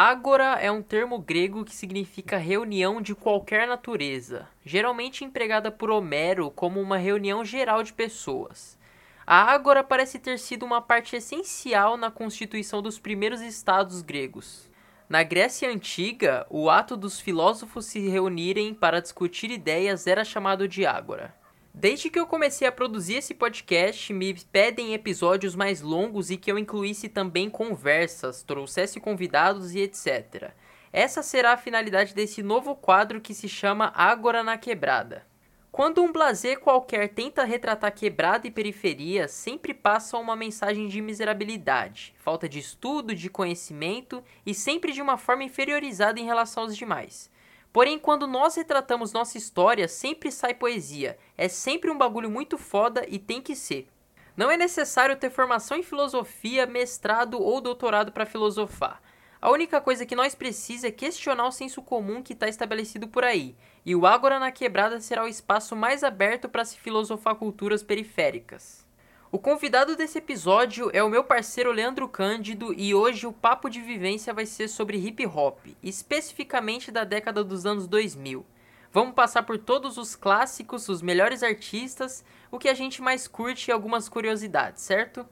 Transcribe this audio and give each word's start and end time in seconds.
Ágora 0.00 0.60
é 0.60 0.70
um 0.70 0.80
termo 0.80 1.18
grego 1.18 1.64
que 1.64 1.74
significa 1.74 2.36
reunião 2.36 3.02
de 3.02 3.16
qualquer 3.16 3.66
natureza, 3.66 4.46
geralmente 4.64 5.24
empregada 5.24 5.72
por 5.72 5.90
Homero 5.90 6.52
como 6.52 6.80
uma 6.80 6.96
reunião 6.96 7.44
geral 7.44 7.82
de 7.82 7.92
pessoas. 7.92 8.78
A 9.26 9.42
ágora 9.52 9.82
parece 9.82 10.20
ter 10.20 10.38
sido 10.38 10.64
uma 10.64 10.80
parte 10.80 11.16
essencial 11.16 11.96
na 11.96 12.12
constituição 12.12 12.80
dos 12.80 12.96
primeiros 12.96 13.40
estados 13.40 14.00
gregos. 14.00 14.70
Na 15.08 15.24
Grécia 15.24 15.68
Antiga, 15.68 16.46
o 16.48 16.70
ato 16.70 16.96
dos 16.96 17.18
filósofos 17.18 17.86
se 17.86 17.98
reunirem 17.98 18.72
para 18.74 19.00
discutir 19.00 19.50
ideias 19.50 20.06
era 20.06 20.24
chamado 20.24 20.68
de 20.68 20.86
ágora. 20.86 21.34
Desde 21.80 22.10
que 22.10 22.18
eu 22.18 22.26
comecei 22.26 22.66
a 22.66 22.72
produzir 22.72 23.18
esse 23.18 23.32
podcast, 23.32 24.12
me 24.12 24.34
pedem 24.34 24.94
episódios 24.94 25.54
mais 25.54 25.80
longos 25.80 26.28
e 26.28 26.36
que 26.36 26.50
eu 26.50 26.58
incluísse 26.58 27.08
também 27.08 27.48
conversas, 27.48 28.42
trouxesse 28.42 28.98
convidados 28.98 29.76
e 29.76 29.78
etc. 29.78 30.50
Essa 30.92 31.22
será 31.22 31.52
a 31.52 31.56
finalidade 31.56 32.16
desse 32.16 32.42
novo 32.42 32.74
quadro 32.74 33.20
que 33.20 33.32
se 33.32 33.48
chama 33.48 33.92
Ágora 33.94 34.42
na 34.42 34.58
Quebrada. 34.58 35.24
Quando 35.70 36.02
um 36.02 36.10
blazer 36.10 36.58
qualquer 36.58 37.10
tenta 37.10 37.44
retratar 37.44 37.94
quebrada 37.94 38.48
e 38.48 38.50
periferia, 38.50 39.28
sempre 39.28 39.72
passa 39.72 40.18
uma 40.18 40.34
mensagem 40.34 40.88
de 40.88 41.00
miserabilidade, 41.00 42.12
falta 42.18 42.48
de 42.48 42.58
estudo, 42.58 43.14
de 43.14 43.30
conhecimento 43.30 44.20
e 44.44 44.52
sempre 44.52 44.92
de 44.92 45.00
uma 45.00 45.16
forma 45.16 45.44
inferiorizada 45.44 46.18
em 46.18 46.24
relação 46.24 46.64
aos 46.64 46.76
demais. 46.76 47.30
Porém, 47.72 47.98
quando 47.98 48.26
nós 48.26 48.56
retratamos 48.56 49.12
nossa 49.12 49.36
história, 49.36 49.86
sempre 49.86 50.32
sai 50.32 50.54
poesia. 50.54 51.18
É 51.36 51.48
sempre 51.48 51.90
um 51.90 51.98
bagulho 51.98 52.30
muito 52.30 52.56
foda 52.56 53.04
e 53.08 53.18
tem 53.18 53.40
que 53.40 53.54
ser. 53.54 53.88
Não 54.36 54.50
é 54.50 54.56
necessário 54.56 55.16
ter 55.16 55.30
formação 55.30 55.76
em 55.76 55.82
filosofia, 55.82 56.66
mestrado 56.66 57.42
ou 57.42 57.60
doutorado 57.60 58.12
para 58.12 58.24
filosofar. 58.24 59.02
A 59.40 59.50
única 59.50 59.80
coisa 59.80 60.06
que 60.06 60.16
nós 60.16 60.34
precisamos 60.34 60.84
é 60.84 60.90
questionar 60.90 61.46
o 61.46 61.52
senso 61.52 61.82
comum 61.82 62.22
que 62.22 62.32
está 62.32 62.48
estabelecido 62.48 63.06
por 63.06 63.22
aí, 63.22 63.54
e 63.86 63.94
o 63.94 64.06
Ágora 64.06 64.38
na 64.38 64.50
Quebrada 64.50 65.00
será 65.00 65.24
o 65.24 65.28
espaço 65.28 65.76
mais 65.76 66.02
aberto 66.02 66.48
para 66.48 66.64
se 66.64 66.78
filosofar 66.78 67.36
culturas 67.36 67.82
periféricas. 67.82 68.87
O 69.30 69.38
convidado 69.38 69.94
desse 69.94 70.16
episódio 70.16 70.90
é 70.90 71.04
o 71.04 71.10
meu 71.10 71.22
parceiro 71.22 71.70
Leandro 71.70 72.08
Cândido 72.08 72.72
e 72.72 72.94
hoje 72.94 73.26
o 73.26 73.32
papo 73.32 73.68
de 73.68 73.78
vivência 73.78 74.32
vai 74.32 74.46
ser 74.46 74.68
sobre 74.68 74.96
hip 74.96 75.26
hop, 75.26 75.58
especificamente 75.82 76.90
da 76.90 77.04
década 77.04 77.44
dos 77.44 77.66
anos 77.66 77.86
2000. 77.86 78.42
Vamos 78.90 79.14
passar 79.14 79.42
por 79.42 79.58
todos 79.58 79.98
os 79.98 80.16
clássicos, 80.16 80.88
os 80.88 81.02
melhores 81.02 81.42
artistas, 81.42 82.24
o 82.50 82.58
que 82.58 82.70
a 82.70 82.74
gente 82.74 83.02
mais 83.02 83.28
curte 83.28 83.68
e 83.68 83.70
algumas 83.70 84.08
curiosidades, 84.08 84.82
certo? 84.82 85.28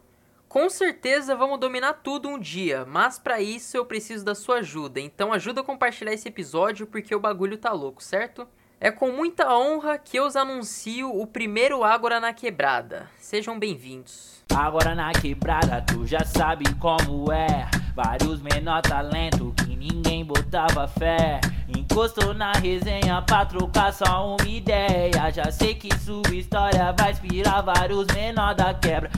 Com 0.46 0.68
certeza 0.68 1.34
vamos 1.34 1.58
dominar 1.58 1.94
tudo 1.94 2.28
um 2.28 2.38
dia, 2.38 2.84
mas 2.84 3.18
para 3.18 3.40
isso 3.40 3.78
eu 3.78 3.86
preciso 3.86 4.22
da 4.22 4.34
sua 4.34 4.56
ajuda, 4.56 5.00
então 5.00 5.32
ajuda 5.32 5.62
a 5.62 5.64
compartilhar 5.64 6.12
esse 6.12 6.28
episódio 6.28 6.86
porque 6.86 7.14
o 7.14 7.20
bagulho 7.20 7.56
tá 7.56 7.72
louco, 7.72 8.04
certo? 8.04 8.46
É 8.78 8.90
com 8.90 9.10
muita 9.10 9.56
honra 9.56 9.96
que 9.96 10.18
eu 10.18 10.26
os 10.26 10.36
anuncio 10.36 11.08
o 11.08 11.26
primeiro 11.26 11.82
Ágora 11.82 12.20
na 12.20 12.34
Quebrada. 12.34 13.08
Sejam 13.18 13.58
bem-vindos. 13.58 14.36
Agora 14.54 14.94
na 14.94 15.12
quebrada 15.12 15.82
tu 15.82 16.06
já 16.06 16.24
sabe 16.24 16.64
como 16.74 17.32
é 17.32 17.68
Vários 17.96 18.40
menor 18.40 18.80
talento 18.80 19.52
que 19.56 19.74
ninguém 19.74 20.24
botava 20.24 20.86
fé 20.86 21.40
Encostou 21.68 22.32
na 22.32 22.52
resenha 22.52 23.20
pra 23.22 23.44
trocar 23.44 23.92
só 23.92 24.36
uma 24.36 24.48
ideia 24.48 25.32
Já 25.34 25.50
sei 25.50 25.74
que 25.74 25.92
sua 25.98 26.32
história 26.32 26.94
vai 26.96 27.10
inspirar 27.10 27.60
vários 27.62 28.06
menor 28.14 28.54
da 28.54 28.72
quebra 28.72 29.10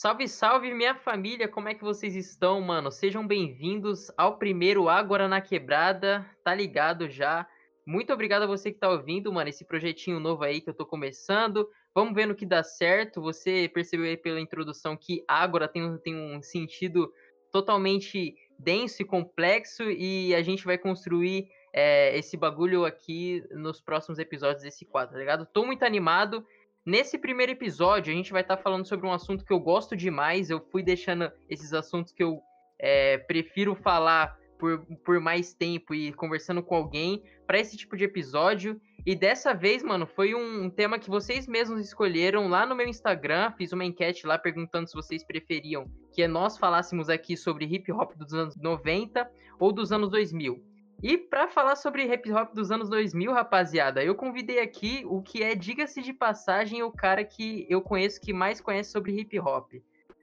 Salve, 0.00 0.28
salve 0.28 0.72
minha 0.72 0.94
família, 0.94 1.48
como 1.48 1.68
é 1.68 1.74
que 1.74 1.82
vocês 1.82 2.14
estão, 2.14 2.60
mano? 2.60 2.88
Sejam 2.88 3.26
bem-vindos 3.26 4.12
ao 4.16 4.38
primeiro 4.38 4.88
Ágora 4.88 5.26
na 5.26 5.40
Quebrada, 5.40 6.24
tá 6.44 6.54
ligado 6.54 7.10
já? 7.10 7.48
Muito 7.84 8.12
obrigado 8.12 8.44
a 8.44 8.46
você 8.46 8.70
que 8.70 8.78
tá 8.78 8.88
ouvindo, 8.88 9.32
mano, 9.32 9.50
esse 9.50 9.64
projetinho 9.64 10.20
novo 10.20 10.44
aí 10.44 10.60
que 10.60 10.70
eu 10.70 10.74
tô 10.74 10.86
começando. 10.86 11.68
Vamos 11.92 12.14
ver 12.14 12.26
no 12.26 12.36
que 12.36 12.46
dá 12.46 12.62
certo. 12.62 13.20
Você 13.20 13.68
percebeu 13.74 14.06
aí 14.06 14.16
pela 14.16 14.40
introdução 14.40 14.96
que 14.96 15.24
Ágora 15.26 15.66
tem, 15.66 15.82
um- 15.82 15.98
tem 15.98 16.14
um 16.14 16.40
sentido 16.40 17.12
totalmente 17.50 18.36
denso 18.56 19.02
e 19.02 19.04
complexo 19.04 19.82
e 19.82 20.32
a 20.32 20.42
gente 20.42 20.64
vai 20.64 20.78
construir 20.78 21.48
é, 21.72 22.16
esse 22.16 22.36
bagulho 22.36 22.84
aqui 22.84 23.44
nos 23.50 23.80
próximos 23.80 24.20
episódios 24.20 24.62
desse 24.62 24.84
quadro, 24.84 25.14
tá 25.14 25.18
ligado? 25.18 25.44
Tô 25.52 25.66
muito 25.66 25.82
animado. 25.82 26.46
Nesse 26.84 27.18
primeiro 27.18 27.52
episódio, 27.52 28.12
a 28.12 28.16
gente 28.16 28.32
vai 28.32 28.42
estar 28.42 28.56
falando 28.56 28.86
sobre 28.86 29.06
um 29.06 29.12
assunto 29.12 29.44
que 29.44 29.52
eu 29.52 29.60
gosto 29.60 29.94
demais. 29.96 30.48
Eu 30.48 30.60
fui 30.70 30.82
deixando 30.82 31.30
esses 31.48 31.72
assuntos 31.72 32.12
que 32.12 32.22
eu 32.22 32.40
é, 32.78 33.18
prefiro 33.18 33.74
falar 33.74 34.36
por, 34.58 34.84
por 35.04 35.20
mais 35.20 35.54
tempo 35.54 35.94
e 35.94 36.12
conversando 36.12 36.62
com 36.62 36.74
alguém 36.74 37.22
para 37.46 37.58
esse 37.58 37.76
tipo 37.76 37.96
de 37.96 38.04
episódio. 38.04 38.80
E 39.06 39.14
dessa 39.14 39.54
vez, 39.54 39.82
mano, 39.82 40.06
foi 40.06 40.34
um 40.34 40.68
tema 40.68 40.98
que 40.98 41.08
vocês 41.08 41.46
mesmos 41.46 41.80
escolheram 41.80 42.48
lá 42.48 42.66
no 42.66 42.74
meu 42.74 42.86
Instagram. 42.86 43.52
Fiz 43.52 43.72
uma 43.72 43.84
enquete 43.84 44.26
lá 44.26 44.36
perguntando 44.36 44.88
se 44.88 44.94
vocês 44.94 45.24
preferiam 45.24 45.86
que 46.12 46.26
nós 46.26 46.58
falássemos 46.58 47.08
aqui 47.08 47.36
sobre 47.36 47.64
hip 47.64 47.90
hop 47.92 48.14
dos 48.16 48.34
anos 48.34 48.56
90 48.56 49.30
ou 49.58 49.72
dos 49.72 49.92
anos 49.92 50.10
2000. 50.10 50.67
E 51.02 51.16
para 51.16 51.46
falar 51.48 51.76
sobre 51.76 52.12
hip 52.12 52.32
hop 52.32 52.52
dos 52.52 52.72
anos 52.72 52.88
2000, 52.88 53.32
rapaziada, 53.32 54.02
eu 54.02 54.16
convidei 54.16 54.58
aqui 54.58 55.04
o 55.06 55.22
que 55.22 55.42
é, 55.44 55.54
diga-se 55.54 56.02
de 56.02 56.12
passagem, 56.12 56.82
o 56.82 56.90
cara 56.90 57.24
que 57.24 57.66
eu 57.68 57.80
conheço 57.80 58.20
que 58.20 58.32
mais 58.32 58.60
conhece 58.60 58.90
sobre 58.90 59.12
hip 59.12 59.38
hop. 59.38 59.74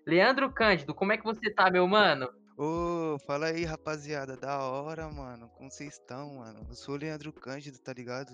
Leandro 0.06 0.52
Cândido, 0.52 0.94
como 0.94 1.14
é 1.14 1.18
que 1.18 1.24
você 1.24 1.50
tá, 1.50 1.72
meu 1.72 1.88
mano? 1.88 2.30
Ô, 2.58 3.18
fala 3.26 3.48
aí, 3.48 3.66
rapaziada. 3.66 4.38
Da 4.38 4.60
hora, 4.60 5.10
mano. 5.10 5.50
Como 5.58 5.72
vocês 5.72 5.94
estão, 5.94 6.36
mano? 6.36 6.66
Eu 6.70 6.76
sou 6.76 6.96
o 6.96 6.98
Leandro 6.98 7.34
Cândido, 7.34 7.80
tá 7.80 7.92
ligado? 7.92 8.32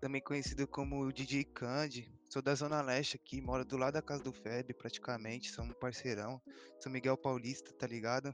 Também 0.00 0.20
conhecido 0.20 0.66
como 0.66 1.12
DJ 1.12 1.44
Candy. 1.44 2.10
Sou 2.28 2.40
da 2.40 2.54
Zona 2.54 2.80
Leste 2.82 3.16
aqui, 3.16 3.40
moro 3.40 3.64
do 3.64 3.76
lado 3.76 3.94
da 3.94 4.02
casa 4.02 4.22
do 4.22 4.32
Feb, 4.32 4.72
praticamente. 4.74 5.50
Sou 5.50 5.64
um 5.64 5.72
parceirão. 5.72 6.40
Sou 6.80 6.90
Miguel 6.90 7.16
Paulista, 7.16 7.72
tá 7.72 7.86
ligado? 7.86 8.32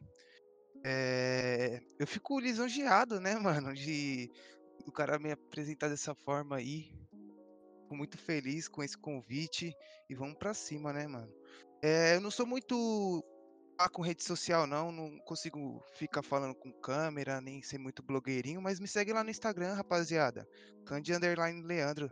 É... 0.85 1.81
Eu 1.99 2.07
fico 2.07 2.39
lisonjeado, 2.39 3.21
né, 3.21 3.35
mano? 3.41 3.75
De 3.75 4.31
o 4.87 4.93
cara 4.93 5.19
me 5.19 5.33
apresentar 5.33 5.89
dessa 5.89 6.15
forma 6.15 6.57
aí. 6.57 6.93
Fico 7.83 7.97
muito 7.97 8.19
feliz 8.19 8.69
com 8.69 8.83
esse 8.83 8.97
convite. 8.97 9.75
E 10.09 10.15
vamos 10.15 10.37
pra 10.37 10.53
cima, 10.55 10.93
né, 10.93 11.07
mano? 11.07 11.33
É, 11.83 12.17
eu 12.17 12.21
não 12.21 12.31
sou 12.31 12.47
muito 12.47 13.25
ah, 13.77 13.89
com 13.89 14.03
rede 14.03 14.23
social 14.23 14.67
não, 14.67 14.93
não 14.93 15.19
consigo 15.19 15.83
ficar 15.95 16.23
falando 16.23 16.55
com 16.55 16.73
câmera, 16.73 17.41
nem 17.41 17.61
ser 17.61 17.79
muito 17.79 18.03
blogueirinho, 18.03 18.63
mas 18.63 18.79
me 18.79 18.87
segue 18.87 19.13
lá 19.13 19.25
no 19.25 19.31
Instagram, 19.31 19.75
rapaziada. 19.75 20.49
Candy 20.87 21.13
Leandro. 21.65 22.09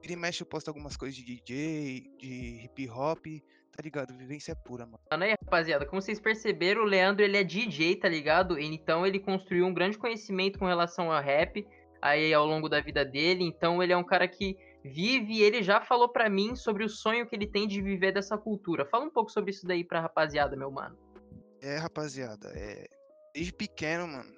Vira 0.00 0.12
e 0.14 0.16
mexe, 0.16 0.42
eu 0.42 0.46
posto 0.46 0.68
algumas 0.68 0.96
coisas 0.96 1.16
de 1.16 1.24
DJ, 1.24 2.10
de 2.18 2.64
hip 2.64 2.88
hop, 2.90 3.26
tá 3.74 3.82
ligado? 3.82 4.16
Vivência 4.16 4.54
pura, 4.54 4.86
mano. 4.86 5.00
Mano, 5.10 5.24
aí, 5.24 5.30
rapaziada, 5.32 5.84
como 5.84 6.00
vocês 6.00 6.20
perceberam, 6.20 6.82
o 6.82 6.86
Leandro 6.86 7.24
ele 7.24 7.36
é 7.36 7.42
DJ, 7.42 7.96
tá 7.96 8.08
ligado? 8.08 8.58
Então 8.58 9.04
ele 9.04 9.18
construiu 9.18 9.66
um 9.66 9.74
grande 9.74 9.98
conhecimento 9.98 10.58
com 10.58 10.66
relação 10.66 11.10
ao 11.10 11.20
rap 11.20 11.66
aí 12.00 12.32
ao 12.32 12.46
longo 12.46 12.68
da 12.68 12.80
vida 12.80 13.04
dele. 13.04 13.44
Então 13.44 13.82
ele 13.82 13.92
é 13.92 13.96
um 13.96 14.04
cara 14.04 14.28
que 14.28 14.56
vive 14.84 15.34
e 15.34 15.42
ele 15.42 15.62
já 15.62 15.80
falou 15.80 16.08
pra 16.08 16.28
mim 16.30 16.54
sobre 16.54 16.84
o 16.84 16.88
sonho 16.88 17.26
que 17.26 17.34
ele 17.34 17.46
tem 17.46 17.66
de 17.66 17.82
viver 17.82 18.12
dessa 18.12 18.38
cultura. 18.38 18.86
Fala 18.86 19.04
um 19.04 19.10
pouco 19.10 19.30
sobre 19.30 19.50
isso 19.50 19.66
daí 19.66 19.82
pra 19.82 20.00
rapaziada, 20.00 20.56
meu 20.56 20.70
mano. 20.70 20.96
É, 21.60 21.78
rapaziada, 21.78 22.52
é... 22.54 22.86
desde 23.32 23.52
pequeno, 23.52 24.06
mano, 24.06 24.30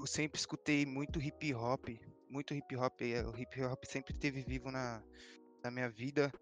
eu 0.00 0.06
sempre 0.06 0.40
escutei 0.40 0.86
muito 0.86 1.20
hip 1.20 1.54
hop, 1.54 1.90
muito 2.30 2.54
hip 2.54 2.74
hop, 2.74 3.02
é, 3.02 3.22
o 3.22 3.38
hip 3.38 3.62
hop 3.62 3.84
sempre 3.84 4.14
esteve 4.14 4.40
vivo 4.40 4.70
na, 4.70 5.02
na 5.62 5.70
minha 5.70 5.90
vida. 5.90 6.32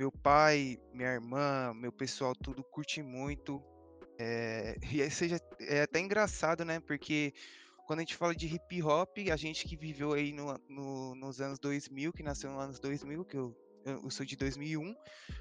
Meu 0.00 0.10
pai, 0.10 0.78
minha 0.94 1.10
irmã, 1.12 1.74
meu 1.74 1.92
pessoal, 1.92 2.34
tudo 2.34 2.64
curte 2.64 3.02
muito. 3.02 3.62
É, 4.18 4.74
e 4.96 5.02
aí 5.02 5.10
seja, 5.10 5.38
é 5.60 5.82
até 5.82 6.00
engraçado, 6.00 6.64
né? 6.64 6.80
Porque 6.80 7.34
quando 7.86 7.98
a 7.98 8.02
gente 8.02 8.16
fala 8.16 8.34
de 8.34 8.46
hip 8.46 8.82
hop, 8.82 9.10
a 9.30 9.36
gente 9.36 9.68
que 9.68 9.76
viveu 9.76 10.14
aí 10.14 10.32
no, 10.32 10.56
no- 10.70 11.14
nos 11.16 11.38
anos 11.42 11.58
2000, 11.58 12.14
que 12.14 12.22
nasceu 12.22 12.50
nos 12.50 12.62
anos 12.62 12.80
2000, 12.80 13.26
que 13.26 13.36
eu, 13.36 13.54
eu 13.84 14.08
sou 14.08 14.24
de 14.24 14.36
2001, 14.36 14.94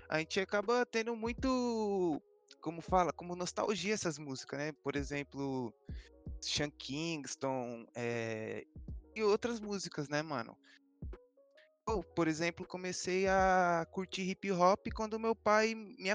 a 0.10 0.20
gente 0.20 0.42
acaba 0.42 0.86
tendo 0.86 1.16
muito, 1.16 2.22
como 2.60 2.82
fala, 2.82 3.14
como 3.14 3.38
nostalgia 3.38 3.94
essas 3.94 4.20
músicas, 4.20 4.60
né? 4.60 4.74
Por 4.84 4.98
exemplo, 4.98 5.74
Sean 6.42 6.70
Kingston, 6.70 7.86
é, 7.96 8.66
e 9.16 9.24
outras 9.24 9.62
músicas, 9.62 10.10
né, 10.10 10.22
mano? 10.22 10.58
Eu, 11.90 12.04
por 12.04 12.28
exemplo, 12.28 12.66
comecei 12.68 13.28
a 13.28 13.86
curtir 13.92 14.22
hip 14.22 14.52
hop 14.52 14.88
quando 14.94 15.20
meu 15.20 15.36
pai 15.36 15.74
me 15.74 16.14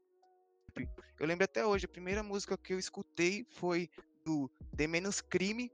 eu 1.21 1.26
lembro 1.26 1.44
até 1.44 1.65
hoje, 1.65 1.87
a 1.87 1.88
primeira 1.88 2.23
música 2.23 2.59
que 2.59 2.73
eu 2.73 2.79
escutei 2.79 3.47
foi 3.53 3.88
do 4.25 4.50
The 4.76 4.87
Menos 4.87 5.21
Crime. 5.21 5.71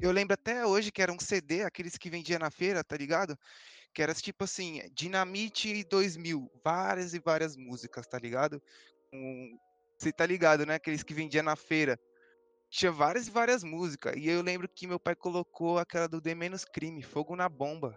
Eu 0.00 0.10
lembro 0.10 0.34
até 0.34 0.66
hoje 0.66 0.90
que 0.90 1.00
era 1.00 1.12
um 1.12 1.18
CD, 1.18 1.62
aqueles 1.62 1.96
que 1.96 2.10
vendia 2.10 2.38
na 2.38 2.50
feira, 2.50 2.82
tá 2.82 2.96
ligado? 2.96 3.38
Que 3.94 4.02
era 4.02 4.12
tipo 4.12 4.44
assim, 4.44 4.82
Dinamite 4.92 5.84
2000, 5.84 6.50
várias 6.64 7.14
e 7.14 7.18
várias 7.18 7.56
músicas, 7.56 8.06
tá 8.06 8.18
ligado? 8.18 8.60
Com 9.10 9.58
Você 9.96 10.12
tá 10.12 10.26
ligado, 10.26 10.66
né? 10.66 10.74
Aqueles 10.74 11.02
que 11.02 11.14
vendia 11.14 11.42
na 11.42 11.56
feira. 11.56 11.98
Tinha 12.68 12.90
várias 12.90 13.28
e 13.28 13.30
várias 13.30 13.62
músicas. 13.62 14.14
E 14.16 14.28
eu 14.28 14.42
lembro 14.42 14.68
que 14.68 14.86
meu 14.86 14.98
pai 14.98 15.14
colocou 15.14 15.78
aquela 15.78 16.08
do 16.08 16.20
The 16.20 16.34
Menos 16.34 16.64
Crime, 16.64 17.02
Fogo 17.02 17.36
na 17.36 17.48
Bomba. 17.48 17.96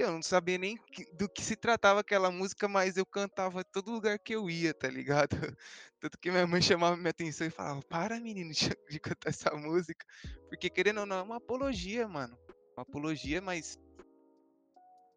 Eu 0.00 0.12
não 0.12 0.22
sabia 0.22 0.56
nem 0.56 0.78
do 1.12 1.28
que 1.28 1.42
se 1.42 1.54
tratava 1.54 2.00
aquela 2.00 2.30
música, 2.30 2.66
mas 2.66 2.96
eu 2.96 3.04
cantava 3.04 3.62
todo 3.62 3.92
lugar 3.92 4.18
que 4.18 4.34
eu 4.34 4.48
ia, 4.48 4.72
tá 4.72 4.88
ligado? 4.88 5.36
Tanto 6.00 6.18
que 6.18 6.30
minha 6.30 6.46
mãe 6.46 6.62
chamava 6.62 6.96
minha 6.96 7.10
atenção 7.10 7.46
e 7.46 7.50
falava: 7.50 7.82
Para, 7.82 8.18
menino, 8.18 8.50
de 8.88 8.98
cantar 8.98 9.28
essa 9.28 9.54
música. 9.54 10.06
Porque 10.48 10.70
querendo 10.70 11.00
ou 11.00 11.06
não, 11.06 11.18
é 11.18 11.22
uma 11.22 11.36
apologia, 11.36 12.08
mano. 12.08 12.34
Uma 12.74 12.82
apologia, 12.82 13.42
mas. 13.42 13.78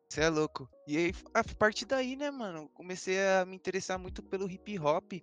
Você 0.09 0.19
é 0.19 0.29
louco. 0.29 0.69
E 0.85 0.97
aí, 0.97 1.13
a 1.33 1.43
partir 1.55 1.85
daí, 1.85 2.17
né, 2.17 2.29
mano, 2.29 2.67
comecei 2.73 3.17
a 3.25 3.45
me 3.45 3.55
interessar 3.55 3.97
muito 3.97 4.21
pelo 4.21 4.51
hip 4.51 4.77
hop. 4.79 5.13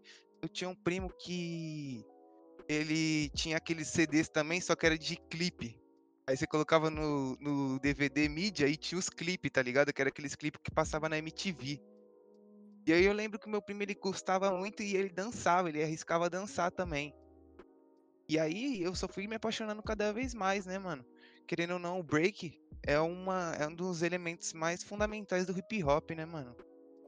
Eu 0.40 0.48
tinha 0.48 0.70
um 0.70 0.74
primo 0.74 1.12
que 1.18 2.02
ele 2.66 3.28
tinha 3.34 3.58
aqueles 3.58 3.88
CDs 3.88 4.30
também, 4.30 4.58
só 4.58 4.74
que 4.74 4.86
era 4.86 4.96
de 4.96 5.16
clipe. 5.16 5.78
Aí 6.26 6.36
você 6.36 6.46
colocava 6.46 6.90
no, 6.90 7.36
no 7.36 7.78
DVD 7.80 8.28
mídia 8.28 8.66
e 8.66 8.76
tinha 8.76 8.98
os 8.98 9.08
clipes, 9.08 9.50
tá 9.50 9.62
ligado? 9.62 9.92
Que 9.92 10.00
era 10.00 10.10
aqueles 10.10 10.34
clipes 10.34 10.60
que 10.62 10.70
passava 10.70 11.08
na 11.08 11.18
MTV. 11.18 11.80
E 12.86 12.92
aí 12.92 13.04
eu 13.04 13.12
lembro 13.12 13.38
que 13.38 13.46
o 13.46 13.50
meu 13.50 13.60
primo 13.60 13.82
ele 13.82 13.94
gostava 13.94 14.50
muito 14.52 14.82
e 14.82 14.96
ele 14.96 15.10
dançava, 15.10 15.68
ele 15.68 15.82
arriscava 15.82 16.30
dançar 16.30 16.70
também. 16.70 17.14
E 18.28 18.38
aí 18.38 18.80
eu 18.82 18.94
só 18.94 19.08
fui 19.08 19.26
me 19.26 19.36
apaixonando 19.36 19.82
cada 19.82 20.12
vez 20.12 20.34
mais, 20.34 20.64
né, 20.64 20.78
mano? 20.78 21.04
Querendo 21.46 21.72
ou 21.72 21.78
não, 21.78 21.98
o 21.98 22.02
break 22.02 22.60
é, 22.86 22.98
uma, 23.00 23.54
é 23.58 23.66
um 23.66 23.74
dos 23.74 24.02
elementos 24.02 24.52
mais 24.52 24.82
fundamentais 24.82 25.46
do 25.46 25.58
hip 25.58 25.82
hop, 25.82 26.10
né, 26.12 26.24
mano? 26.24 26.54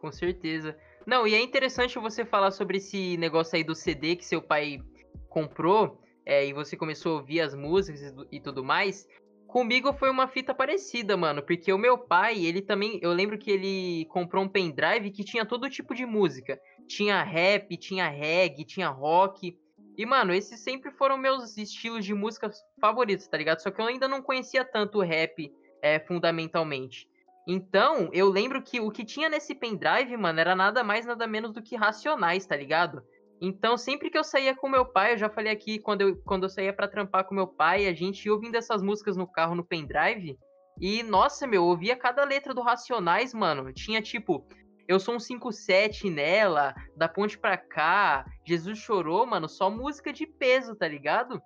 Com 0.00 0.11
certeza. 0.11 0.76
Não, 1.06 1.26
e 1.26 1.35
é 1.35 1.41
interessante 1.41 1.99
você 1.99 2.25
falar 2.25 2.50
sobre 2.50 2.79
esse 2.79 3.17
negócio 3.17 3.56
aí 3.56 3.62
do 3.62 3.75
CD 3.75 4.17
que 4.17 4.25
seu 4.25 4.43
pai 4.43 4.82
comprou 5.29 6.03
é, 6.24 6.46
e 6.46 6.52
você 6.52 6.76
começou 6.76 7.12
a 7.12 7.16
ouvir 7.16 7.40
as 7.40 7.54
músicas 7.54 8.02
e 8.02 8.40
tu- 8.40 8.52
tudo 8.52 8.64
mais. 8.64 9.06
Comigo 9.46 9.92
foi 9.92 10.08
uma 10.08 10.26
fita 10.26 10.54
parecida, 10.54 11.16
mano, 11.16 11.42
porque 11.42 11.72
o 11.72 11.78
meu 11.78 11.98
pai, 11.98 12.44
ele 12.44 12.62
também, 12.62 12.98
eu 13.02 13.12
lembro 13.12 13.38
que 13.38 13.50
ele 13.50 14.06
comprou 14.06 14.42
um 14.42 14.48
pendrive 14.48 15.10
que 15.10 15.22
tinha 15.22 15.44
todo 15.44 15.69
tipo 15.69 15.94
de 15.94 16.06
música. 16.06 16.58
Tinha 16.88 17.22
rap, 17.22 17.76
tinha 17.76 18.08
reggae, 18.08 18.64
tinha 18.64 18.88
rock. 18.88 19.58
E, 19.96 20.06
mano, 20.06 20.32
esses 20.32 20.60
sempre 20.60 20.90
foram 20.90 21.19
meus 21.19 21.58
estilos 21.58 22.04
de 22.04 22.14
música 22.14 22.50
favoritos, 22.80 23.28
tá 23.28 23.36
ligado? 23.36 23.60
Só 23.60 23.70
que 23.70 23.80
eu 23.80 23.86
ainda 23.86 24.08
não 24.08 24.22
conhecia 24.22 24.64
tanto 24.64 24.98
o 24.98 25.02
rap 25.02 25.52
é, 25.82 26.00
fundamentalmente. 26.00 27.06
Então, 27.46 28.08
eu 28.12 28.30
lembro 28.30 28.62
que 28.62 28.80
o 28.80 28.90
que 28.90 29.04
tinha 29.04 29.28
nesse 29.28 29.54
pendrive, 29.54 30.16
mano, 30.16 30.40
era 30.40 30.54
nada 30.54 30.82
mais, 30.82 31.04
nada 31.04 31.26
menos 31.26 31.52
do 31.52 31.60
que 31.60 31.76
Racionais, 31.76 32.46
tá 32.46 32.56
ligado? 32.56 33.02
Então, 33.44 33.77
sempre 33.77 34.09
que 34.09 34.17
eu 34.17 34.23
saía 34.23 34.55
com 34.55 34.69
meu 34.69 34.87
pai, 34.87 35.15
eu 35.15 35.19
já 35.19 35.29
falei 35.29 35.53
aqui, 35.53 35.81
quando 35.81 36.03
eu, 36.03 36.17
quando 36.23 36.44
eu 36.44 36.49
saía 36.49 36.73
pra 36.73 36.87
trampar 36.87 37.25
com 37.25 37.35
meu 37.35 37.49
pai, 37.49 37.89
a 37.89 37.93
gente 37.93 38.25
ia 38.25 38.33
ouvindo 38.33 38.55
essas 38.55 38.81
músicas 38.81 39.17
no 39.17 39.27
carro, 39.27 39.56
no 39.56 39.65
pendrive. 39.65 40.39
E, 40.81 41.03
nossa, 41.03 41.44
meu, 41.44 41.62
eu 41.62 41.67
ouvia 41.67 41.97
cada 41.97 42.25
letra 42.25 42.55
do 42.55 42.62
Racionais, 42.62 43.35
mano. 43.35 43.73
Tinha 43.73 44.00
tipo, 44.00 44.47
eu 44.87 45.00
sou 45.00 45.17
um 45.17 45.19
5-7 45.19 46.09
nela, 46.09 46.73
da 46.97 47.09
ponte 47.09 47.37
pra 47.37 47.56
cá, 47.56 48.25
Jesus 48.47 48.79
chorou, 48.79 49.27
mano, 49.27 49.49
só 49.49 49.69
música 49.69 50.12
de 50.12 50.25
peso, 50.25 50.77
tá 50.77 50.87
ligado? 50.87 51.43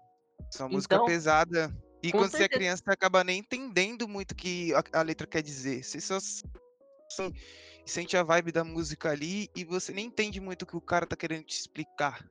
Só 0.50 0.68
música 0.68 0.96
Então, 0.96 1.06
pesada. 1.06 1.74
E 2.02 2.12
quando 2.12 2.28
você 2.30 2.36
é 2.36 2.40
certeza. 2.40 2.58
criança, 2.58 2.82
você 2.84 2.90
acaba 2.90 3.24
nem 3.24 3.38
entendendo 3.38 4.06
muito 4.06 4.32
o 4.32 4.36
que 4.36 4.74
a, 4.74 5.00
a 5.00 5.02
letra 5.02 5.26
quer 5.26 5.40
dizer. 5.40 5.82
Você 5.82 5.98
só 5.98 6.18
só 7.08 7.30
sente 7.86 8.16
a 8.16 8.22
vibe 8.22 8.52
da 8.52 8.64
música 8.64 9.10
ali 9.10 9.48
e 9.56 9.64
você 9.64 9.92
nem 9.92 10.06
entende 10.06 10.40
muito 10.40 10.62
o 10.62 10.66
que 10.66 10.76
o 10.76 10.80
cara 10.80 11.06
tá 11.06 11.16
querendo 11.16 11.44
te 11.44 11.58
explicar, 11.58 12.24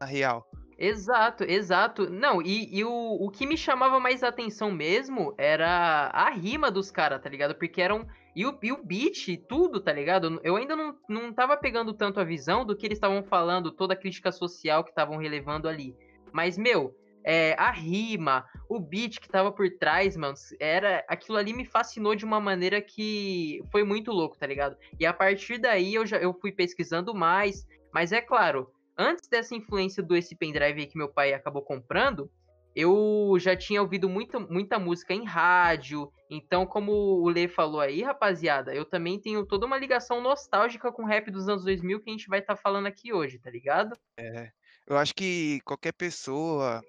na 0.00 0.06
real. 0.06 0.48
Exato, 0.78 1.42
exato. 1.42 2.08
Não, 2.08 2.40
e, 2.40 2.78
e 2.78 2.84
o, 2.84 3.16
o 3.20 3.30
que 3.30 3.44
me 3.44 3.56
chamava 3.56 3.98
mais 3.98 4.22
atenção 4.22 4.70
mesmo 4.70 5.34
era 5.36 6.08
a 6.14 6.30
rima 6.30 6.70
dos 6.70 6.88
caras, 6.88 7.20
tá 7.20 7.28
ligado? 7.28 7.56
Porque 7.56 7.82
eram. 7.82 8.06
E 8.36 8.46
o, 8.46 8.56
e 8.62 8.70
o 8.70 8.84
beat, 8.84 9.36
tudo, 9.48 9.80
tá 9.80 9.92
ligado? 9.92 10.40
Eu 10.44 10.54
ainda 10.54 10.76
não, 10.76 10.94
não 11.08 11.32
tava 11.32 11.56
pegando 11.56 11.92
tanto 11.92 12.20
a 12.20 12.24
visão 12.24 12.64
do 12.64 12.76
que 12.76 12.86
eles 12.86 12.98
estavam 12.98 13.24
falando, 13.24 13.72
toda 13.72 13.94
a 13.94 13.96
crítica 13.96 14.30
social 14.30 14.84
que 14.84 14.90
estavam 14.90 15.16
relevando 15.16 15.66
ali. 15.66 15.96
Mas, 16.32 16.56
meu, 16.56 16.94
é, 17.24 17.54
a 17.58 17.70
rima, 17.70 18.44
o 18.68 18.78
beat 18.80 19.18
que 19.20 19.28
tava 19.28 19.52
por 19.52 19.68
trás, 19.78 20.16
mano, 20.16 20.34
era. 20.60 21.04
Aquilo 21.08 21.38
ali 21.38 21.52
me 21.52 21.64
fascinou 21.64 22.14
de 22.14 22.24
uma 22.24 22.40
maneira 22.40 22.80
que 22.80 23.62
foi 23.70 23.84
muito 23.84 24.10
louco, 24.10 24.38
tá 24.38 24.46
ligado? 24.46 24.76
E 24.98 25.06
a 25.06 25.12
partir 25.12 25.58
daí 25.58 25.94
eu 25.94 26.06
já 26.06 26.18
eu 26.18 26.32
fui 26.34 26.52
pesquisando 26.52 27.14
mais. 27.14 27.66
Mas 27.92 28.12
é 28.12 28.20
claro, 28.20 28.70
antes 28.96 29.28
dessa 29.28 29.54
influência 29.54 30.02
do 30.02 30.16
esse 30.16 30.36
pendrive 30.36 30.86
que 30.86 30.98
meu 30.98 31.08
pai 31.08 31.32
acabou 31.32 31.62
comprando, 31.62 32.30
eu 32.74 33.36
já 33.40 33.56
tinha 33.56 33.82
ouvido 33.82 34.08
muita, 34.08 34.38
muita 34.38 34.78
música 34.78 35.12
em 35.12 35.24
rádio. 35.24 36.12
Então, 36.30 36.64
como 36.64 36.92
o 36.92 37.28
Lê 37.28 37.48
falou 37.48 37.80
aí, 37.80 38.02
rapaziada, 38.02 38.72
eu 38.72 38.84
também 38.84 39.18
tenho 39.18 39.44
toda 39.44 39.66
uma 39.66 39.76
ligação 39.76 40.20
nostálgica 40.20 40.92
com 40.92 41.02
o 41.02 41.06
rap 41.06 41.30
dos 41.30 41.48
anos 41.48 41.64
2000 41.64 42.00
que 42.00 42.10
a 42.10 42.12
gente 42.12 42.28
vai 42.28 42.38
estar 42.38 42.56
falando 42.56 42.86
aqui 42.86 43.12
hoje, 43.12 43.38
tá 43.38 43.50
ligado? 43.50 43.96
É, 44.16 44.50
eu 44.86 44.96
acho 44.96 45.14
que 45.14 45.60
qualquer 45.64 45.92
pessoa, 45.92 46.82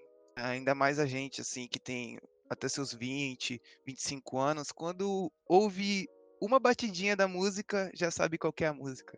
ainda 0.44 0.75
mais 0.75 1.00
a 1.00 1.06
gente, 1.06 1.41
assim, 1.41 1.68
que 1.68 1.80
tem 1.80 2.19
até 2.50 2.68
seus 2.68 2.94
20, 2.94 3.62
25 3.86 4.38
anos, 4.39 4.71
quando 4.71 5.31
ouve 5.47 6.07
uma 6.41 6.59
batidinha 6.59 7.15
da 7.15 7.27
música, 7.27 7.91
já 7.94 8.09
sabe 8.09 8.38
qual 8.38 8.53
é 8.62 8.65
a 8.65 8.74
música. 8.74 9.18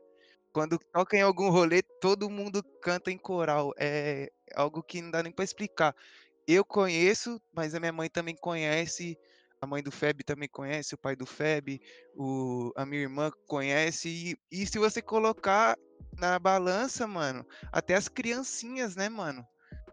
Quando 0.53 0.77
toca 0.91 1.15
em 1.15 1.21
algum 1.21 1.50
rolê, 1.50 1.81
todo 2.01 2.29
mundo 2.29 2.62
canta 2.81 3.09
em 3.12 3.18
coral. 3.18 3.71
É 3.79 4.29
algo 4.56 4.83
que 4.83 5.01
não 5.01 5.12
dá 5.12 5.23
nem 5.23 5.31
pra 5.31 5.45
explicar. 5.45 5.95
Eu 6.47 6.65
conheço, 6.65 7.41
mas 7.53 7.74
a 7.74 7.79
minha 7.79 7.94
mãe 7.94 8.09
também 8.09 8.35
conhece, 8.35 9.17
a 9.62 9.67
mãe 9.67 9.81
do 9.81 9.91
Feb 9.91 10.24
também 10.24 10.50
conhece, 10.50 10.95
o 10.95 10.97
pai 10.97 11.15
do 11.15 11.25
Feb, 11.25 11.79
o, 12.15 12.71
a 12.75 12.85
minha 12.85 13.03
irmã 13.03 13.31
conhece. 13.47 14.09
E, 14.51 14.63
e 14.63 14.65
se 14.67 14.77
você 14.77 15.01
colocar 15.01 15.77
na 16.17 16.38
balança, 16.39 17.07
mano, 17.07 17.45
até 17.71 17.95
as 17.95 18.09
criancinhas, 18.09 18.95
né, 18.95 19.07
mano? 19.07 19.45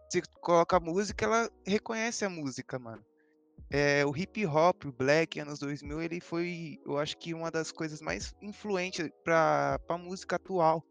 Você 0.09 0.21
coloca 0.41 0.77
a 0.77 0.79
música, 0.79 1.25
ela 1.25 1.49
reconhece 1.65 2.25
a 2.25 2.29
música, 2.29 2.79
mano. 2.79 3.05
É, 3.69 4.03
o 4.03 4.17
hip 4.17 4.43
hop, 4.47 4.85
o 4.85 4.91
black, 4.91 5.39
anos 5.39 5.59
2000, 5.59 6.01
ele 6.01 6.19
foi, 6.19 6.79
eu 6.83 6.97
acho 6.97 7.15
que 7.17 7.35
uma 7.35 7.51
das 7.51 7.71
coisas 7.71 8.01
mais 8.01 8.33
influentes 8.41 9.07
pra, 9.23 9.77
pra 9.85 9.97
música 9.97 10.37
atual. 10.37 10.83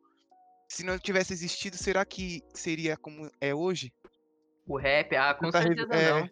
Se 0.68 0.84
não 0.84 0.96
tivesse 0.98 1.32
existido, 1.32 1.76
será 1.76 2.04
que 2.04 2.40
seria 2.54 2.96
como 2.96 3.28
é 3.40 3.52
hoje? 3.52 3.92
O 4.64 4.76
rap, 4.76 5.16
ah, 5.16 5.34
com 5.34 5.46
Tanta 5.50 5.62
certeza 5.62 5.94
é, 5.94 6.10
não. 6.12 6.30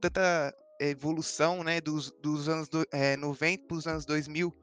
Tanta 0.00 0.54
evolução, 0.80 1.64
né, 1.64 1.80
dos, 1.80 2.12
dos 2.12 2.48
anos 2.48 2.68
do, 2.68 2.86
é, 2.92 3.16
90 3.16 3.66
pros 3.66 3.88
anos 3.88 4.04
2000. 4.04 4.54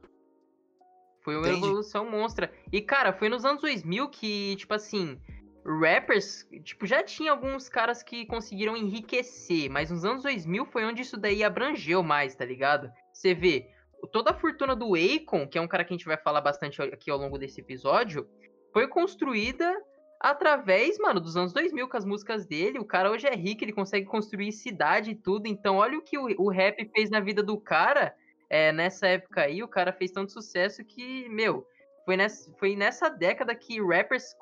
Foi 1.22 1.36
uma 1.36 1.48
Entende? 1.50 1.66
evolução 1.66 2.10
monstra. 2.10 2.54
E, 2.72 2.80
cara, 2.82 3.12
foi 3.12 3.28
nos 3.28 3.44
anos 3.44 3.62
2000 3.62 4.10
que, 4.10 4.56
tipo 4.56 4.74
assim, 4.74 5.20
rappers, 5.68 6.48
tipo, 6.64 6.86
já 6.86 7.04
tinha 7.04 7.32
alguns 7.32 7.68
caras 7.68 8.02
que 8.02 8.26
conseguiram 8.26 8.78
enriquecer, 8.78 9.70
mas 9.70 9.92
nos 9.92 10.06
anos 10.06 10.24
2000 10.24 10.66
foi 10.66 10.86
onde 10.86 11.02
isso 11.02 11.18
daí 11.18 11.44
abrangeu 11.44 12.02
mais, 12.02 12.36
tá 12.36 12.46
ligado? 12.46 12.90
Você 13.12 13.34
vê, 13.34 13.70
toda 14.12 14.32
a 14.32 14.34
fortuna 14.34 14.76
do 14.76 14.94
Akon, 14.96 15.46
que 15.48 15.58
é 15.58 15.62
um 15.62 15.68
cara 15.68 15.84
que 15.84 15.94
a 15.94 15.98
gente 15.98 16.06
vai 16.06 16.18
falar 16.18 16.40
bastante 16.40 16.82
aqui 16.82 17.12
ao 17.12 17.18
longo 17.18 17.38
desse 17.38 17.60
episódio, 17.60 18.28
foi 18.72 18.88
construída 18.88 19.76
através, 20.20 20.98
mano, 21.00 21.20
dos 21.20 21.36
anos 21.36 21.52
2000 21.54 21.90
com 21.90 21.98
as 21.98 22.06
músicas 22.06 22.46
dele. 22.46 22.80
O 22.80 22.86
cara 22.86 23.12
hoje 23.12 23.28
é 23.28 23.36
rico, 23.36 23.64
ele 23.64 23.74
consegue 23.74 24.06
construir 24.06 24.52
cidade 24.52 25.12
e 25.12 25.16
tudo. 25.16 25.48
Então, 25.48 25.78
olha 25.78 25.98
o 25.98 26.02
que 26.02 26.18
o, 26.18 26.28
o 26.38 26.50
rap 26.50 26.90
fez 26.94 27.10
na 27.10 27.20
vida 27.20 27.44
do 27.44 27.60
cara 27.60 28.16
é, 28.50 28.72
nessa 28.72 29.08
época 29.08 29.42
aí. 29.42 29.62
O 29.62 29.68
cara 29.68 29.92
fez 29.92 30.12
tanto 30.12 30.32
sucesso 30.32 30.84
que, 30.84 31.28
meu, 31.30 31.66
foi 32.06 32.16
nessa, 32.18 32.52
foi 32.54 32.76
nessa 32.76 33.10
década 33.10 33.54
que 33.54 33.82
rappers 33.82 34.34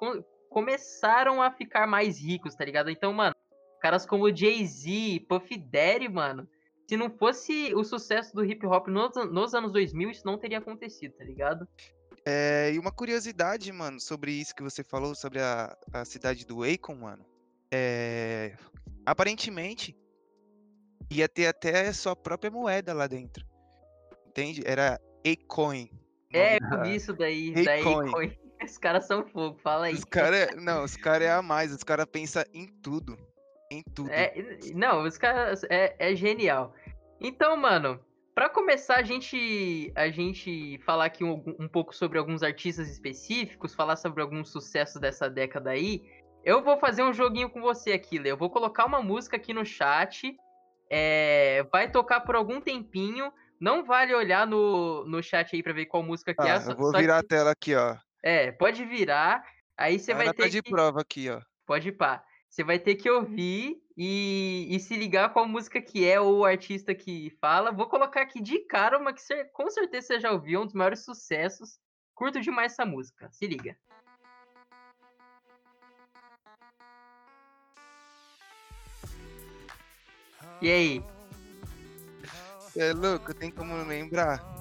começaram 0.55 1.41
a 1.41 1.51
ficar 1.51 1.85
mais 1.85 2.17
ricos, 2.17 2.55
tá 2.55 2.63
ligado? 2.63 2.89
Então, 2.89 3.11
mano, 3.11 3.35
caras 3.81 4.05
como 4.05 4.33
Jay-Z, 4.33 5.25
Puff 5.27 5.57
Daddy, 5.57 6.07
mano. 6.07 6.47
Se 6.87 6.95
não 6.95 7.09
fosse 7.09 7.73
o 7.75 7.83
sucesso 7.83 8.33
do 8.33 8.45
hip 8.45 8.65
hop 8.65 8.87
nos, 8.87 9.13
nos 9.33 9.53
anos 9.53 9.73
2000, 9.73 10.11
isso 10.11 10.25
não 10.25 10.37
teria 10.37 10.59
acontecido, 10.59 11.11
tá 11.17 11.25
ligado? 11.25 11.67
É, 12.25 12.71
e 12.73 12.79
uma 12.79 12.89
curiosidade, 12.91 13.69
mano, 13.73 13.99
sobre 13.99 14.31
isso 14.31 14.55
que 14.55 14.63
você 14.63 14.81
falou, 14.81 15.13
sobre 15.13 15.41
a, 15.41 15.75
a 15.91 16.05
cidade 16.05 16.45
do 16.45 16.63
Akon, 16.63 16.95
mano. 16.95 17.25
É, 17.69 18.55
aparentemente, 19.05 19.93
ia 21.11 21.27
ter 21.27 21.47
até 21.47 21.91
sua 21.91 22.15
própria 22.15 22.49
moeda 22.49 22.93
lá 22.93 23.07
dentro. 23.07 23.45
Entende? 24.25 24.61
Era 24.65 25.01
Acoin. 25.27 25.89
o 26.33 26.37
É, 26.37 26.59
nome 26.61 26.75
eu 26.75 26.81
vi 26.83 26.89
da- 26.89 26.95
isso 26.95 27.13
daí, 27.13 27.51
Bitcoin. 27.51 28.03
Bitcoin. 28.05 28.44
Os 28.63 28.77
caras 28.77 29.05
são 29.05 29.25
fogo, 29.27 29.57
fala 29.61 29.87
aí. 29.87 29.93
Os 29.93 30.05
caras, 30.05 30.47
não, 30.55 30.83
os 30.83 30.95
caras 30.95 31.27
é 31.27 31.31
a 31.31 31.41
mais, 31.41 31.71
os 31.73 31.83
caras 31.83 32.05
pensam 32.05 32.43
em 32.53 32.67
tudo. 32.67 33.17
Em 33.71 33.83
tudo. 33.93 34.09
É, 34.11 34.33
não, 34.73 35.03
os 35.03 35.17
caras 35.17 35.63
é, 35.69 35.95
é 35.99 36.15
genial. 36.15 36.73
Então, 37.19 37.57
mano, 37.57 37.99
pra 38.33 38.49
começar 38.49 38.97
a 38.97 39.03
gente 39.03 39.91
a 39.95 40.09
gente 40.09 40.77
falar 40.85 41.05
aqui 41.05 41.23
um, 41.23 41.43
um 41.59 41.67
pouco 41.67 41.95
sobre 41.95 42.17
alguns 42.17 42.43
artistas 42.43 42.89
específicos, 42.89 43.73
falar 43.73 43.95
sobre 43.95 44.21
alguns 44.21 44.49
sucessos 44.51 44.99
dessa 45.01 45.29
década 45.29 45.71
aí, 45.71 46.03
Eu 46.43 46.63
vou 46.63 46.77
fazer 46.77 47.01
um 47.03 47.11
joguinho 47.11 47.49
com 47.49 47.59
você 47.59 47.91
aqui, 47.91 48.19
Lê. 48.19 48.31
Eu 48.31 48.37
vou 48.37 48.51
colocar 48.51 48.85
uma 48.85 49.01
música 49.01 49.35
aqui 49.35 49.51
no 49.53 49.65
chat. 49.65 50.37
É, 50.89 51.65
vai 51.71 51.89
tocar 51.89 52.21
por 52.21 52.35
algum 52.35 52.61
tempinho. 52.61 53.33
Não 53.59 53.83
vale 53.83 54.13
olhar 54.13 54.45
no, 54.45 55.03
no 55.05 55.23
chat 55.23 55.55
aí 55.55 55.63
pra 55.63 55.73
ver 55.73 55.87
qual 55.87 56.03
música 56.03 56.35
que 56.35 56.41
é. 56.43 56.51
Ah, 56.51 56.63
eu 56.69 56.75
vou 56.75 56.91
virar 56.91 57.17
a 57.17 57.21
que- 57.21 57.27
tela 57.29 57.51
aqui, 57.51 57.73
ó. 57.73 57.95
É, 58.25 58.51
pode 58.51 58.83
virar. 58.85 59.47
Aí 59.77 59.99
você 59.99 60.11
vai 60.15 60.25
tá 60.25 60.33
ter 60.33 60.49
de 60.49 60.63
que. 60.63 60.71
prova 60.71 61.01
aqui, 61.01 61.29
ó. 61.29 61.39
Pode 61.63 61.89
ir 61.89 61.91
pá. 61.91 62.25
Você 62.49 62.63
vai 62.63 62.79
ter 62.79 62.95
que 62.95 63.07
ouvir 63.07 63.77
e, 63.95 64.67
e 64.67 64.79
se 64.79 64.95
ligar 64.95 65.31
qual 65.31 65.47
música 65.47 65.79
que 65.79 66.07
é 66.07 66.19
ou 66.19 66.39
o 66.39 66.45
artista 66.45 66.95
que 66.95 67.29
fala. 67.39 67.71
Vou 67.71 67.87
colocar 67.87 68.21
aqui 68.23 68.41
de 68.41 68.59
cara 68.65 68.97
uma 68.97 69.13
que 69.13 69.21
cer- 69.21 69.51
com 69.51 69.69
certeza 69.69 70.07
você 70.07 70.19
já 70.19 70.31
ouviu, 70.31 70.61
um 70.61 70.65
dos 70.65 70.73
maiores 70.73 71.05
sucessos. 71.05 71.77
Curto 72.15 72.41
demais 72.41 72.71
essa 72.71 72.83
música. 72.83 73.29
Se 73.31 73.45
liga. 73.45 73.77
E 80.61 80.71
aí? 80.71 81.03
É 82.75 82.91
louco, 82.91 83.33
tem 83.35 83.51
como 83.51 83.75
lembrar? 83.83 84.54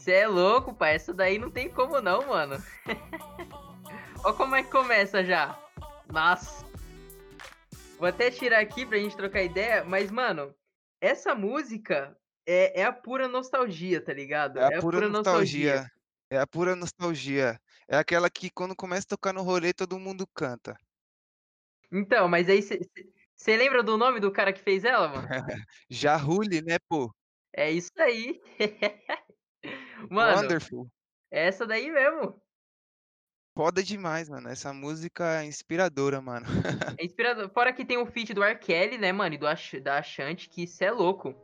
Você 0.00 0.12
é 0.12 0.26
louco, 0.26 0.72
pai? 0.72 0.94
Essa 0.94 1.12
daí 1.12 1.38
não 1.38 1.50
tem 1.50 1.68
como 1.68 2.00
não, 2.00 2.26
mano. 2.26 2.56
Ó 4.24 4.32
como 4.32 4.56
é 4.56 4.62
que 4.62 4.70
começa 4.70 5.22
já. 5.22 5.62
Nossa. 6.10 6.64
Vou 7.98 8.08
até 8.08 8.30
tirar 8.30 8.60
aqui 8.60 8.86
pra 8.86 8.96
gente 8.96 9.14
trocar 9.14 9.42
ideia, 9.42 9.84
mas, 9.84 10.10
mano, 10.10 10.54
essa 11.02 11.34
música 11.34 12.16
é, 12.46 12.80
é 12.80 12.84
a 12.84 12.90
pura 12.94 13.28
nostalgia, 13.28 14.02
tá 14.02 14.14
ligado? 14.14 14.58
É 14.58 14.76
a 14.76 14.80
pura 14.80 15.06
nostalgia. 15.06 15.74
nostalgia. 15.74 15.92
É 16.30 16.38
a 16.38 16.46
pura 16.46 16.74
nostalgia. 16.74 17.60
É 17.86 17.98
aquela 17.98 18.30
que 18.30 18.48
quando 18.48 18.74
começa 18.74 19.04
a 19.04 19.10
tocar 19.10 19.34
no 19.34 19.42
rolê, 19.42 19.74
todo 19.74 19.98
mundo 19.98 20.26
canta. 20.34 20.78
Então, 21.92 22.26
mas 22.26 22.48
aí 22.48 22.62
você 22.62 23.54
lembra 23.54 23.82
do 23.82 23.98
nome 23.98 24.18
do 24.18 24.32
cara 24.32 24.50
que 24.50 24.62
fez 24.62 24.82
ela, 24.82 25.08
mano? 25.08 25.28
Jarulli, 25.90 26.62
né, 26.62 26.78
pô? 26.88 27.14
É 27.54 27.70
isso 27.70 27.92
aí. 27.98 28.40
mano, 30.10 30.42
Wonderful. 30.42 30.86
é 31.30 31.46
essa 31.46 31.66
daí 31.66 31.90
mesmo. 31.90 32.40
Foda 33.56 33.82
demais, 33.82 34.28
mano. 34.28 34.48
Essa 34.48 34.72
música 34.72 35.42
é 35.42 35.44
inspiradora, 35.44 36.20
mano. 36.20 36.46
É 36.98 37.04
inspirador. 37.04 37.50
Fora 37.50 37.72
que 37.72 37.84
tem 37.84 37.98
o 37.98 38.06
feat 38.06 38.32
do 38.32 38.42
R. 38.42 38.58
Kelly, 38.58 38.96
né, 38.96 39.12
mano? 39.12 39.34
E 39.34 39.38
do 39.38 39.46
da 39.82 39.98
Ashanti, 39.98 40.48
que 40.48 40.62
isso 40.62 40.82
é 40.82 40.90
louco. 40.90 41.34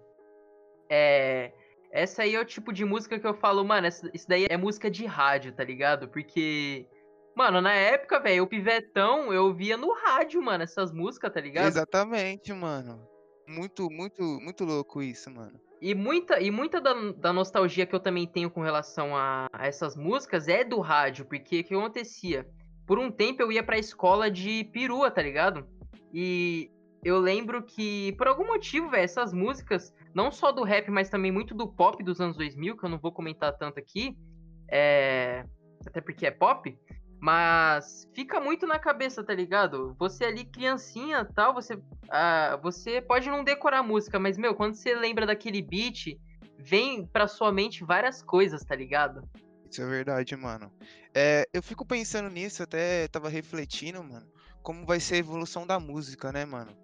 É. 0.89 1.53
Essa 1.91 2.23
aí 2.23 2.35
é 2.35 2.41
o 2.41 2.45
tipo 2.45 2.73
de 2.73 2.85
música 2.85 3.19
que 3.19 3.27
eu 3.27 3.35
falo, 3.35 3.65
mano, 3.65 3.87
essa, 3.87 4.11
isso 4.13 4.29
daí 4.29 4.47
é 4.49 4.57
música 4.57 4.91
de 4.91 5.05
rádio, 5.05 5.53
tá 5.53 5.65
ligado? 5.65 6.09
Porque. 6.09 6.89
Mano, 7.35 7.61
na 7.61 7.75
época, 7.75 8.19
velho, 8.19 8.45
o 8.45 8.47
pivetão, 8.47 9.31
eu 9.31 9.53
via 9.53 9.77
no 9.77 9.93
rádio, 9.93 10.41
mano, 10.41 10.65
essas 10.65 10.91
músicas, 10.91 11.33
tá 11.33 11.41
ligado? 11.41 11.67
Exatamente, 11.67 12.51
mano. 12.53 13.07
Muito, 13.47 13.91
muito, 13.91 14.23
muito 14.23 14.65
louco 14.65 15.03
isso, 15.03 15.31
mano. 15.31 15.61
E 15.81 15.95
muita, 15.95 16.41
e 16.41 16.51
muita 16.51 16.81
da, 16.81 16.95
da 17.13 17.33
nostalgia 17.33 17.87
que 17.87 17.95
eu 17.95 18.01
também 18.01 18.27
tenho 18.27 18.51
com 18.51 18.63
relação 18.63 19.15
a, 19.15 19.47
a 19.53 19.67
essas 19.67 19.95
músicas 19.95 20.49
é 20.49 20.65
do 20.65 20.81
rádio, 20.81 21.27
porque 21.27 21.61
o 21.61 21.65
que 21.65 21.75
acontecia? 21.75 22.49
Por 22.87 22.99
um 22.99 23.11
tempo 23.11 23.43
eu 23.43 23.53
ia 23.53 23.63
pra 23.63 23.79
escola 23.79 24.31
de 24.31 24.65
perua, 24.73 25.11
tá 25.11 25.21
ligado? 25.21 25.67
E 26.13 26.71
eu 27.05 27.19
lembro 27.19 27.63
que, 27.63 28.13
por 28.13 28.27
algum 28.27 28.47
motivo, 28.47 28.89
velho, 28.89 29.05
essas 29.05 29.33
músicas, 29.33 29.95
não 30.15 30.33
só 30.33 30.51
do 30.51 30.65
rap, 30.65 30.91
mas 30.91 31.11
também 31.11 31.31
muito 31.31 31.55
do 31.55 31.69
pop 31.69 32.03
dos 32.03 32.21
anos 32.21 32.37
2000, 32.37 32.77
que 32.77 32.85
eu 32.85 32.89
não 32.89 32.99
vou 32.99 33.13
comentar 33.13 33.57
tanto 33.57 33.79
aqui, 33.79 34.17
é... 34.71 35.45
até 35.87 36.01
porque 36.01 36.27
é 36.27 36.31
pop, 36.31 36.77
mas 37.21 38.09
fica 38.15 38.41
muito 38.41 38.67
na 38.67 38.79
cabeça, 38.79 39.25
tá 39.25 39.35
ligado? 39.35 39.95
Você 39.99 40.25
ali, 40.25 40.45
criancinha 40.45 41.25
tal, 41.25 41.55
você, 41.55 41.79
ah, 42.09 42.59
você 42.63 43.01
pode 43.01 43.29
não 43.29 43.43
decorar 43.43 43.81
a 43.81 43.83
música, 43.83 44.19
mas, 44.19 44.37
meu, 44.37 44.55
quando 44.55 44.75
você 44.75 44.95
lembra 44.95 45.27
daquele 45.27 45.63
beat, 45.63 46.19
vem 46.59 47.07
pra 47.07 47.27
sua 47.27 47.53
mente 47.53 47.85
várias 47.85 48.23
coisas, 48.23 48.65
tá 48.65 48.75
ligado? 48.75 49.29
Isso 49.71 49.83
é 49.83 49.87
verdade, 49.87 50.37
mano. 50.37 50.73
É, 51.15 51.47
eu 51.53 51.63
fico 51.63 51.85
pensando 51.85 52.29
nisso, 52.29 52.63
até 52.63 53.09
tava 53.09 53.29
refletindo, 53.29 54.03
mano, 54.03 54.27
como 54.63 54.85
vai 54.85 55.01
ser 55.01 55.17
a 55.17 55.19
evolução 55.19 55.67
da 55.67 55.81
música, 55.81 56.33
né, 56.33 56.45
mano? 56.45 56.77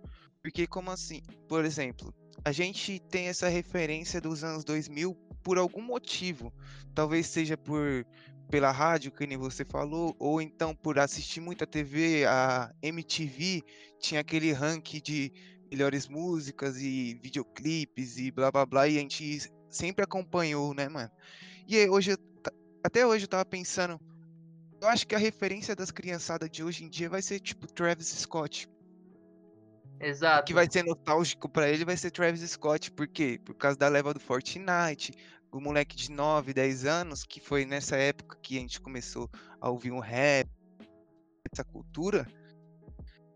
Porque 0.43 0.67
como 0.67 0.91
assim, 0.91 1.23
por 1.49 1.65
exemplo, 1.65 2.13
a 2.45 2.51
gente 2.51 2.99
tem 2.99 3.29
essa 3.29 3.49
referência 3.49 4.21
dos 4.21 4.43
anos 4.43 4.65
2000 4.65 5.15
por 5.43 5.59
algum 5.59 5.83
motivo. 5.83 6.53
Talvez 6.95 7.27
seja 7.27 7.57
por 7.57 8.05
pela 8.53 8.71
rádio, 8.71 9.11
que 9.11 9.27
nem 9.27 9.39
você 9.39 9.65
falou, 9.65 10.15
ou 10.19 10.39
então 10.39 10.75
por 10.75 10.99
assistir 10.99 11.41
muita 11.41 11.67
TV, 11.67 12.27
a 12.27 12.71
MTV 12.83 13.63
tinha 13.99 14.21
aquele 14.21 14.53
ranking 14.53 15.01
de 15.01 15.33
melhores 15.71 16.07
músicas 16.07 16.77
e 16.77 17.19
videoclipes 17.23 18.19
e 18.19 18.31
blá 18.31 18.53
blá 18.53 18.67
blá, 18.67 18.87
e 18.87 18.99
a 18.99 19.01
gente 19.01 19.51
sempre 19.71 20.05
acompanhou, 20.05 20.75
né, 20.75 20.87
mano? 20.87 21.11
E 21.67 21.79
aí, 21.79 21.89
hoje, 21.89 22.15
até 22.85 23.07
hoje 23.07 23.25
eu 23.25 23.29
tava 23.29 23.47
pensando, 23.47 23.99
eu 24.83 24.87
acho 24.87 25.07
que 25.07 25.15
a 25.15 25.19
referência 25.19 25.75
das 25.75 25.91
criançadas 25.91 26.51
de 26.51 26.63
hoje 26.63 26.85
em 26.85 26.91
dia 26.91 27.09
vai 27.09 27.23
ser 27.23 27.41
tipo 27.41 27.67
Travis 27.67 28.09
Scott. 28.09 28.69
O 29.99 30.05
Exato. 30.05 30.45
que 30.45 30.53
vai 30.53 30.71
ser 30.71 30.85
nostálgico 30.85 31.49
pra 31.49 31.71
ele 31.71 31.87
vai 31.87 31.97
ser 31.97 32.11
Travis 32.11 32.43
Scott, 32.51 32.91
por 32.91 33.09
quê? 33.09 33.41
Por 33.43 33.55
causa 33.55 33.79
da 33.79 33.89
leva 33.89 34.13
do 34.13 34.21
Fortnite, 34.21 35.15
o 35.53 35.61
moleque 35.61 35.95
de 35.95 36.11
9, 36.11 36.55
10 36.55 36.87
anos, 36.87 37.25
que 37.25 37.41
foi 37.41 37.65
nessa 37.65 37.97
época 37.97 38.39
que 38.43 38.57
a 38.57 38.61
gente 38.61 38.81
começou 38.81 39.31
a 39.61 39.69
ouvir 39.69 39.93
um 39.93 39.99
rap, 39.99 40.49
essa 41.53 41.63
cultura, 41.63 42.27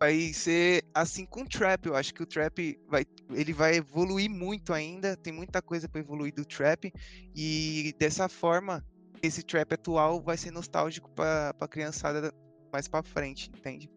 vai 0.00 0.32
ser 0.32 0.82
assim 0.94 1.26
com 1.26 1.42
o 1.42 1.48
trap. 1.48 1.86
Eu 1.86 1.94
acho 1.94 2.14
que 2.14 2.22
o 2.22 2.26
trap 2.26 2.78
vai, 2.88 3.04
ele 3.30 3.52
vai 3.52 3.76
evoluir 3.76 4.30
muito 4.30 4.72
ainda, 4.72 5.16
tem 5.16 5.32
muita 5.32 5.60
coisa 5.60 5.88
para 5.88 6.00
evoluir 6.00 6.34
do 6.34 6.44
trap 6.44 6.92
e 7.34 7.94
dessa 7.98 8.28
forma 8.28 8.84
esse 9.22 9.42
trap 9.42 9.72
atual 9.74 10.22
vai 10.22 10.36
ser 10.36 10.50
nostálgico 10.50 11.10
para 11.10 11.54
a 11.58 11.68
criançada 11.68 12.32
mais 12.72 12.88
para 12.88 13.02
frente, 13.02 13.50
entende? 13.50 13.90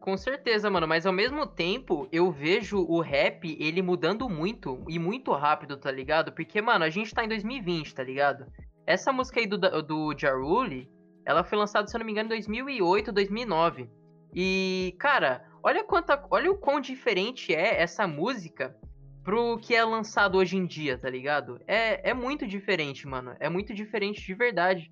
Com 0.00 0.16
certeza, 0.16 0.70
mano, 0.70 0.88
mas 0.88 1.04
ao 1.04 1.12
mesmo 1.12 1.46
tempo 1.46 2.08
eu 2.10 2.32
vejo 2.32 2.78
o 2.78 3.00
rap 3.00 3.54
ele 3.60 3.82
mudando 3.82 4.30
muito 4.30 4.82
e 4.88 4.98
muito 4.98 5.30
rápido, 5.32 5.76
tá 5.76 5.90
ligado? 5.92 6.32
Porque, 6.32 6.62
mano, 6.62 6.86
a 6.86 6.90
gente 6.90 7.14
tá 7.14 7.22
em 7.22 7.28
2020, 7.28 7.94
tá 7.94 8.02
ligado? 8.02 8.46
Essa 8.86 9.12
música 9.12 9.40
aí 9.40 9.46
do, 9.46 9.58
do 9.58 10.14
Ja 10.18 10.32
Rule, 10.32 10.90
ela 11.26 11.44
foi 11.44 11.58
lançada, 11.58 11.86
se 11.86 11.94
eu 11.94 11.98
não 11.98 12.06
me 12.06 12.12
engano, 12.12 12.28
em 12.28 12.30
2008, 12.30 13.12
2009. 13.12 13.90
E, 14.34 14.96
cara, 14.98 15.44
olha, 15.62 15.84
quanta, 15.84 16.24
olha 16.30 16.50
o 16.50 16.56
quão 16.56 16.80
diferente 16.80 17.54
é 17.54 17.82
essa 17.82 18.06
música 18.06 18.74
pro 19.22 19.58
que 19.58 19.74
é 19.74 19.84
lançado 19.84 20.38
hoje 20.38 20.56
em 20.56 20.64
dia, 20.64 20.96
tá 20.96 21.10
ligado? 21.10 21.60
É, 21.66 22.10
é 22.10 22.14
muito 22.14 22.46
diferente, 22.46 23.06
mano. 23.06 23.36
É 23.38 23.50
muito 23.50 23.74
diferente 23.74 24.24
de 24.24 24.34
verdade. 24.34 24.90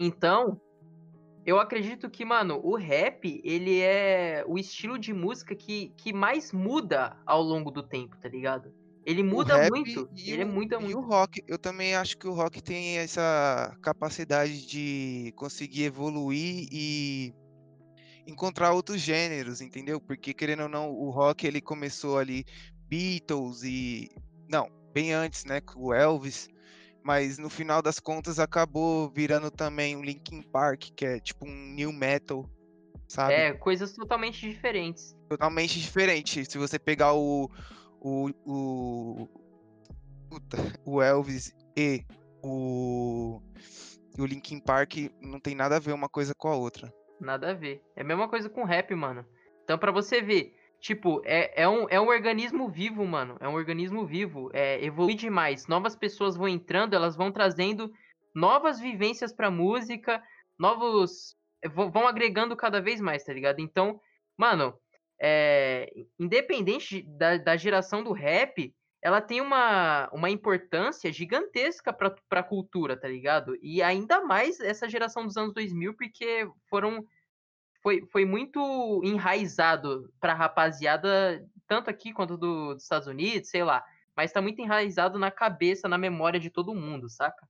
Então, 0.00 0.58
eu 1.46 1.58
acredito 1.58 2.08
que, 2.10 2.24
mano, 2.24 2.60
o 2.62 2.76
rap, 2.76 3.40
ele 3.44 3.80
é 3.80 4.44
o 4.46 4.58
estilo 4.58 4.98
de 4.98 5.12
música 5.12 5.54
que, 5.54 5.92
que 5.96 6.12
mais 6.12 6.52
muda 6.52 7.16
ao 7.26 7.42
longo 7.42 7.70
do 7.70 7.82
tempo, 7.82 8.16
tá 8.20 8.28
ligado? 8.28 8.72
Ele 9.04 9.22
muda 9.22 9.68
muito. 9.68 10.08
e 10.16 10.30
Ele 10.30 10.42
é 10.42 10.44
o- 10.44 10.48
muda 10.48 10.78
E 10.78 10.82
muito. 10.82 10.98
o 10.98 11.02
rock, 11.02 11.42
eu 11.46 11.58
também 11.58 11.94
acho 11.94 12.16
que 12.16 12.26
o 12.26 12.32
rock 12.32 12.62
tem 12.62 12.96
essa 12.98 13.76
capacidade 13.82 14.66
de 14.66 15.32
conseguir 15.36 15.84
evoluir 15.84 16.66
e 16.72 17.34
encontrar 18.26 18.72
outros 18.72 19.00
gêneros, 19.00 19.60
entendeu? 19.60 20.00
Porque 20.00 20.32
querendo 20.32 20.62
ou 20.62 20.68
não, 20.68 20.90
o 20.90 21.10
rock 21.10 21.46
ele 21.46 21.60
começou 21.60 22.18
ali 22.18 22.44
Beatles 22.88 23.62
e 23.62 24.08
não, 24.48 24.68
bem 24.94 25.12
antes, 25.12 25.44
né, 25.44 25.60
com 25.60 25.86
o 25.88 25.94
Elvis, 25.94 26.48
mas 27.04 27.38
no 27.38 27.50
final 27.50 27.82
das 27.82 28.00
contas 28.00 28.38
acabou 28.38 29.10
virando 29.10 29.50
também 29.50 29.94
um 29.94 30.02
Linkin 30.02 30.42
Park, 30.42 30.86
que 30.96 31.04
é 31.04 31.20
tipo 31.20 31.46
um 31.46 31.74
new 31.74 31.92
metal, 31.92 32.48
sabe? 33.06 33.34
É, 33.34 33.52
coisas 33.52 33.92
totalmente 33.92 34.40
diferentes. 34.40 35.14
totalmente 35.28 35.78
diferente. 35.78 36.44
Se 36.44 36.58
você 36.58 36.78
pegar 36.78 37.12
o 37.12 37.50
o, 38.04 38.28
o, 38.44 39.28
puta, 40.28 40.58
o 40.84 41.00
Elvis 41.00 41.56
e 41.74 42.04
o, 42.42 43.40
o 44.18 44.26
Linkin 44.26 44.60
Park 44.60 44.96
não 45.22 45.40
tem 45.40 45.54
nada 45.54 45.76
a 45.76 45.80
ver 45.80 45.92
uma 45.92 46.08
coisa 46.08 46.34
com 46.34 46.48
a 46.48 46.54
outra. 46.54 46.92
Nada 47.18 47.50
a 47.50 47.54
ver. 47.54 47.82
É 47.96 48.02
a 48.02 48.04
mesma 48.04 48.28
coisa 48.28 48.50
com 48.50 48.64
rap, 48.64 48.94
mano. 48.94 49.24
Então, 49.62 49.78
pra 49.78 49.90
você 49.90 50.20
ver, 50.20 50.54
tipo, 50.84 51.22
é, 51.24 51.62
é, 51.62 51.66
um, 51.66 51.88
é 51.88 51.98
um 51.98 52.08
organismo 52.08 52.68
vivo, 52.68 53.06
mano. 53.06 53.38
É 53.40 53.48
um 53.48 53.54
organismo 53.54 54.04
vivo. 54.06 54.50
É, 54.52 54.84
evolui 54.84 55.14
demais. 55.14 55.66
Novas 55.66 55.96
pessoas 55.96 56.36
vão 56.36 56.46
entrando, 56.46 56.92
elas 56.92 57.16
vão 57.16 57.32
trazendo 57.32 57.90
novas 58.34 58.78
vivências 58.78 59.32
pra 59.32 59.50
música, 59.50 60.22
novos. 60.58 61.34
vão 61.72 61.90
vão 61.90 62.06
agregando 62.06 62.54
cada 62.54 62.82
vez 62.82 63.00
mais, 63.00 63.24
tá 63.24 63.32
ligado? 63.32 63.60
Então, 63.60 63.98
mano, 64.36 64.78
é, 65.18 65.90
independente 66.18 67.00
da, 67.16 67.38
da 67.38 67.56
geração 67.56 68.04
do 68.04 68.12
rap, 68.12 68.74
ela 69.00 69.22
tem 69.22 69.40
uma, 69.40 70.10
uma 70.12 70.28
importância 70.28 71.10
gigantesca 71.10 71.94
pra, 71.94 72.14
pra 72.28 72.42
cultura, 72.42 72.94
tá 72.94 73.08
ligado? 73.08 73.56
E 73.62 73.82
ainda 73.82 74.20
mais 74.20 74.60
essa 74.60 74.86
geração 74.86 75.24
dos 75.24 75.38
anos 75.38 75.54
2000, 75.54 75.94
porque 75.94 76.46
foram 76.68 77.06
foi, 77.84 78.00
foi 78.06 78.24
muito 78.24 79.02
enraizado 79.04 80.10
pra 80.18 80.32
rapaziada, 80.32 81.46
tanto 81.66 81.90
aqui 81.90 82.14
quanto 82.14 82.34
do, 82.38 82.72
dos 82.72 82.82
Estados 82.82 83.06
Unidos, 83.06 83.50
sei 83.50 83.62
lá. 83.62 83.84
Mas 84.16 84.32
tá 84.32 84.40
muito 84.40 84.58
enraizado 84.62 85.18
na 85.18 85.30
cabeça, 85.30 85.86
na 85.86 85.98
memória 85.98 86.40
de 86.40 86.48
todo 86.48 86.74
mundo, 86.74 87.10
saca? 87.10 87.46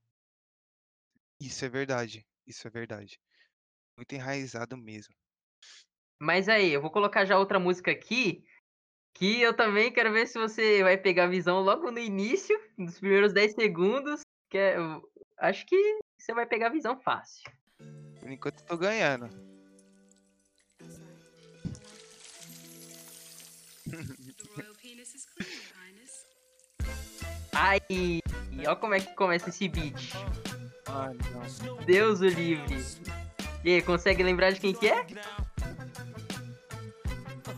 Isso 1.39 1.63
é 1.63 1.69
verdade. 1.69 2.27
Isso 2.45 2.67
é 2.67 2.69
verdade. 2.69 3.17
Muito 3.95 4.13
enraizado 4.13 4.75
mesmo. 4.75 5.15
Mas 6.19 6.49
aí, 6.49 6.73
eu 6.73 6.81
vou 6.81 6.91
colocar 6.91 7.23
já 7.23 7.39
outra 7.39 7.59
música 7.59 7.91
aqui, 7.91 8.43
que 9.13 9.39
eu 9.39 9.55
também 9.55 9.91
quero 9.91 10.11
ver 10.11 10.27
se 10.27 10.37
você 10.37 10.83
vai 10.83 10.97
pegar 10.97 11.25
a 11.25 11.29
visão 11.29 11.61
logo 11.61 11.89
no 11.91 11.99
início, 11.99 12.59
nos 12.77 12.99
primeiros 12.99 13.31
10 13.31 13.53
segundos, 13.53 14.21
que 14.49 14.57
é, 14.57 14.75
acho 15.37 15.65
que 15.65 15.99
você 16.19 16.33
vai 16.33 16.45
pegar 16.45 16.67
a 16.67 16.71
visão 16.71 16.99
fácil. 16.99 17.49
Por 18.19 18.29
enquanto 18.29 18.59
eu 18.59 18.65
tô 18.65 18.77
ganhando. 18.77 19.54
Ai, 27.53 27.79
olha 28.59 28.75
como 28.75 28.93
é 28.93 28.99
que 28.99 29.13
começa 29.15 29.49
esse 29.49 29.67
beat. 29.69 30.13
Ai. 30.87 31.17
Deus 31.85 32.19
o 32.19 32.27
livre. 32.27 32.83
E 33.63 33.75
aí, 33.75 33.81
consegue 33.81 34.21
lembrar 34.21 34.51
de 34.51 34.59
quem 34.59 34.73
que 34.73 34.87
é? 34.87 35.05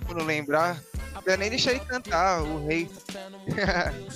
Não 0.09 0.25
lembrar, 0.25 0.81
não 1.13 1.21
dá 1.21 1.37
nem 1.37 1.49
deixar 1.49 1.71
ele 1.71 1.81
cantar, 1.81 2.41
o 2.41 2.65
rei. 2.65 2.89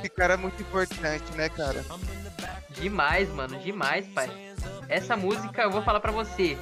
Esse 0.00 0.08
cara 0.10 0.34
é 0.34 0.36
muito 0.36 0.60
importante, 0.62 1.30
né, 1.32 1.48
cara? 1.48 1.84
Demais, 2.70 3.28
mano, 3.30 3.58
demais, 3.58 4.06
pai. 4.08 4.30
Essa 4.88 5.16
música, 5.16 5.62
eu 5.62 5.70
vou 5.70 5.82
falar 5.82 6.00
pra 6.00 6.12
você, 6.12 6.56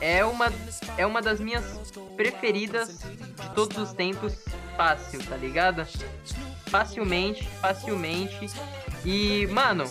é 0.00 0.24
uma, 0.24 0.46
é 0.98 1.06
uma 1.06 1.20
das 1.22 1.40
minhas 1.40 1.90
preferidas 2.16 2.98
de 2.98 3.54
todos 3.54 3.76
os 3.76 3.92
tempos, 3.92 4.44
fácil, 4.76 5.24
tá 5.26 5.36
ligado? 5.36 5.84
Facilmente, 6.70 7.46
facilmente. 7.60 8.46
E, 9.04 9.46
mano, 9.48 9.84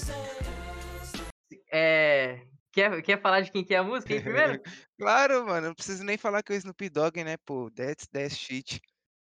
é. 1.71 2.45
Quer, 2.71 3.01
quer 3.03 3.21
falar 3.21 3.41
de 3.41 3.51
quem 3.51 3.63
que 3.63 3.73
é 3.73 3.77
a 3.77 3.83
música 3.83 4.13
aí 4.13 4.21
primeiro? 4.21 4.61
Claro, 4.99 5.45
mano, 5.45 5.67
não 5.67 5.75
preciso 5.75 6.03
nem 6.03 6.17
falar 6.17 6.41
que 6.41 6.53
é 6.53 6.55
o 6.55 6.57
Snoop 6.57 6.89
Dogg, 6.89 7.23
né, 7.23 7.35
pô? 7.45 7.69
That's 7.71 8.07
that 8.07 8.33
shit. 8.33 8.79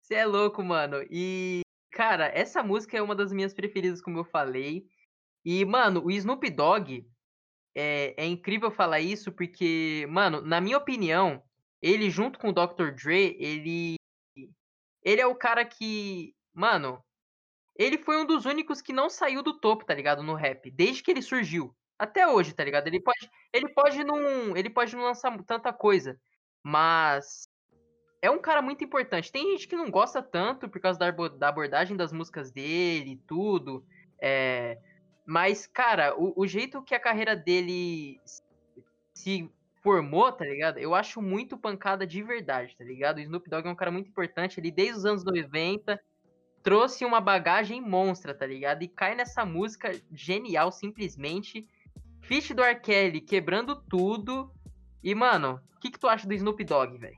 Você 0.01 0.15
é 0.15 0.25
louco, 0.25 0.62
mano. 0.63 1.03
E, 1.10 1.62
cara, 1.92 2.27
essa 2.27 2.62
música 2.62 2.98
é 2.98 3.01
uma 3.01 3.15
das 3.15 3.34
minhas 3.34 3.53
preferidas, 3.53 4.01
como 4.01 4.20
eu 4.20 4.24
falei. 4.24 4.86
E, 5.44 5.65
mano, 5.65 6.03
o 6.06 6.12
Snoop 6.12 6.50
Dogg 6.50 7.06
é, 7.75 8.13
é 8.18 8.25
incrível 8.25 8.72
falar 8.72 9.00
isso 9.00 9.32
porque, 9.32 10.06
mano, 10.10 10.42
na 10.42 10.62
minha 10.62 10.77
opinião, 10.77 11.42
ele 11.82 12.10
junto 12.10 12.39
com 12.39 12.50
o 12.50 12.53
Dr. 12.53 12.92
Dre, 12.92 13.36
ele. 13.39 13.96
Ele 15.03 15.22
é 15.22 15.27
o 15.27 15.36
cara 15.36 15.65
que. 15.65 16.34
Mano, 16.53 17.03
ele 17.75 17.98
foi 17.98 18.18
um 18.18 18.25
dos 18.25 18.46
únicos 18.46 18.82
que 18.82 18.94
não 18.94 19.10
saiu 19.10 19.42
do 19.42 19.60
topo, 19.60 19.86
tá 19.86 19.94
ligado? 19.94 20.24
No 20.24 20.36
rap, 20.36 20.70
desde 20.72 21.03
que 21.03 21.12
ele 21.12 21.22
surgiu. 21.22 21.75
Até 21.98 22.27
hoje, 22.27 22.53
tá 22.53 22.63
ligado? 22.63 22.88
Ele 22.88 23.01
pode, 23.01 23.30
ele 23.51 23.70
pode 23.70 24.03
não, 24.03 24.56
ele 24.56 24.70
pode 24.70 24.96
não 24.96 25.03
lançar 25.03 25.36
tanta 25.44 25.72
coisa, 25.72 26.20
mas 26.63 27.48
é 28.22 28.30
um 28.30 28.39
cara 28.39 28.62
muito 28.62 28.84
importante. 28.84 29.32
Tem 29.32 29.51
gente 29.51 29.68
que 29.68 29.75
não 29.75 29.92
gosta 29.92 30.22
tanto 30.22 30.70
por 30.70 30.80
causa 30.80 31.00
da, 31.00 31.12
da 31.12 31.50
abordagem 31.50 31.98
das 31.98 32.12
músicas 32.12 32.51
dele 32.51 33.12
e 33.12 33.18
tudo. 33.18 33.86
É, 34.22 34.80
mas, 35.25 35.65
cara, 35.68 36.15
o, 36.18 36.34
o 36.36 36.48
jeito 36.48 36.82
que 36.84 36.94
a 36.94 37.00
carreira 37.00 37.36
dele 37.36 38.20
se 39.13 39.50
formou, 39.82 40.32
tá 40.32 40.46
ligado? 40.46 40.77
Eu 40.77 40.96
acho 40.96 41.22
muito 41.22 41.58
pancada 41.58 42.08
de 42.08 42.24
verdade, 42.24 42.75
tá 42.77 42.84
ligado? 42.84 43.18
O 43.18 43.22
Snoop 43.22 43.50
Dogg 43.50 43.68
é 43.68 43.72
um 43.72 43.75
cara 43.75 43.92
muito 43.92 44.10
importante. 44.10 44.60
Ele, 44.60 44.72
desde 44.72 44.98
os 44.98 45.06
anos 45.06 45.24
90, 45.24 46.00
trouxe 46.63 47.03
uma 47.03 47.20
bagagem 47.20 47.82
monstra, 47.82 48.34
tá 48.34 48.46
ligado? 48.46 48.84
E 48.84 48.88
cai 48.88 49.13
nessa 49.13 49.45
música 49.45 49.91
genial, 50.12 50.71
simplesmente. 50.71 51.67
Feat 52.21 52.54
do 52.54 52.63
R. 52.63 52.80
Kelly 52.80 53.19
quebrando 53.19 53.76
tudo. 53.76 54.52
E, 55.04 55.13
mano, 55.13 55.62
o 55.76 55.80
que, 55.80 55.91
que 55.91 56.00
tu 56.00 56.08
acha 56.08 56.26
do 56.26 56.34
Snoop 56.34 56.63
Dogg, 56.63 56.98
velho? 56.98 57.17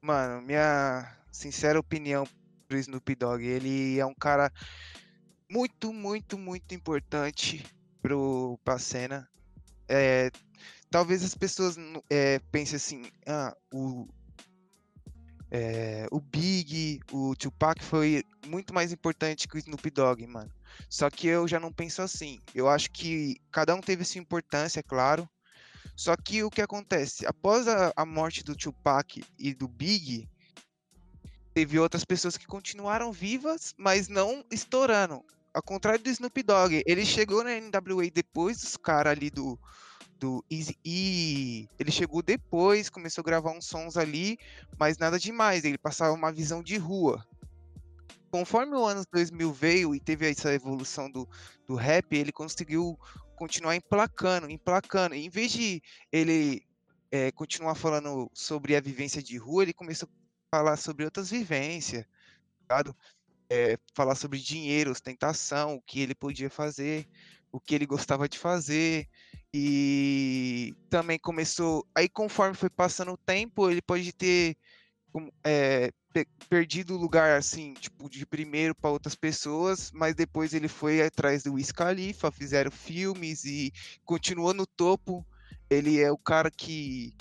Mano, 0.00 0.40
minha 0.40 1.14
sincera 1.30 1.78
opinião 1.78 2.24
pro 2.66 2.78
Snoop 2.78 3.14
Dogg, 3.14 3.44
ele 3.44 3.98
é 3.98 4.06
um 4.06 4.14
cara 4.14 4.50
muito, 5.50 5.92
muito, 5.92 6.38
muito 6.38 6.74
importante 6.74 7.64
pro, 8.02 8.58
pra 8.64 8.78
cena. 8.78 9.28
É, 9.88 10.30
talvez 10.90 11.24
as 11.24 11.34
pessoas 11.34 11.76
é, 12.10 12.38
pensem 12.50 12.76
assim, 12.76 13.10
ah, 13.26 13.56
o, 13.72 14.08
é, 15.50 16.06
o 16.10 16.20
Big, 16.20 17.00
o 17.12 17.34
Tupac 17.36 17.82
foi 17.82 18.24
muito 18.46 18.74
mais 18.74 18.92
importante 18.92 19.46
que 19.46 19.56
o 19.56 19.58
Snoop 19.58 19.90
Dogg, 19.90 20.26
mano. 20.26 20.50
Só 20.88 21.08
que 21.08 21.26
eu 21.28 21.46
já 21.46 21.60
não 21.60 21.72
penso 21.72 22.02
assim. 22.02 22.40
Eu 22.54 22.68
acho 22.68 22.90
que 22.90 23.36
cada 23.50 23.74
um 23.74 23.80
teve 23.80 24.04
sua 24.04 24.20
importância, 24.20 24.80
é 24.80 24.82
claro. 24.82 25.28
Só 25.96 26.14
que 26.16 26.42
o 26.42 26.50
que 26.50 26.60
acontece? 26.60 27.26
Após 27.26 27.66
a, 27.68 27.92
a 27.96 28.04
morte 28.04 28.44
do 28.44 28.54
Tupac 28.54 29.24
e 29.38 29.54
do 29.54 29.66
Big, 29.66 30.28
teve 31.56 31.78
outras 31.78 32.04
pessoas 32.04 32.36
que 32.36 32.46
continuaram 32.46 33.10
vivas, 33.10 33.74
mas 33.78 34.08
não 34.08 34.44
estourando. 34.50 35.24
Ao 35.54 35.62
contrário 35.62 36.04
do 36.04 36.10
Snoop 36.10 36.42
Dogg, 36.42 36.82
ele 36.84 37.02
chegou 37.02 37.42
na 37.42 37.58
NWA 37.58 38.10
depois 38.12 38.60
dos 38.60 38.76
caras 38.76 39.12
ali 39.12 39.30
do, 39.30 39.58
do 40.20 40.44
Easy 40.50 40.76
E. 40.84 41.66
Ele 41.78 41.90
chegou 41.90 42.20
depois, 42.20 42.90
começou 42.90 43.22
a 43.22 43.24
gravar 43.24 43.52
uns 43.52 43.64
sons 43.64 43.96
ali, 43.96 44.38
mas 44.78 44.98
nada 44.98 45.18
demais. 45.18 45.64
Ele 45.64 45.78
passava 45.78 46.12
uma 46.12 46.30
visão 46.30 46.62
de 46.62 46.76
rua. 46.76 47.26
Conforme 48.30 48.76
o 48.76 48.84
ano 48.84 49.02
2000 49.10 49.50
veio 49.54 49.94
e 49.94 49.98
teve 49.98 50.30
essa 50.30 50.52
evolução 50.52 51.10
do, 51.10 51.26
do 51.66 51.74
rap, 51.74 52.14
ele 52.14 52.32
conseguiu 52.32 53.00
continuar 53.34 53.74
emplacando, 53.74 54.50
emplacando. 54.50 55.14
Em 55.14 55.30
vez 55.30 55.52
de 55.52 55.82
ele 56.12 56.62
eh, 57.10 57.32
continuar 57.32 57.76
falando 57.76 58.30
sobre 58.34 58.76
a 58.76 58.80
vivência 58.82 59.22
de 59.22 59.38
rua, 59.38 59.62
ele 59.62 59.72
começou 59.72 60.06
a 60.06 60.25
falar 60.50 60.76
sobre 60.76 61.04
outras 61.04 61.30
vivências, 61.30 62.04
ligado? 62.62 62.96
Eh, 63.50 63.78
falar 63.94 64.16
sobre 64.16 64.38
dinheiro, 64.40 64.90
ostentação, 64.90 65.76
o 65.76 65.82
que 65.82 66.00
ele 66.00 66.14
podia 66.14 66.50
fazer, 66.50 67.06
o 67.52 67.60
que 67.60 67.74
ele 67.74 67.86
gostava 67.86 68.28
de 68.28 68.38
fazer. 68.38 69.08
E 69.54 70.74
também 70.90 71.18
começou. 71.18 71.86
Aí, 71.96 72.08
conforme 72.08 72.54
foi 72.54 72.70
passando 72.70 73.12
o 73.12 73.16
tempo, 73.18 73.70
ele 73.70 73.82
pode 73.82 74.12
ter 74.12 74.56
pe- 76.12 76.26
perdido 76.48 76.94
o 76.94 76.98
lugar 76.98 77.36
assim, 77.36 77.74
tipo, 77.74 78.08
de 78.08 78.24
primeiro 78.24 78.74
para 78.74 78.90
outras 78.90 79.14
pessoas, 79.14 79.90
mas 79.92 80.14
depois 80.14 80.54
ele 80.54 80.68
foi 80.68 81.02
atrás 81.02 81.42
do 81.42 81.54
Wiz 81.54 81.70
Khalifa, 81.70 82.30
fizeram 82.30 82.70
filmes 82.70 83.44
e 83.44 83.72
continuou 84.04 84.54
no 84.54 84.66
topo. 84.66 85.26
Ele 85.68 86.00
é 86.00 86.10
o 86.10 86.18
cara 86.18 86.50
que 86.50 87.14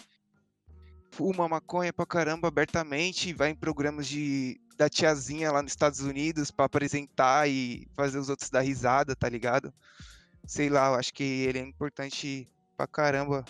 fuma 1.16 1.48
maconha 1.48 1.94
pra 1.94 2.06
caramba 2.06 2.50
abertamente, 2.50 3.32
vai 3.34 3.52
em 3.52 3.56
programas 3.56 4.06
de 4.06 4.60
da 4.78 4.90
tiazinha 4.90 5.50
lá 5.54 5.62
nos 5.62 5.72
Estados 5.72 6.02
Unidos 6.02 6.52
pra 6.52 6.66
apresentar 6.66 7.50
e 7.50 7.88
fazer 7.96 8.20
os 8.20 8.28
outros 8.28 8.50
dar 8.50 8.60
risada, 8.60 9.16
tá 9.16 9.30
ligado? 9.30 9.74
Sei 10.46 10.68
lá, 10.68 10.90
eu 10.90 10.96
acho 10.96 11.14
que 11.14 11.24
ele 11.24 11.60
é 11.60 11.62
importante 11.62 12.46
pra 12.76 12.86
caramba. 12.86 13.46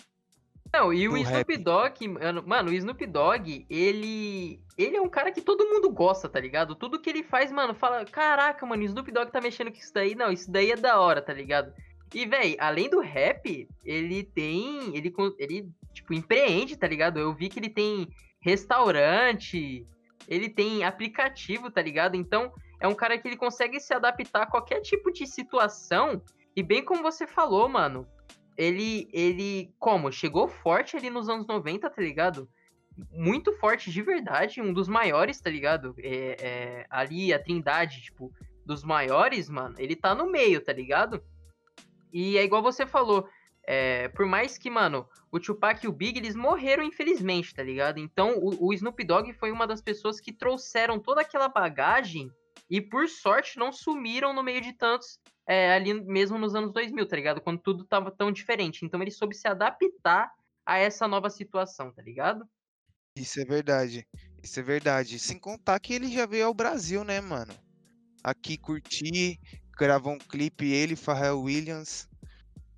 Não, 0.72 0.92
e 0.92 1.08
o 1.08 1.16
Snoop 1.16 1.52
rap. 1.52 1.56
Dogg, 1.56 2.08
mano, 2.46 2.70
o 2.70 2.72
Snoop 2.74 3.04
Dogg, 3.06 3.66
ele. 3.68 4.60
Ele 4.78 4.96
é 4.96 5.00
um 5.00 5.08
cara 5.08 5.32
que 5.32 5.40
todo 5.40 5.66
mundo 5.66 5.90
gosta, 5.90 6.28
tá 6.28 6.38
ligado? 6.38 6.76
Tudo 6.76 7.00
que 7.00 7.10
ele 7.10 7.24
faz, 7.24 7.50
mano, 7.50 7.74
fala, 7.74 8.04
caraca, 8.04 8.64
mano, 8.64 8.82
o 8.82 8.86
Snoop 8.86 9.10
Dogg 9.10 9.32
tá 9.32 9.40
mexendo 9.40 9.72
com 9.72 9.78
isso 9.78 9.92
daí. 9.92 10.14
Não, 10.14 10.30
isso 10.30 10.50
daí 10.50 10.70
é 10.70 10.76
da 10.76 11.00
hora, 11.00 11.20
tá 11.20 11.32
ligado? 11.32 11.72
E, 12.14 12.24
véi, 12.24 12.56
além 12.60 12.88
do 12.88 13.00
rap, 13.00 13.68
ele 13.84 14.22
tem. 14.22 14.96
Ele, 14.96 15.12
ele, 15.38 15.68
tipo, 15.96 16.14
empreende, 16.14 16.76
tá 16.76 16.86
ligado? 16.86 17.18
Eu 17.18 17.34
vi 17.34 17.48
que 17.48 17.58
ele 17.58 17.70
tem 17.70 18.08
restaurante, 18.40 19.86
ele 20.28 20.48
tem 20.48 20.84
aplicativo, 20.84 21.70
tá 21.70 21.82
ligado? 21.82 22.14
Então, 22.14 22.52
é 22.80 22.86
um 22.86 22.94
cara 22.94 23.18
que 23.18 23.26
ele 23.26 23.36
consegue 23.36 23.80
se 23.80 23.92
adaptar 23.92 24.42
a 24.42 24.46
qualquer 24.46 24.80
tipo 24.80 25.10
de 25.10 25.26
situação. 25.26 26.22
E 26.54 26.62
bem 26.62 26.84
como 26.84 27.02
você 27.02 27.26
falou, 27.26 27.68
mano, 27.68 28.06
ele, 28.56 29.08
ele, 29.12 29.74
como? 29.78 30.12
Chegou 30.12 30.48
forte 30.48 30.96
ali 30.96 31.10
nos 31.10 31.28
anos 31.28 31.46
90, 31.46 31.88
tá 31.90 32.02
ligado? 32.02 32.48
Muito 33.10 33.52
forte 33.52 33.90
de 33.90 34.02
verdade, 34.02 34.62
um 34.62 34.72
dos 34.72 34.88
maiores, 34.88 35.40
tá 35.40 35.50
ligado? 35.50 35.94
É, 35.98 36.36
é, 36.40 36.86
ali 36.88 37.32
a 37.32 37.42
trindade, 37.42 38.00
tipo, 38.02 38.32
dos 38.64 38.82
maiores, 38.82 39.48
mano, 39.48 39.74
ele 39.78 39.94
tá 39.94 40.14
no 40.14 40.30
meio, 40.30 40.62
tá 40.62 40.72
ligado? 40.72 41.22
E 42.12 42.38
é 42.38 42.44
igual 42.44 42.62
você 42.62 42.86
falou, 42.86 43.28
é, 43.66 44.08
por 44.08 44.26
mais 44.26 44.56
que, 44.56 44.70
mano, 44.70 45.08
o 45.30 45.40
Tupac 45.40 45.84
e 45.84 45.88
o 45.88 45.92
Big, 45.92 46.18
eles 46.18 46.36
morreram, 46.36 46.82
infelizmente, 46.82 47.54
tá 47.54 47.62
ligado? 47.62 47.98
Então, 47.98 48.38
o, 48.38 48.68
o 48.68 48.72
Snoop 48.72 49.02
Dogg 49.04 49.32
foi 49.34 49.50
uma 49.50 49.66
das 49.66 49.82
pessoas 49.82 50.20
que 50.20 50.32
trouxeram 50.32 51.00
toda 51.00 51.20
aquela 51.20 51.48
bagagem 51.48 52.30
e, 52.70 52.80
por 52.80 53.08
sorte, 53.08 53.58
não 53.58 53.72
sumiram 53.72 54.32
no 54.32 54.42
meio 54.42 54.60
de 54.60 54.72
tantos 54.72 55.18
é, 55.46 55.72
ali 55.72 55.94
mesmo 55.94 56.38
nos 56.38 56.54
anos 56.54 56.72
2000, 56.72 57.06
tá 57.06 57.16
ligado? 57.16 57.40
Quando 57.40 57.60
tudo 57.60 57.84
tava 57.84 58.10
tão 58.10 58.32
diferente. 58.32 58.84
Então 58.84 59.00
ele 59.00 59.10
soube 59.10 59.34
se 59.34 59.46
adaptar 59.46 60.30
a 60.64 60.78
essa 60.78 61.06
nova 61.06 61.30
situação, 61.30 61.92
tá 61.92 62.02
ligado? 62.02 62.44
Isso 63.16 63.40
é 63.40 63.44
verdade. 63.44 64.06
Isso 64.42 64.58
é 64.58 64.62
verdade. 64.62 65.18
Sem 65.18 65.38
contar 65.38 65.78
que 65.78 65.94
ele 65.94 66.12
já 66.12 66.26
veio 66.26 66.46
ao 66.46 66.54
Brasil, 66.54 67.04
né, 67.04 67.20
mano? 67.20 67.54
Aqui 68.22 68.58
curtir, 68.58 69.38
gravou 69.78 70.14
um 70.14 70.18
clipe, 70.18 70.66
ele 70.66 70.96
Pharrell 70.96 71.40
Williams. 71.40 72.08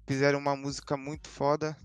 Fizeram 0.08 0.38
uma 0.38 0.56
música 0.56 0.96
muito 0.96 1.28
foda. 1.28 1.76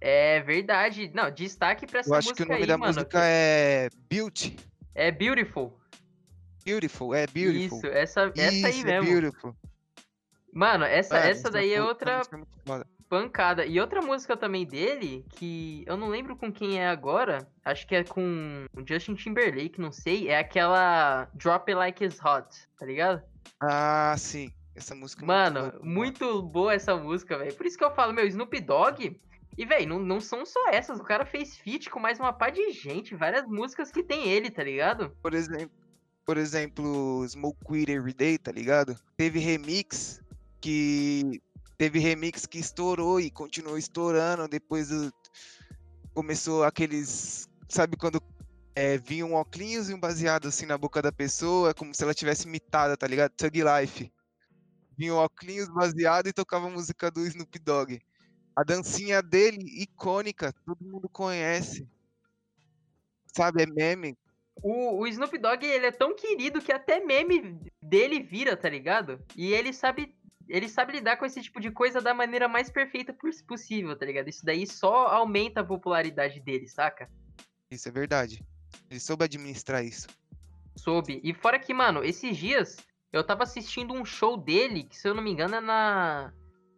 É 0.00 0.40
verdade. 0.40 1.10
Não, 1.14 1.30
destaque 1.30 1.86
pra 1.86 2.00
essa 2.00 2.10
Eu 2.10 2.14
acho 2.14 2.28
música 2.28 2.44
que 2.44 2.50
o 2.50 2.52
nome 2.52 2.62
aí, 2.62 2.68
da 2.68 2.76
mano. 2.76 2.92
música 2.92 3.18
é 3.24 3.88
Beauty. 4.08 4.50
que 4.50 4.66
É 4.94 5.10
Beautiful. 5.10 5.80
Beautiful, 6.64 7.14
é 7.14 7.26
Beautiful. 7.26 7.78
Isso, 7.78 7.86
essa, 7.86 8.32
essa 8.36 8.66
aí 8.66 8.78
Isso, 8.80 8.86
é 8.86 9.00
mesmo. 9.00 9.20
Beautiful. 9.20 9.56
Mano, 10.52 10.84
essa, 10.84 11.14
Mano, 11.14 11.26
essa 11.26 11.50
daí 11.50 11.72
é 11.72 11.82
outra 11.82 12.18
música 12.18 12.36
é 12.36 13.00
pancada. 13.08 13.64
E 13.64 13.80
outra 13.80 14.02
música 14.02 14.36
também 14.36 14.66
dele, 14.66 15.24
que 15.30 15.82
eu 15.86 15.96
não 15.96 16.08
lembro 16.08 16.36
com 16.36 16.52
quem 16.52 16.78
é 16.78 16.88
agora, 16.88 17.48
acho 17.64 17.86
que 17.86 17.94
é 17.94 18.04
com 18.04 18.66
o 18.76 18.86
Justin 18.86 19.14
Timberlake, 19.14 19.80
não 19.80 19.90
sei, 19.90 20.28
é 20.28 20.38
aquela 20.38 21.28
Drop 21.34 21.68
It 21.70 21.78
Like 21.78 22.04
It's 22.04 22.22
Hot, 22.22 22.46
tá 22.78 22.84
ligado? 22.84 23.22
Ah, 23.58 24.14
sim. 24.18 24.52
Essa 24.74 24.94
música 24.94 25.24
é 25.24 25.26
Mano, 25.26 25.60
muito, 25.60 25.72
louca, 25.72 25.86
muito 25.86 26.42
boa 26.42 26.72
essa 26.74 26.96
música, 26.96 27.36
velho. 27.38 27.54
Por 27.54 27.66
isso 27.66 27.76
que 27.76 27.84
eu 27.84 27.94
falo, 27.94 28.12
meu, 28.12 28.26
Snoop 28.26 28.60
Dogg. 28.60 29.20
E, 29.58 29.66
velho, 29.66 29.88
não, 29.88 29.98
não 29.98 30.20
são 30.20 30.46
só 30.46 30.68
essas. 30.68 31.00
O 31.00 31.04
cara 31.04 31.26
fez 31.26 31.56
feat 31.56 31.90
com 31.90 31.98
mais 32.00 32.18
uma 32.18 32.32
pá 32.32 32.50
de 32.50 32.70
gente. 32.70 33.14
Várias 33.14 33.46
músicas 33.46 33.90
que 33.90 34.02
tem 34.02 34.28
ele, 34.28 34.50
tá 34.50 34.62
ligado? 34.62 35.10
Por 35.22 35.34
exemplo, 35.34 35.70
por 36.24 36.36
exemplo, 36.38 37.26
Smoke 37.28 37.58
Weed 37.68 37.90
Everyday, 37.90 38.38
tá 38.38 38.52
ligado? 38.52 38.96
Teve 39.16 39.38
remix 39.40 40.22
que 40.60 41.42
teve 41.76 41.98
remix 41.98 42.46
que 42.46 42.58
estourou 42.58 43.18
e 43.20 43.30
continuou 43.30 43.76
estourando 43.76 44.46
depois 44.46 44.88
do- 44.88 45.12
começou 46.14 46.62
aqueles, 46.62 47.48
sabe 47.68 47.96
quando 47.96 48.22
é, 48.74 48.98
vinha 48.98 49.24
um 49.26 49.34
óculos 49.34 49.90
e 49.90 49.94
um 49.94 49.98
baseado 50.00 50.48
assim 50.48 50.66
na 50.66 50.78
boca 50.78 51.00
da 51.02 51.10
pessoa, 51.10 51.74
como 51.74 51.94
se 51.94 52.02
ela 52.02 52.14
tivesse 52.14 52.46
imitada, 52.46 52.96
tá 52.96 53.06
ligado? 53.06 53.32
Thug 53.32 53.62
Life. 53.62 54.12
Vinha 55.00 55.14
um 55.14 55.16
óculos 55.16 55.66
baseado 55.70 56.26
e 56.26 56.32
tocava 56.32 56.66
a 56.66 56.70
música 56.70 57.10
do 57.10 57.26
Snoop 57.26 57.58
Dogg. 57.58 58.02
A 58.54 58.62
dancinha 58.62 59.22
dele, 59.22 59.56
icônica, 59.82 60.52
todo 60.66 60.84
mundo 60.84 61.08
conhece. 61.08 61.88
Sabe, 63.34 63.62
é 63.62 63.66
meme. 63.66 64.14
O, 64.62 64.98
o 64.98 65.06
Snoop 65.06 65.38
Dogg, 65.38 65.64
ele 65.64 65.86
é 65.86 65.90
tão 65.90 66.14
querido 66.14 66.60
que 66.60 66.70
até 66.70 67.00
meme 67.00 67.58
dele 67.80 68.20
vira, 68.20 68.54
tá 68.54 68.68
ligado? 68.68 69.18
E 69.34 69.54
ele 69.54 69.72
sabe. 69.72 70.14
Ele 70.46 70.68
sabe 70.68 70.92
lidar 70.92 71.16
com 71.16 71.24
esse 71.24 71.40
tipo 71.40 71.62
de 71.62 71.70
coisa 71.70 72.02
da 72.02 72.12
maneira 72.12 72.46
mais 72.46 72.68
perfeita 72.68 73.14
pos- 73.14 73.40
possível, 73.40 73.96
tá 73.96 74.04
ligado? 74.04 74.28
Isso 74.28 74.44
daí 74.44 74.66
só 74.66 75.06
aumenta 75.06 75.62
a 75.62 75.64
popularidade 75.64 76.40
dele, 76.40 76.68
saca? 76.68 77.10
Isso 77.70 77.88
é 77.88 77.90
verdade. 77.90 78.44
Ele 78.90 79.00
soube 79.00 79.24
administrar 79.24 79.82
isso. 79.82 80.08
Soube. 80.76 81.22
E 81.24 81.32
fora 81.32 81.58
que, 81.58 81.72
mano, 81.72 82.04
esses 82.04 82.36
dias 82.36 82.76
eu 83.12 83.24
tava 83.24 83.42
assistindo 83.42 83.92
um 83.92 84.04
show 84.04 84.36
dele, 84.36 84.84
que 84.84 84.96
se 84.96 85.08
eu 85.08 85.14
não 85.14 85.22
me 85.22 85.30
engano 85.30 85.56
é 85.56 85.60
na. 85.60 86.32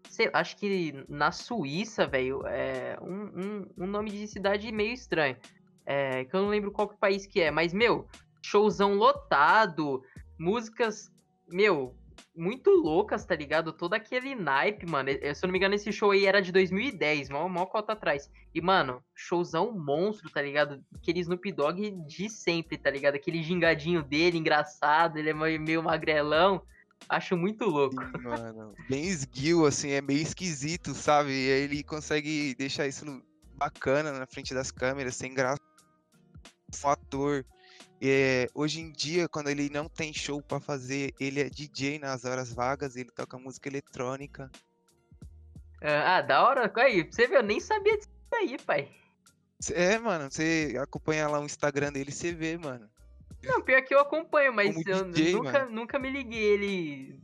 Sei, 0.08 0.30
acho 0.32 0.56
que 0.56 1.04
na 1.08 1.30
Suíça, 1.30 2.06
velho. 2.06 2.46
É 2.46 2.98
um, 3.00 3.22
um, 3.24 3.84
um 3.84 3.86
nome 3.86 4.10
de 4.10 4.26
cidade 4.26 4.70
meio 4.72 4.92
estranho. 4.92 5.36
É, 5.84 6.24
que 6.24 6.34
eu 6.34 6.42
não 6.42 6.48
lembro 6.48 6.70
qual 6.70 6.88
que 6.88 6.96
país 6.96 7.26
que 7.26 7.40
é. 7.40 7.50
Mas, 7.50 7.72
meu, 7.72 8.06
showzão 8.42 8.94
lotado, 8.94 10.02
músicas, 10.38 11.10
meu, 11.48 11.94
muito 12.34 12.70
loucas, 12.70 13.24
tá 13.24 13.34
ligado? 13.34 13.72
Todo 13.72 13.94
aquele 13.94 14.34
naipe, 14.34 14.86
mano. 14.86 15.10
Se 15.10 15.44
eu 15.44 15.46
não 15.46 15.52
me 15.52 15.58
engano, 15.58 15.74
esse 15.74 15.92
show 15.92 16.10
aí 16.10 16.26
era 16.26 16.40
de 16.40 16.50
2010, 16.50 17.28
mó, 17.28 17.48
mó 17.48 17.66
cota 17.66 17.92
atrás. 17.92 18.30
E, 18.54 18.60
mano, 18.60 19.02
showzão 19.14 19.72
monstro, 19.72 20.30
tá 20.30 20.40
ligado? 20.40 20.82
Aquele 20.94 21.20
Snoop 21.20 21.52
Dogg 21.52 21.90
de 22.06 22.28
sempre, 22.30 22.78
tá 22.78 22.90
ligado? 22.90 23.14
Aquele 23.14 23.42
gingadinho 23.42 24.02
dele, 24.02 24.38
engraçado, 24.38 25.18
ele 25.18 25.30
é 25.30 25.34
meio 25.34 25.82
magrelão. 25.82 26.62
Acho 27.08 27.36
muito 27.36 27.64
louco. 27.64 27.96
Sim, 28.02 28.22
mano. 28.22 28.74
Bem 28.88 29.04
esguio, 29.04 29.66
assim, 29.66 29.90
é 29.90 30.00
meio 30.00 30.22
esquisito, 30.22 30.94
sabe? 30.94 31.30
E 31.30 31.52
aí 31.52 31.62
ele 31.62 31.82
consegue 31.82 32.54
deixar 32.54 32.86
isso 32.86 33.04
bacana 33.56 34.12
na 34.12 34.26
frente 34.26 34.54
das 34.54 34.70
câmeras, 34.70 35.16
sem 35.16 35.34
graça. 35.34 35.60
Um. 36.72 37.44
É, 38.04 38.48
hoje 38.52 38.80
em 38.80 38.90
dia, 38.90 39.28
quando 39.28 39.48
ele 39.48 39.70
não 39.70 39.88
tem 39.88 40.12
show 40.12 40.42
pra 40.42 40.58
fazer, 40.58 41.14
ele 41.20 41.40
é 41.40 41.48
DJ 41.48 42.00
nas 42.00 42.24
horas 42.24 42.52
vagas, 42.52 42.96
ele 42.96 43.12
toca 43.12 43.38
música 43.38 43.68
eletrônica. 43.68 44.50
Ah, 45.80 46.20
da 46.20 46.42
hora. 46.42 46.72
Aí, 46.78 47.04
você 47.04 47.28
viu, 47.28 47.36
eu 47.36 47.42
nem 47.44 47.60
sabia 47.60 47.96
disso 47.96 48.10
aí, 48.34 48.58
pai. 48.58 48.88
É, 49.72 50.00
mano, 50.00 50.28
você 50.28 50.74
acompanha 50.82 51.28
lá 51.28 51.38
o 51.38 51.44
Instagram 51.44 51.92
dele, 51.92 52.10
você 52.10 52.32
vê, 52.32 52.58
mano. 52.58 52.90
Não, 53.40 53.62
pior 53.62 53.80
que 53.82 53.94
eu 53.94 54.00
acompanho, 54.00 54.52
mas 54.52 54.74
Como 54.74 54.88
eu 54.88 55.04
DJ, 55.12 55.34
nunca, 55.34 55.66
nunca 55.66 55.98
me 56.00 56.10
liguei 56.10 56.42
ele. 56.42 57.20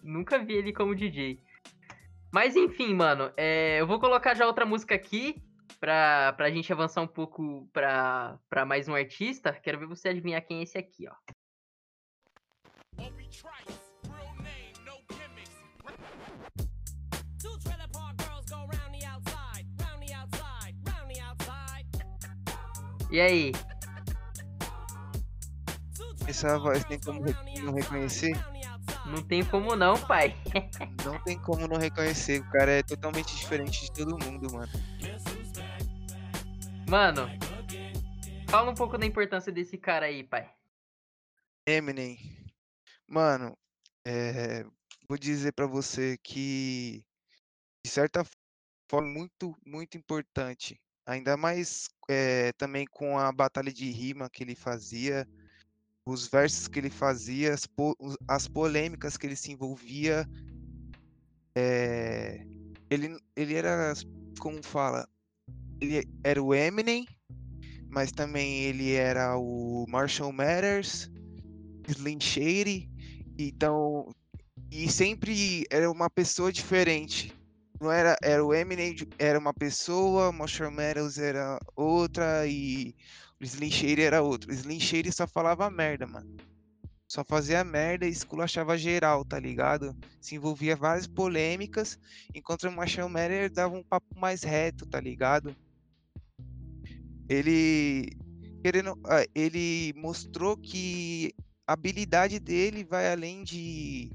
Nunca 0.00 0.38
vi 0.38 0.54
ele 0.54 0.72
como 0.72 0.94
DJ. 0.94 1.42
Mas 2.32 2.54
enfim, 2.54 2.94
mano, 2.94 3.32
é, 3.36 3.80
eu 3.80 3.86
vou 3.86 3.98
colocar 3.98 4.34
já 4.34 4.46
outra 4.46 4.64
música 4.64 4.94
aqui 4.94 5.42
pra, 5.78 6.32
pra 6.32 6.50
gente 6.50 6.72
avançar 6.72 7.02
um 7.02 7.06
pouco 7.06 7.68
pra, 7.72 8.38
pra 8.48 8.64
mais 8.64 8.88
um 8.88 8.94
artista. 8.94 9.52
Quero 9.52 9.78
ver 9.78 9.86
você 9.86 10.08
adivinhar 10.08 10.44
quem 10.44 10.60
é 10.60 10.62
esse 10.62 10.78
aqui, 10.78 11.06
ó. 11.08 11.14
E 23.10 23.20
aí? 23.20 23.52
Essa 26.28 26.56
voz 26.58 26.84
tem 26.84 27.00
como 27.00 27.20
não 27.64 27.74
reconhecer? 27.74 28.32
Não 29.04 29.20
tem 29.20 29.44
como 29.44 29.74
não, 29.74 29.98
pai. 29.98 30.36
Não 31.04 31.18
tem 31.24 31.36
como 31.40 31.66
não 31.66 31.76
reconhecer. 31.76 32.40
O 32.40 32.50
cara 32.50 32.70
é 32.70 32.82
totalmente 32.84 33.34
diferente 33.34 33.80
de 33.82 33.92
todo 33.92 34.16
mundo, 34.24 34.52
mano. 34.52 34.70
Mano, 36.90 37.28
fala 38.48 38.72
um 38.72 38.74
pouco 38.74 38.98
da 38.98 39.06
importância 39.06 39.52
desse 39.52 39.78
cara 39.78 40.06
aí, 40.06 40.24
pai. 40.24 40.52
Eminem. 41.64 42.18
Mano, 43.06 43.56
é, 44.04 44.64
vou 45.08 45.16
dizer 45.16 45.52
pra 45.52 45.68
você 45.68 46.18
que, 46.18 47.04
de 47.86 47.90
certa 47.92 48.26
forma, 48.90 49.08
muito, 49.08 49.56
muito 49.64 49.96
importante. 49.96 50.80
Ainda 51.06 51.36
mais 51.36 51.88
é, 52.08 52.50
também 52.54 52.84
com 52.90 53.16
a 53.16 53.30
batalha 53.30 53.72
de 53.72 53.88
rima 53.88 54.28
que 54.28 54.42
ele 54.42 54.56
fazia, 54.56 55.28
os 56.04 56.26
versos 56.26 56.66
que 56.66 56.80
ele 56.80 56.90
fazia, 56.90 57.54
as, 57.54 57.68
po- 57.68 57.96
as 58.26 58.48
polêmicas 58.48 59.16
que 59.16 59.28
ele 59.28 59.36
se 59.36 59.52
envolvia. 59.52 60.28
É, 61.54 62.44
ele, 62.90 63.16
ele 63.36 63.54
era, 63.54 63.92
como 64.40 64.60
fala, 64.60 65.08
ele 65.80 66.08
era 66.22 66.42
o 66.42 66.54
Eminem, 66.54 67.06
mas 67.88 68.12
também 68.12 68.62
ele 68.62 68.92
era 68.92 69.36
o 69.36 69.86
Marshall 69.88 70.32
Mathers, 70.32 71.10
Slim 71.88 72.20
Shady, 72.20 72.88
então 73.38 74.06
e 74.70 74.88
sempre 74.88 75.66
era 75.70 75.90
uma 75.90 76.08
pessoa 76.08 76.52
diferente. 76.52 77.34
Não 77.80 77.90
era, 77.90 78.16
era 78.22 78.44
o 78.44 78.54
Eminem 78.54 78.94
era 79.18 79.38
uma 79.38 79.54
pessoa, 79.54 80.30
Marshall 80.30 80.70
Mathers 80.70 81.18
era 81.18 81.58
outra 81.74 82.46
e 82.46 82.94
o 83.40 83.44
Slim 83.44 83.70
Shady 83.70 84.02
era 84.02 84.22
outro. 84.22 84.50
O 84.50 84.54
Slim 84.54 84.78
Shady 84.78 85.10
só 85.10 85.26
falava 85.26 85.70
merda, 85.70 86.06
mano. 86.06 86.36
Só 87.08 87.24
fazia 87.24 87.64
merda 87.64 88.06
e 88.06 88.10
esculachava 88.10 88.78
geral, 88.78 89.24
tá 89.24 89.40
ligado? 89.40 89.96
Se 90.20 90.36
envolvia 90.36 90.76
várias 90.76 91.08
polêmicas, 91.08 91.98
enquanto 92.32 92.68
o 92.68 92.72
Marshall 92.72 93.08
Mathers 93.08 93.50
dava 93.50 93.74
um 93.74 93.82
papo 93.82 94.06
mais 94.14 94.44
reto, 94.44 94.86
tá 94.86 95.00
ligado? 95.00 95.56
Ele 97.30 98.10
querendo, 98.60 98.98
ah, 99.06 99.24
ele 99.34 99.94
mostrou 99.96 100.56
que 100.56 101.32
a 101.64 101.72
habilidade 101.74 102.40
dele 102.40 102.82
vai 102.82 103.10
além 103.10 103.44
de 103.44 104.10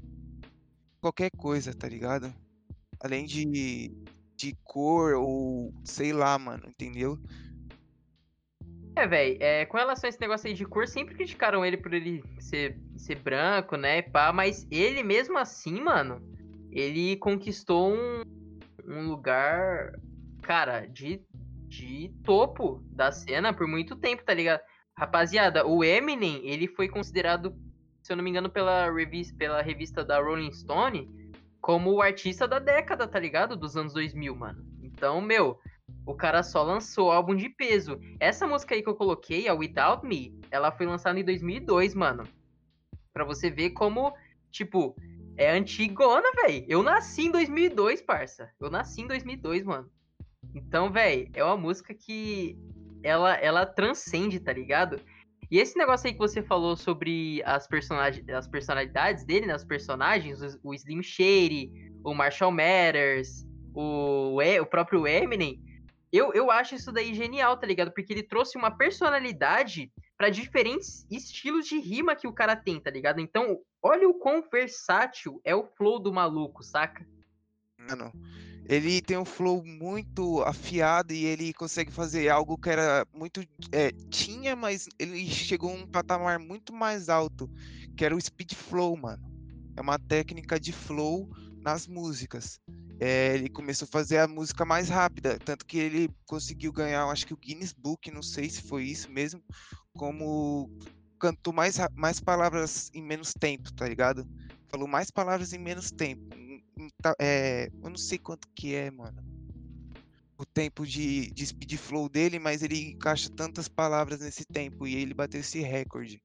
qualquer 1.00 1.30
coisa, 1.30 1.72
tá 1.72 1.88
ligado? 1.88 2.32
Além 3.00 3.24
de, 3.24 3.90
de 4.36 4.54
cor 4.62 5.14
ou 5.14 5.72
sei 5.82 6.12
lá, 6.12 6.38
mano, 6.38 6.64
entendeu? 6.68 7.18
É, 8.94 9.06
velho, 9.06 9.36
é, 9.40 9.64
com 9.64 9.78
relação 9.78 10.08
a 10.08 10.10
esse 10.10 10.20
negócio 10.20 10.48
aí 10.48 10.54
de 10.54 10.66
cor, 10.66 10.86
sempre 10.86 11.14
criticaram 11.14 11.64
ele 11.64 11.78
por 11.78 11.94
ele 11.94 12.22
ser, 12.38 12.78
ser 12.98 13.16
branco, 13.16 13.76
né, 13.76 14.02
pá, 14.02 14.30
mas 14.30 14.66
ele 14.70 15.02
mesmo 15.02 15.38
assim, 15.38 15.80
mano, 15.80 16.20
ele 16.70 17.16
conquistou 17.16 17.94
um, 17.94 18.22
um 18.86 19.08
lugar, 19.08 19.92
cara, 20.42 20.86
de, 20.86 21.22
de 21.76 22.08
topo 22.24 22.80
da 22.90 23.12
cena 23.12 23.52
por 23.52 23.66
muito 23.66 23.96
tempo, 23.96 24.24
tá 24.24 24.32
ligado? 24.32 24.60
Rapaziada, 24.96 25.66
o 25.66 25.84
Eminem, 25.84 26.40
ele 26.48 26.66
foi 26.66 26.88
considerado, 26.88 27.54
se 28.02 28.12
eu 28.12 28.16
não 28.16 28.24
me 28.24 28.30
engano, 28.30 28.48
pela 28.48 28.90
revista, 28.90 29.36
pela 29.36 29.60
revista 29.60 30.02
da 30.02 30.18
Rolling 30.18 30.52
Stone, 30.52 31.34
como 31.60 31.92
o 31.92 32.00
artista 32.00 32.48
da 32.48 32.58
década, 32.58 33.06
tá 33.06 33.18
ligado? 33.18 33.56
Dos 33.56 33.76
anos 33.76 33.92
2000, 33.92 34.34
mano. 34.34 34.64
Então, 34.80 35.20
meu, 35.20 35.58
o 36.06 36.14
cara 36.14 36.42
só 36.42 36.62
lançou 36.62 37.12
álbum 37.12 37.34
de 37.34 37.50
peso. 37.50 38.00
Essa 38.18 38.46
música 38.46 38.74
aí 38.74 38.82
que 38.82 38.88
eu 38.88 38.94
coloquei, 38.94 39.46
a 39.46 39.54
Without 39.54 40.06
Me, 40.06 40.40
ela 40.50 40.72
foi 40.72 40.86
lançada 40.86 41.20
em 41.20 41.24
2002, 41.24 41.94
mano. 41.94 42.24
Pra 43.12 43.24
você 43.24 43.50
ver 43.50 43.70
como, 43.70 44.14
tipo, 44.50 44.96
é 45.36 45.50
antigona, 45.50 46.26
velho. 46.42 46.64
Eu 46.68 46.82
nasci 46.82 47.26
em 47.26 47.30
2002, 47.30 48.00
parça. 48.00 48.50
Eu 48.58 48.70
nasci 48.70 49.02
em 49.02 49.06
2002, 49.06 49.64
mano. 49.64 49.90
Então, 50.54 50.90
velho, 50.90 51.28
é 51.34 51.44
uma 51.44 51.56
música 51.56 51.94
que 51.94 52.58
ela, 53.02 53.34
ela 53.34 53.66
transcende, 53.66 54.40
tá 54.40 54.52
ligado? 54.52 55.00
E 55.50 55.58
esse 55.58 55.78
negócio 55.78 56.08
aí 56.08 56.12
que 56.12 56.18
você 56.18 56.42
falou 56.42 56.76
sobre 56.76 57.42
as, 57.44 57.66
personagi 57.66 58.24
as 58.32 58.48
personalidades 58.48 59.24
dele, 59.24 59.46
né? 59.46 59.56
Personagens, 59.66 60.40
o, 60.62 60.74
Slim 60.74 61.02
Shady, 61.02 61.92
o 62.02 62.12
Marshall 62.14 62.50
Matters, 62.50 63.46
o, 63.72 64.38
o 64.60 64.66
próprio 64.66 65.06
Eminem. 65.06 65.62
Eu, 66.12 66.32
eu 66.32 66.50
acho 66.50 66.74
isso 66.74 66.90
daí 66.90 67.14
genial, 67.14 67.56
tá 67.56 67.66
ligado? 67.66 67.92
Porque 67.92 68.12
ele 68.12 68.22
trouxe 68.22 68.56
uma 68.56 68.70
personalidade 68.70 69.92
para 70.16 70.30
diferentes 70.30 71.06
estilos 71.10 71.66
de 71.66 71.78
rima 71.78 72.16
que 72.16 72.26
o 72.26 72.32
cara 72.32 72.56
tem, 72.56 72.80
tá 72.80 72.90
ligado? 72.90 73.20
Então, 73.20 73.60
olha 73.82 74.08
o 74.08 74.14
quão 74.14 74.42
versátil 74.50 75.40
é 75.44 75.54
o 75.54 75.64
flow 75.64 75.98
do 75.98 76.12
maluco, 76.12 76.62
saca? 76.62 77.06
Mano, 77.78 78.12
ele 78.68 79.00
tem 79.00 79.16
um 79.16 79.24
flow 79.24 79.64
muito 79.64 80.42
afiado 80.42 81.12
e 81.12 81.24
ele 81.24 81.52
consegue 81.52 81.92
fazer 81.92 82.28
algo 82.28 82.58
que 82.58 82.68
era 82.68 83.06
muito. 83.14 83.40
É, 83.70 83.92
tinha, 84.10 84.56
mas 84.56 84.88
ele 84.98 85.24
chegou 85.26 85.70
a 85.70 85.74
um 85.74 85.86
patamar 85.86 86.38
muito 86.38 86.72
mais 86.72 87.08
alto, 87.08 87.48
que 87.96 88.04
era 88.04 88.14
o 88.14 88.20
speed 88.20 88.54
flow, 88.54 88.96
mano. 88.96 89.22
É 89.76 89.80
uma 89.80 89.98
técnica 89.98 90.58
de 90.58 90.72
flow 90.72 91.28
nas 91.62 91.86
músicas. 91.86 92.58
É, 92.98 93.34
ele 93.34 93.48
começou 93.48 93.86
a 93.86 93.90
fazer 93.90 94.18
a 94.18 94.26
música 94.26 94.64
mais 94.64 94.88
rápida, 94.88 95.38
tanto 95.38 95.66
que 95.66 95.78
ele 95.78 96.10
conseguiu 96.24 96.72
ganhar, 96.72 97.04
acho 97.06 97.26
que 97.26 97.34
o 97.34 97.36
Guinness 97.36 97.72
Book, 97.72 98.10
não 98.10 98.22
sei 98.22 98.48
se 98.48 98.62
foi 98.62 98.84
isso 98.84 99.10
mesmo, 99.10 99.42
como 99.92 100.70
cantou 101.20 101.52
mais, 101.52 101.76
mais 101.94 102.20
palavras 102.20 102.90
em 102.94 103.02
menos 103.02 103.32
tempo, 103.38 103.72
tá 103.74 103.86
ligado? 103.86 104.26
Falou 104.68 104.88
mais 104.88 105.10
palavras 105.10 105.52
em 105.52 105.58
menos 105.58 105.90
tempo. 105.90 106.45
É, 107.18 107.68
eu 107.82 107.90
não 107.90 107.96
sei 107.96 108.18
quanto 108.18 108.48
que 108.54 108.74
é, 108.74 108.90
mano. 108.90 109.24
O 110.38 110.44
tempo 110.44 110.86
de, 110.86 111.30
de 111.30 111.46
speed 111.46 111.76
flow 111.76 112.08
dele, 112.08 112.38
mas 112.38 112.62
ele 112.62 112.92
encaixa 112.92 113.30
tantas 113.30 113.68
palavras 113.68 114.20
nesse 114.20 114.44
tempo 114.44 114.86
e 114.86 114.94
ele 114.94 115.14
bateu 115.14 115.40
esse 115.40 115.60
recorde. 115.60 116.20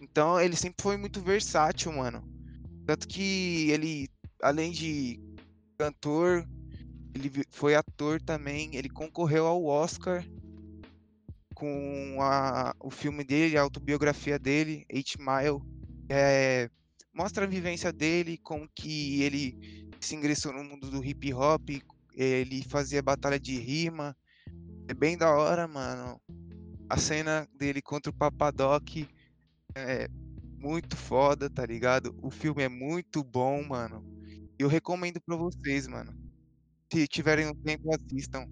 Então 0.00 0.40
ele 0.40 0.56
sempre 0.56 0.82
foi 0.82 0.96
muito 0.96 1.20
versátil, 1.20 1.92
mano. 1.92 2.22
Tanto 2.84 3.06
que 3.06 3.70
ele, 3.70 4.08
além 4.42 4.72
de 4.72 5.20
cantor, 5.78 6.48
ele 7.14 7.30
foi 7.50 7.74
ator 7.74 8.20
também. 8.20 8.74
Ele 8.74 8.88
concorreu 8.88 9.46
ao 9.46 9.64
Oscar 9.64 10.24
com 11.54 12.18
a, 12.20 12.74
o 12.80 12.90
filme 12.90 13.24
dele, 13.24 13.56
a 13.56 13.62
autobiografia 13.62 14.38
dele, 14.38 14.84
Eight 14.88 15.16
Mile. 15.18 15.60
É, 16.08 16.70
mostra 17.16 17.44
a 17.44 17.48
vivência 17.48 17.92
dele, 17.92 18.38
como 18.38 18.68
que 18.74 19.22
ele 19.22 19.56
se 20.00 20.14
ingressou 20.14 20.52
no 20.52 20.62
mundo 20.62 20.90
do 20.90 21.04
hip 21.04 21.32
hop, 21.32 21.70
ele 22.14 22.62
fazia 22.68 23.02
batalha 23.02 23.40
de 23.40 23.58
rima. 23.58 24.16
É 24.88 24.94
bem 24.94 25.16
da 25.16 25.34
hora, 25.34 25.68
mano. 25.68 26.20
A 26.88 26.98
cena 26.98 27.48
dele 27.54 27.82
contra 27.82 28.10
o 28.10 28.14
Papadoc 28.14 28.84
é 29.76 30.08
muito 30.58 30.96
foda, 30.96 31.50
tá 31.50 31.66
ligado? 31.66 32.14
O 32.22 32.30
filme 32.30 32.62
é 32.62 32.68
muito 32.68 33.24
bom, 33.24 33.64
mano. 33.64 34.04
Eu 34.58 34.68
recomendo 34.68 35.20
pra 35.20 35.36
vocês, 35.36 35.86
mano. 35.86 36.12
Se 36.92 37.08
tiverem 37.08 37.48
um 37.48 37.54
tempo, 37.54 37.90
assistam. 37.94 38.46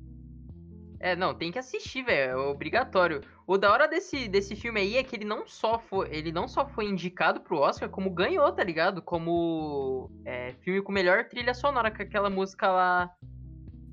É, 1.00 1.14
não, 1.14 1.34
tem 1.34 1.52
que 1.52 1.58
assistir, 1.58 2.02
velho. 2.02 2.30
É 2.30 2.36
obrigatório. 2.36 3.20
O 3.46 3.58
da 3.58 3.70
hora 3.70 3.86
desse, 3.86 4.28
desse 4.28 4.56
filme 4.56 4.80
aí 4.80 4.96
é 4.96 5.02
que 5.02 5.16
ele 5.16 5.24
não 5.24 5.46
só 5.46 5.78
foi, 5.78 6.08
ele 6.10 6.32
não 6.32 6.48
só 6.48 6.66
foi 6.66 6.86
indicado 6.86 7.40
pro 7.40 7.58
Oscar, 7.58 7.88
como 7.88 8.10
ganhou, 8.10 8.50
tá 8.52 8.64
ligado? 8.64 9.02
Como 9.02 10.10
é, 10.24 10.54
filme 10.60 10.80
com 10.80 10.92
melhor 10.92 11.24
trilha 11.28 11.52
sonora, 11.52 11.90
com 11.90 12.02
aquela 12.02 12.30
música 12.30 12.70
lá, 12.70 13.10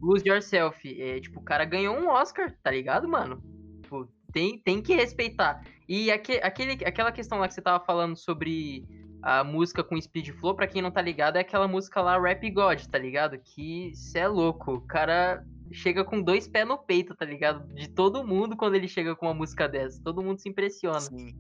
Lose 0.02 0.28
Yourself. 0.28 1.02
É, 1.02 1.20
tipo, 1.20 1.40
o 1.40 1.44
cara 1.44 1.66
ganhou 1.66 1.96
um 1.96 2.08
Oscar, 2.08 2.56
tá 2.64 2.72
ligado, 2.72 3.08
mano? 3.08 3.42
Tipo, 3.82 4.08
tem, 4.32 4.58
tem 4.60 4.82
que 4.82 4.96
respeitar. 4.96 5.62
E 5.88 6.10
aque, 6.12 6.40
aquele, 6.42 6.86
aquela 6.86 7.12
questão 7.12 7.40
lá 7.40 7.48
que 7.48 7.54
você 7.54 7.62
tava 7.62 7.84
falando 7.84 8.16
sobre 8.16 8.86
a 9.22 9.44
música 9.44 9.84
com 9.84 10.00
speed 10.02 10.30
flow, 10.32 10.56
pra 10.56 10.68
quem 10.68 10.82
não 10.82 10.90
tá 10.90 11.02
ligado, 11.02 11.36
é 11.36 11.42
aquela 11.42 11.68
música 11.68 12.02
lá, 12.02 12.20
Rap 12.20 12.50
God, 12.50 12.82
tá 12.86 12.98
ligado? 12.98 13.38
Que 13.38 13.92
cê 13.94 14.20
é 14.20 14.28
louco. 14.28 14.74
O 14.74 14.82
cara 14.82 15.46
chega 15.74 16.04
com 16.04 16.22
dois 16.22 16.48
pés 16.48 16.68
no 16.68 16.78
peito, 16.78 17.16
tá 17.16 17.26
ligado? 17.26 17.74
De 17.74 17.88
todo 17.88 18.26
mundo 18.26 18.56
quando 18.56 18.76
ele 18.76 18.88
chega 18.88 19.16
com 19.16 19.28
uma 19.28 19.34
música 19.34 19.68
dessa. 19.68 20.02
Todo 20.02 20.22
mundo 20.22 20.40
se 20.40 20.50
impressiona. 20.50 21.00
Sim. 21.00 21.36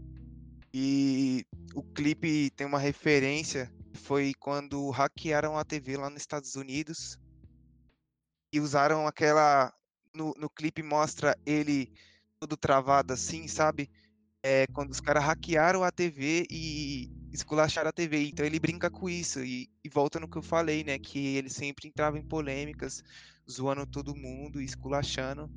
E 0.74 1.46
o 1.76 1.84
clipe 1.84 2.50
tem 2.52 2.65
uma 2.65 2.80
referência, 2.80 3.72
foi 3.94 4.34
quando 4.39 4.89
hackearam 4.89 5.58
a 5.58 5.65
TV 5.65 5.98
lá 5.98 6.10
nos 6.10 6.22
Estados 6.22 6.56
Unidos 6.56 7.17
e 8.54 8.60
usaram 8.60 9.06
aquela. 9.06 9.74
No, 10.13 10.34
no 10.38 10.50
clipe 10.50 10.84
mostra 10.84 11.38
ele 11.46 11.91
todo 12.39 12.58
travado 12.58 13.13
assim, 13.13 13.48
sabe? 13.48 13.89
É, 14.44 14.65
quando 14.74 14.91
os 14.91 15.00
caras 15.00 15.24
hackearam 15.24 15.84
a 15.84 15.91
TV 15.91 16.48
e 16.50 17.10
esculacharam 17.32 17.89
a 17.89 17.94
TV. 17.94 18.28
Então 18.28 18.46
ele 18.46 18.60
brinca 18.60 18.89
com 18.89 19.10
isso 19.10 19.44
e, 19.44 19.70
e 19.84 19.89
volta 19.89 20.20
no 20.20 20.28
que 20.28 20.38
eu 20.38 20.41
falei, 20.41 20.84
né? 20.84 20.98
Que 20.98 21.38
ele 21.38 21.50
sempre 21.50 21.88
entrava 21.88 22.17
em 22.17 22.24
polêmicas 22.24 23.04
zoando 23.49 23.86
todo 23.86 24.15
mundo, 24.15 24.62
esculachando. 24.62 25.49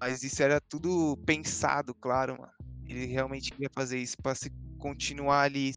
Mas 0.00 0.22
isso 0.22 0.42
era 0.42 0.60
tudo 0.60 1.16
pensado, 1.26 1.94
claro, 1.94 2.38
mano. 2.38 2.52
Ele 2.86 3.06
realmente 3.06 3.50
queria 3.50 3.68
fazer 3.70 3.98
isso 3.98 4.16
para 4.22 4.34
se 4.34 4.50
continuar 4.78 5.42
ali 5.42 5.74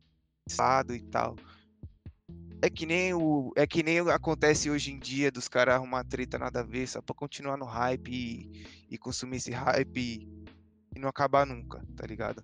e 0.93 1.01
tal. 1.09 1.35
É 2.61 2.69
que 2.69 2.85
nem 2.85 3.13
o 3.13 3.51
é 3.55 3.65
que 3.65 3.81
nem 3.81 3.99
acontece 3.99 4.69
hoje 4.69 4.91
em 4.91 4.99
dia 4.99 5.31
dos 5.31 5.47
caras 5.47 5.75
arrumar 5.75 6.03
treta 6.03 6.37
nada 6.37 6.59
a 6.59 6.63
ver 6.63 6.87
só 6.87 7.01
para 7.01 7.15
continuar 7.15 7.57
no 7.57 7.65
hype 7.65 8.11
e, 8.11 8.65
e 8.89 8.97
consumir 8.97 9.37
esse 9.37 9.51
hype 9.51 9.97
e, 9.97 10.45
e 10.95 10.99
não 10.99 11.09
acabar 11.09 11.45
nunca, 11.45 11.83
tá 11.95 12.05
ligado? 12.05 12.43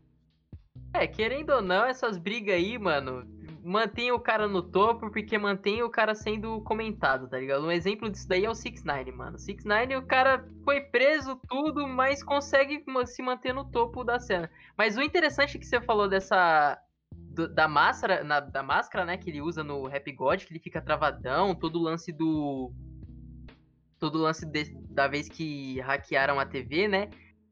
É, 0.94 1.06
querendo 1.06 1.52
ou 1.52 1.62
não, 1.62 1.86
essas 1.86 2.18
brigas 2.18 2.56
aí, 2.56 2.78
mano, 2.80 3.24
mantém 3.68 4.12
o 4.14 4.20
cara 4.20 4.48
no 4.48 4.62
topo 4.62 5.12
porque 5.12 5.38
mantém 5.38 5.84
o 5.84 5.90
cara 5.90 6.16
sendo 6.16 6.62
comentado, 6.62 7.28
tá 7.28 7.38
ligado? 7.38 7.66
Um 7.66 7.72
exemplo 7.72 8.10
disso 8.10 8.28
daí 8.28 8.46
é 8.46 8.50
o 8.50 8.56
6 8.56 8.84
9 8.84 9.12
mano. 9.12 9.38
6 9.38 9.66
9 9.66 9.98
o 9.98 10.02
cara 10.04 10.48
foi 10.64 10.82
preso, 10.82 11.40
tudo, 11.50 11.86
mas 11.86 12.24
consegue 12.24 12.84
se 13.06 13.22
manter 13.22 13.54
no 13.54 13.66
topo 13.66 14.06
da 14.06 14.20
cena. 14.20 14.50
Mas 14.78 14.96
o 14.96 15.02
interessante 15.02 15.58
é 15.58 15.60
que 15.60 15.66
você 15.66 15.82
falou 15.82 16.08
dessa. 16.08 16.82
do- 17.12 17.48
da 17.48 17.68
máscara, 17.68 18.24
na- 18.24 18.40
da 18.40 18.64
máscara, 18.64 19.06
né, 19.06 19.16
que 19.16 19.30
ele 19.30 19.42
usa 19.42 19.64
no 19.64 19.86
Rap 19.86 20.12
God, 20.12 20.44
que 20.44 20.52
ele 20.52 20.60
fica 20.60 20.82
travadão, 20.82 21.54
todo 21.54 21.78
o 21.78 21.84
lance 21.84 22.12
do. 22.12 22.72
Todo 24.00 24.16
o 24.16 24.22
lance 24.22 24.46
de- 24.46 24.76
da 24.90 25.08
vez 25.08 25.30
que 25.30 25.80
hackearam 25.82 26.40
a 26.40 26.46
TV, 26.46 26.88
né? 26.88 27.10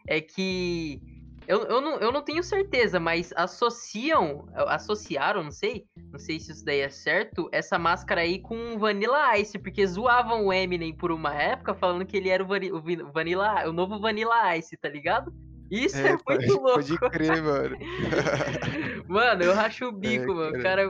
É 0.07 0.19
que 0.19 0.99
eu, 1.47 1.63
eu, 1.63 1.81
não, 1.81 1.97
eu 1.99 2.11
não 2.11 2.21
tenho 2.23 2.43
certeza, 2.43 2.99
mas 2.99 3.31
associam, 3.35 4.47
associaram, 4.55 5.43
não 5.43 5.51
sei, 5.51 5.85
não 6.11 6.19
sei 6.19 6.39
se 6.39 6.51
isso 6.51 6.65
daí 6.65 6.79
é 6.81 6.89
certo, 6.89 7.49
essa 7.51 7.77
máscara 7.77 8.21
aí 8.21 8.39
com 8.39 8.77
Vanilla 8.77 9.37
Ice, 9.37 9.57
porque 9.59 9.85
zoavam 9.85 10.45
o 10.45 10.53
Eminem 10.53 10.93
por 10.93 11.11
uma 11.11 11.33
época, 11.33 11.73
falando 11.73 12.05
que 12.05 12.17
ele 12.17 12.29
era 12.29 12.43
o, 12.43 12.47
Vani- 12.47 12.71
o 12.71 13.11
Vanilla, 13.11 13.67
o 13.67 13.71
novo 13.73 13.99
Vanilla 13.99 14.55
Ice, 14.57 14.75
tá 14.77 14.89
ligado? 14.89 15.33
Isso 15.71 15.97
é, 15.97 16.15
pode, 16.17 16.45
muito 16.45 16.53
louco. 16.61 16.73
pode 16.75 16.97
crer, 17.11 17.41
mano. 17.41 17.75
Mano, 19.07 19.43
eu 19.43 19.53
racho 19.53 19.85
o 19.85 19.91
bico, 19.91 20.31
É, 20.31 20.35
mano. 20.35 20.59
O 20.59 20.61
cara. 20.63 20.87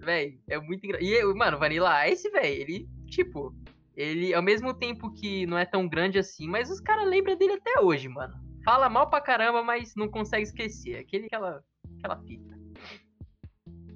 velho, 0.00 0.38
é 0.48 0.58
muito 0.58 0.84
engraçado. 0.84 1.04
E, 1.08 1.34
mano, 1.34 1.58
Vanilla 1.58 2.08
Ice, 2.08 2.28
velho, 2.30 2.46
ele, 2.62 2.88
tipo, 3.08 3.54
ele, 3.96 4.34
ao 4.34 4.42
mesmo 4.42 4.72
tempo 4.74 5.12
que 5.12 5.46
não 5.46 5.56
é 5.58 5.64
tão 5.64 5.88
grande 5.88 6.18
assim, 6.18 6.48
mas 6.48 6.70
os 6.70 6.80
caras 6.80 7.08
lembram 7.08 7.36
dele 7.36 7.54
até 7.54 7.80
hoje, 7.80 8.08
mano. 8.08 8.34
Fala 8.66 8.88
mal 8.88 9.08
pra 9.08 9.20
caramba, 9.20 9.62
mas 9.62 9.94
não 9.94 10.08
consegue 10.08 10.42
esquecer. 10.42 10.96
Aquele, 10.96 11.26
aquela, 11.26 11.62
aquela 11.98 12.20
fita. 12.22 12.58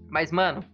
Mas, 0.09 0.31
mano, 0.31 0.65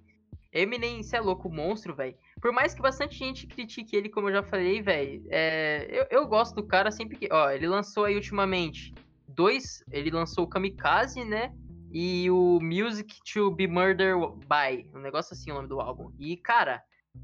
Eminem, 0.52 1.02
cê 1.02 1.16
é 1.16 1.20
louco, 1.20 1.48
monstro, 1.48 1.94
velho. 1.94 2.14
Por 2.38 2.52
mais 2.52 2.74
que 2.74 2.82
bastante 2.82 3.16
gente 3.16 3.46
critique 3.46 3.96
ele, 3.96 4.10
como 4.10 4.28
eu 4.28 4.34
já 4.34 4.42
falei, 4.42 4.82
velho, 4.82 5.26
é, 5.30 5.88
eu, 5.90 6.06
eu 6.10 6.26
gosto 6.26 6.54
do 6.54 6.66
cara 6.66 6.90
sempre 6.90 7.16
que. 7.16 7.26
Ó, 7.32 7.48
ele 7.48 7.66
lançou 7.66 8.04
aí 8.04 8.14
ultimamente 8.14 8.94
dois. 9.28 9.82
Ele 9.90 10.10
lançou 10.10 10.44
o 10.44 10.46
Kamikaze, 10.46 11.24
né? 11.24 11.50
E 11.90 12.30
o 12.30 12.58
Music 12.60 13.18
to 13.32 13.50
Be 13.50 13.66
Murdered 13.66 14.20
By. 14.46 14.90
Um 14.94 15.00
negócio 15.00 15.32
assim 15.32 15.50
o 15.50 15.54
nome 15.54 15.68
do 15.68 15.80
álbum. 15.80 16.12
E, 16.18 16.36
cara, 16.36 16.82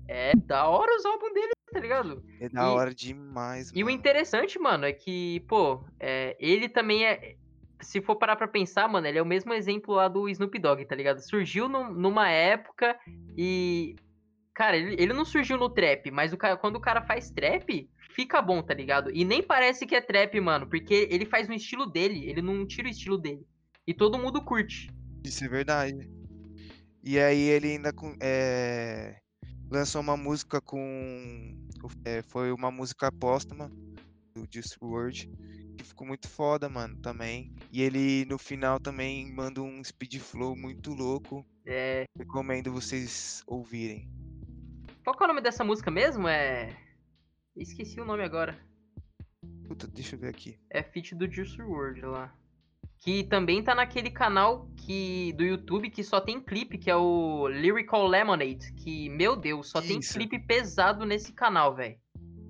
é 0.08 0.34
da 0.34 0.66
hora 0.66 0.96
os 0.96 1.04
álbuns 1.04 1.34
dele, 1.34 1.52
tá 1.72 1.80
ligado? 1.80 2.22
É 2.40 2.48
da 2.48 2.62
E- 2.62 2.64
hora 2.66 2.94
demais, 2.94 3.70
E 3.74 3.82
o 3.82 3.90
interessante, 3.90 4.58
mano, 4.58 4.84
é 4.84 4.92
que, 4.92 5.40
pô, 5.48 5.84
é, 5.98 6.36
ele 6.38 6.68
também 6.68 7.04
é. 7.06 7.36
Se 7.80 8.00
for 8.00 8.14
parar 8.14 8.36
pra 8.36 8.46
pensar, 8.46 8.86
mano, 8.88 9.06
ele 9.08 9.18
é 9.18 9.22
o 9.22 9.26
mesmo 9.26 9.52
exemplo 9.52 9.94
lá 9.94 10.06
do 10.06 10.28
Snoop 10.28 10.56
Dogg, 10.58 10.84
tá 10.84 10.94
ligado? 10.94 11.18
Surgiu 11.20 11.68
num- 11.68 11.92
numa 11.92 12.28
época 12.28 12.96
e. 13.36 13.96
Cara, 14.54 14.76
ele, 14.76 14.94
ele 15.02 15.12
não 15.14 15.24
surgiu 15.24 15.56
no 15.56 15.68
trap, 15.70 16.10
mas 16.10 16.32
o 16.32 16.36
cara, 16.36 16.56
quando 16.58 16.76
o 16.76 16.80
cara 16.80 17.00
faz 17.02 17.30
trap, 17.30 17.88
fica 18.14 18.40
bom, 18.42 18.62
tá 18.62 18.74
ligado? 18.74 19.10
E 19.10 19.24
nem 19.24 19.42
parece 19.42 19.86
que 19.86 19.94
é 19.96 20.00
trap, 20.00 20.38
mano, 20.40 20.68
porque 20.68 21.08
ele 21.10 21.24
faz 21.24 21.48
no 21.48 21.54
estilo 21.54 21.86
dele, 21.86 22.28
ele 22.28 22.42
não 22.42 22.66
tira 22.66 22.86
o 22.86 22.90
estilo 22.90 23.16
dele. 23.18 23.46
E 23.86 23.94
todo 23.94 24.18
mundo 24.18 24.44
curte. 24.44 24.90
Isso 25.24 25.42
é 25.44 25.48
verdade. 25.48 26.08
E 27.02 27.18
aí 27.18 27.40
ele 27.48 27.68
ainda 27.72 27.92
com- 27.92 28.14
é, 28.20 29.16
lançou 29.72 30.02
uma 30.02 30.16
música 30.16 30.60
com. 30.60 31.56
é, 32.04 32.22
foi 32.22 32.52
uma 32.52 32.70
música 32.70 33.10
póstuma 33.10 33.70
do 34.34 34.42
WRLD, 34.42 35.30
que 35.76 35.84
ficou 35.84 36.06
muito 36.06 36.28
foda, 36.28 36.68
mano, 36.68 36.96
também. 37.00 37.54
E 37.72 37.80
ele 37.82 38.26
no 38.26 38.38
final 38.38 38.78
também 38.78 39.32
manda 39.32 39.62
um 39.62 39.82
speed 39.82 40.18
flow 40.18 40.54
muito 40.54 40.92
louco. 40.92 41.44
É. 41.66 42.04
Recomendo 42.16 42.70
vocês 42.70 43.42
ouvirem. 43.46 44.08
Qual 45.04 45.16
é 45.18 45.24
o 45.24 45.28
nome 45.28 45.40
dessa 45.40 45.64
música 45.64 45.90
mesmo? 45.90 46.28
É. 46.28 46.76
Esqueci 47.56 48.00
o 48.00 48.04
nome 48.04 48.22
agora. 48.22 48.58
Puta, 49.66 49.86
deixa 49.86 50.16
eu 50.16 50.20
ver 50.20 50.28
aqui. 50.28 50.58
É 50.70 50.82
feat 50.82 51.14
do 51.14 51.30
Juice 51.30 51.60
WRLD 51.60 52.06
lá. 52.06 52.34
Que 53.02 53.24
também 53.24 53.62
tá 53.62 53.74
naquele 53.74 54.10
canal 54.10 54.68
que 54.76 55.32
do 55.32 55.44
YouTube 55.44 55.90
que 55.90 56.04
só 56.04 56.20
tem 56.20 56.40
clipe, 56.40 56.78
que 56.78 56.90
é 56.90 56.96
o 56.96 57.48
Lyrical 57.48 58.06
Lemonade. 58.06 58.72
Que, 58.74 59.08
meu 59.08 59.34
Deus, 59.34 59.70
só 59.70 59.82
tem 59.82 59.98
Isso. 59.98 60.14
clipe 60.14 60.38
pesado 60.38 61.04
nesse 61.04 61.32
canal, 61.32 61.74
velho. 61.74 61.96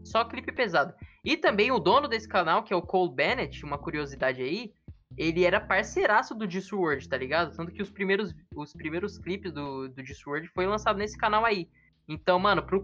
Só 0.05 0.25
clipe 0.25 0.53
pesado. 0.53 0.95
E 1.25 1.38
também 1.38 1.73
o 1.73 1.79
dono 1.79 2.07
desse 2.07 2.29
canal, 2.29 2.62
que 2.62 2.73
é 2.73 2.77
o 2.77 2.83
Cole 2.83 3.15
Bennett, 3.15 3.65
uma 3.65 3.79
curiosidade 3.79 4.43
aí, 4.43 4.75
ele 5.17 5.45
era 5.45 5.61
parceiraço 5.61 6.35
do 6.35 6.45
WRLD, 6.45 7.09
tá 7.09 7.17
ligado? 7.17 7.57
Tanto 7.57 7.73
que 7.73 7.83
os 7.83 7.91
primeiros, 7.91 8.35
os 8.55 8.75
primeiros 8.75 9.19
clipes 9.19 9.53
do, 9.53 9.88
do 9.88 10.03
WRLD 10.03 10.49
foi 10.49 10.67
lançado 10.67 10.99
nesse 10.99 11.17
canal 11.17 11.47
aí. 11.47 11.69
Então, 12.07 12.38
mano, 12.38 12.62
pro 12.62 12.83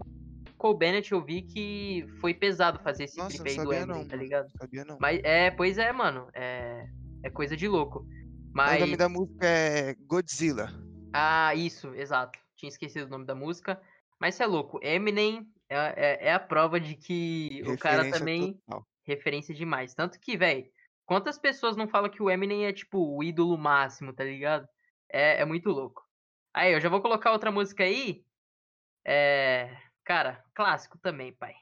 Cole 0.57 0.77
Bennett 0.77 1.11
eu 1.11 1.23
vi 1.23 1.41
que 1.41 2.05
foi 2.19 2.33
pesado 2.33 2.79
fazer 2.79 3.05
esse 3.05 3.17
Nossa, 3.17 3.43
clipe 3.43 3.57
não 3.57 3.61
aí 3.61 3.67
do 3.67 3.73
Eminem, 3.73 4.01
não, 4.01 4.07
tá 4.07 4.15
ligado? 4.15 4.49
Sabia 4.57 4.85
não. 4.85 4.97
Mas 4.99 5.19
é, 5.23 5.51
pois 5.51 5.77
é, 5.77 5.91
mano. 5.91 6.27
É, 6.33 6.87
é 7.23 7.29
coisa 7.29 7.55
de 7.55 7.67
louco. 7.67 7.99
O 7.99 8.07
Mas. 8.53 8.79
nome 8.79 8.97
da 8.97 9.09
música 9.09 9.45
é 9.45 9.95
Godzilla. 10.05 10.69
Ah, 11.13 11.53
isso, 11.55 11.93
exato. 11.95 12.39
Tinha 12.55 12.69
esquecido 12.69 13.05
o 13.05 13.09
nome 13.09 13.25
da 13.25 13.35
música. 13.35 13.81
Mas 14.19 14.35
você 14.35 14.43
é 14.43 14.47
louco. 14.47 14.79
Eminem 14.81 15.47
é, 15.69 15.77
é, 15.77 16.27
é 16.27 16.33
a 16.33 16.39
prova 16.39 16.79
de 16.79 16.95
que 16.95 17.61
o 17.65 17.77
cara 17.77 18.03
Referência 18.03 18.19
também. 18.19 18.53
total. 18.53 18.87
Referência 19.03 19.53
demais. 19.53 19.93
Tanto 19.93 20.19
que, 20.19 20.35
velho, 20.37 20.69
quantas 21.05 21.37
pessoas 21.37 21.75
não 21.75 21.87
falam 21.87 22.09
que 22.09 22.21
o 22.21 22.29
Eminem 22.29 22.65
é, 22.65 22.73
tipo, 22.73 23.15
o 23.15 23.23
ídolo 23.23 23.57
máximo, 23.57 24.13
tá 24.13 24.23
ligado? 24.23 24.67
É, 25.09 25.41
é 25.41 25.45
muito 25.45 25.69
louco. 25.69 26.03
Aí, 26.53 26.73
eu 26.73 26.81
já 26.81 26.89
vou 26.89 27.01
colocar 27.01 27.31
outra 27.31 27.51
música 27.51 27.83
aí. 27.83 28.23
É. 29.05 29.75
Cara, 30.03 30.43
clássico 30.53 30.97
também, 30.97 31.33
pai. 31.33 31.53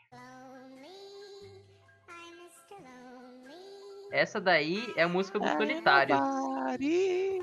Essa 4.18 4.42
daí 4.42 4.92
é 4.96 5.04
a 5.04 5.08
música 5.08 5.38
do 5.38 5.48
Solitário. 5.48 6.16
Nobody. 6.16 7.40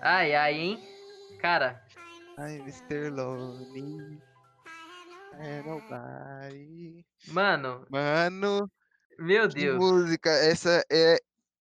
Ai, 0.00 0.32
ai, 0.32 0.54
hein? 0.54 0.88
Cara, 1.40 1.84
I'm 2.38 2.60
Mr. 2.60 3.10
Lonely. 3.10 4.22
É 5.40 5.60
nobody. 5.62 7.04
mano, 7.32 7.84
Mano, 7.90 8.70
meu 9.18 9.48
Deus. 9.48 9.76
música. 9.76 10.30
Essa 10.30 10.80
é, 10.88 11.18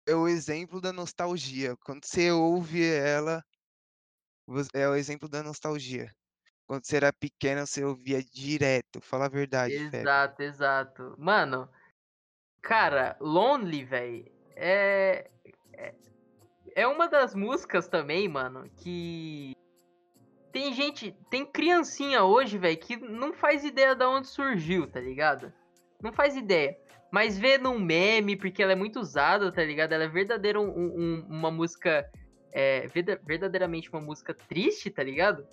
é 0.08 0.16
o 0.16 0.28
exemplo 0.28 0.82
da 0.82 0.92
nostalgia. 0.92 1.78
Quando 1.86 2.04
você 2.04 2.32
ouve 2.32 2.84
ela, 2.84 3.44
é 4.74 4.88
o 4.88 4.96
exemplo 4.96 5.30
da 5.30 5.44
nostalgia. 5.44 6.12
Quando 6.70 6.86
você 6.86 6.98
era 6.98 7.12
pequeno, 7.12 7.66
você 7.66 7.84
ouvia 7.84 8.22
direto. 8.22 9.02
Fala 9.02 9.26
a 9.26 9.30
verdade. 9.30 9.74
Exato, 9.74 10.44
exato. 10.44 11.16
Mano, 11.18 11.68
cara, 12.62 13.18
Lonely, 13.20 13.84
velho, 13.84 14.32
é, 14.56 15.32
é. 15.74 15.96
É 16.76 16.86
uma 16.86 17.08
das 17.08 17.34
músicas 17.34 17.88
também, 17.88 18.28
mano, 18.28 18.70
que. 18.78 19.54
Tem 20.52 20.72
gente. 20.72 21.12
Tem 21.32 21.44
criancinha 21.44 22.24
hoje, 22.24 22.60
velho, 22.60 22.78
que 22.78 22.98
não 22.98 23.34
faz 23.34 23.64
ideia 23.64 23.96
de 23.96 24.06
onde 24.06 24.28
surgiu, 24.28 24.86
tá 24.86 25.00
ligado? 25.00 25.52
Não 26.00 26.14
faz 26.14 26.36
ideia. 26.36 26.78
Mas 27.12 27.36
vê 27.36 27.58
num 27.58 27.80
meme, 27.80 28.36
porque 28.36 28.62
ela 28.62 28.74
é 28.74 28.76
muito 28.76 29.00
usada, 29.00 29.52
tá 29.52 29.64
ligado? 29.64 29.94
Ela 29.94 30.04
é 30.04 30.08
verdadeira 30.08 30.62
um- 30.62 30.70
um- 30.70 31.26
uma 31.28 31.50
música. 31.50 32.08
É, 32.52 32.86
verda- 32.90 33.20
verdadeiramente 33.26 33.90
uma 33.90 34.02
música 34.02 34.36
triste, 34.36 34.92
tá 34.92 35.02
ligado? 35.02 35.48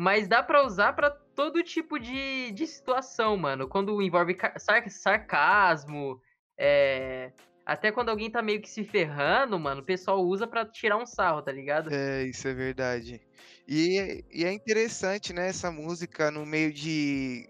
Mas 0.00 0.28
dá 0.28 0.44
pra 0.44 0.64
usar 0.64 0.92
pra 0.92 1.10
todo 1.10 1.60
tipo 1.60 1.98
de, 1.98 2.52
de 2.52 2.68
situação, 2.68 3.36
mano. 3.36 3.66
Quando 3.66 4.00
envolve 4.00 4.38
sar- 4.56 4.88
sarcasmo, 4.88 6.22
é, 6.56 7.32
até 7.66 7.90
quando 7.90 8.08
alguém 8.08 8.30
tá 8.30 8.40
meio 8.40 8.62
que 8.62 8.70
se 8.70 8.84
ferrando, 8.84 9.58
mano, 9.58 9.80
o 9.80 9.84
pessoal 9.84 10.20
usa 10.24 10.46
pra 10.46 10.64
tirar 10.64 10.96
um 10.98 11.04
sarro, 11.04 11.42
tá 11.42 11.50
ligado? 11.50 11.92
É, 11.92 12.22
isso 12.22 12.46
é 12.46 12.54
verdade. 12.54 13.20
E, 13.66 14.24
e 14.30 14.44
é 14.44 14.52
interessante, 14.52 15.32
né, 15.32 15.48
essa 15.48 15.68
música 15.72 16.30
no 16.30 16.46
meio 16.46 16.72
de 16.72 17.48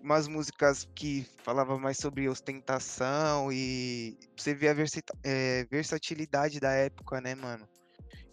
umas 0.00 0.28
músicas 0.28 0.88
que 0.94 1.26
falavam 1.42 1.80
mais 1.80 1.96
sobre 1.96 2.28
ostentação 2.28 3.50
e 3.50 4.16
você 4.36 4.54
vê 4.54 4.68
a 4.68 4.76
é, 5.24 5.64
versatilidade 5.64 6.60
da 6.60 6.70
época, 6.70 7.20
né, 7.20 7.34
mano? 7.34 7.68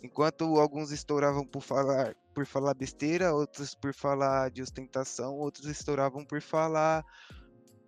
Enquanto 0.04 0.44
alguns 0.60 0.92
estouravam 0.92 1.44
por 1.48 1.64
falar, 1.64 2.16
por 2.36 2.46
falar 2.46 2.74
besteira, 2.74 3.34
outros 3.34 3.74
por 3.74 3.94
falar 3.94 4.52
de 4.52 4.62
ostentação, 4.62 5.34
outros 5.36 5.66
estouravam 5.68 6.26
por 6.26 6.42
falar 6.42 7.02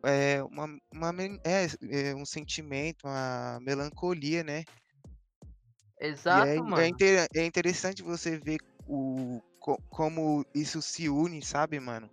é, 0.04 0.42
uma, 0.44 0.66
uma 0.92 1.14
é, 1.44 1.68
é, 2.10 2.16
um 2.16 2.26
sentimento, 2.26 3.06
uma 3.06 3.60
melancolia, 3.62 4.44
né? 4.44 4.64
Exato, 6.00 6.48
E 6.48 6.50
é, 6.50 6.62
mano. 6.62 6.80
é, 6.82 6.88
inter- 6.88 7.28
é 7.36 7.46
interessante 7.46 8.02
você 8.02 8.38
ver 8.38 8.60
o, 8.88 9.42
co- 9.60 9.82
como 9.90 10.46
isso 10.56 10.82
se 10.82 11.10
une, 11.10 11.44
sabe, 11.44 11.80
mano? 11.80 12.10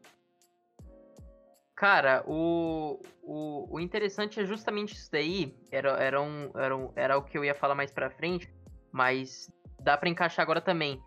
Cara, 1.77 2.25
o, 2.27 3.01
o, 3.23 3.77
o 3.77 3.81
interessante 3.81 4.40
é 4.40 4.47
justamente 4.47 4.94
isso 4.94 5.11
daí. 5.11 5.57
Era, 5.70 5.90
era, 6.03 6.20
um, 6.23 6.51
era, 6.55 6.77
um, 6.77 6.92
era 6.97 7.18
o 7.18 7.23
que 7.23 7.37
eu 7.37 7.44
ia 7.44 7.55
falar 7.55 7.75
mais 7.75 7.90
pra 7.92 8.11
frente, 8.11 8.49
mas 8.90 9.51
dá 9.81 9.97
pra 9.97 10.09
encaixar 10.09 10.42
agora 10.42 10.61
também. 10.61 11.03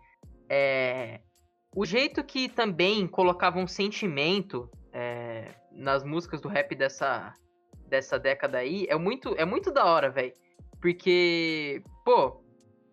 É, 0.48 1.20
o 1.74 1.84
jeito 1.84 2.24
que 2.24 2.48
também 2.48 3.06
colocava 3.06 3.58
um 3.58 3.66
sentimento 3.66 4.70
é, 4.92 5.54
nas 5.72 6.02
músicas 6.02 6.40
do 6.40 6.48
rap 6.48 6.74
dessa, 6.74 7.34
dessa 7.86 8.18
década 8.18 8.58
aí 8.58 8.86
é 8.88 8.96
muito, 8.96 9.34
é 9.36 9.44
muito 9.44 9.70
da 9.70 9.84
hora, 9.84 10.10
velho. 10.10 10.32
Porque, 10.80 11.82
pô, 12.04 12.42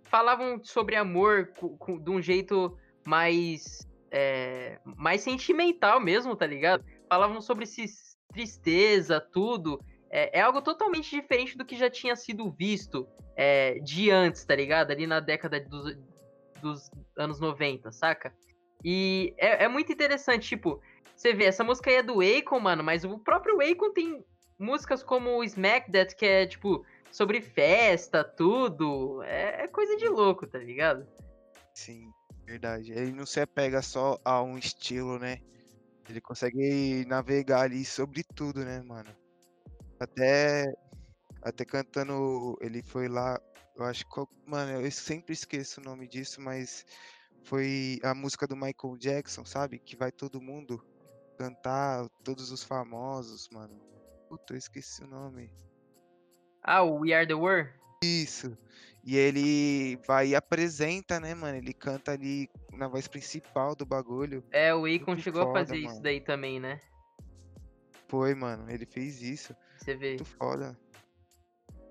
falavam 0.04 0.64
sobre 0.64 0.96
amor 0.96 1.52
co- 1.58 1.78
co- 1.78 2.00
de 2.00 2.10
um 2.10 2.22
jeito 2.22 2.78
mais, 3.06 3.88
é, 4.12 4.80
mais 4.98 5.22
sentimental 5.22 6.00
mesmo, 6.00 6.36
tá 6.36 6.46
ligado? 6.46 6.84
falavam 7.08 7.40
sobre 7.40 7.64
esses 7.64 8.16
tristeza, 8.34 9.22
tudo. 9.22 9.80
É, 10.10 10.40
é 10.40 10.42
algo 10.42 10.62
totalmente 10.62 11.10
diferente 11.10 11.58
do 11.58 11.66
que 11.66 11.78
já 11.78 11.90
tinha 11.90 12.16
sido 12.16 12.52
visto 12.52 13.08
é, 13.36 13.80
de 13.80 14.12
antes, 14.12 14.44
tá 14.44 14.56
ligado? 14.56 14.92
Ali 14.92 15.08
na 15.08 15.20
década 15.20 15.60
dos, 15.60 15.98
dos 16.66 16.90
anos 17.18 17.40
90, 17.40 17.92
saca? 17.92 18.34
E 18.84 19.34
é, 19.38 19.66
é 19.66 19.68
muito 19.68 19.92
interessante, 19.92 20.48
tipo, 20.48 20.82
você 21.16 21.34
vê, 21.34 21.46
essa 21.46 21.64
música 21.64 21.90
aí 21.90 21.98
é 21.98 22.04
do 22.04 22.20
Akon, 22.22 22.60
mano, 22.60 22.84
mas 22.84 23.04
o 23.04 23.20
próprio 23.20 23.60
Akon 23.62 23.92
tem 23.92 24.26
músicas 24.58 25.04
como 25.04 25.44
Smack 25.44 25.92
That, 25.92 26.16
que 26.16 26.26
é, 26.26 26.46
tipo, 26.46 26.86
sobre 27.12 27.42
festa, 27.42 28.24
tudo. 28.24 29.22
É, 29.24 29.64
é 29.64 29.68
coisa 29.68 29.96
de 29.96 30.08
louco, 30.08 30.48
tá 30.48 30.58
ligado? 30.58 31.08
Sim, 31.74 32.12
verdade. 32.46 32.92
Ele 32.92 33.12
não 33.12 33.26
se 33.26 33.40
apega 33.40 33.82
só 33.82 34.20
a 34.26 34.42
um 34.42 34.58
estilo, 34.58 35.20
né? 35.20 35.40
Ele 36.10 36.22
consegue 36.22 37.06
navegar 37.08 37.62
ali 37.62 37.84
sobre 37.84 38.24
tudo, 38.24 38.64
né, 38.64 38.82
mano? 38.82 39.10
Até, 40.00 40.66
até 41.42 41.66
cantando, 41.66 42.58
ele 42.62 42.84
foi 42.84 43.08
lá, 43.08 43.40
eu 43.76 43.84
acho 43.86 44.06
que, 44.06 44.26
mano, 44.46 44.82
eu 44.82 44.92
sempre 44.92 45.34
esqueço 45.34 45.82
o 45.82 45.84
nome 45.84 46.08
disso, 46.08 46.40
mas 46.40 46.86
foi 47.44 48.00
a 48.04 48.14
música 48.14 48.48
do 48.48 48.56
Michael 48.56 48.98
Jackson, 48.98 49.46
sabe? 49.46 49.80
Que 49.80 49.96
vai 49.96 50.12
todo 50.12 50.42
mundo 50.42 50.84
cantar, 51.38 52.08
todos 52.24 52.52
os 52.52 52.64
famosos, 52.64 53.50
mano. 53.52 53.78
Puta, 54.30 54.54
eu 54.54 54.58
esqueci 54.58 55.04
o 55.04 55.08
nome. 55.08 55.52
Ah, 56.64 56.84
o 56.84 57.00
We 57.00 57.14
Are 57.14 57.28
The 57.28 57.36
World? 57.36 57.72
Isso. 58.04 58.58
E 59.04 59.16
ele 59.16 59.98
vai 60.08 60.30
e 60.30 60.36
apresenta, 60.36 61.20
né, 61.20 61.36
mano? 61.36 61.58
Ele 61.58 61.74
canta 61.74 62.14
ali 62.14 62.50
na 62.72 62.88
voz 62.88 63.08
principal 63.08 63.76
do 63.76 63.86
bagulho. 63.86 64.44
É, 64.52 64.74
o 64.74 64.82
Muito 64.82 65.22
chegou 65.22 65.44
a 65.44 65.46
foda, 65.46 65.60
fazer 65.60 65.78
isso 65.78 65.90
mano. 65.90 66.02
daí 66.02 66.22
também, 66.22 66.60
né? 66.60 66.80
Foi, 68.08 68.34
mano. 68.34 68.70
Ele 68.70 68.86
fez 68.86 69.22
isso. 69.22 69.56
Você 69.78 69.96
vê. 69.96 70.10
Muito 70.10 70.26
foda. 70.26 70.78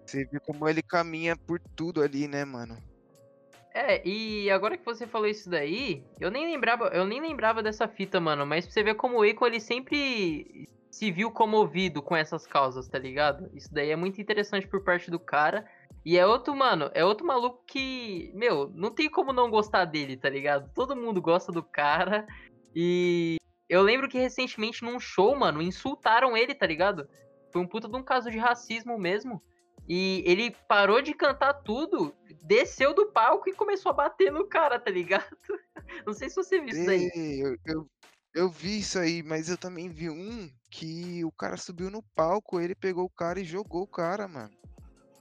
Você 0.04 0.24
vê 0.24 0.38
como 0.40 0.68
ele 0.68 0.82
caminha 0.82 1.36
por 1.36 1.60
tudo 1.76 2.02
ali, 2.02 2.28
né, 2.28 2.44
mano? 2.44 2.76
É, 3.74 4.06
e 4.06 4.48
agora 4.50 4.76
que 4.76 4.84
você 4.84 5.04
falou 5.04 5.26
isso 5.26 5.50
daí, 5.50 6.04
eu 6.20 6.30
nem 6.30 6.46
lembrava, 6.46 6.86
eu 6.88 7.04
nem 7.04 7.20
lembrava 7.20 7.60
dessa 7.60 7.88
fita, 7.88 8.20
mano, 8.20 8.46
mas 8.46 8.66
você 8.66 8.84
ver 8.84 8.94
como 8.94 9.18
o 9.18 9.28
Akon 9.28 9.46
ele 9.46 9.58
sempre 9.58 10.68
se 10.94 11.10
viu 11.10 11.28
comovido 11.32 12.00
com 12.00 12.14
essas 12.14 12.46
causas, 12.46 12.86
tá 12.86 13.00
ligado? 13.00 13.50
Isso 13.52 13.74
daí 13.74 13.90
é 13.90 13.96
muito 13.96 14.20
interessante 14.20 14.68
por 14.68 14.84
parte 14.84 15.10
do 15.10 15.18
cara. 15.18 15.68
E 16.04 16.16
é 16.16 16.24
outro, 16.24 16.54
mano, 16.54 16.88
é 16.94 17.04
outro 17.04 17.26
maluco 17.26 17.64
que, 17.66 18.30
meu, 18.32 18.70
não 18.72 18.92
tem 18.92 19.10
como 19.10 19.32
não 19.32 19.50
gostar 19.50 19.86
dele, 19.86 20.16
tá 20.16 20.28
ligado? 20.28 20.70
Todo 20.72 20.94
mundo 20.94 21.20
gosta 21.20 21.50
do 21.50 21.64
cara. 21.64 22.24
E 22.72 23.38
eu 23.68 23.82
lembro 23.82 24.08
que 24.08 24.18
recentemente 24.18 24.84
num 24.84 25.00
show, 25.00 25.34
mano, 25.34 25.60
insultaram 25.60 26.36
ele, 26.36 26.54
tá 26.54 26.64
ligado? 26.64 27.08
Foi 27.50 27.60
um 27.60 27.66
puta 27.66 27.88
de 27.88 27.96
um 27.96 28.02
caso 28.02 28.30
de 28.30 28.38
racismo 28.38 28.96
mesmo. 28.96 29.42
E 29.88 30.22
ele 30.26 30.50
parou 30.68 31.02
de 31.02 31.12
cantar 31.14 31.52
tudo, 31.54 32.14
desceu 32.42 32.94
do 32.94 33.06
palco 33.12 33.48
e 33.48 33.54
começou 33.54 33.90
a 33.90 33.94
bater 33.94 34.32
no 34.32 34.46
cara, 34.46 34.78
tá 34.78 34.90
ligado? 34.90 35.36
Não 36.06 36.12
sei 36.14 36.28
se 36.30 36.36
você 36.36 36.58
viu 36.58 36.68
isso 36.70 36.84
daí. 36.84 37.10
Ei, 37.14 37.42
eu, 37.44 37.56
eu, 37.66 37.90
eu 38.34 38.48
vi 38.48 38.78
isso 38.78 38.98
aí, 38.98 39.22
mas 39.22 39.48
eu 39.48 39.58
também 39.58 39.88
vi 39.88 40.08
um 40.10 40.50
que 40.70 41.24
o 41.24 41.30
cara 41.32 41.56
subiu 41.56 41.90
no 41.90 42.02
palco, 42.14 42.60
ele 42.60 42.74
pegou 42.74 43.04
o 43.04 43.10
cara 43.10 43.40
e 43.40 43.44
jogou 43.44 43.82
o 43.82 43.88
cara, 43.88 44.26
mano. 44.26 44.52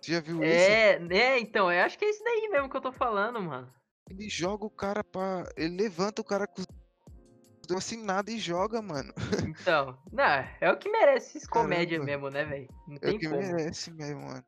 Você 0.01 0.13
já 0.13 0.19
viu 0.21 0.43
esse? 0.43 0.71
É, 0.71 0.99
né, 0.99 1.39
então, 1.39 1.71
eu 1.71 1.83
acho 1.83 1.97
que 1.97 2.05
é 2.05 2.09
isso 2.09 2.23
daí 2.23 2.49
mesmo 2.49 2.69
que 2.69 2.77
eu 2.77 2.81
tô 2.81 2.91
falando, 2.91 3.41
mano. 3.41 3.73
Ele 4.09 4.29
joga 4.29 4.65
o 4.65 4.69
cara 4.69 5.03
pra. 5.03 5.43
Ele 5.55 5.75
levanta 5.75 6.21
o 6.21 6.25
cara 6.25 6.47
com 6.47 6.61
os 6.61 6.65
dedos 6.67 7.77
assinado 7.77 8.29
e 8.31 8.37
joga, 8.39 8.81
mano. 8.81 9.13
Então, 9.47 9.97
não, 10.11 10.23
é 10.61 10.71
o 10.71 10.77
que 10.77 10.89
merece 10.89 11.37
esses 11.37 11.47
comédia 11.49 11.99
mesmo, 11.99 12.29
né, 12.29 12.45
velho? 12.45 12.67
Não 12.87 12.95
É 12.95 12.99
tem 12.99 13.15
o 13.15 13.19
que 13.19 13.27
como. 13.27 13.41
merece 13.41 13.91
mesmo, 13.91 14.21
mano. 14.23 14.43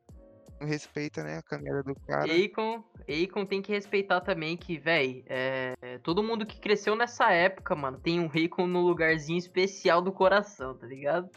Respeita, 0.62 1.24
né, 1.24 1.38
a 1.38 1.44
câmera 1.44 1.84
do 1.84 1.94
cara. 1.96 2.32
Akon, 2.32 2.84
Akon 3.02 3.46
tem 3.46 3.62
que 3.62 3.72
respeitar 3.72 4.22
também 4.22 4.56
que, 4.56 4.78
véi, 4.78 5.26
é, 5.28 6.00
todo 6.02 6.24
mundo 6.24 6.46
que 6.46 6.60
cresceu 6.60 6.96
nessa 6.96 7.32
época, 7.32 7.76
mano, 7.76 8.00
tem 8.00 8.20
um 8.20 8.28
Akon 8.28 8.66
no 8.66 8.82
lugarzinho 8.82 9.38
especial 9.38 10.02
do 10.02 10.12
coração, 10.14 10.78
tá 10.78 10.88
ligado? 10.88 11.30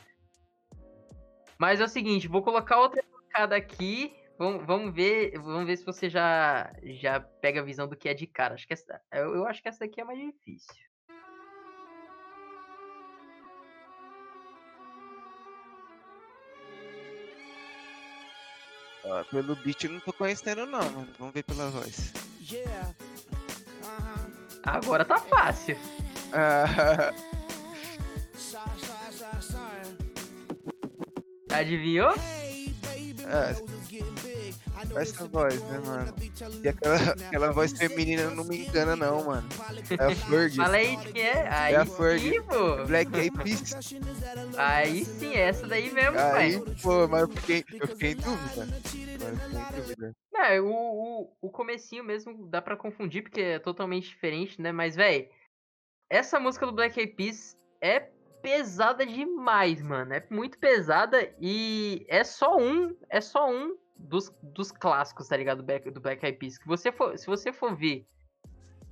Mas 1.59 1.81
é 1.81 1.85
o 1.85 1.89
seguinte, 1.89 2.29
vou 2.29 2.43
colocar 2.43 2.79
outra 2.79 3.03
tocada 3.03 3.57
aqui. 3.57 4.15
Vamos, 4.39 4.65
vamos 4.65 4.95
ver, 4.95 5.33
vamos 5.33 5.67
ver 5.67 5.77
se 5.77 5.85
você 5.85 6.09
já 6.09 6.73
já 6.85 7.19
pega 7.19 7.61
a 7.61 7.65
visão 7.65 7.89
do 7.89 7.97
que 7.97 8.09
é 8.09 8.15
de 8.15 8.29
cara. 8.29 8.55
Acho 8.55 8.69
que 8.69 8.73
essa, 8.73 9.01
eu, 9.13 9.35
eu 9.35 9.47
acho 9.47 9.61
que 9.61 9.69
essa 9.69 9.81
daqui 9.81 10.01
é 10.01 10.05
mais 10.05 10.21
difícil. 10.21 10.88
Pelo 19.31 19.57
beat 19.57 19.85
eu 19.85 19.93
não 19.93 20.01
tô 20.01 20.13
conhecendo, 20.13 20.67
não, 20.67 20.83
mano. 20.91 21.09
Vamos 21.19 21.35
ver 21.35 21.43
pela 21.43 21.71
voz. 21.71 22.13
Yeah. 22.51 22.95
Agora 24.65 25.05
tá 25.05 25.19
fácil. 25.19 25.77
Adivinhou? 31.51 32.15
Hey, 32.17 32.75
Essa 34.97 35.27
voz, 35.27 35.63
né, 35.65 35.79
mano? 35.79 36.15
E 36.63 36.69
aquela, 36.69 36.97
aquela 37.29 37.53
voz 37.53 37.73
feminina 37.73 38.31
não 38.31 38.45
me 38.45 38.67
engana, 38.67 38.95
não, 38.95 39.25
mano. 39.25 39.49
É 39.99 40.05
a 40.05 40.15
Fergie. 40.15 40.57
Fala 40.57 40.77
aí 40.77 40.97
de 40.97 41.13
quem 41.13 41.23
é. 41.23 41.49
Aí 41.49 41.75
a 41.75 41.85
sim, 41.85 41.97
Fergie. 41.97 42.43
pô. 42.43 42.85
Black 42.87 43.15
Eyed 43.17 43.37
Peas. 43.43 43.95
Aí 44.57 45.05
sim, 45.05 45.35
essa 45.35 45.67
daí 45.67 45.91
mesmo, 45.91 46.19
Aí, 46.19 46.61
pai. 46.61 46.75
pô, 46.83 47.09
mas 47.09 47.23
eu 47.23 47.29
fiquei, 47.29 47.65
eu 47.81 47.89
fiquei 47.89 48.13
em 48.13 48.17
dúvida. 48.17 48.67
Mas 48.67 48.69
eu 48.69 48.81
fiquei 48.83 49.03
em 49.03 49.83
dúvida. 49.83 50.17
É, 50.35 50.61
o, 50.61 50.73
o, 50.73 51.37
o 51.43 51.51
comecinho 51.51 52.05
mesmo 52.05 52.47
dá 52.47 52.63
pra 52.63 52.77
confundir, 52.77 53.23
porque 53.23 53.41
é 53.41 53.59
totalmente 53.59 54.09
diferente, 54.09 54.61
né? 54.61 54.71
Mas, 54.71 54.95
véi, 54.95 55.31
essa 56.09 56.39
música 56.39 56.65
do 56.65 56.73
Black 56.73 56.99
Eyed 56.99 57.15
Peas 57.15 57.57
é 57.81 58.09
pesada 58.41 59.05
demais, 59.05 59.83
mano. 59.83 60.15
É 60.15 60.25
muito 60.31 60.59
pesada 60.59 61.35
e 61.41 62.07
é 62.09 62.23
só 62.25 62.57
um, 62.57 62.97
é 63.11 63.21
só 63.21 63.51
um 63.51 63.77
dos, 63.99 64.33
dos 64.43 64.71
clássicos, 64.71 65.29
tá 65.29 65.37
ligado? 65.37 65.59
Do 65.59 65.65
Black, 65.65 65.91
do 65.91 66.09
Eyed 66.09 66.39
Peas. 66.39 66.57
Que 66.57 66.67
você 66.67 66.93
for, 66.93 67.19
se 67.19 67.27
você 67.27 67.53
for 67.53 67.75
ver 67.75 68.07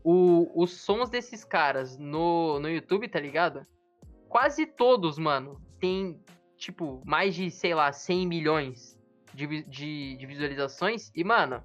o, 0.03 0.51
os 0.55 0.73
sons 0.73 1.09
desses 1.09 1.45
caras 1.45 1.97
no, 1.97 2.59
no 2.61 2.69
YouTube, 2.69 3.09
tá 3.09 3.21
ligado? 3.21 3.63
Quase 4.29 4.67
todos, 4.67 5.19
mano, 5.19 5.61
tem, 5.81 6.21
tipo, 6.57 7.03
mais 7.05 7.35
de, 7.35 7.51
sei 7.51 7.75
lá, 7.75 7.93
100 7.93 8.27
milhões 8.27 8.99
de, 9.33 9.65
de, 9.65 10.17
de 10.17 10.27
visualizações. 10.27 11.11
E, 11.15 11.25
mano, 11.25 11.63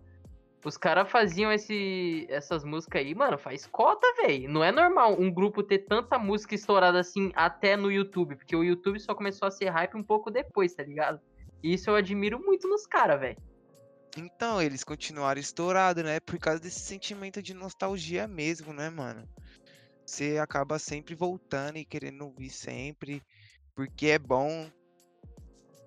os 0.66 0.78
caras 0.78 1.10
faziam 1.10 1.52
esse, 1.52 2.26
essas 2.30 2.64
músicas 2.64 3.02
aí, 3.02 3.16
mano, 3.16 3.38
faz 3.38 3.66
cota, 3.66 4.08
velho. 4.24 4.50
Não 4.50 4.64
é 4.64 4.72
normal 4.72 5.20
um 5.20 5.32
grupo 5.32 5.64
ter 5.64 5.80
tanta 5.80 6.20
música 6.20 6.56
estourada 6.56 7.00
assim 7.00 7.32
até 7.36 7.76
no 7.76 7.92
YouTube. 7.92 8.36
Porque 8.36 8.56
o 8.56 8.64
YouTube 8.64 9.00
só 9.00 9.16
começou 9.16 9.48
a 9.48 9.52
ser 9.52 9.70
hype 9.70 9.96
um 9.96 10.04
pouco 10.04 10.30
depois, 10.30 10.74
tá 10.74 10.84
ligado? 10.84 11.20
Isso 11.64 11.90
eu 11.90 11.96
admiro 11.96 12.40
muito 12.40 12.68
nos 12.68 12.88
caras, 12.88 13.20
velho. 13.20 13.38
Então, 14.18 14.62
eles 14.62 14.84
continuaram 14.84 15.40
estourados, 15.40 16.04
né? 16.04 16.20
Por 16.20 16.38
causa 16.38 16.60
desse 16.60 16.82
sentimento 16.82 17.42
de 17.42 17.54
nostalgia 17.54 18.28
mesmo, 18.28 18.74
né, 18.74 18.90
mano? 18.90 19.28
Você 20.06 20.38
acaba 20.38 20.78
sempre 20.78 21.16
voltando 21.16 21.78
e 21.78 21.86
querendo 21.86 22.26
ouvir 22.26 22.50
sempre, 22.50 23.24
porque 23.74 24.08
é 24.08 24.20
bom. 24.20 24.70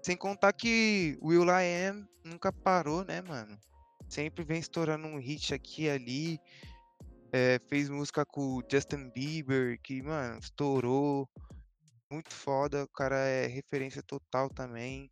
Sem 0.02 0.16
contar 0.16 0.52
que 0.52 1.18
Will 1.22 1.44
I 1.44 1.88
Am 1.88 2.08
nunca 2.24 2.50
parou, 2.52 3.04
né, 3.04 3.20
mano? 3.20 3.58
Sempre 4.08 4.44
vem 4.44 4.58
estourando 4.58 5.06
um 5.06 5.18
hit 5.18 5.52
aqui 5.52 5.84
e 5.84 5.90
ali. 5.90 6.40
É, 7.32 7.58
fez 7.68 7.90
música 7.90 8.24
com 8.24 8.62
Justin 8.70 9.10
Bieber, 9.10 9.78
que, 9.82 10.00
mano, 10.02 10.38
estourou. 10.38 11.28
Muito 12.10 12.32
foda, 12.32 12.84
o 12.84 12.88
cara 12.88 13.16
é 13.16 13.46
referência 13.46 14.02
total 14.02 14.48
também. 14.48 15.10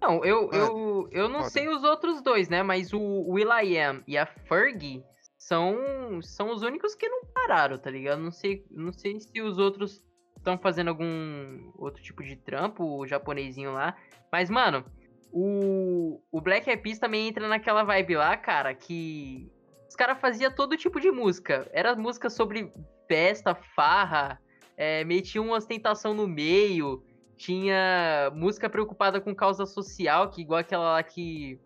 Não, 0.00 0.24
eu, 0.24 0.46
Mano, 0.48 0.54
eu, 0.54 1.08
eu 1.12 1.28
não 1.28 1.40
foda. 1.40 1.50
sei 1.50 1.68
os 1.68 1.84
outros 1.84 2.22
dois, 2.22 2.48
né? 2.48 2.62
Mas 2.62 2.92
o 2.92 3.00
Will.i.am 3.28 4.02
e 4.06 4.16
a 4.16 4.24
Fergie 4.26 5.04
são, 5.38 5.76
são 6.22 6.50
os 6.50 6.62
únicos 6.62 6.94
que 6.94 7.08
não 7.08 7.24
pararam, 7.26 7.78
tá 7.78 7.90
ligado? 7.90 8.20
Não 8.20 8.32
sei, 8.32 8.64
não 8.70 8.92
sei 8.92 9.20
se 9.20 9.40
os 9.42 9.58
outros 9.58 10.02
estão 10.36 10.56
fazendo 10.58 10.88
algum 10.88 11.70
outro 11.76 12.02
tipo 12.02 12.22
de 12.22 12.36
trampo, 12.36 12.84
o 12.84 13.06
japonesinho 13.06 13.72
lá. 13.72 13.96
Mas, 14.32 14.48
mano, 14.48 14.84
o, 15.32 16.20
o 16.32 16.40
Black 16.40 16.68
Eyed 16.68 16.82
Peas 16.82 16.98
também 16.98 17.28
entra 17.28 17.46
naquela 17.46 17.84
vibe 17.84 18.16
lá, 18.16 18.36
cara, 18.36 18.74
que 18.74 19.50
os 19.88 19.94
caras 19.94 20.20
faziam 20.20 20.50
todo 20.50 20.76
tipo 20.76 21.00
de 21.00 21.10
música. 21.10 21.68
Era 21.72 21.94
música 21.94 22.30
sobre 22.30 22.72
festa, 23.06 23.54
farra, 23.54 24.40
é, 24.76 25.04
metiam 25.04 25.44
uma 25.46 25.56
ostentação 25.56 26.14
no 26.14 26.26
meio, 26.26 27.02
tinha 27.40 28.30
música 28.34 28.68
preocupada 28.68 29.18
com 29.18 29.34
causa 29.34 29.64
social, 29.64 30.28
que 30.30 30.42
igual 30.42 30.60
aquela 30.60 30.92
lá 30.92 31.02
que. 31.02 31.58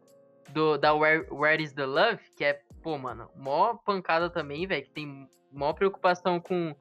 Do, 0.51 0.79
da 0.79 0.95
Where, 0.95 1.27
Where 1.33 1.61
is 1.61 1.73
the 1.73 1.85
Love, 1.85 2.21
que 2.37 2.45
é, 2.45 2.61
pô, 2.81 2.97
mano, 2.97 3.29
mó 3.35 3.75
pancada 3.75 4.31
também, 4.31 4.67
velho, 4.67 4.85
que 4.85 4.91
tem 4.91 5.29
mó 5.51 5.73
preocupação 5.73 6.39
com. 6.39 6.77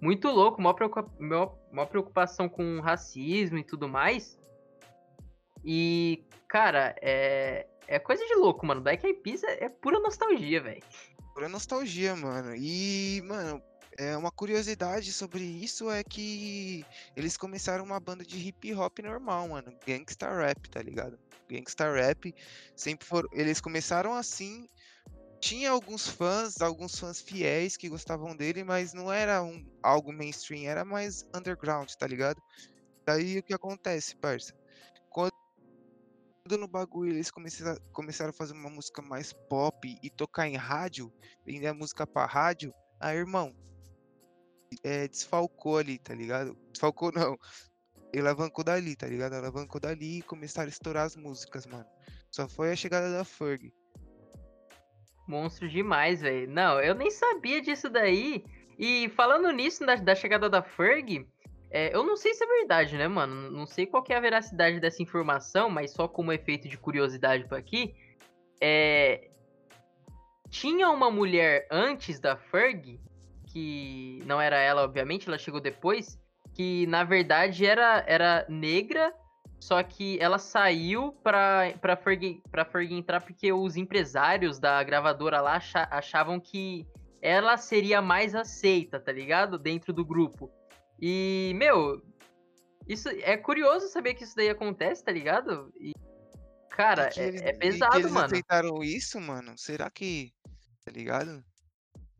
Muito 0.00 0.28
louco, 0.28 0.60
mó, 0.60 0.72
preocupa, 0.72 1.08
mó, 1.20 1.54
mó 1.70 1.86
preocupação 1.86 2.48
com 2.48 2.80
racismo 2.80 3.58
e 3.58 3.64
tudo 3.64 3.88
mais. 3.88 4.40
E, 5.64 6.24
cara, 6.48 6.96
é. 7.00 7.66
É 7.86 7.98
coisa 7.98 8.24
de 8.24 8.34
louco, 8.34 8.64
mano. 8.64 8.80
Black 8.80 9.04
Eyed 9.04 9.20
Peas 9.20 9.42
é, 9.42 9.64
é 9.64 9.68
pura 9.68 9.98
nostalgia, 9.98 10.60
velho. 10.60 10.82
Pura 11.34 11.48
nostalgia, 11.48 12.14
mano. 12.14 12.54
E, 12.56 13.20
mano, 13.24 13.60
é 13.98 14.16
uma 14.16 14.30
curiosidade 14.30 15.12
sobre 15.12 15.42
isso 15.42 15.90
é 15.90 16.02
que 16.02 16.84
eles 17.16 17.36
começaram 17.36 17.84
uma 17.84 18.00
banda 18.00 18.24
de 18.24 18.38
hip 18.38 18.72
hop 18.74 18.98
normal, 19.00 19.48
mano. 19.48 19.72
Gangsta 19.86 20.34
rap, 20.34 20.68
tá 20.68 20.80
ligado? 20.80 21.18
Gangsta 21.48 21.92
rap. 21.92 22.34
Sempre 22.76 23.06
foram. 23.06 23.28
Eles 23.32 23.60
começaram 23.60 24.14
assim. 24.14 24.68
Tinha 25.40 25.70
alguns 25.70 26.06
fãs, 26.06 26.60
alguns 26.60 26.98
fãs 26.98 27.20
fiéis 27.20 27.76
que 27.76 27.88
gostavam 27.88 28.36
dele, 28.36 28.62
mas 28.62 28.92
não 28.92 29.10
era 29.10 29.42
um, 29.42 29.66
algo 29.82 30.12
mainstream, 30.12 30.68
era 30.68 30.84
mais 30.84 31.24
underground, 31.34 31.90
tá 31.92 32.06
ligado? 32.06 32.42
Daí 33.06 33.38
o 33.38 33.42
que 33.42 33.54
acontece, 33.54 34.14
parça? 34.16 34.54
Quando 35.08 35.32
no 36.58 36.68
bagulho 36.68 37.12
eles 37.12 37.30
começaram, 37.30 37.80
começaram 37.90 38.30
a 38.30 38.34
fazer 38.34 38.52
uma 38.52 38.68
música 38.68 39.00
mais 39.00 39.32
pop 39.32 39.98
e 40.02 40.10
tocar 40.10 40.46
em 40.46 40.56
rádio, 40.56 41.10
vender 41.44 41.68
a 41.68 41.74
música 41.74 42.06
pra 42.06 42.26
rádio, 42.26 42.74
aí, 43.00 43.16
irmão, 43.16 43.54
é, 44.82 45.08
desfalcou 45.08 45.78
ali, 45.78 45.98
tá 45.98 46.14
ligado? 46.14 46.56
Desfalcou 46.70 47.12
não. 47.12 47.38
Alavancou 48.16 48.64
dali, 48.64 48.96
tá 48.96 49.06
ligado? 49.06 49.34
Alavancou 49.34 49.80
dali 49.80 50.18
e 50.18 50.22
começaram 50.22 50.66
a 50.66 50.70
estourar 50.70 51.06
as 51.06 51.16
músicas, 51.16 51.66
mano. 51.66 51.86
Só 52.30 52.48
foi 52.48 52.72
a 52.72 52.76
chegada 52.76 53.10
da 53.12 53.24
Ferg. 53.24 53.72
Monstro 55.28 55.68
demais, 55.68 56.20
velho. 56.20 56.50
Não, 56.50 56.80
eu 56.80 56.94
nem 56.94 57.10
sabia 57.10 57.60
disso 57.60 57.88
daí. 57.88 58.44
E 58.78 59.08
falando 59.10 59.50
nisso, 59.52 59.86
da, 59.86 59.94
da 59.94 60.14
chegada 60.14 60.48
da 60.48 60.62
Ferg, 60.62 61.26
é, 61.70 61.94
eu 61.94 62.02
não 62.02 62.16
sei 62.16 62.34
se 62.34 62.42
é 62.42 62.46
verdade, 62.46 62.96
né, 62.96 63.06
mano? 63.06 63.50
Não 63.50 63.64
sei 63.64 63.86
qual 63.86 64.04
é 64.08 64.14
a 64.14 64.20
veracidade 64.20 64.80
dessa 64.80 65.02
informação, 65.02 65.70
mas 65.70 65.92
só 65.92 66.08
como 66.08 66.32
efeito 66.32 66.68
de 66.68 66.76
curiosidade 66.76 67.46
por 67.46 67.56
aqui. 67.56 67.94
É, 68.60 69.30
tinha 70.48 70.90
uma 70.90 71.10
mulher 71.10 71.68
antes 71.70 72.18
da 72.18 72.36
Ferg, 72.36 72.98
que 73.52 74.18
não 74.26 74.40
era 74.40 74.56
ela, 74.56 74.82
obviamente, 74.82 75.28
ela 75.28 75.38
chegou 75.38 75.60
depois, 75.60 76.18
que 76.54 76.86
na 76.86 77.04
verdade 77.04 77.66
era, 77.66 78.04
era 78.06 78.46
negra, 78.48 79.12
só 79.58 79.82
que 79.82 80.18
ela 80.20 80.38
saiu 80.38 81.12
pra, 81.22 81.72
pra, 81.80 81.96
Ferg, 81.96 82.42
pra 82.50 82.66
entrar 82.84 83.20
porque 83.20 83.52
os 83.52 83.76
empresários 83.76 84.58
da 84.58 84.82
gravadora 84.82 85.40
lá 85.40 85.56
acha- 85.56 85.88
achavam 85.90 86.40
que 86.40 86.86
ela 87.20 87.56
seria 87.56 88.00
mais 88.00 88.34
aceita, 88.34 88.98
tá 88.98 89.12
ligado? 89.12 89.58
Dentro 89.58 89.92
do 89.92 90.04
grupo. 90.04 90.50
E, 91.00 91.52
meu, 91.56 92.02
isso 92.88 93.08
é 93.08 93.36
curioso 93.36 93.88
saber 93.88 94.14
que 94.14 94.24
isso 94.24 94.34
daí 94.36 94.48
acontece, 94.48 95.04
tá 95.04 95.12
ligado? 95.12 95.70
E, 95.78 95.92
cara, 96.70 97.10
E 97.16 97.20
é, 97.20 97.28
eles- 97.28 97.42
é 97.42 97.52
que 97.52 97.58
pesado, 97.58 97.98
eles 97.98 98.10
mano. 98.12 98.26
aceitaram 98.26 98.82
isso, 98.82 99.20
mano? 99.20 99.52
Será 99.58 99.90
que. 99.90 100.32
Tá 100.84 100.90
ligado? 100.90 101.44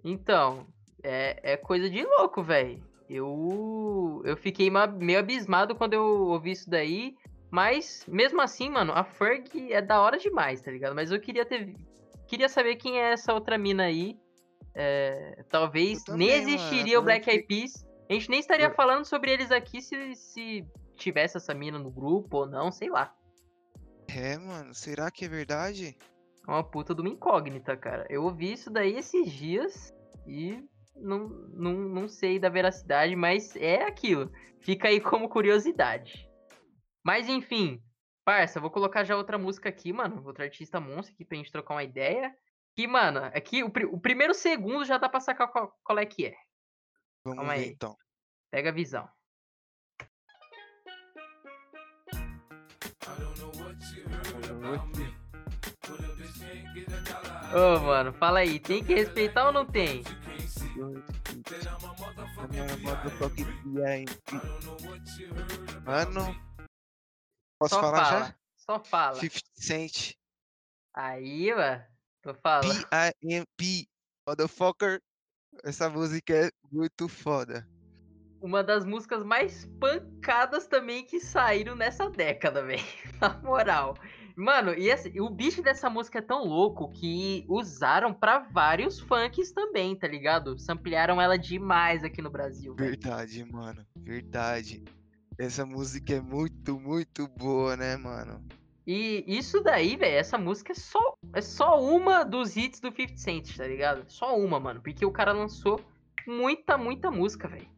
Então, 0.05 0.67
é, 1.03 1.53
é 1.53 1.57
coisa 1.57 1.89
de 1.89 2.03
louco, 2.05 2.43
velho. 2.43 2.83
Eu, 3.09 4.23
eu 4.25 4.37
fiquei 4.37 4.71
meio 4.99 5.19
abismado 5.19 5.75
quando 5.75 5.95
eu 5.95 6.05
ouvi 6.29 6.53
isso 6.53 6.71
daí. 6.71 7.17
Mas, 7.51 8.05
mesmo 8.07 8.41
assim, 8.41 8.71
mano, 8.71 8.93
a 8.93 9.03
Ferg 9.03 9.73
é 9.73 9.83
da 9.83 10.01
hora 10.01 10.17
demais, 10.17 10.61
tá 10.63 10.71
ligado? 10.71 10.95
Mas 10.95 11.11
eu 11.11 11.21
queria 11.21 11.45
ter. 11.45 11.75
Queria 12.29 12.49
saber 12.49 12.77
quem 12.77 13.01
é 13.01 13.13
essa 13.13 13.35
outra 13.35 13.59
mina 13.59 13.83
aí. 13.85 14.17
É, 14.73 15.43
talvez 15.49 16.05
também, 16.05 16.29
nem 16.29 16.37
mano, 16.39 16.49
existiria 16.49 17.01
o 17.01 17.03
Black 17.03 17.29
Eyed 17.29 17.45
Peas. 17.49 17.85
A 18.09 18.13
gente 18.13 18.31
nem 18.31 18.39
estaria 18.39 18.67
Eu- 18.67 18.75
falando 18.75 19.05
sobre 19.05 19.33
eles 19.33 19.51
aqui 19.51 19.83
se, 19.83 20.15
se 20.15 20.65
tivesse 20.95 21.37
essa 21.37 21.53
mina 21.53 21.77
no 21.79 21.91
grupo 21.91 22.39
ou 22.39 22.47
não, 22.47 22.71
sei 22.71 22.89
lá. 22.89 23.13
É, 24.07 24.39
mano. 24.39 24.73
Será 24.73 25.11
que 25.11 25.25
é 25.25 25.29
verdade? 25.29 25.97
É 26.47 26.51
uma 26.51 26.63
puta 26.63 26.95
de 26.95 27.01
uma 27.01 27.11
incógnita, 27.11 27.77
cara. 27.77 28.07
Eu 28.09 28.23
ouvi 28.23 28.53
isso 28.53 28.71
daí 28.71 28.97
esses 28.97 29.31
dias 29.33 29.93
e 30.27 30.63
não, 30.97 31.29
não, 31.29 31.73
não 31.73 32.09
sei 32.09 32.39
da 32.39 32.49
veracidade, 32.49 33.15
mas 33.17 33.55
é 33.57 33.85
aquilo. 33.85 34.31
Fica 34.61 34.89
aí 34.89 35.01
como 35.01 35.29
curiosidade. 35.29 36.29
Mas 37.03 37.29
enfim, 37.29 37.83
parça, 38.25 38.61
vou 38.61 38.71
colocar 38.71 39.05
já 39.05 39.17
outra 39.17 39.39
música 39.39 39.69
aqui, 39.69 39.93
mano. 39.93 40.23
Outra 40.27 40.45
artista 40.45 40.79
monstro 40.81 41.15
aqui 41.15 41.25
pra 41.25 41.37
gente 41.39 41.51
trocar 41.53 41.75
uma 41.75 41.85
ideia. 41.85 42.35
Que, 42.77 42.87
mano, 42.87 43.21
aqui 43.35 43.65
o, 43.65 43.71
pri- 43.71 43.87
o 43.87 43.99
primeiro 43.99 44.33
segundo 44.35 44.85
já 44.85 44.97
dá 44.99 45.09
pra 45.09 45.21
sacar 45.21 45.49
qual, 45.49 45.75
qual 45.83 45.99
é 45.99 46.07
que 46.07 46.27
é. 46.27 46.35
Vamos 47.25 47.39
Calma 47.39 47.55
ver 47.55 47.65
aí. 47.65 47.71
então. 47.71 47.97
Pega 48.51 48.69
a 48.71 48.73
visão. 48.73 49.09
Ô, 57.53 57.81
mano, 57.81 58.13
fala 58.13 58.41
aí, 58.41 58.59
tem 58.61 58.83
que 58.85 58.95
respeitar 58.95 59.47
ou 59.47 59.53
não 59.53 59.67
tem? 59.67 60.03
Mano. 65.85 66.37
Posso 67.59 67.75
Só 67.75 67.81
falar 67.81 68.05
fala, 68.05 68.27
já? 68.27 68.35
só 68.57 68.85
fala. 68.85 69.15
50 69.17 69.45
Cent. 69.55 70.15
Aí, 70.95 71.55
mano, 71.55 71.85
tô 72.23 72.35
falando. 72.35 72.89
B-I-M-P. 72.89 73.87
Motherfucker. 74.27 75.01
Essa 75.65 75.91
música 75.91 76.47
é 76.47 76.51
muito 76.71 77.09
foda. 77.09 77.69
Uma 78.41 78.63
das 78.65 78.87
músicas 78.87 79.23
mais 79.23 79.67
pancadas 79.79 80.67
também 80.67 81.05
que 81.05 81.21
saíram 81.21 81.75
nessa 81.77 82.09
década, 82.09 82.65
velho. 82.65 82.83
Na 83.21 83.37
moral. 83.43 83.95
Mano, 84.41 84.73
e 84.73 84.89
esse- 84.89 85.21
o 85.21 85.29
bicho 85.29 85.63
dessa 85.63 85.91
música 85.91 86.19
é 86.19 86.23
tão 86.23 86.45
louco 86.45 86.89
que 86.91 87.45
usaram 87.47 88.15
pra 88.15 88.39
vários 88.39 88.99
funks 88.99 89.53
também, 89.53 89.95
tá 89.95 90.09
ligado? 90.09 90.59
Samplearam 90.59 91.21
ela 91.21 91.37
demais 91.37 92.03
aqui 92.03 92.23
no 92.23 92.31
Brasil, 92.31 92.75
velho. 92.75 92.91
Verdade, 92.91 93.45
mano. 93.45 93.87
Verdade. 93.97 94.83
Essa 95.39 95.67
música 95.67 96.15
é 96.15 96.21
muito, 96.21 96.81
muito 96.81 97.29
boa, 97.29 97.77
né, 97.77 97.97
mano? 97.99 98.43
E 98.87 99.25
isso 99.27 99.61
daí, 99.63 99.95
velho, 99.97 100.17
essa 100.17 100.39
música 100.39 100.73
é 100.73 100.75
só, 100.75 101.15
é 101.35 101.41
só 101.43 101.79
uma 101.81 102.25
dos 102.25 102.57
hits 102.57 102.81
do 102.81 102.91
50 102.91 103.17
Cent, 103.19 103.57
tá 103.57 103.67
ligado? 103.67 104.05
Só 104.11 104.39
uma, 104.39 104.59
mano. 104.59 104.81
Porque 104.83 105.05
o 105.05 105.13
cara 105.13 105.33
lançou 105.33 105.81
muita, 106.27 106.79
muita 106.79 107.11
música, 107.11 107.47
velho. 107.47 107.69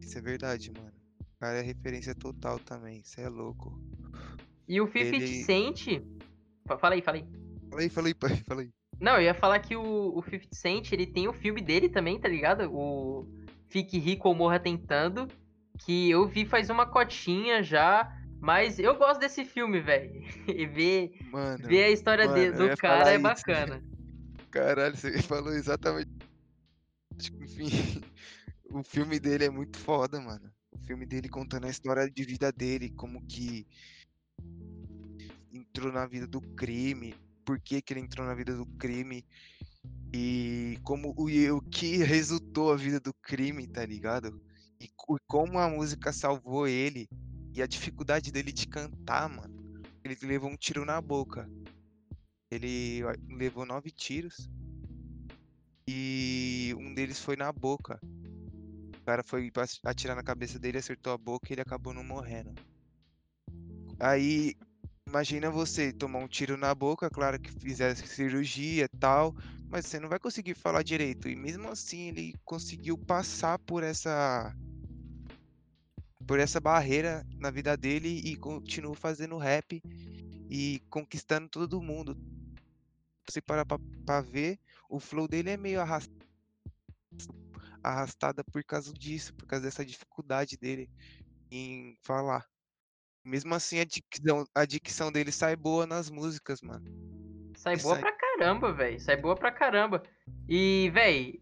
Isso 0.00 0.16
é 0.16 0.20
verdade, 0.20 0.70
mano. 0.72 0.92
O 1.20 1.40
cara 1.40 1.58
é 1.58 1.62
referência 1.62 2.14
total 2.14 2.58
também. 2.60 3.00
Isso 3.00 3.20
é 3.20 3.28
louco. 3.28 3.76
E 4.68 4.80
o 4.80 4.86
50 4.86 5.16
Ele- 5.16 5.44
Cent. 5.44 5.86
Fa- 6.66 6.78
Fala 6.78 6.94
aí, 6.94 7.02
fala 7.02 7.18
aí. 7.18 7.26
Falei, 7.70 7.88
falei, 7.88 8.14
pai, 8.14 8.36
falei. 8.46 8.70
Não, 9.00 9.16
eu 9.16 9.22
ia 9.22 9.34
falar 9.34 9.58
que 9.58 9.76
o, 9.76 10.16
o 10.16 10.22
50 10.22 10.48
Cent, 10.54 10.92
ele 10.92 11.06
tem 11.06 11.28
o 11.28 11.32
filme 11.32 11.60
dele 11.60 11.88
também, 11.88 12.18
tá 12.18 12.28
ligado? 12.28 12.70
O 12.72 13.26
Fique 13.66 13.98
Rico 13.98 14.28
ou 14.28 14.34
Morra 14.34 14.58
Tentando, 14.60 15.26
que 15.84 16.08
eu 16.10 16.26
vi 16.26 16.44
faz 16.46 16.70
uma 16.70 16.86
cotinha 16.86 17.62
já, 17.62 18.08
mas 18.40 18.78
eu 18.78 18.94
gosto 18.96 19.20
desse 19.20 19.44
filme, 19.44 19.80
velho. 19.80 20.22
E 20.46 20.66
ver, 20.66 21.18
Mano. 21.30 21.66
ver 21.66 21.84
a 21.84 21.90
história 21.90 22.26
mano, 22.26 22.38
de- 22.38 22.52
do 22.52 22.76
cara 22.76 23.10
é 23.10 23.14
isso. 23.14 23.22
bacana. 23.22 23.82
Caralho, 24.50 24.96
você 24.96 25.20
falou 25.22 25.52
exatamente. 25.52 26.10
Enfim, 27.40 27.66
o 28.70 28.82
filme 28.84 29.18
dele 29.18 29.44
é 29.46 29.50
muito 29.50 29.76
foda, 29.78 30.20
mano. 30.20 30.50
O 30.72 30.78
filme 30.86 31.04
dele 31.06 31.28
contando 31.28 31.66
a 31.66 31.70
história 31.70 32.08
de 32.10 32.24
vida 32.24 32.50
dele, 32.52 32.90
como 32.90 33.24
que 33.26 33.66
entrou 35.54 35.92
na 35.92 36.06
vida 36.06 36.26
do 36.26 36.40
crime, 36.56 37.14
por 37.44 37.60
que 37.60 37.80
que 37.80 37.92
ele 37.92 38.00
entrou 38.00 38.26
na 38.26 38.34
vida 38.34 38.56
do 38.56 38.66
crime 38.78 39.24
e 40.12 40.78
como 40.82 41.14
o, 41.16 41.30
e 41.30 41.50
o 41.50 41.60
que 41.60 41.96
resultou 42.04 42.72
a 42.72 42.76
vida 42.76 43.00
do 43.00 43.12
crime, 43.14 43.66
tá 43.66 43.84
ligado? 43.84 44.40
E 44.80 44.88
co- 44.96 45.18
como 45.26 45.58
a 45.58 45.68
música 45.68 46.12
salvou 46.12 46.66
ele 46.66 47.08
e 47.54 47.62
a 47.62 47.66
dificuldade 47.66 48.32
dele 48.32 48.52
de 48.52 48.66
cantar, 48.66 49.28
mano. 49.28 49.54
Ele 50.04 50.16
levou 50.22 50.50
um 50.50 50.56
tiro 50.56 50.84
na 50.84 51.00
boca. 51.00 51.48
Ele 52.50 53.02
levou 53.28 53.64
nove 53.64 53.90
tiros 53.90 54.48
e 55.88 56.74
um 56.78 56.94
deles 56.94 57.20
foi 57.20 57.36
na 57.36 57.52
boca. 57.52 57.98
O 58.02 59.04
cara 59.04 59.22
foi 59.22 59.50
atirar 59.84 60.16
na 60.16 60.22
cabeça 60.22 60.58
dele, 60.58 60.78
acertou 60.78 61.12
a 61.12 61.18
boca 61.18 61.48
e 61.50 61.54
ele 61.54 61.60
acabou 61.60 61.92
não 61.92 62.04
morrendo. 62.04 62.54
Aí, 64.00 64.54
imagina 65.14 65.48
você 65.48 65.92
tomar 65.92 66.18
um 66.18 66.26
tiro 66.26 66.56
na 66.56 66.74
boca, 66.74 67.08
claro 67.08 67.38
que 67.38 67.48
fizesse 67.60 68.04
cirurgia 68.04 68.86
e 68.86 68.98
tal, 68.98 69.32
mas 69.70 69.86
você 69.86 70.00
não 70.00 70.08
vai 70.08 70.18
conseguir 70.18 70.54
falar 70.56 70.82
direito. 70.82 71.28
E 71.28 71.36
mesmo 71.36 71.68
assim, 71.68 72.08
ele 72.08 72.34
conseguiu 72.44 72.98
passar 72.98 73.56
por 73.60 73.84
essa 73.84 74.52
por 76.26 76.40
essa 76.40 76.60
barreira 76.60 77.24
na 77.38 77.48
vida 77.48 77.76
dele 77.76 78.08
e 78.24 78.34
continuou 78.36 78.96
fazendo 78.96 79.38
rap 79.38 79.80
e 80.50 80.80
conquistando 80.90 81.48
todo 81.48 81.80
mundo. 81.80 82.16
Se 83.30 83.40
parar 83.40 83.64
pra, 83.64 83.78
pra 84.04 84.20
ver, 84.20 84.58
o 84.90 84.98
flow 84.98 85.28
dele 85.28 85.50
é 85.50 85.56
meio 85.56 85.80
arras- 85.80 86.08
arrastada 87.84 88.42
por 88.42 88.64
causa 88.64 88.92
disso, 88.92 89.32
por 89.34 89.46
causa 89.46 89.64
dessa 89.66 89.84
dificuldade 89.84 90.56
dele 90.56 90.90
em 91.52 91.96
falar. 92.02 92.53
Mesmo 93.24 93.54
assim, 93.54 93.80
a 93.80 93.84
dicção, 93.84 94.46
a 94.54 94.64
dicção 94.64 95.10
dele 95.10 95.32
sai 95.32 95.56
boa 95.56 95.86
nas 95.86 96.10
músicas, 96.10 96.60
mano. 96.60 96.84
Sai 97.56 97.76
boa 97.78 97.94
Sai. 97.94 98.02
pra 98.02 98.12
caramba, 98.12 98.72
velho. 98.72 99.00
Sai 99.00 99.16
boa 99.16 99.34
pra 99.34 99.50
caramba. 99.50 100.02
E, 100.48 100.90
velho, 100.92 101.40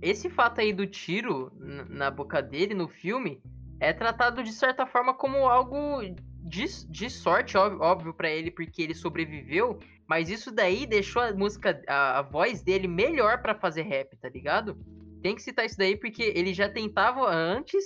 esse 0.00 0.30
fato 0.30 0.60
aí 0.60 0.72
do 0.72 0.86
tiro 0.86 1.52
na 1.90 2.10
boca 2.10 2.40
dele 2.40 2.72
no 2.72 2.88
filme 2.88 3.42
é 3.78 3.92
tratado 3.92 4.42
de 4.42 4.52
certa 4.52 4.86
forma 4.86 5.12
como 5.12 5.46
algo 5.46 6.00
de, 6.46 6.64
de 6.88 7.10
sorte, 7.10 7.58
óbvio, 7.58 7.80
óbvio 7.82 8.14
para 8.14 8.30
ele, 8.30 8.50
porque 8.50 8.80
ele 8.80 8.94
sobreviveu. 8.94 9.78
Mas 10.06 10.30
isso 10.30 10.52
daí 10.52 10.86
deixou 10.86 11.20
a 11.20 11.32
música, 11.32 11.82
a, 11.86 12.20
a 12.20 12.22
voz 12.22 12.62
dele 12.62 12.86
melhor 12.86 13.42
pra 13.42 13.54
fazer 13.54 13.82
rap, 13.82 14.16
tá 14.16 14.28
ligado? 14.28 14.78
Tem 15.20 15.34
que 15.34 15.42
citar 15.42 15.66
isso 15.66 15.76
daí 15.76 15.96
porque 15.96 16.22
ele 16.22 16.54
já 16.54 16.68
tentava 16.68 17.28
antes, 17.28 17.84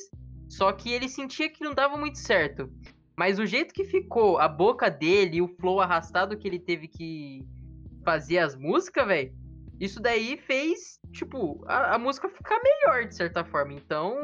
só 0.49 0.71
que 0.71 0.93
ele 0.93 1.09
sentia 1.09 1.49
que 1.49 1.65
não 1.65 1.75
dava 1.75 1.97
muito 1.97 2.19
certo. 2.19 2.71
Mas 3.21 3.39
o 3.39 3.45
jeito 3.45 3.75
que 3.75 3.85
ficou 3.85 4.39
a 4.39 4.49
boca 4.49 4.91
dele 4.91 5.37
e 5.37 5.43
o 5.43 5.49
flow 5.61 5.79
arrastado 5.79 6.39
que 6.39 6.49
ele 6.49 6.59
teve 6.59 6.89
que 6.89 7.47
fazer 8.03 8.39
as 8.39 8.57
músicas, 8.57 9.07
velho, 9.07 9.35
isso 9.79 10.01
daí 10.01 10.39
fez, 10.39 10.99
tipo, 11.13 11.63
a, 11.67 11.97
a 11.97 11.99
música 11.99 12.31
ficar 12.31 12.59
melhor 12.63 13.07
de 13.07 13.15
certa 13.15 13.45
forma. 13.45 13.75
Então, 13.75 14.17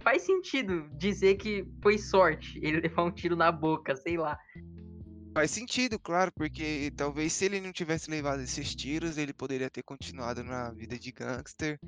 faz 0.00 0.22
sentido 0.22 0.88
dizer 0.98 1.36
que 1.36 1.64
foi 1.80 1.98
sorte 1.98 2.58
ele 2.64 2.80
levar 2.82 3.04
um 3.04 3.12
tiro 3.12 3.36
na 3.36 3.52
boca, 3.52 3.94
sei 3.94 4.16
lá. 4.16 4.36
Faz 5.34 5.50
sentido, 5.50 5.98
claro, 5.98 6.30
porque 6.32 6.92
talvez 6.94 7.32
se 7.32 7.46
ele 7.46 7.60
não 7.60 7.72
tivesse 7.72 8.10
levado 8.10 8.42
esses 8.42 8.74
tiros, 8.74 9.16
ele 9.16 9.32
poderia 9.32 9.70
ter 9.70 9.82
continuado 9.82 10.44
na 10.44 10.70
vida 10.72 10.98
de 10.98 11.10
gangster. 11.10 11.78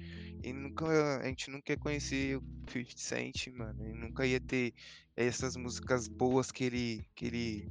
E 0.42 0.52
nunca, 0.52 1.18
a 1.18 1.26
gente 1.26 1.50
nunca 1.50 1.72
ia 1.72 1.78
conhecer 1.78 2.38
o 2.38 2.42
50 2.70 2.96
Cent, 2.96 3.48
mano. 3.48 3.86
E 3.86 3.92
nunca 3.92 4.26
ia 4.26 4.40
ter 4.40 4.72
essas 5.14 5.56
músicas 5.56 6.08
boas 6.08 6.50
que 6.50 6.64
ele, 6.64 7.06
que 7.14 7.26
ele, 7.26 7.68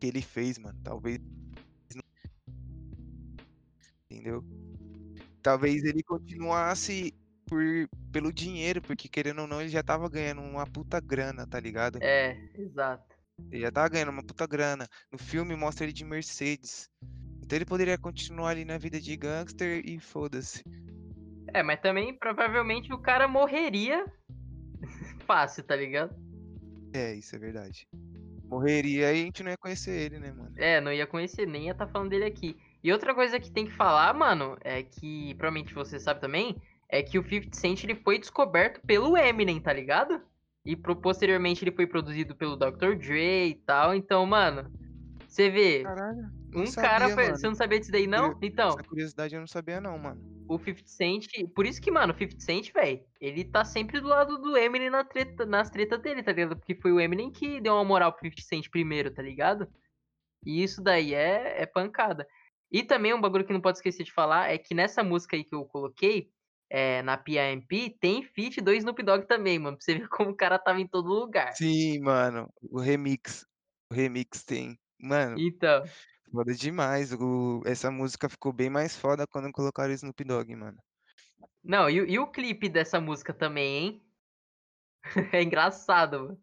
que 0.00 0.06
ele 0.08 0.22
fez, 0.22 0.58
mano. 0.58 0.78
Talvez 0.82 1.20
entendeu? 4.10 4.44
Talvez 5.42 5.84
ele 5.84 6.02
continuasse 6.02 7.14
por, 7.46 7.62
pelo 8.12 8.32
dinheiro, 8.32 8.82
porque 8.82 9.08
querendo 9.08 9.42
ou 9.42 9.46
não, 9.46 9.60
ele 9.60 9.70
já 9.70 9.82
tava 9.82 10.08
ganhando 10.08 10.40
uma 10.40 10.66
puta 10.66 11.00
grana, 11.00 11.46
tá 11.46 11.60
ligado? 11.60 12.02
É, 12.02 12.36
exato. 12.56 13.15
Ele 13.50 13.62
já 13.62 13.70
tava 13.70 13.88
ganhando 13.88 14.10
uma 14.10 14.24
puta 14.24 14.46
grana. 14.46 14.88
No 15.10 15.18
filme 15.18 15.54
mostra 15.54 15.84
ele 15.84 15.92
de 15.92 16.04
Mercedes. 16.04 16.90
Então 17.42 17.56
ele 17.56 17.64
poderia 17.64 17.96
continuar 17.96 18.50
ali 18.50 18.64
na 18.64 18.78
vida 18.78 19.00
de 19.00 19.16
gangster 19.16 19.82
e 19.84 20.00
foda-se. 20.00 20.64
É, 21.54 21.62
mas 21.62 21.80
também 21.80 22.12
provavelmente 22.12 22.92
o 22.92 22.98
cara 22.98 23.28
morreria 23.28 24.04
fácil, 25.26 25.62
tá 25.62 25.76
ligado? 25.76 26.14
É, 26.92 27.14
isso 27.14 27.36
é 27.36 27.38
verdade. 27.38 27.86
Morreria 28.44 29.12
e 29.12 29.20
a 29.20 29.24
gente 29.24 29.42
não 29.42 29.50
ia 29.50 29.56
conhecer 29.56 29.90
ele, 29.90 30.18
né, 30.18 30.32
mano? 30.32 30.52
É, 30.56 30.80
não 30.80 30.92
ia 30.92 31.06
conhecer, 31.06 31.46
nem 31.46 31.66
ia 31.66 31.72
estar 31.72 31.86
falando 31.86 32.10
dele 32.10 32.24
aqui. 32.24 32.56
E 32.82 32.92
outra 32.92 33.14
coisa 33.14 33.40
que 33.40 33.50
tem 33.50 33.66
que 33.66 33.72
falar, 33.72 34.14
mano, 34.14 34.56
é 34.62 34.82
que 34.82 35.34
provavelmente 35.34 35.74
você 35.74 35.98
sabe 35.98 36.20
também, 36.20 36.56
é 36.88 37.02
que 37.02 37.18
o 37.18 37.28
50 37.28 37.56
Cent 37.56 37.84
ele 37.84 37.96
foi 37.96 38.18
descoberto 38.18 38.80
pelo 38.86 39.16
Eminem, 39.16 39.60
tá 39.60 39.72
ligado? 39.72 40.20
E 40.66 40.74
pro- 40.76 40.96
posteriormente 40.96 41.62
ele 41.64 41.70
foi 41.74 41.86
produzido 41.86 42.34
pelo 42.34 42.56
Dr. 42.56 42.96
Dre 42.96 43.46
e 43.48 43.54
tal. 43.54 43.94
Então, 43.94 44.26
mano, 44.26 44.70
você 45.26 45.48
vê, 45.48 45.82
Caralho. 45.84 46.28
um 46.54 46.66
sabia, 46.66 46.90
cara 46.90 47.08
foi. 47.10 47.30
Você 47.30 47.46
não 47.46 47.54
sabia 47.54 47.78
disso 47.78 47.92
daí, 47.92 48.06
não? 48.06 48.36
Então, 48.42 48.68
Essa 48.70 48.82
curiosidade 48.82 49.34
eu 49.34 49.40
não 49.40 49.46
sabia, 49.46 49.80
não, 49.80 49.96
mano. 49.98 50.20
o 50.48 50.58
50 50.58 50.82
Cent. 50.88 51.26
Por 51.54 51.66
isso 51.66 51.80
que, 51.80 51.90
mano, 51.90 52.12
o 52.12 52.16
50 52.18 52.40
Cent, 52.40 52.72
velho, 52.72 53.00
ele 53.20 53.44
tá 53.44 53.64
sempre 53.64 54.00
do 54.00 54.08
lado 54.08 54.38
do 54.38 54.56
Eminem 54.56 54.90
na 54.90 55.04
treta, 55.04 55.46
nas 55.46 55.70
tretas 55.70 56.00
dele, 56.00 56.22
tá 56.22 56.32
ligado? 56.32 56.56
Porque 56.56 56.74
foi 56.74 56.90
o 56.92 57.00
Eminem 57.00 57.30
que 57.30 57.60
deu 57.60 57.74
uma 57.74 57.84
moral 57.84 58.12
pro 58.12 58.22
50 58.24 58.42
Cent 58.42 58.68
primeiro, 58.70 59.10
tá 59.12 59.22
ligado? 59.22 59.68
E 60.44 60.62
isso 60.62 60.82
daí 60.82 61.14
é, 61.14 61.62
é 61.62 61.66
pancada. 61.66 62.26
E 62.72 62.82
também 62.82 63.14
um 63.14 63.20
bagulho 63.20 63.44
que 63.44 63.52
não 63.52 63.60
pode 63.60 63.78
esquecer 63.78 64.02
de 64.02 64.12
falar 64.12 64.50
é 64.52 64.58
que 64.58 64.74
nessa 64.74 65.02
música 65.04 65.36
aí 65.36 65.44
que 65.44 65.54
eu 65.54 65.64
coloquei, 65.64 66.28
é, 66.70 67.02
na 67.02 67.16
PIMP, 67.16 67.98
tem 68.00 68.22
feat 68.24 68.60
do 68.60 68.72
Snoop 68.72 69.02
Dogg 69.02 69.26
também, 69.26 69.58
mano. 69.58 69.76
Pra 69.76 69.84
você 69.84 69.94
ver 69.98 70.08
como 70.08 70.30
o 70.30 70.36
cara 70.36 70.58
tava 70.58 70.80
em 70.80 70.88
todo 70.88 71.08
lugar. 71.08 71.58
Sim, 71.58 72.00
mano. 72.00 72.52
O 72.70 72.80
remix. 72.80 73.46
O 73.90 73.94
remix 73.94 74.44
tem. 74.44 74.78
Mano, 75.00 75.36
Então, 75.36 75.84
foda 76.32 76.54
demais. 76.54 77.12
O... 77.12 77.62
Essa 77.66 77.90
música 77.90 78.28
ficou 78.28 78.52
bem 78.52 78.70
mais 78.70 78.96
foda 78.96 79.26
quando 79.26 79.52
colocaram 79.52 79.90
o 79.92 79.94
Snoop 79.94 80.24
Dogg, 80.24 80.54
mano. 80.56 80.78
não, 81.62 81.90
e, 81.90 82.00
o- 82.00 82.06
e 82.06 82.18
o 82.18 82.30
clipe 82.30 82.68
dessa 82.68 83.00
música 83.00 83.34
também, 83.34 83.76
hein? 83.84 84.06
é 85.34 85.42
engraçado, 85.42 86.20
mano. 86.20 86.40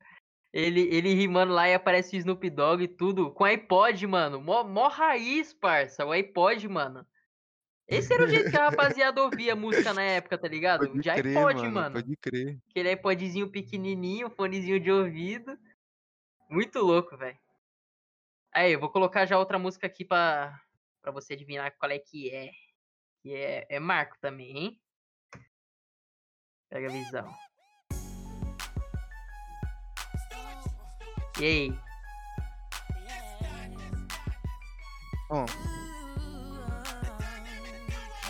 Ele, 0.54 0.82
ele 0.96 1.14
rimando 1.16 1.54
lá 1.54 1.70
e 1.70 1.74
aparece 1.76 2.16
o 2.16 2.20
Snoop 2.20 2.50
Dogg 2.52 2.84
e 2.84 2.88
tudo. 2.88 3.34
Com 3.34 3.46
iPod, 3.46 4.08
mano. 4.08 4.42
Mó, 4.42 4.64
mó 4.66 4.88
raiz, 4.90 5.54
parça. 5.54 6.06
O 6.06 6.12
iPod, 6.12 6.68
mano. 6.70 7.06
Esse 7.88 8.14
era 8.14 8.24
o 8.24 8.28
jeito 8.28 8.50
que 8.50 8.58
a 8.58 8.70
rapaziada 8.70 9.22
ouvia 9.22 9.56
música 9.56 9.94
na 9.94 10.02
época, 10.04 10.38
tá 10.38 10.48
ligado? 10.48 10.88
Pode 10.88 11.02
De 11.02 11.10
crer, 11.14 11.38
iPod, 11.38 11.56
mano. 11.62 11.72
mano. 11.74 11.94
Pode 11.96 12.18
crer. 12.18 12.58
Aquele 12.70 12.92
iPodzinho 12.94 13.50
pequenininho, 13.50 14.30
fonezinho 14.30 14.80
de 14.80 14.92
ouvido. 14.92 15.58
Muito 16.50 16.80
louco, 16.80 17.18
velho. 17.18 17.38
Aí, 18.54 18.72
eu 18.74 18.80
vou 18.80 18.90
colocar 18.90 19.26
já 19.26 19.38
outra 19.38 19.58
música 19.60 19.88
aqui 19.88 20.06
pra, 20.06 20.60
pra 21.02 21.12
você 21.12 21.34
adivinhar 21.34 21.76
qual 21.78 21.92
é 21.92 22.00
que 22.00 22.30
é. 22.34 22.52
Que 23.22 23.34
é, 23.36 23.66
é 23.70 23.80
Marco 23.80 24.18
também, 24.22 24.58
hein? 24.58 24.82
Pega 26.70 26.88
a 26.88 26.92
visão. 26.92 27.34
E 31.40 31.44
aí? 31.46 31.80
Bom, 35.30 35.46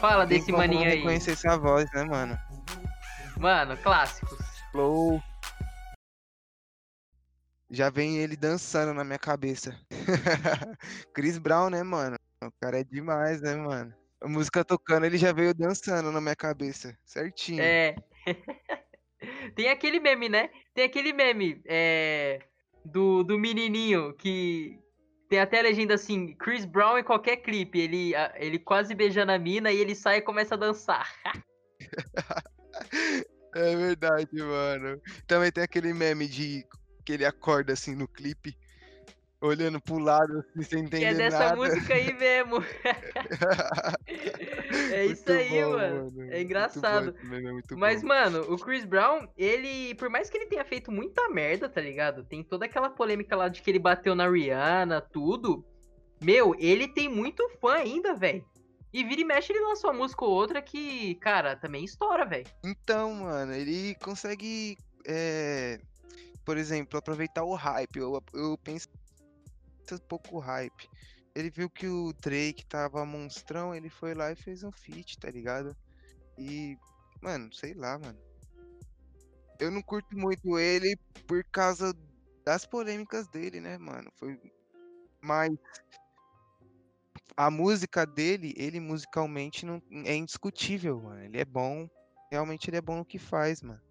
Fala 0.04 0.28
tem 0.28 0.38
desse 0.38 0.52
maninho 0.52 0.84
aí. 0.84 0.98
reconhecer 0.98 1.32
essa 1.32 1.58
voz, 1.58 1.90
né, 1.94 2.04
mano? 2.04 2.38
Mano, 3.38 3.78
clássicos. 3.78 4.38
Flow. 4.70 5.24
Já 7.70 7.90
vem 7.90 8.18
ele 8.18 8.36
dançando 8.36 8.94
na 8.94 9.06
minha 9.06 9.18
cabeça. 9.18 9.80
Chris 11.16 11.38
Brown, 11.38 11.70
né, 11.70 11.84
mano? 11.84 12.18
O 12.44 12.52
cara 12.60 12.82
é 12.82 12.84
demais, 12.84 13.42
né, 13.42 13.56
mano? 13.56 13.96
A 14.20 14.28
música 14.28 14.66
tocando, 14.66 15.06
ele 15.06 15.18
já 15.18 15.32
veio 15.32 15.54
dançando 15.54 16.12
na 16.12 16.20
minha 16.20 16.36
cabeça. 16.36 16.94
Certinho. 17.06 17.62
É. 17.64 17.96
Tem 19.56 19.70
aquele 19.70 20.02
meme, 20.02 20.28
né? 20.28 20.50
Tem 20.74 20.84
aquele 20.84 21.14
meme 21.14 21.62
é, 21.66 22.42
do, 22.84 23.24
do 23.24 23.40
menininho 23.40 24.14
que 24.16 24.83
tem 25.34 25.40
até 25.40 25.60
a 25.62 25.64
legenda 25.64 25.96
assim: 25.96 26.36
Chris 26.36 26.64
Brown 26.64 27.00
em 27.00 27.04
qualquer 27.04 27.38
clipe. 27.38 27.80
Ele, 27.80 28.14
ele 28.36 28.60
quase 28.60 28.94
beijando 28.94 29.32
a 29.32 29.40
mina 29.40 29.72
e 29.72 29.80
ele 29.80 29.96
sai 29.96 30.18
e 30.18 30.22
começa 30.22 30.54
a 30.54 30.58
dançar. 30.58 31.12
É 33.56 33.76
verdade, 33.76 34.36
mano. 34.36 35.00
Também 35.28 35.52
tem 35.52 35.64
aquele 35.64 35.94
meme 35.94 36.28
de 36.28 36.66
que 37.06 37.14
ele 37.14 37.24
acorda 37.24 37.72
assim 37.72 37.94
no 37.94 38.08
clipe, 38.08 38.58
olhando 39.44 39.80
pro 39.82 40.00
lado, 40.00 40.44
assim, 40.56 40.64
sem 40.64 40.80
entender 40.80 41.00
que 41.00 41.06
é 41.06 41.14
dessa 41.14 41.40
nada. 41.40 41.56
música 41.56 41.94
aí 41.94 42.14
mesmo. 42.14 42.58
é 44.92 45.06
isso 45.06 45.24
Muito 45.28 45.32
aí, 45.32 45.64
bom, 45.64 45.72
mano. 45.72 46.12
Bom, 46.12 46.24
É 46.30 46.42
engraçado. 46.42 47.16
meme 47.24 47.60
é 47.60 47.76
Mas, 47.76 48.02
bom. 48.02 48.08
mano, 48.08 48.42
o 48.54 48.58
Chris 48.58 48.86
Brown, 48.86 49.28
ele, 49.38 49.96
por 49.96 50.10
mais 50.10 50.30
que 50.30 50.38
ele 50.38 50.48
tenha 50.48 50.64
feito 50.64 50.92
muita 50.92 51.30
merda, 51.30 51.68
tá 51.68 51.82
ligado? 51.82 52.24
Tem 52.24 52.44
toda 52.44 52.66
aquela 52.66 52.90
polêmica 52.90 53.36
lá 53.36 53.50
de 53.50 53.62
que 53.62 53.70
ele 53.70 53.80
bateu 53.80 54.16
na 54.16 54.30
Rihanna, 54.30 55.02
tudo. 55.02 55.66
Meu, 56.22 56.56
ele 56.58 56.88
tem 56.88 57.10
muito 57.10 57.48
fã 57.60 57.74
ainda, 57.76 58.16
velho. 58.16 58.46
E 58.94 59.04
vira 59.04 59.22
e 59.22 59.26
mexe, 59.26 59.52
ele 59.52 59.66
lança 59.66 59.88
uma 59.88 59.94
música 59.94 60.24
ou 60.24 60.32
outra 60.32 60.62
que, 60.62 61.16
cara, 61.16 61.56
também 61.56 61.84
estoura, 61.84 62.26
velho. 62.26 62.46
Então, 62.64 63.12
mano, 63.16 63.54
ele 63.54 63.96
consegue, 63.96 64.78
é, 65.06 65.80
por 66.46 66.58
exemplo, 66.58 67.00
aproveitar 67.00 67.44
o 67.44 67.56
hype. 67.56 67.98
Eu, 67.98 68.24
eu 68.36 68.56
penso 68.64 68.88
pouco 70.08 70.40
hype. 70.40 70.90
Ele 71.36 71.50
viu 71.50 71.70
que 71.70 71.88
o 71.88 72.14
Drake 72.14 72.66
tava 72.66 73.06
monstrão, 73.06 73.74
ele 73.74 73.90
foi 73.90 74.14
lá 74.14 74.32
e 74.32 74.36
fez 74.36 74.64
um 74.64 74.72
feat, 74.72 75.18
tá 75.18 75.30
ligado? 75.30 75.76
E, 76.38 76.78
mano, 77.22 77.52
sei 77.54 77.74
lá, 77.74 77.98
mano. 77.98 78.20
Eu 79.60 79.72
não 79.72 79.82
curto 79.82 80.16
muito 80.18 80.60
ele 80.60 80.96
por 81.28 81.44
causa 81.46 81.94
das 82.46 82.66
polêmicas 82.66 83.28
dele, 83.28 83.60
né, 83.60 83.78
mano? 83.78 84.12
Foi 84.20 84.40
mais 85.22 85.58
a 87.36 87.50
música 87.50 88.06
dele, 88.06 88.54
ele 88.56 88.80
musicalmente 88.80 89.66
não 89.66 89.82
é 90.06 90.16
indiscutível, 90.16 91.02
mano. 91.02 91.24
Ele 91.24 91.40
é 91.40 91.46
bom, 91.46 91.90
realmente 92.32 92.70
ele 92.70 92.78
é 92.78 92.82
bom 92.82 92.98
no 92.98 93.06
que 93.06 93.18
faz, 93.18 93.62
mano. 93.62 93.82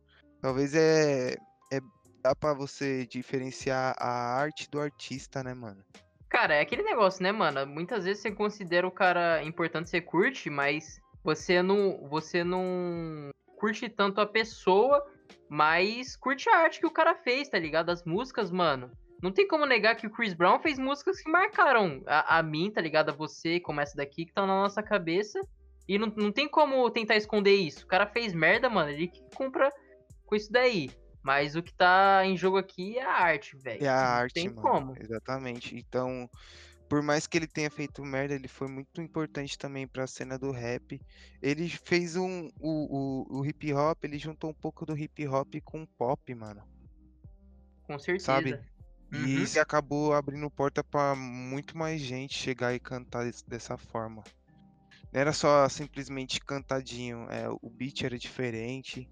Talvez 0.40 0.74
é, 0.74 1.32
é 1.72 1.80
dá 2.22 2.34
pra 2.34 2.54
você 2.54 3.04
diferenciar 3.06 3.94
a 3.98 4.38
arte 4.38 4.70
do 4.70 4.80
artista, 4.80 5.42
né, 5.42 5.52
mano? 5.52 5.82
Cara, 6.28 6.54
é 6.54 6.60
aquele 6.60 6.82
negócio, 6.82 7.22
né, 7.22 7.32
mano? 7.32 7.66
Muitas 7.66 8.04
vezes 8.04 8.22
você 8.22 8.30
considera 8.30 8.86
o 8.86 8.90
cara 8.90 9.42
importante, 9.42 9.90
você 9.90 10.00
curte, 10.00 10.48
mas 10.48 11.00
você 11.22 11.60
não, 11.62 12.08
você 12.08 12.42
não 12.42 13.30
curte 13.58 13.88
tanto 13.88 14.20
a 14.20 14.26
pessoa, 14.26 15.04
mas 15.48 16.16
curte 16.16 16.48
a 16.48 16.56
arte 16.56 16.80
que 16.80 16.86
o 16.86 16.90
cara 16.90 17.14
fez, 17.14 17.48
tá 17.48 17.58
ligado? 17.58 17.90
As 17.90 18.04
músicas, 18.04 18.50
mano. 18.50 18.90
Não 19.22 19.30
tem 19.30 19.46
como 19.46 19.66
negar 19.66 19.94
que 19.94 20.06
o 20.06 20.10
Chris 20.10 20.34
Brown 20.34 20.58
fez 20.58 20.78
músicas 20.78 21.20
que 21.22 21.30
marcaram 21.30 22.02
a, 22.06 22.38
a 22.38 22.42
mim, 22.42 22.70
tá 22.72 22.80
ligado? 22.80 23.10
A 23.10 23.14
você, 23.14 23.60
como 23.60 23.80
essa 23.80 23.96
daqui, 23.96 24.24
que 24.26 24.32
tá 24.32 24.40
na 24.40 24.62
nossa 24.62 24.82
cabeça. 24.82 25.38
E 25.86 25.96
não, 25.98 26.12
não 26.16 26.32
tem 26.32 26.48
como 26.48 26.90
tentar 26.90 27.16
esconder 27.16 27.54
isso. 27.54 27.84
O 27.84 27.88
cara 27.88 28.06
fez 28.06 28.32
merda, 28.32 28.68
mano. 28.68 28.90
Ele 28.90 29.06
que 29.06 29.22
compra 29.36 29.70
com 30.26 30.34
isso 30.34 30.50
daí. 30.50 30.90
Mas 31.22 31.54
o 31.54 31.62
que 31.62 31.72
tá 31.72 32.22
em 32.24 32.36
jogo 32.36 32.56
aqui 32.56 32.98
é 32.98 33.04
a 33.04 33.12
arte, 33.12 33.56
velho. 33.56 33.84
É 33.84 33.88
a 33.88 33.94
Não 33.94 34.16
arte, 34.18 34.34
tem 34.34 34.48
mano. 34.48 34.60
como. 34.62 34.96
Exatamente. 35.00 35.76
Então, 35.76 36.28
por 36.88 37.00
mais 37.02 37.26
que 37.26 37.38
ele 37.38 37.46
tenha 37.46 37.70
feito 37.70 38.04
merda, 38.04 38.34
ele 38.34 38.48
foi 38.48 38.68
muito 38.68 39.00
importante 39.00 39.56
também 39.56 39.86
pra 39.86 40.06
cena 40.06 40.36
do 40.38 40.50
rap. 40.50 41.00
Ele 41.40 41.68
fez 41.68 42.16
um. 42.16 42.48
O, 42.58 43.28
o, 43.30 43.38
o 43.40 43.46
hip 43.46 43.72
hop, 43.72 44.04
ele 44.04 44.18
juntou 44.18 44.50
um 44.50 44.54
pouco 44.54 44.84
do 44.84 44.96
hip 44.98 45.26
hop 45.28 45.54
com 45.64 45.82
o 45.82 45.86
pop, 45.86 46.34
mano. 46.34 46.62
Com 47.84 47.98
certeza. 47.98 48.24
Sabe? 48.26 48.60
E 49.12 49.16
Uhum. 49.16 49.42
isso 49.42 49.60
acabou 49.60 50.14
abrindo 50.14 50.50
porta 50.50 50.82
pra 50.82 51.14
muito 51.14 51.76
mais 51.76 52.00
gente 52.00 52.34
chegar 52.34 52.74
e 52.74 52.80
cantar 52.80 53.24
des- 53.24 53.42
dessa 53.42 53.76
forma. 53.76 54.24
Não 55.12 55.20
era 55.20 55.32
só 55.32 55.68
simplesmente 55.68 56.40
cantadinho, 56.40 57.26
é, 57.30 57.46
o 57.48 57.68
beat 57.70 58.02
era 58.02 58.18
diferente. 58.18 59.08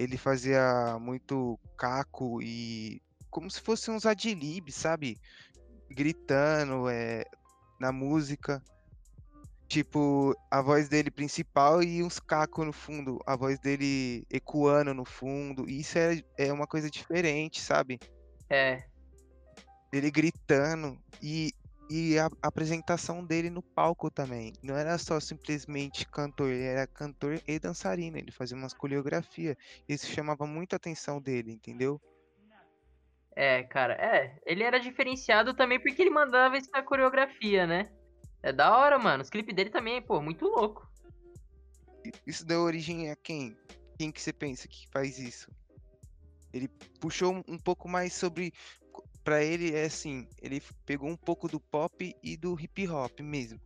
Ele 0.00 0.16
fazia 0.16 0.98
muito 0.98 1.60
caco 1.76 2.40
e 2.40 3.02
como 3.28 3.50
se 3.50 3.60
fosse 3.60 3.90
uns 3.90 4.06
adlib, 4.06 4.72
sabe? 4.72 5.18
Gritando 5.90 6.88
é, 6.88 7.22
na 7.78 7.92
música. 7.92 8.62
Tipo, 9.68 10.34
a 10.50 10.62
voz 10.62 10.88
dele 10.88 11.10
principal 11.10 11.82
e 11.82 12.02
uns 12.02 12.18
cacos 12.18 12.64
no 12.64 12.72
fundo. 12.72 13.20
A 13.26 13.36
voz 13.36 13.58
dele 13.58 14.26
ecoando 14.30 14.94
no 14.94 15.04
fundo. 15.04 15.68
E 15.68 15.80
isso 15.80 15.98
é, 15.98 16.22
é 16.38 16.50
uma 16.50 16.66
coisa 16.66 16.90
diferente, 16.90 17.60
sabe? 17.60 18.00
É. 18.48 18.82
dele 19.92 20.10
gritando 20.10 20.98
e 21.22 21.52
e 21.90 22.16
a 22.20 22.30
apresentação 22.40 23.24
dele 23.24 23.50
no 23.50 23.62
palco 23.62 24.08
também. 24.08 24.52
Não 24.62 24.76
era 24.76 24.96
só 24.96 25.18
simplesmente 25.18 26.06
cantor, 26.06 26.48
ele 26.48 26.62
era 26.62 26.86
cantor 26.86 27.42
e 27.48 27.58
dançarino. 27.58 28.16
Ele 28.16 28.30
fazia 28.30 28.56
umas 28.56 28.72
coreografias. 28.72 29.56
Isso 29.88 30.06
chamava 30.06 30.46
muito 30.46 30.72
a 30.72 30.76
atenção 30.76 31.20
dele, 31.20 31.50
entendeu? 31.50 32.00
É, 33.34 33.64
cara, 33.64 33.94
é. 33.94 34.38
Ele 34.46 34.62
era 34.62 34.78
diferenciado 34.78 35.52
também 35.52 35.80
porque 35.80 36.00
ele 36.00 36.10
mandava 36.10 36.56
essa 36.56 36.80
coreografia, 36.80 37.66
né? 37.66 37.90
É 38.40 38.52
da 38.52 38.76
hora, 38.76 38.96
mano. 38.96 39.22
Os 39.22 39.30
clipes 39.30 39.54
dele 39.54 39.70
também, 39.70 40.00
pô, 40.00 40.22
muito 40.22 40.44
louco. 40.44 40.88
Isso 42.24 42.46
deu 42.46 42.60
origem 42.60 43.10
a 43.10 43.16
quem? 43.16 43.56
Quem 43.98 44.12
que 44.12 44.22
você 44.22 44.32
pensa 44.32 44.68
que 44.68 44.88
faz 44.90 45.18
isso? 45.18 45.50
Ele 46.52 46.68
puxou 47.00 47.42
um 47.48 47.58
pouco 47.58 47.88
mais 47.88 48.12
sobre. 48.12 48.52
Pra 49.30 49.44
ele 49.44 49.72
é 49.76 49.84
assim, 49.84 50.26
ele 50.42 50.60
pegou 50.84 51.08
um 51.08 51.16
pouco 51.16 51.46
do 51.46 51.60
pop 51.60 52.16
e 52.20 52.36
do 52.36 52.60
hip 52.60 52.88
hop 52.88 53.20
mesmo. 53.20 53.60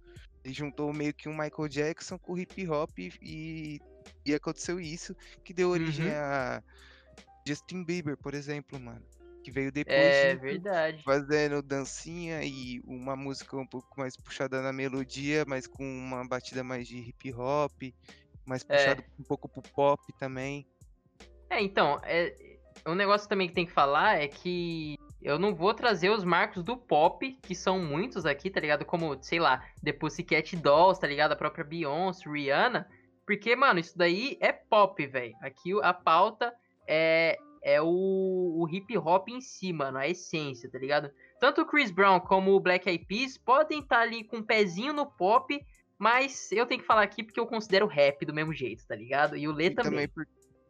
Ele 0.45 0.53
juntou 0.53 0.93
meio 0.93 1.15
que 1.15 1.27
um 1.27 1.33
Michael 1.33 1.69
Jackson 1.71 2.19
com 2.19 2.35
o 2.35 2.39
hip 2.39 2.69
hop 2.69 2.91
e, 2.99 3.81
e 4.27 4.35
aconteceu 4.35 4.79
isso 4.79 5.17
que 5.43 5.55
deu 5.55 5.71
origem 5.71 6.05
Uhum. 6.05 6.13
a 6.13 6.63
Justin 7.49 7.83
Bieber, 7.83 8.15
por 8.19 8.35
exemplo, 8.35 8.79
mano. 8.79 9.03
Que 9.43 9.51
veio 9.51 9.73
depois 9.73 9.97
É 9.97 10.37
verdade. 10.37 11.03
fazendo 11.03 11.63
dancinha 11.63 12.45
e 12.45 12.83
uma 12.85 13.17
música 13.17 13.57
um 13.57 13.67
pouco 13.67 13.89
mais 13.99 14.19
puxada 14.19 14.61
na 14.61 14.71
melodia, 14.71 15.47
mas 15.47 15.67
com 15.67 15.83
uma 15.83 16.29
batida 16.29 16.63
mais 16.63 16.87
de 16.87 16.99
hip 16.99 17.33
hop, 17.33 17.73
mais 18.45 18.63
É. 18.65 18.67
puxado 18.77 19.03
um 19.19 19.25
pouco 19.25 19.49
pro 19.49 19.63
pop 19.63 20.03
também. 20.19 20.67
É, 21.49 21.63
então, 21.63 21.99
é, 22.05 22.37
um 22.87 22.95
negócio 22.95 23.27
também 23.27 23.49
que 23.49 23.55
tem 23.55 23.65
que 23.65 23.73
falar 23.73 24.21
é 24.21 24.29
que 24.29 24.99
eu 25.25 25.39
não 25.39 25.55
vou 25.55 25.73
trazer 25.75 26.11
os 26.11 26.23
marcos 26.23 26.63
do 26.63 26.77
pop, 26.77 27.33
que 27.43 27.55
são 27.55 27.79
muitos 27.79 28.27
aqui, 28.27 28.51
tá 28.51 28.61
ligado? 28.61 28.85
Como, 28.85 29.17
sei 29.23 29.41
lá, 29.41 29.65
The 29.83 29.93
Pussycat 29.93 30.55
Dolls, 30.57 31.01
tá 31.01 31.07
ligado? 31.07 31.33
A 31.33 31.37
própria 31.37 31.65
Beyoncé, 31.65 32.29
Rihanna. 32.31 32.87
Porque, 33.27 33.57
mano, 33.57 33.81
isso 33.81 33.97
daí 33.97 34.37
é 34.41 34.53
pop, 34.53 35.05
velho. 35.07 35.35
Aqui 35.41 35.73
a 35.83 35.95
pauta 35.95 36.55
é, 36.87 37.39
é 37.63 37.81
o, 37.81 37.87
o 37.89 38.69
hip 38.71 38.97
hop 38.99 39.29
em 39.31 39.41
si, 39.41 39.73
mano, 39.73 39.97
a 39.97 40.07
essência, 40.07 40.71
tá 40.71 40.79
ligado? 40.79 41.11
Tanto 41.41 41.63
o 41.63 41.67
Chris 41.67 41.91
Brown 41.91 42.21
como 42.21 42.53
o 42.53 42.61
Black 42.61 42.87
Eyed 42.89 43.07
Peas 43.07 43.39
podem 43.39 43.81
estar 43.81 44.01
ali 44.01 44.25
com 44.25 44.37
um 44.37 44.43
pezinho 44.43 44.93
no 44.93 45.07
pop, 45.07 45.59
mas 45.99 46.53
eu 46.53 46.67
tenho 46.67 46.81
que 46.83 46.87
falar 46.87 47.03
aqui 47.03 47.23
porque 47.23 47.41
eu 47.41 47.47
considero 47.47 47.87
rap 47.87 48.27
do 48.27 48.35
mesmo 48.35 48.53
jeito, 48.53 48.87
tá 48.87 48.95
ligado? 48.95 49.37
E 49.39 49.49
o 49.49 49.53
Lê 49.53 49.67
E 49.67 49.71
também. 49.71 50.07
por- 50.09 50.27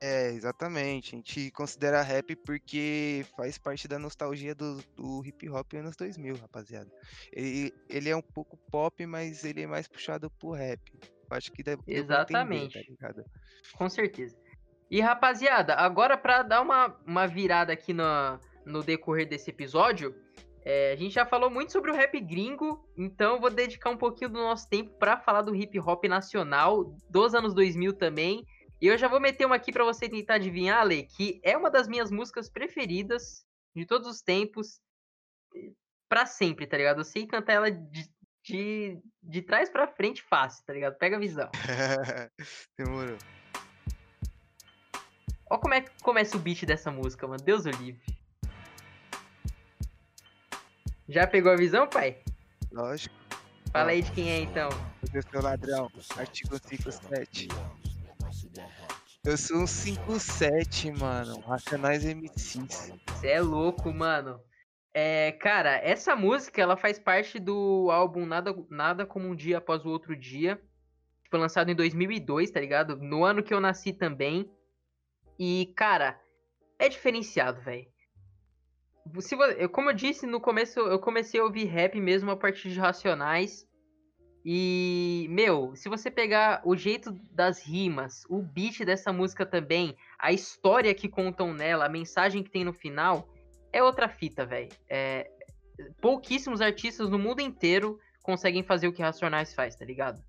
É, 0.07 0.29
exatamente. 0.29 1.15
A 1.15 1.17
gente 1.17 1.51
considera 1.53 2.03
rap 2.03 2.37
porque 2.37 3.25
faz 3.35 3.57
parte 3.57 3.89
da 3.89 3.99
nostalgia 3.99 4.55
do, 4.55 4.77
do 4.95 5.25
hip 5.25 5.49
hop 5.49 5.73
anos 5.73 5.97
2000, 5.97 6.37
rapaziada. 6.37 6.91
Ele, 7.33 7.73
ele 7.89 8.11
é 8.11 8.17
um 8.17 8.21
pouco 8.21 8.59
pop, 8.71 9.07
mas 9.07 9.45
ele 9.45 9.63
é 9.63 9.67
mais 9.67 9.89
puxado 9.89 10.29
pro 10.29 10.51
rap. 10.51 10.79
Eu 11.03 11.35
Acho 11.35 11.51
que 11.51 11.63
deve, 11.63 11.83
pra 11.83 11.91
entender, 11.91 12.05
Exatamente. 12.05 12.97
tá? 12.97 13.15
Com 13.79 13.89
certeza. 13.89 14.37
E 14.91 15.01
rapaziada, 15.01 15.75
agora 15.75 16.19
pra 16.19 16.43
dar 16.43 16.61
uma, 16.61 16.95
uma 17.07 17.27
virada 17.27 17.73
aqui 17.73 17.95
no, 17.95 18.05
no 18.67 18.83
decorrer 18.83 19.27
desse 19.27 19.49
episódio, 19.49 20.15
é, 20.67 20.93
a 20.93 20.97
gente 20.97 21.15
já 21.15 21.25
falou 21.25 21.49
muito 21.49 21.73
sobre 21.73 21.91
o 21.91 21.95
rap 21.95 22.21
gringo, 22.21 22.87
então 22.95 23.37
eu 23.37 23.41
vou 23.41 23.49
dedicar 23.49 23.89
um 23.89 23.97
pouquinho 23.97 24.29
do 24.29 24.39
nosso 24.39 24.69
tempo 24.69 24.99
pra 24.99 25.17
falar 25.17 25.41
do 25.41 25.55
hip 25.55 25.81
hop 25.81 26.05
nacional, 26.05 26.95
dos 27.09 27.35
anos 27.35 27.55
2000 27.55 27.95
também. 27.95 28.45
E 28.85 28.87
eu 28.87 28.99
já 28.99 29.09
vou 29.09 29.19
meter 29.19 29.47
uma 29.47 29.57
aqui 29.57 29.73
pra 29.73 29.83
você 29.83 30.11
tentar 30.11 30.35
adivinhar, 30.35 30.79
Ale, 30.79 31.05
que 31.05 31.41
é 31.43 31.57
uma 31.57 31.71
das 31.71 31.89
minhas 31.89 32.11
músicas 32.11 32.51
preferidas 32.51 33.43
de 33.75 33.87
todos 33.87 34.07
os 34.07 34.21
tempos, 34.21 34.79
pra 36.07 36.27
sempre, 36.27 36.67
tá 36.67 36.77
ligado? 36.77 37.01
Eu 37.01 37.05
sei 37.05 37.27
cantar 37.27 37.55
ela 37.55 37.71
de, 37.71 38.07
de, 38.45 39.01
de 39.23 39.41
trás 39.41 39.71
pra 39.71 39.89
frente 39.89 40.23
fácil, 40.23 40.63
tá 40.67 40.75
ligado? 40.75 40.99
Pega 40.99 41.17
a 41.17 41.19
visão. 41.19 41.51
Demorou. 42.77 43.17
Olha 45.49 45.61
como 45.63 45.73
é 45.73 45.81
que 45.81 45.91
começa 46.03 46.37
o 46.37 46.41
beat 46.41 46.67
dessa 46.67 46.91
música, 46.91 47.27
mano. 47.27 47.43
Deus 47.43 47.65
o 47.65 47.71
livre. 47.71 48.05
Já 51.09 51.27
pegou 51.27 51.51
a 51.51 51.57
visão, 51.57 51.89
pai? 51.89 52.23
Lógico. 52.71 53.15
Fala 53.73 53.93
aí 53.93 54.03
de 54.03 54.13
quem 54.13 54.31
é 54.31 54.41
então. 54.41 54.69
Eu 55.11 55.23
sou 55.23 55.41
ladrão. 55.41 55.91
Artigo 56.19 56.59
57. 56.59 57.49
Eu 59.25 59.39
sou 59.39 59.63
um 59.63 59.67
57, 59.67 60.93
mano. 60.93 61.41
Racionais 61.41 62.05
MCs. 62.05 62.93
Você 63.09 63.29
é 63.29 63.41
louco, 63.41 63.91
mano. 63.91 64.39
É, 64.93 65.33
cara, 65.33 65.77
essa 65.79 66.15
música 66.15 66.61
ela 66.61 66.77
faz 66.77 66.99
parte 66.99 67.39
do 67.39 67.91
álbum 67.91 68.27
Nada, 68.27 68.55
Nada 68.69 69.07
Como 69.07 69.27
Um 69.27 69.35
Dia 69.35 69.59
Após 69.59 69.83
o 69.87 69.89
Outro 69.89 70.15
Dia. 70.15 70.61
Foi 71.31 71.41
lançado 71.41 71.71
em 71.71 71.75
2002, 71.75 72.51
tá 72.51 72.61
ligado? 72.61 72.97
No 72.97 73.25
ano 73.25 73.43
que 73.43 73.55
eu 73.55 73.63
nasci 73.63 73.95
também. 73.95 74.51
E, 75.39 75.73
cara, 75.75 76.21
é 76.79 76.87
diferenciado, 76.87 77.63
velho. 77.63 77.87
Como 79.73 79.89
eu 79.89 79.95
disse 79.95 80.27
no 80.27 80.39
começo, 80.39 80.79
eu 80.81 80.99
comecei 80.99 81.41
a 81.41 81.45
ouvir 81.45 81.65
rap 81.65 81.99
mesmo 81.99 82.31
a 82.31 82.37
partir 82.37 82.71
de 82.71 82.79
Racionais. 82.79 83.67
E, 84.45 85.27
meu, 85.31 85.75
se 85.75 85.89
você 85.89 86.11
pegar 86.11 86.61
o 86.65 86.77
jeito 86.77 87.13
das 87.31 87.63
rimas, 87.63 88.25
o 88.29 88.43
beat 88.43 88.85
dessa 88.85 89.11
música 89.11 89.47
também, 89.47 89.97
a 90.19 90.33
história 90.33 90.95
que 90.95 91.09
contam 91.09 91.55
nela, 91.55 91.87
a 91.87 91.89
mensagem 91.89 92.43
que 92.43 92.51
tem 92.51 92.63
no 92.63 92.73
final, 92.73 93.27
é 93.73 93.83
outra 93.83 94.07
fita, 94.07 94.45
velho. 94.45 94.69
É, 94.89 95.31
pouquíssimos 96.01 96.61
artistas 96.61 97.09
no 97.09 97.19
mundo 97.19 97.41
inteiro 97.41 97.99
conseguem 98.23 98.63
fazer 98.63 98.87
o 98.87 98.93
que 98.93 99.01
Racionais 99.01 99.55
faz, 99.55 99.77
tá 99.77 99.85
ligado? 99.85 100.23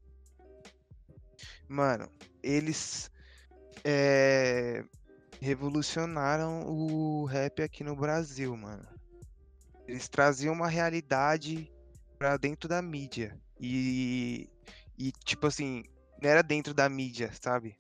Mano, 1.68 2.10
eles 2.42 3.12
é, 3.84 4.84
revolucionaram 5.42 6.64
o 6.68 7.26
rap 7.26 7.62
aqui 7.62 7.84
no 7.84 7.96
Brasil, 7.98 8.56
mano. 8.56 8.88
Eles 9.86 10.08
traziam 10.08 10.54
uma 10.54 10.68
realidade 10.68 11.70
pra 12.18 12.38
dentro 12.38 12.70
da 12.70 12.82
mídia. 12.82 13.38
E, 13.60 14.50
e 14.98 15.12
tipo 15.24 15.48
assim, 15.48 15.84
não 16.22 16.30
era 16.30 16.44
dentro 16.44 16.74
da 16.74 16.88
mídia, 16.90 17.32
sabe? 17.42 17.76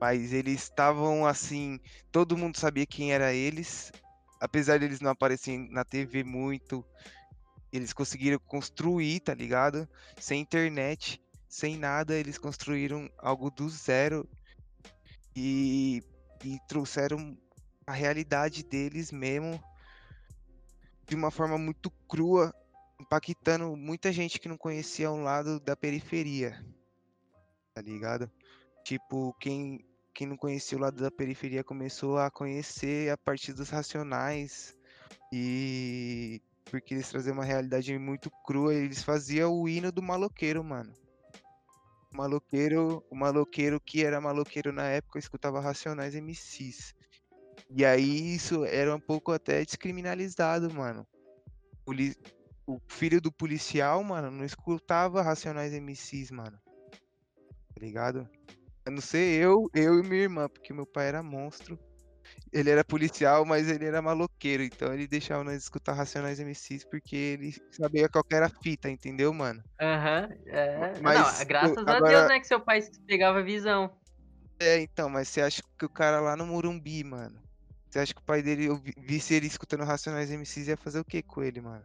Mas 0.00 0.32
eles 0.32 0.62
estavam 0.62 1.26
assim, 1.26 1.78
todo 2.10 2.36
mundo 2.36 2.58
sabia 2.58 2.86
quem 2.86 3.12
era 3.12 3.32
eles, 3.32 3.92
apesar 4.40 4.78
deles 4.78 5.00
não 5.00 5.10
aparecerem 5.10 5.68
na 5.70 5.84
TV 5.84 6.24
muito, 6.24 6.84
eles 7.72 7.92
conseguiram 7.92 8.38
construir, 8.40 9.20
tá 9.20 9.32
ligado? 9.32 9.88
Sem 10.18 10.40
internet, 10.40 11.20
sem 11.48 11.76
nada, 11.76 12.14
eles 12.14 12.38
construíram 12.38 13.08
algo 13.18 13.50
do 13.50 13.68
zero 13.68 14.28
e, 15.34 16.02
e 16.44 16.58
trouxeram 16.68 17.36
a 17.86 17.92
realidade 17.92 18.62
deles 18.62 19.10
mesmo 19.10 19.62
de 21.06 21.14
uma 21.14 21.30
forma 21.30 21.58
muito 21.58 21.90
crua, 22.08 22.54
impactando 23.02 23.76
muita 23.76 24.12
gente 24.12 24.38
que 24.38 24.48
não 24.48 24.56
conhecia 24.56 25.10
um 25.10 25.22
lado 25.22 25.58
da 25.60 25.76
periferia, 25.76 26.64
tá 27.74 27.82
ligado? 27.82 28.30
Tipo, 28.84 29.34
quem, 29.40 29.84
quem 30.14 30.26
não 30.26 30.36
conhecia 30.36 30.78
o 30.78 30.80
lado 30.80 31.02
da 31.02 31.10
periferia 31.10 31.64
começou 31.64 32.18
a 32.18 32.30
conhecer 32.30 33.10
a 33.10 33.16
partir 33.16 33.52
dos 33.52 33.68
racionais 33.68 34.76
e 35.32 36.40
porque 36.70 36.94
eles 36.94 37.08
traziam 37.08 37.34
uma 37.34 37.44
realidade 37.44 37.96
muito 37.98 38.30
crua, 38.44 38.74
eles 38.74 39.02
faziam 39.02 39.52
o 39.52 39.68
hino 39.68 39.92
do 39.92 40.00
maloqueiro, 40.00 40.62
mano. 40.64 40.92
O 42.12 42.16
maloqueiro, 42.16 43.04
o 43.10 43.14
maloqueiro 43.16 43.80
que 43.80 44.04
era 44.04 44.20
maloqueiro 44.20 44.72
na 44.72 44.84
época 44.84 45.18
escutava 45.18 45.60
Racionais 45.60 46.14
MCs. 46.14 46.94
E 47.70 47.84
aí 47.84 48.34
isso 48.34 48.64
era 48.64 48.94
um 48.94 49.00
pouco 49.00 49.32
até 49.32 49.64
descriminalizado, 49.64 50.72
mano. 50.72 51.06
O 52.66 52.78
filho 52.88 53.20
do 53.20 53.32
policial, 53.32 54.02
mano, 54.04 54.30
não 54.30 54.44
escutava 54.44 55.22
Racionais 55.22 55.72
MCs, 55.72 56.30
mano. 56.30 56.58
Tá 56.90 57.80
ligado? 57.80 58.28
A 58.86 58.90
não 58.90 59.00
ser 59.00 59.40
eu, 59.40 59.68
eu 59.74 59.98
e 59.98 60.02
minha 60.02 60.22
irmã, 60.22 60.48
porque 60.48 60.72
meu 60.72 60.86
pai 60.86 61.08
era 61.08 61.22
monstro. 61.22 61.78
Ele 62.52 62.70
era 62.70 62.84
policial, 62.84 63.44
mas 63.44 63.68
ele 63.68 63.84
era 63.84 64.00
maloqueiro, 64.00 64.62
então 64.62 64.92
ele 64.94 65.06
deixava 65.08 65.42
nós 65.42 65.62
escutar 65.62 65.92
Racionais 65.92 66.38
MCs 66.38 66.84
porque 66.84 67.16
ele 67.16 67.54
sabia 67.70 68.08
qual 68.08 68.24
era 68.32 68.46
a 68.46 68.62
fita, 68.62 68.88
entendeu, 68.88 69.32
mano? 69.32 69.62
Aham, 69.80 70.28
é. 70.46 71.00
Mas 71.00 71.20
não, 71.20 71.40
eu- 71.40 71.46
graças 71.46 71.86
a 71.88 71.96
agora- 71.96 72.18
Deus, 72.18 72.28
né, 72.28 72.40
que 72.40 72.46
seu 72.46 72.60
pai 72.60 72.80
pegava 73.06 73.40
a 73.40 73.42
visão. 73.42 73.90
É, 74.60 74.80
então, 74.80 75.08
mas 75.08 75.28
você 75.28 75.40
acha 75.40 75.62
que 75.78 75.84
o 75.84 75.88
cara 75.90 76.20
lá 76.20 76.36
no 76.36 76.46
Morumbi, 76.46 77.02
mano? 77.02 77.42
Você 77.90 77.98
acha 77.98 78.14
que 78.14 78.20
o 78.20 78.24
pai 78.24 78.40
dele, 78.42 78.66
eu 78.66 78.76
vi- 78.76 78.94
visse 78.96 79.34
ele 79.34 79.46
escutando 79.46 79.84
Racionais 79.84 80.30
MCs, 80.30 80.68
ia 80.68 80.76
fazer 80.76 81.00
o 81.00 81.04
que 81.04 81.22
com 81.22 81.42
ele, 81.42 81.60
mano? 81.60 81.82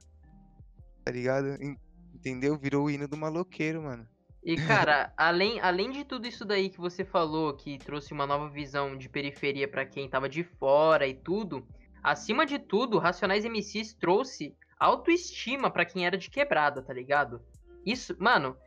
Tá 1.08 1.12
ligado? 1.12 1.56
En- 1.64 1.78
Entendeu? 2.14 2.58
Virou 2.58 2.86
o 2.86 2.90
hino 2.90 3.08
do 3.08 3.16
maloqueiro, 3.16 3.82
mano. 3.84 4.06
E, 4.44 4.58
cara, 4.58 5.14
além, 5.16 5.58
além 5.62 5.90
de 5.90 6.04
tudo 6.04 6.28
isso 6.28 6.44
daí 6.44 6.70
que 6.70 6.80
você 6.80 7.06
falou, 7.06 7.54
que 7.56 7.78
trouxe 7.78 8.12
uma 8.12 8.28
nova 8.28 8.50
visão 8.50 8.98
de 8.98 9.08
periferia 9.08 9.70
pra 9.70 9.86
quem 9.86 10.10
tava 10.10 10.28
de 10.28 10.44
fora 10.44 11.08
e 11.08 11.14
tudo, 11.14 11.66
acima 12.04 12.46
de 12.46 12.60
tudo, 12.60 12.98
Racionais 12.98 13.46
MCs 13.46 13.94
trouxe 13.94 14.54
autoestima 14.78 15.72
pra 15.72 15.86
quem 15.86 16.06
era 16.06 16.18
de 16.18 16.30
quebrada, 16.30 16.82
tá 16.82 16.92
ligado? 16.94 17.42
Isso, 17.86 18.14
mano, 18.20 18.58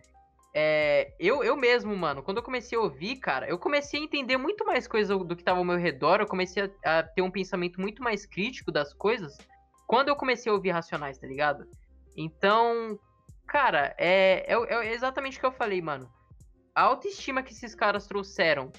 é, 0.54 1.12
eu, 1.18 1.44
eu 1.44 1.56
mesmo, 1.58 1.94
mano, 1.94 2.22
quando 2.22 2.38
eu 2.38 2.42
comecei 2.42 2.78
a 2.78 2.80
ouvir, 2.80 3.16
cara, 3.16 3.46
eu 3.48 3.58
comecei 3.58 4.00
a 4.00 4.02
entender 4.02 4.38
muito 4.38 4.64
mais 4.64 4.88
coisa 4.88 5.14
do 5.18 5.36
que 5.36 5.44
tava 5.44 5.58
ao 5.58 5.64
meu 5.64 5.76
redor, 5.76 6.20
eu 6.20 6.26
comecei 6.26 6.72
a, 6.84 6.98
a 7.00 7.02
ter 7.02 7.20
um 7.20 7.30
pensamento 7.30 7.78
muito 7.80 8.02
mais 8.02 8.24
crítico 8.24 8.72
das 8.72 8.94
coisas 8.94 9.36
quando 9.86 10.08
eu 10.08 10.16
comecei 10.16 10.50
a 10.50 10.54
ouvir 10.54 10.70
Racionais, 10.70 11.18
tá 11.18 11.26
ligado? 11.26 11.66
Então, 12.16 12.98
cara, 13.46 13.94
é, 13.98 14.52
é, 14.52 14.54
é 14.54 14.92
exatamente 14.92 15.38
o 15.38 15.40
que 15.40 15.46
eu 15.46 15.52
falei, 15.52 15.80
mano. 15.80 16.10
A 16.74 16.82
autoestima 16.82 17.42
que 17.42 17.52
esses 17.52 17.74
caras 17.74 18.06
trouxeram 18.06 18.70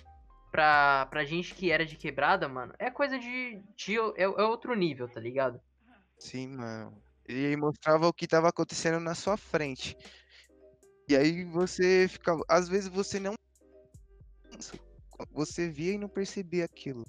pra, 0.52 1.06
pra 1.08 1.26
gente 1.26 1.56
que 1.56 1.72
era 1.72 1.86
de 1.86 1.96
quebrada, 1.96 2.48
mano, 2.48 2.74
é 2.78 2.92
coisa 2.92 3.18
de. 3.18 3.62
de 3.76 3.98
é, 3.98 4.24
é 4.24 4.44
outro 4.44 4.76
nível, 4.76 5.08
tá 5.08 5.20
ligado? 5.20 5.60
Sim, 6.20 6.50
mano. 6.50 7.02
Ele 7.26 7.56
mostrava 7.56 8.08
o 8.08 8.14
que 8.14 8.28
tava 8.28 8.50
acontecendo 8.50 9.00
na 9.00 9.16
sua 9.16 9.38
frente. 9.38 9.98
E 11.08 11.16
aí 11.16 11.44
você 11.46 12.08
ficava. 12.08 12.44
Às 12.48 12.68
vezes 12.68 12.90
você 12.90 13.20
não. 13.20 13.34
Você 15.32 15.70
via 15.70 15.94
e 15.94 15.98
não 15.98 16.10
percebia 16.10 16.66
aquilo. 16.66 17.06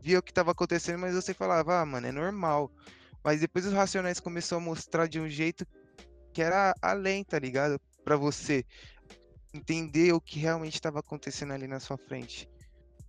Via 0.00 0.18
o 0.18 0.22
que 0.22 0.32
tava 0.32 0.50
acontecendo, 0.50 0.98
mas 0.98 1.14
você 1.14 1.32
falava, 1.32 1.80
ah, 1.80 1.86
mano, 1.86 2.06
é 2.06 2.12
normal. 2.12 2.70
Mas 3.24 3.40
depois 3.40 3.66
os 3.66 3.72
Racionais 3.72 4.20
começou 4.20 4.58
a 4.58 4.60
mostrar 4.60 5.06
de 5.06 5.20
um 5.20 5.28
jeito 5.28 5.66
que 6.32 6.42
era 6.42 6.74
além, 6.80 7.22
tá 7.24 7.38
ligado? 7.38 7.80
Pra 8.04 8.16
você 8.16 8.64
entender 9.54 10.12
o 10.12 10.20
que 10.20 10.38
realmente 10.38 10.74
estava 10.74 11.00
acontecendo 11.00 11.52
ali 11.52 11.66
na 11.66 11.78
sua 11.78 11.96
frente. 11.96 12.48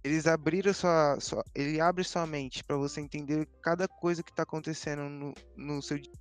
Eles 0.04 0.28
abriram 0.28 0.74
sua, 0.74 1.18
sua 1.20 1.44
ele 1.56 1.80
abre 1.80 2.04
sua 2.04 2.28
mente 2.28 2.64
pra 2.64 2.76
você 2.76 3.00
entender 3.00 3.48
cada 3.62 3.88
coisa 3.88 4.22
que 4.22 4.34
tá 4.34 4.44
acontecendo 4.44 5.08
no, 5.10 5.34
no 5.56 5.82
seu 5.82 5.98
dia. 5.98 6.12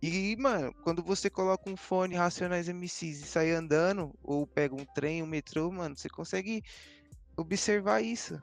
E, 0.00 0.36
mano, 0.36 0.72
quando 0.84 1.02
você 1.02 1.28
coloca 1.28 1.68
um 1.68 1.76
fone 1.76 2.14
Racionais 2.14 2.68
MCs 2.68 3.20
e 3.20 3.26
sai 3.26 3.50
andando, 3.50 4.14
ou 4.22 4.46
pega 4.46 4.74
um 4.74 4.84
trem, 4.84 5.22
um 5.22 5.26
metrô, 5.26 5.72
mano, 5.72 5.96
você 5.96 6.08
consegue 6.08 6.62
observar 7.36 8.02
isso. 8.02 8.40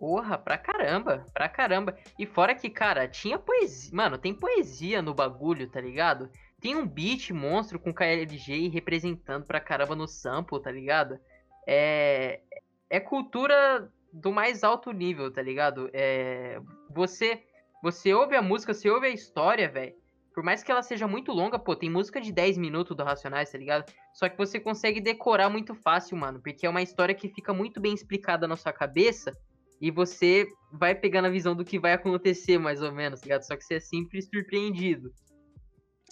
Porra, 0.00 0.38
pra 0.38 0.56
caramba, 0.56 1.26
pra 1.34 1.46
caramba. 1.46 1.94
E 2.18 2.24
fora 2.24 2.54
que, 2.54 2.70
cara, 2.70 3.06
tinha 3.06 3.38
poesia. 3.38 3.94
Mano, 3.94 4.16
tem 4.16 4.32
poesia 4.32 5.02
no 5.02 5.12
bagulho, 5.12 5.68
tá 5.68 5.78
ligado? 5.78 6.30
Tem 6.58 6.74
um 6.74 6.88
beat 6.88 7.30
monstro 7.32 7.78
com 7.78 7.92
KLG 7.92 8.68
representando 8.68 9.44
pra 9.44 9.60
caramba 9.60 9.94
no 9.94 10.08
sample, 10.08 10.62
tá 10.62 10.72
ligado? 10.72 11.20
É. 11.66 12.40
É 12.88 12.98
cultura 12.98 13.92
do 14.10 14.32
mais 14.32 14.64
alto 14.64 14.90
nível, 14.90 15.30
tá 15.30 15.42
ligado? 15.42 15.90
É. 15.92 16.58
Você. 16.88 17.42
Você 17.82 18.14
ouve 18.14 18.34
a 18.34 18.42
música, 18.42 18.72
você 18.72 18.88
ouve 18.88 19.06
a 19.06 19.10
história, 19.10 19.68
velho. 19.68 19.94
Por 20.34 20.42
mais 20.42 20.62
que 20.62 20.72
ela 20.72 20.82
seja 20.82 21.06
muito 21.06 21.30
longa, 21.30 21.58
pô, 21.58 21.76
tem 21.76 21.90
música 21.90 22.22
de 22.22 22.32
10 22.32 22.56
minutos 22.56 22.96
do 22.96 23.04
Racionais, 23.04 23.52
tá 23.52 23.58
ligado? 23.58 23.84
Só 24.14 24.30
que 24.30 24.38
você 24.38 24.58
consegue 24.58 24.98
decorar 24.98 25.50
muito 25.50 25.74
fácil, 25.74 26.16
mano. 26.16 26.40
Porque 26.40 26.64
é 26.64 26.70
uma 26.70 26.80
história 26.80 27.14
que 27.14 27.28
fica 27.28 27.52
muito 27.52 27.80
bem 27.80 27.92
explicada 27.92 28.48
na 28.48 28.56
sua 28.56 28.72
cabeça. 28.72 29.36
E 29.80 29.90
você 29.90 30.46
vai 30.72 30.94
pegando 30.94 31.26
a 31.26 31.30
visão 31.30 31.54
do 31.54 31.64
que 31.64 31.78
vai 31.78 31.92
acontecer, 31.92 32.58
mais 32.58 32.82
ou 32.82 32.92
menos, 32.92 33.20
tá 33.20 33.24
ligado? 33.24 33.42
Só 33.42 33.56
que 33.56 33.64
você 33.64 33.74
é 33.74 33.80
sempre 33.80 34.20
surpreendido. 34.20 35.12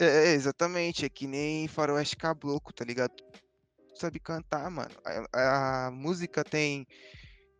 É, 0.00 0.30
é, 0.30 0.32
exatamente. 0.32 1.04
É 1.04 1.08
que 1.08 1.26
nem 1.26 1.68
Faroeste 1.68 2.16
Caboclo, 2.16 2.72
tá 2.72 2.84
ligado? 2.84 3.12
Sabe 3.94 4.18
cantar, 4.18 4.70
mano. 4.70 4.94
A, 5.32 5.86
a 5.86 5.90
música 5.90 6.44
tem 6.44 6.86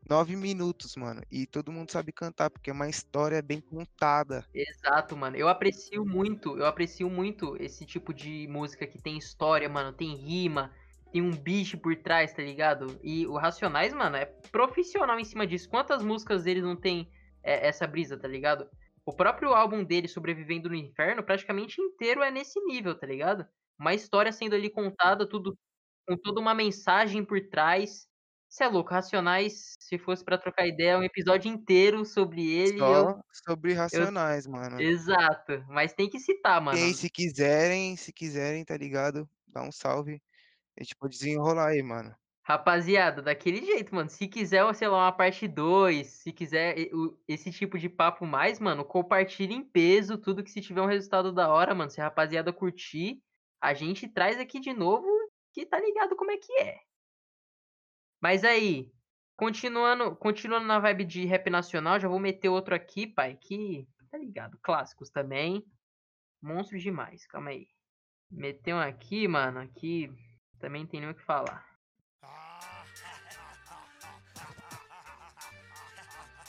nove 0.09 0.35
minutos, 0.37 0.97
mano. 0.97 1.21
E 1.31 1.47
todo 1.47 1.73
mundo 1.73 1.91
sabe 1.91 2.13
cantar, 2.13 2.49
porque 2.49 2.71
é 2.71 2.73
uma 2.73 2.89
história 2.89 3.43
bem 3.43 3.61
contada. 3.61 4.47
Exato, 4.55 5.17
mano. 5.17 5.37
Eu 5.37 5.49
aprecio 5.49 6.05
muito, 6.07 6.57
eu 6.57 6.65
aprecio 6.65 7.11
muito 7.11 7.57
esse 7.61 7.85
tipo 7.85 8.15
de 8.15 8.47
música 8.49 8.87
que 8.87 9.01
tem 9.01 9.19
história, 9.19 9.69
mano, 9.69 9.93
tem 9.93 10.15
rima, 10.17 10.73
tem 11.13 11.23
um 11.23 11.31
bicho 11.31 11.79
por 11.79 11.97
trás, 11.97 12.33
tá 12.33 12.43
ligado? 12.43 12.99
E 13.03 13.27
o 13.27 13.37
Racionais, 13.37 13.93
mano, 13.95 14.17
é 14.17 14.27
profissional 14.51 15.19
em 15.19 15.25
cima 15.25 15.47
disso. 15.47 15.69
Quantas 15.69 16.03
músicas 16.03 16.45
dele 16.45 16.61
não 16.61 16.77
tem 16.77 17.09
é, 17.43 17.69
essa 17.69 17.87
brisa, 17.87 18.19
tá 18.19 18.29
ligado? 18.29 18.69
O 19.07 19.15
próprio 19.15 19.55
álbum 19.55 19.83
dele, 19.85 20.07
Sobrevivendo 20.09 20.69
no 20.69 20.75
Inferno, 20.75 21.23
praticamente 21.23 21.81
inteiro 21.81 22.23
é 22.23 22.31
nesse 22.31 22.61
nível, 22.65 22.95
tá 22.99 23.07
ligado? 23.07 23.47
Uma 23.79 23.95
história 23.95 24.33
sendo 24.33 24.55
ali 24.55 24.71
contada, 24.71 25.27
tudo 25.29 25.57
com 26.07 26.17
toda 26.17 26.41
uma 26.41 26.55
mensagem 26.55 27.25
por 27.25 27.41
trás. 27.49 28.07
Você 28.49 28.65
é 28.65 28.69
louco, 28.69 28.91
Racionais, 28.91 29.77
se 29.79 29.99
fosse 29.99 30.25
pra 30.25 30.39
trocar 30.39 30.67
ideia, 30.67 30.99
um 30.99 31.03
episódio 31.03 31.51
inteiro 31.53 32.05
sobre 32.05 32.51
ele. 32.51 32.79
Só 32.79 33.11
eu- 33.11 33.21
sobre 33.47 33.75
Racionais, 33.75 34.47
mano. 34.47 34.81
Exato, 34.81 35.65
mas 35.69 35.93
tem 35.93 36.09
que 36.09 36.19
citar, 36.19 36.61
mano. 36.61 36.79
E 36.79 36.83
aí, 36.83 36.95
se 36.95 37.11
quiserem, 37.11 37.95
se 37.97 38.11
quiserem, 38.13 38.65
tá 38.65 38.77
ligado? 38.77 39.29
Dá 39.47 39.63
um 39.63 39.71
salve. 39.71 40.21
A 40.79 40.83
gente 40.83 40.95
pode 40.95 41.19
desenrolar 41.19 41.69
aí, 41.69 41.83
mano. 41.83 42.15
Rapaziada, 42.45 43.21
daquele 43.21 43.65
jeito, 43.65 43.95
mano. 43.95 44.09
Se 44.09 44.29
quiser, 44.29 44.73
sei 44.75 44.89
lá, 44.89 45.07
uma 45.07 45.13
parte 45.13 45.47
2, 45.47 46.07
se 46.07 46.33
quiser 46.33 46.77
esse 47.27 47.51
tipo 47.51 47.79
de 47.79 47.89
papo 47.89 48.25
mais, 48.25 48.61
mano, 48.61 48.85
compartilhe 48.85 49.53
em 49.53 49.63
peso 49.63 50.17
tudo 50.17 50.43
que 50.43 50.51
se 50.51 50.61
tiver 50.61 50.81
um 50.81 50.87
resultado 50.87 51.33
da 51.33 51.53
hora, 51.53 51.75
mano. 51.75 51.91
Se 51.91 52.01
a 52.01 52.05
rapaziada 52.05 52.53
curtir, 52.53 53.23
a 53.61 53.75
gente 53.75 54.09
traz 54.09 54.39
aqui 54.39 54.61
de 54.61 54.73
novo, 54.73 55.07
que 55.53 55.67
tá 55.67 55.79
ligado 55.81 56.17
como 56.17 56.31
é 56.31 56.37
que 56.37 56.53
é. 56.61 56.79
Mas 58.21 58.45
aí, 58.45 58.91
continuando, 59.37 60.17
continuando 60.17 60.67
na 60.67 60.79
vibe 60.79 61.05
de 61.05 61.27
rap 61.27 61.51
nacional, 61.51 61.99
já 61.99 62.09
vou 62.09 62.21
meter 62.21 62.49
outro 62.49 62.75
aqui, 62.75 63.07
pai, 63.07 63.37
que 63.37 63.87
tá 64.11 64.17
ligado, 64.17 64.59
clássicos 64.63 65.11
também. 65.11 65.67
Monstros 66.41 66.83
demais, 66.83 67.27
calma 67.27 67.51
aí. 67.51 67.67
Meter 68.31 68.75
um 68.75 68.79
aqui, 68.79 69.27
mano, 69.27 69.59
aqui 69.61 70.11
também 70.59 70.87
tem 70.87 71.01
nem 71.01 71.11
o 71.11 71.15
que 71.15 71.23
falar. 71.23 71.65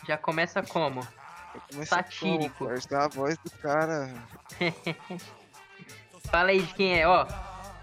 Já 0.08 0.18
começa 0.18 0.64
como? 0.64 1.06
Começa 1.72 1.96
Satírico. 1.96 2.56
como? 2.66 2.72
A 3.02 3.08
voz 3.08 3.38
do 3.40 3.52
cara. 3.52 4.14
Fala 6.32 6.50
aí 6.52 6.62
de 6.62 6.74
quem 6.74 7.00
é, 7.00 7.08
ó. 7.08 7.26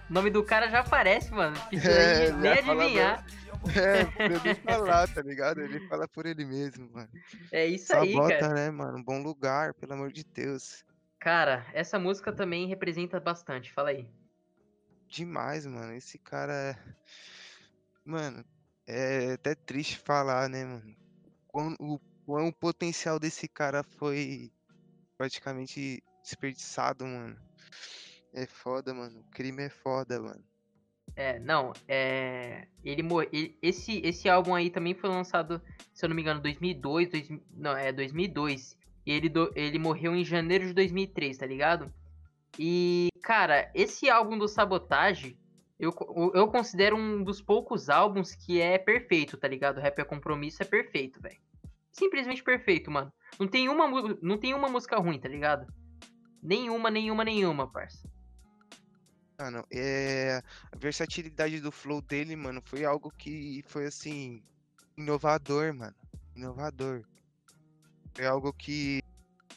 O 0.09 0.13
nome 0.13 0.31
do 0.31 0.43
cara 0.45 0.69
já 0.71 0.81
aparece, 0.81 1.33
mano. 1.33 1.57
Precisa 1.69 1.91
É, 1.93 2.33
nem 2.33 2.55
já 2.57 2.63
fala 2.63 2.83
adivinhar. 2.85 3.27
É, 3.75 4.29
nem 4.45 4.55
falar, 4.63 5.09
tá 5.09 5.23
ligado? 5.23 5.61
Ele 5.61 5.81
fala 5.89 6.07
por 6.09 6.27
ele 6.27 6.45
mesmo, 6.45 6.89
mano. 6.93 7.09
É 7.51 7.67
isso 7.67 7.89
Só 7.89 8.01
aí, 8.01 8.13
bota, 8.13 8.39
cara. 8.39 8.55
né, 8.55 8.71
mano? 8.71 8.99
Um 8.99 9.03
bom 9.03 9.23
lugar, 9.23 9.75
pelo 9.75 9.95
amor 9.95 10.13
de 10.13 10.25
Deus. 10.25 10.85
Cara, 11.19 11.67
essa 11.73 11.99
música 11.99 12.33
também 12.33 12.69
representa 12.69 13.19
bastante. 13.19 13.73
Fala 13.73 13.91
aí. 13.91 14.09
Demais, 15.17 15.65
mano. 15.65 15.95
Esse 15.95 16.19
cara 16.19 16.53
é. 16.53 16.77
Mano, 18.05 18.45
é 18.87 19.33
até 19.33 19.55
triste 19.55 19.97
falar, 19.99 20.47
né, 20.47 20.63
mano? 20.63 20.95
Quão, 21.49 21.75
o 21.81 21.99
quão 22.27 22.49
o 22.49 22.53
potencial 22.53 23.19
desse 23.19 23.49
cara 23.49 23.83
foi 23.83 24.53
praticamente 25.17 26.03
desperdiçado, 26.23 27.07
mano. 27.07 27.35
É 28.35 28.45
foda, 28.45 28.93
mano. 28.93 29.21
O 29.21 29.31
crime 29.31 29.63
é 29.63 29.71
foda, 29.71 30.21
mano. 30.21 30.45
É, 31.15 31.39
não, 31.39 31.73
é. 31.89 32.69
Ele, 32.85 33.03
ele- 33.33 33.59
esse, 33.63 34.03
esse 34.05 34.29
álbum 34.29 34.55
aí 34.55 34.69
também 34.69 34.93
foi 34.95 35.09
lançado, 35.09 35.63
se 35.95 36.05
eu 36.05 36.11
não 36.11 36.17
me 36.17 36.21
engano, 36.21 36.43
2002, 36.43 37.09
2000... 37.09 37.43
não, 37.53 37.75
é 37.75 37.91
2002. 37.91 38.77
E 39.07 39.13
ele, 39.13 39.31
do... 39.31 39.51
ele 39.57 39.79
morreu 39.79 40.15
em 40.15 40.23
janeiro 40.23 40.67
de 40.67 40.75
2003, 40.75 41.39
tá 41.39 41.47
ligado? 41.47 41.91
E, 42.59 43.09
cara, 43.23 43.71
esse 43.75 44.09
álbum 44.09 44.39
do 44.39 44.49
Sabotage, 44.49 45.39
eu, 45.79 45.95
eu 46.35 46.49
considero 46.49 46.97
um 46.97 47.23
dos 47.23 47.41
poucos 47.41 47.91
álbuns 47.91 48.35
que 48.35 48.61
é 48.61 48.79
perfeito, 48.79 49.37
tá 49.37 49.47
ligado? 49.47 49.81
Rap 49.81 49.99
é 49.99 50.05
compromisso 50.05 50.63
é 50.63 50.67
perfeito, 50.67 51.21
velho. 51.21 51.39
Simplesmente 51.93 52.43
perfeito, 52.43 52.91
mano. 52.91 53.13
Não 53.39 53.47
tem, 53.47 53.69
uma, 53.69 54.17
não 54.23 54.39
tem 54.39 54.55
uma 54.55 54.69
música 54.69 54.97
ruim, 54.97 55.19
tá 55.19 55.29
ligado? 55.29 55.67
Nenhuma, 56.43 56.91
nenhuma, 56.91 57.25
nenhuma, 57.25 57.71
parça. 57.71 58.09
Mano, 59.39 59.63
é... 59.71 60.43
a 60.73 60.77
versatilidade 60.79 61.61
do 61.61 61.71
flow 61.71 62.01
dele, 62.01 62.37
mano, 62.37 62.63
foi 62.65 62.85
algo 62.85 63.11
que 63.11 63.63
foi 63.67 63.87
assim. 63.87 64.43
Inovador, 64.97 65.75
mano. 65.75 65.95
Inovador. 66.35 67.03
Foi 68.15 68.27
algo 68.27 68.51
que 68.53 69.03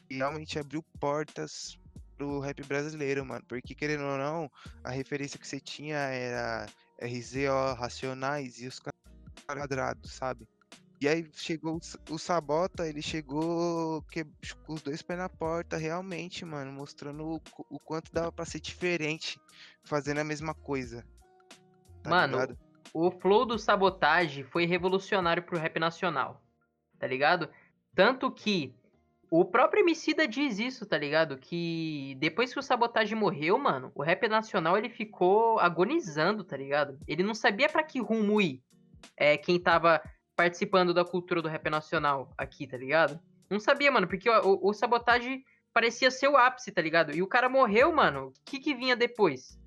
realmente 0.10 0.60
abriu 0.60 0.84
portas 1.00 1.80
pro 2.20 2.40
rap 2.40 2.62
brasileiro, 2.66 3.26
mano. 3.26 3.44
Porque, 3.48 3.74
querendo 3.74 4.04
ou 4.04 4.18
não, 4.18 4.52
a 4.84 4.92
referência 4.92 5.40
que 5.40 5.48
você 5.48 5.60
tinha 5.60 5.98
era 5.98 6.66
RZO, 7.02 7.74
Racionais 7.76 8.62
e 8.62 8.68
os 8.68 8.80
quadrados, 9.48 10.12
sabe? 10.12 10.46
E 11.02 11.08
aí 11.08 11.26
chegou 11.34 11.80
o 12.10 12.18
Sabota, 12.18 12.86
ele 12.86 13.02
chegou 13.02 14.02
que- 14.04 14.26
com 14.66 14.74
os 14.74 14.82
dois 14.82 15.02
pés 15.02 15.18
na 15.18 15.30
porta, 15.30 15.78
realmente, 15.78 16.44
mano, 16.44 16.74
mostrando 16.74 17.26
o, 17.26 17.42
o 17.70 17.80
quanto 17.80 18.12
dava 18.12 18.34
pra 18.34 18.46
ser 18.46 18.60
diferente 18.60 19.40
fazendo 19.82 20.20
a 20.20 20.26
mesma 20.26 20.54
coisa. 20.54 21.06
tá 22.04 22.10
Mano, 22.10 22.34
ligado? 22.34 22.60
o 22.94 23.12
flow 23.12 23.46
do 23.46 23.58
Sabotage 23.58 24.44
foi 24.44 24.66
revolucionário 24.66 25.42
pro 25.44 25.58
rap 25.58 25.80
nacional, 25.80 26.44
tá 27.00 27.08
ligado? 27.08 27.50
Tanto 27.96 28.30
que 28.30 28.76
O 29.32 29.46
próprio 29.46 29.82
Emicida 29.82 30.28
diz 30.28 30.58
isso, 30.58 30.86
tá 30.86 30.98
ligado? 30.98 31.38
Que 31.38 32.16
depois 32.20 32.52
que 32.52 32.60
o 32.60 32.64
Sabotage 32.64 33.14
morreu, 33.14 33.60
mano, 33.60 33.92
o 33.94 34.02
rap 34.02 34.28
nacional 34.28 34.76
ele 34.78 34.90
ficou 34.90 35.60
agonizando, 35.60 36.44
tá 36.44 36.58
ligado? 36.58 36.98
Ele 37.08 37.22
não 37.22 37.36
sabia 37.36 37.70
pra 37.70 37.84
que 37.84 38.00
rumo 38.02 38.42
ir. 38.42 38.64
É, 39.16 39.38
quem 39.38 39.60
tava 39.60 40.02
participando 40.36 40.94
da 40.94 41.06
cultura 41.06 41.42
do 41.42 41.48
rap 41.48 41.70
nacional 41.70 42.34
aqui, 42.38 42.66
tá 42.66 42.76
ligado? 42.78 43.20
Não 43.50 43.60
sabia, 43.60 43.92
mano, 43.92 44.08
porque 44.08 44.30
o, 44.30 44.34
o, 44.42 44.70
o 44.70 44.74
Sabotage 44.74 45.44
parecia 45.72 46.10
ser 46.10 46.28
o 46.28 46.36
ápice, 46.38 46.72
tá 46.72 46.82
ligado? 46.82 47.16
E 47.16 47.22
o 47.22 47.28
cara 47.28 47.48
morreu, 47.48 47.94
mano. 47.94 48.28
O 48.28 48.34
que 48.46 48.60
que 48.60 48.74
vinha 48.74 48.96
depois? 48.96 49.60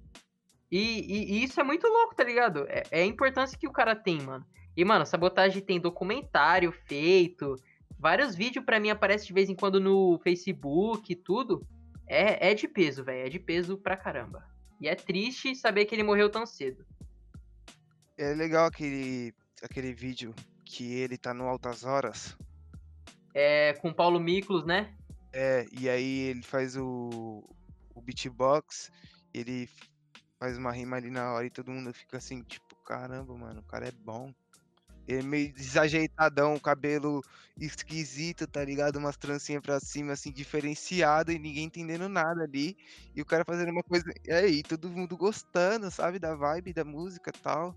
E, 0.71 0.79
e- 0.79 1.33
e 1.35 1.45
isso 1.45 1.61
é 1.61 1.63
muito 1.65 1.87
louco, 1.87 2.17
tá 2.17 2.25
ligado? 2.25 2.67
É, 2.69 2.83
é 2.91 3.03
a 3.03 3.07
importância 3.07 3.57
que 3.59 3.69
o 3.69 3.73
cara 3.73 3.95
tem, 3.95 4.21
mano. 4.23 4.45
E, 4.77 4.85
mano, 4.85 5.05
Sabotage 5.07 5.61
tem 5.61 5.79
documentário 5.79 6.73
feito. 6.73 7.55
Vários 8.03 8.35
vídeos 8.35 8.65
pra 8.65 8.81
mim 8.81 8.91
aparecem 8.91 9.29
de 9.29 9.33
vez 9.33 9.49
em 9.49 9.55
quando 9.55 9.79
no 9.79 10.19
Facebook 10.25 11.13
e 11.13 11.15
tudo. 11.15 11.65
É, 12.05 12.51
é 12.51 12.53
de 12.53 12.67
peso, 12.67 13.05
velho. 13.05 13.29
É 13.29 13.31
de 13.31 13.39
peso 13.39 13.79
pra 13.79 13.97
caramba. 13.97 14.45
E 14.81 14.89
é 14.89 14.97
triste 14.97 15.55
saber 15.55 15.85
que 15.85 15.95
ele 15.95 16.03
morreu 16.03 16.29
tão 16.29 16.45
cedo. 16.45 16.85
É 18.19 18.35
legal 18.35 18.67
aquele, 18.67 19.33
aquele 19.63 19.95
vídeo 19.95 20.35
que 20.65 20.95
ele 20.95 21.17
tá 21.17 21.33
no 21.33 21.45
Altas 21.45 21.85
Horas. 21.85 22.37
É 23.33 23.75
com 23.75 23.95
Paulo 23.95 24.19
Miklos, 24.19 24.67
né? 24.67 24.93
É, 25.33 25.65
e 25.71 25.89
aí 25.89 26.23
ele 26.23 26.43
faz 26.43 26.77
o, 26.77 27.49
o 27.95 28.03
beatbox, 28.03 28.91
ele 29.33 29.69
faz 30.41 30.59
uma 30.59 30.73
rima 30.73 30.97
ali 30.97 31.09
na 31.09 31.33
hora 31.33 31.47
e 31.47 31.51
todo 31.51 31.71
mundo 31.71 31.95
fica 31.95 32.17
assim, 32.17 32.43
tipo, 32.43 32.75
caramba, 32.85 33.33
mano, 33.37 33.61
o 33.61 33.65
cara 33.65 33.87
é 33.87 33.93
bom. 33.93 34.35
Ele 35.07 35.19
é 35.21 35.23
meio 35.23 35.53
desajeitadão, 35.53 36.59
cabelo 36.61 37.25
esquisito, 37.59 38.47
tá 38.47 38.65
ligado? 38.65 38.97
Umas 38.97 39.17
trancinhas 39.17 39.63
pra 39.63 39.81
cima, 39.81 40.13
assim, 40.13 40.33
diferenciado 40.33 41.33
e 41.33 41.39
ninguém 41.39 41.65
entendendo 41.65 42.09
nada 42.09 42.45
ali. 42.45 42.77
E 43.15 43.21
o 43.23 43.27
cara 43.27 43.45
fazendo 43.45 43.71
uma 43.73 43.83
coisa. 43.83 44.05
E 44.25 44.33
aí, 44.33 44.63
todo 44.63 44.91
mundo 44.91 45.17
gostando, 45.17 45.91
sabe? 45.91 46.19
Da 46.19 46.35
vibe, 46.35 46.73
da 46.73 46.85
música 46.85 47.31
e 47.31 47.43
tal. 47.43 47.77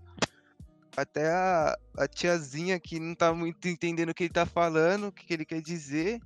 Até 0.96 1.30
a, 1.30 1.76
a 1.98 2.08
tiazinha 2.08 2.80
que 2.80 2.98
não 2.98 3.14
tá 3.14 3.32
muito 3.34 3.68
entendendo 3.68 4.10
o 4.10 4.14
que 4.14 4.24
ele 4.24 4.30
tá 4.32 4.46
falando, 4.46 5.08
o 5.08 5.12
que, 5.12 5.26
que 5.26 5.34
ele 5.34 5.44
quer 5.46 5.60
dizer. 5.60 6.20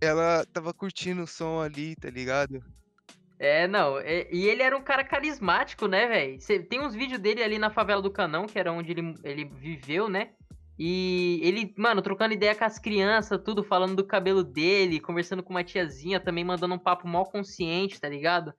Ela 0.00 0.44
tava 0.52 0.72
curtindo 0.74 1.22
o 1.22 1.26
som 1.26 1.60
ali, 1.60 1.94
tá 1.96 2.10
ligado? 2.10 2.62
É, 3.38 3.68
não. 3.68 3.98
é- 3.98 4.26
e 4.32 4.46
ele 4.48 4.62
era 4.62 4.76
um 4.76 4.82
cara 4.82 5.04
carismático, 5.04 5.86
né, 5.86 6.06
velho? 6.08 6.38
Tem 6.68 6.80
uns 6.80 6.94
vídeos 6.94 7.20
dele 7.20 7.42
ali 7.42 7.58
na 7.58 7.70
favela 7.70 8.02
do 8.02 8.10
Canão, 8.10 8.46
que 8.46 8.58
era 8.58 8.72
onde 8.72 8.90
ele, 8.90 9.14
ele 9.22 9.44
viveu, 9.44 10.08
né? 10.08 10.30
E 10.78 11.40
ele, 11.42 11.74
mano, 11.76 12.00
trocando 12.00 12.34
ideia 12.34 12.54
com 12.54 12.64
as 12.64 12.78
crianças, 12.78 13.40
tudo, 13.44 13.64
falando 13.64 13.96
do 13.96 14.06
cabelo 14.06 14.44
dele, 14.44 15.00
conversando 15.00 15.42
com 15.42 15.50
uma 15.50 15.64
tiazinha, 15.64 16.20
também 16.20 16.44
mandando 16.44 16.74
um 16.74 16.78
papo 16.78 17.08
mal 17.08 17.24
consciente, 17.26 18.00
tá 18.00 18.08
ligado? 18.08 18.52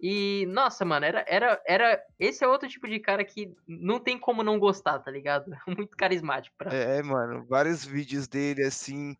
E, 0.00 0.46
nossa, 0.46 0.84
mano, 0.84 1.04
era, 1.04 1.24
era, 1.28 1.60
era. 1.66 2.00
Esse 2.18 2.44
é 2.44 2.48
outro 2.48 2.68
tipo 2.68 2.88
de 2.88 3.00
cara 3.00 3.24
que 3.24 3.52
não 3.66 3.98
tem 3.98 4.16
como 4.18 4.42
não 4.42 4.58
gostar, 4.58 5.00
tá 5.00 5.10
ligado? 5.10 5.44
Muito 5.66 5.96
carismático 5.96 6.56
pra 6.56 6.72
É, 6.72 7.02
mano, 7.02 7.44
vários 7.46 7.84
vídeos 7.84 8.28
dele 8.28 8.62
assim, 8.62 9.16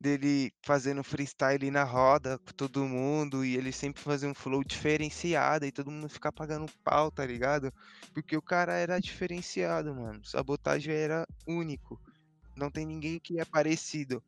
dele 0.00 0.50
fazendo 0.62 1.04
freestyle 1.04 1.70
na 1.70 1.84
roda 1.84 2.38
com 2.38 2.52
todo 2.52 2.86
mundo 2.86 3.44
e 3.44 3.56
ele 3.56 3.70
sempre 3.70 4.02
fazia 4.02 4.28
um 4.28 4.34
flow 4.34 4.64
diferenciado 4.64 5.66
e 5.66 5.72
todo 5.72 5.90
mundo 5.90 6.08
ficar 6.08 6.32
pagando 6.32 6.72
pau, 6.82 7.10
tá 7.10 7.26
ligado? 7.26 7.72
Porque 8.14 8.34
o 8.36 8.42
cara 8.42 8.72
era 8.72 8.98
diferenciado, 8.98 9.94
mano. 9.94 10.24
Sabotagem 10.24 10.94
era 10.94 11.26
único. 11.46 12.00
Não 12.56 12.70
tem 12.70 12.86
ninguém 12.86 13.20
que 13.20 13.38
é 13.38 13.44
parecido. 13.44 14.22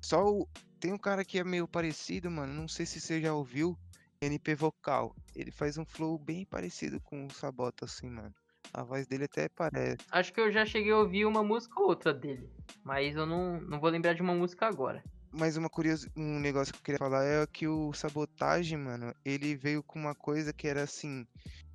Só 0.00 0.22
o... 0.26 0.48
tem 0.78 0.92
um 0.92 0.98
cara 0.98 1.24
que 1.24 1.38
é 1.38 1.44
meio 1.44 1.66
parecido, 1.66 2.30
mano. 2.30 2.52
Não 2.52 2.68
sei 2.68 2.84
se 2.84 3.00
você 3.00 3.20
já 3.20 3.32
ouviu. 3.32 3.78
NP 4.20 4.54
Vocal. 4.54 5.14
Ele 5.34 5.50
faz 5.50 5.76
um 5.76 5.84
flow 5.84 6.18
bem 6.18 6.44
parecido 6.44 7.00
com 7.00 7.26
o 7.26 7.30
Sabota, 7.30 7.84
assim, 7.84 8.08
mano. 8.08 8.34
A 8.74 8.82
voz 8.82 9.06
dele 9.06 9.24
até 9.24 9.48
parece. 9.48 9.98
Acho 10.10 10.32
que 10.32 10.40
eu 10.40 10.50
já 10.50 10.66
cheguei 10.66 10.90
a 10.90 10.98
ouvir 10.98 11.24
uma 11.24 11.44
música 11.44 11.80
ou 11.80 11.86
outra 11.86 12.12
dele. 12.12 12.50
Mas 12.82 13.14
eu 13.14 13.24
não, 13.24 13.60
não 13.60 13.78
vou 13.78 13.88
lembrar 13.88 14.14
de 14.14 14.20
uma 14.20 14.34
música 14.34 14.66
agora. 14.66 15.02
Mas 15.32 15.56
uma 15.56 15.70
curiosi... 15.70 16.10
um 16.16 16.40
negócio 16.40 16.72
que 16.72 16.80
eu 16.80 16.82
queria 16.82 16.98
falar 16.98 17.24
é 17.24 17.46
que 17.46 17.68
o 17.68 17.92
Sabotagem, 17.92 18.76
mano, 18.76 19.14
ele 19.24 19.54
veio 19.54 19.82
com 19.82 19.98
uma 19.98 20.14
coisa 20.14 20.52
que 20.52 20.66
era 20.66 20.82
assim, 20.82 21.24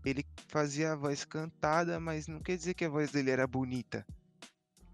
ele 0.06 0.26
fazia 0.48 0.94
a 0.94 0.96
voz 0.96 1.26
cantada, 1.26 2.00
mas 2.00 2.28
não 2.28 2.42
quer 2.42 2.58
dizer 2.58 2.74
que 2.74 2.86
a 2.86 2.90
voz 2.90 3.12
dele 3.12 3.32
era 3.32 3.48
bonita. 3.48 4.06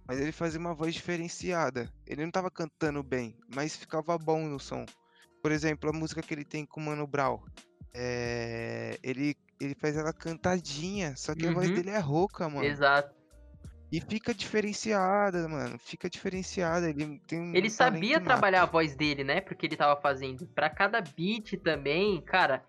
Mas 0.08 0.20
ele 0.20 0.32
fazia 0.32 0.60
uma 0.60 0.74
voz 0.74 0.93
diferenciada. 0.93 1.91
Ele 2.06 2.24
não 2.24 2.32
tava 2.32 2.51
cantando 2.51 3.01
bem, 3.01 3.36
mas 3.53 3.76
ficava 3.76 4.18
bom 4.18 4.47
no 4.47 4.60
som. 4.60 4.86
Por 5.41 5.51
exemplo, 5.51 5.89
a 5.89 5.93
música 5.93 6.22
que 6.22 6.34
ele 6.34 6.45
tem 6.45 6.66
com 6.66 6.80
o 6.80 6.84
Mano 6.84 7.08
Brown. 7.08 7.39
É... 7.93 8.97
Ele, 9.03 9.36
ele 9.60 9.76
faz 9.76 9.95
ela 9.97 10.12
cantadinha, 10.14 11.16
só 11.16 11.34
que 11.36 11.47
a 11.47 11.51
voz 11.51 11.70
Uhum. 11.70 11.76
dele 11.76 11.89
é 11.89 11.99
rouca, 11.99 12.47
mano. 12.49 12.64
Exato. 12.66 13.14
E 13.91 14.01
fica 14.01 14.34
diferenciada, 14.34 15.47
mano. 15.47 15.78
Fica 15.80 16.10
diferenciada. 16.10 16.89
Ele 16.89 17.20
tem 17.28 17.39
um 17.39 17.56
Ele 17.56 17.70
sabia 17.70 18.20
trabalhar 18.20 18.64
a 18.64 18.66
voz 18.66 18.95
dele, 18.95 19.24
né? 19.24 19.39
Porque 19.41 19.66
ele 19.66 19.78
tava 19.78 19.99
fazendo. 20.01 20.45
Pra 20.47 20.70
cada 20.70 20.99
beat 21.01 21.58
também, 21.64 22.20
cara, 22.22 22.66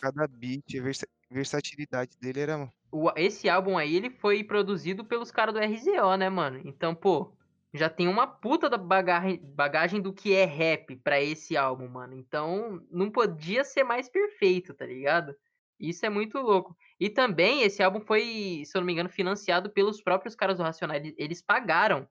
cada 0.00 0.26
beat, 0.26 0.78
a 0.78 0.82
versa- 0.82 1.06
versatilidade 1.30 2.16
dele 2.20 2.40
era. 2.40 2.72
o- 2.92 3.10
esse 3.16 3.48
álbum 3.48 3.76
aí 3.76 3.94
ele 3.96 4.08
foi 4.08 4.42
produzido 4.44 5.04
pelos 5.04 5.30
caras 5.30 5.52
do 5.52 5.60
RZO, 5.60 6.16
né, 6.16 6.30
mano? 6.30 6.62
Então, 6.64 6.94
pô, 6.94 7.36
já 7.74 7.90
tem 7.90 8.08
uma 8.08 8.26
puta 8.26 8.70
da 8.70 8.78
bagagem, 8.78 9.38
bagagem 9.54 10.00
do 10.00 10.12
que 10.14 10.32
é 10.34 10.44
rap 10.46 10.96
pra 10.96 11.20
esse 11.20 11.56
álbum, 11.58 11.88
mano. 11.88 12.14
Então, 12.14 12.80
não 12.90 13.10
podia 13.10 13.64
ser 13.64 13.82
mais 13.84 14.08
perfeito, 14.08 14.72
tá 14.72 14.86
ligado? 14.86 15.34
Isso 15.78 16.04
é 16.06 16.08
muito 16.08 16.38
louco. 16.38 16.76
E 16.98 17.10
também 17.10 17.62
esse 17.62 17.82
álbum 17.82 18.00
foi, 18.00 18.62
se 18.64 18.76
eu 18.76 18.80
não 18.80 18.86
me 18.86 18.92
engano, 18.92 19.08
financiado 19.08 19.70
pelos 19.70 20.00
próprios 20.02 20.34
caras 20.34 20.56
do 20.56 20.62
Racionais. 20.62 21.12
Eles- 21.16 21.42
pagaram 21.42 22.08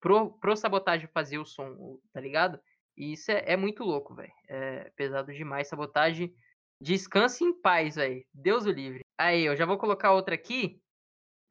pro, 0.00 0.32
pro 0.38 0.56
Sabotagem 0.56 1.08
fazer 1.08 1.38
o 1.38 1.44
som, 1.44 1.98
tá 2.12 2.20
ligado? 2.20 2.60
E 2.96 3.12
isso 3.12 3.30
é, 3.30 3.42
é 3.46 3.56
muito 3.56 3.82
louco, 3.82 4.14
velho. 4.14 4.32
É 4.48 4.90
pesado 4.96 5.32
demais. 5.32 5.68
Sabotagem, 5.68 6.34
descanse 6.80 7.44
em 7.44 7.52
paz, 7.52 7.96
velho. 7.96 8.24
Deus 8.32 8.66
o 8.66 8.70
livre. 8.70 9.00
Aí, 9.16 9.44
eu 9.44 9.56
já 9.56 9.64
vou 9.64 9.78
colocar 9.78 10.12
outra 10.12 10.34
aqui 10.34 10.80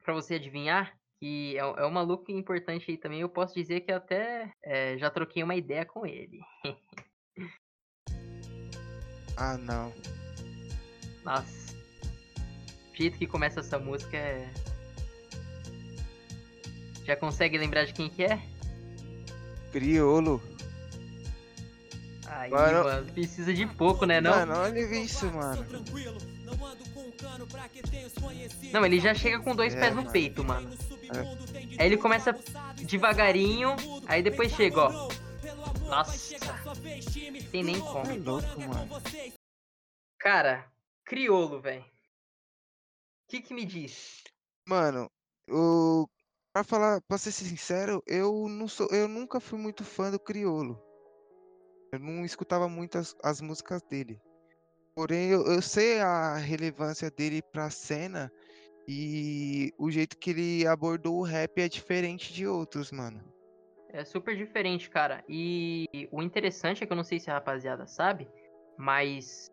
pra 0.04 0.14
você 0.14 0.34
adivinhar. 0.34 0.96
Que 1.20 1.56
é, 1.56 1.60
é 1.60 1.86
um 1.86 1.90
maluco 1.90 2.30
importante 2.30 2.88
aí 2.88 2.96
também. 2.96 3.20
Eu 3.20 3.28
posso 3.28 3.52
dizer 3.52 3.80
que 3.80 3.90
até 3.90 4.52
é, 4.62 4.96
já 4.98 5.10
troquei 5.10 5.42
uma 5.42 5.56
ideia 5.56 5.84
com 5.84 6.06
ele. 6.06 6.40
Ah, 9.40 9.56
não. 9.56 10.17
Nossa. 11.28 11.76
O 12.90 12.96
jeito 12.96 13.18
que 13.18 13.26
começa 13.26 13.60
essa 13.60 13.78
música 13.78 14.16
é. 14.16 14.48
Já 17.04 17.16
consegue 17.16 17.58
lembrar 17.58 17.84
de 17.84 17.92
quem 17.92 18.08
que 18.08 18.24
é? 18.24 18.40
Criolo. 19.70 20.42
Aí, 22.26 22.50
Mano. 22.50 22.84
mano, 22.84 23.12
precisa 23.12 23.52
de 23.52 23.66
pouco, 23.66 24.04
né, 24.06 24.20
não? 24.20 24.30
Mano, 24.30 24.54
olha 24.56 24.80
isso, 24.80 25.26
mano. 25.26 25.66
Não, 28.72 28.84
ele 28.84 29.00
já 29.00 29.14
chega 29.14 29.40
com 29.40 29.54
dois 29.54 29.74
É, 29.74 29.80
pés 29.80 29.90
no 29.94 30.02
mano. 30.02 30.10
peito, 30.12 30.44
mano. 30.44 30.70
Aí 31.78 31.86
ele 31.86 31.96
começa 31.96 32.38
devagarinho, 32.76 33.76
aí 34.06 34.22
depois 34.22 34.52
chega, 34.52 34.80
ó. 34.80 35.08
Nossa, 35.88 36.36
tem 37.50 37.62
nem 37.62 37.80
como. 37.80 38.10
É 38.10 38.16
louco, 38.16 38.60
mano. 38.60 38.88
Cara, 40.18 40.66
criolo, 41.08 41.60
velho. 41.60 41.82
O 41.82 41.86
que 43.28 43.40
que 43.40 43.54
me 43.54 43.64
diz? 43.64 44.22
Mano, 44.68 45.10
o. 45.50 46.06
Pra 46.52 46.64
falar, 46.64 47.00
pra 47.02 47.18
ser 47.18 47.32
sincero, 47.32 48.02
eu 48.06 48.48
não 48.48 48.68
sou. 48.68 48.88
Eu 48.90 49.08
nunca 49.08 49.40
fui 49.40 49.58
muito 49.58 49.84
fã 49.84 50.10
do 50.10 50.18
Criolo. 50.18 50.82
Eu 51.92 51.98
não 51.98 52.24
escutava 52.24 52.68
muito 52.68 52.98
as, 52.98 53.14
as 53.22 53.40
músicas 53.40 53.82
dele. 53.82 54.20
Porém, 54.94 55.30
eu, 55.30 55.46
eu 55.46 55.62
sei 55.62 56.00
a 56.00 56.36
relevância 56.36 57.10
dele 57.10 57.40
pra 57.52 57.70
cena 57.70 58.30
e 58.88 59.72
o 59.78 59.90
jeito 59.90 60.18
que 60.18 60.30
ele 60.30 60.66
abordou 60.66 61.18
o 61.18 61.22
rap 61.22 61.60
é 61.60 61.68
diferente 61.68 62.32
de 62.32 62.46
outros, 62.46 62.90
mano. 62.90 63.22
É 63.90 64.04
super 64.04 64.36
diferente, 64.36 64.90
cara. 64.90 65.24
E 65.28 66.08
o 66.10 66.22
interessante 66.22 66.82
é 66.82 66.86
que 66.86 66.92
eu 66.92 66.96
não 66.96 67.04
sei 67.04 67.20
se 67.20 67.30
a 67.30 67.34
rapaziada 67.34 67.86
sabe, 67.86 68.28
mas 68.76 69.48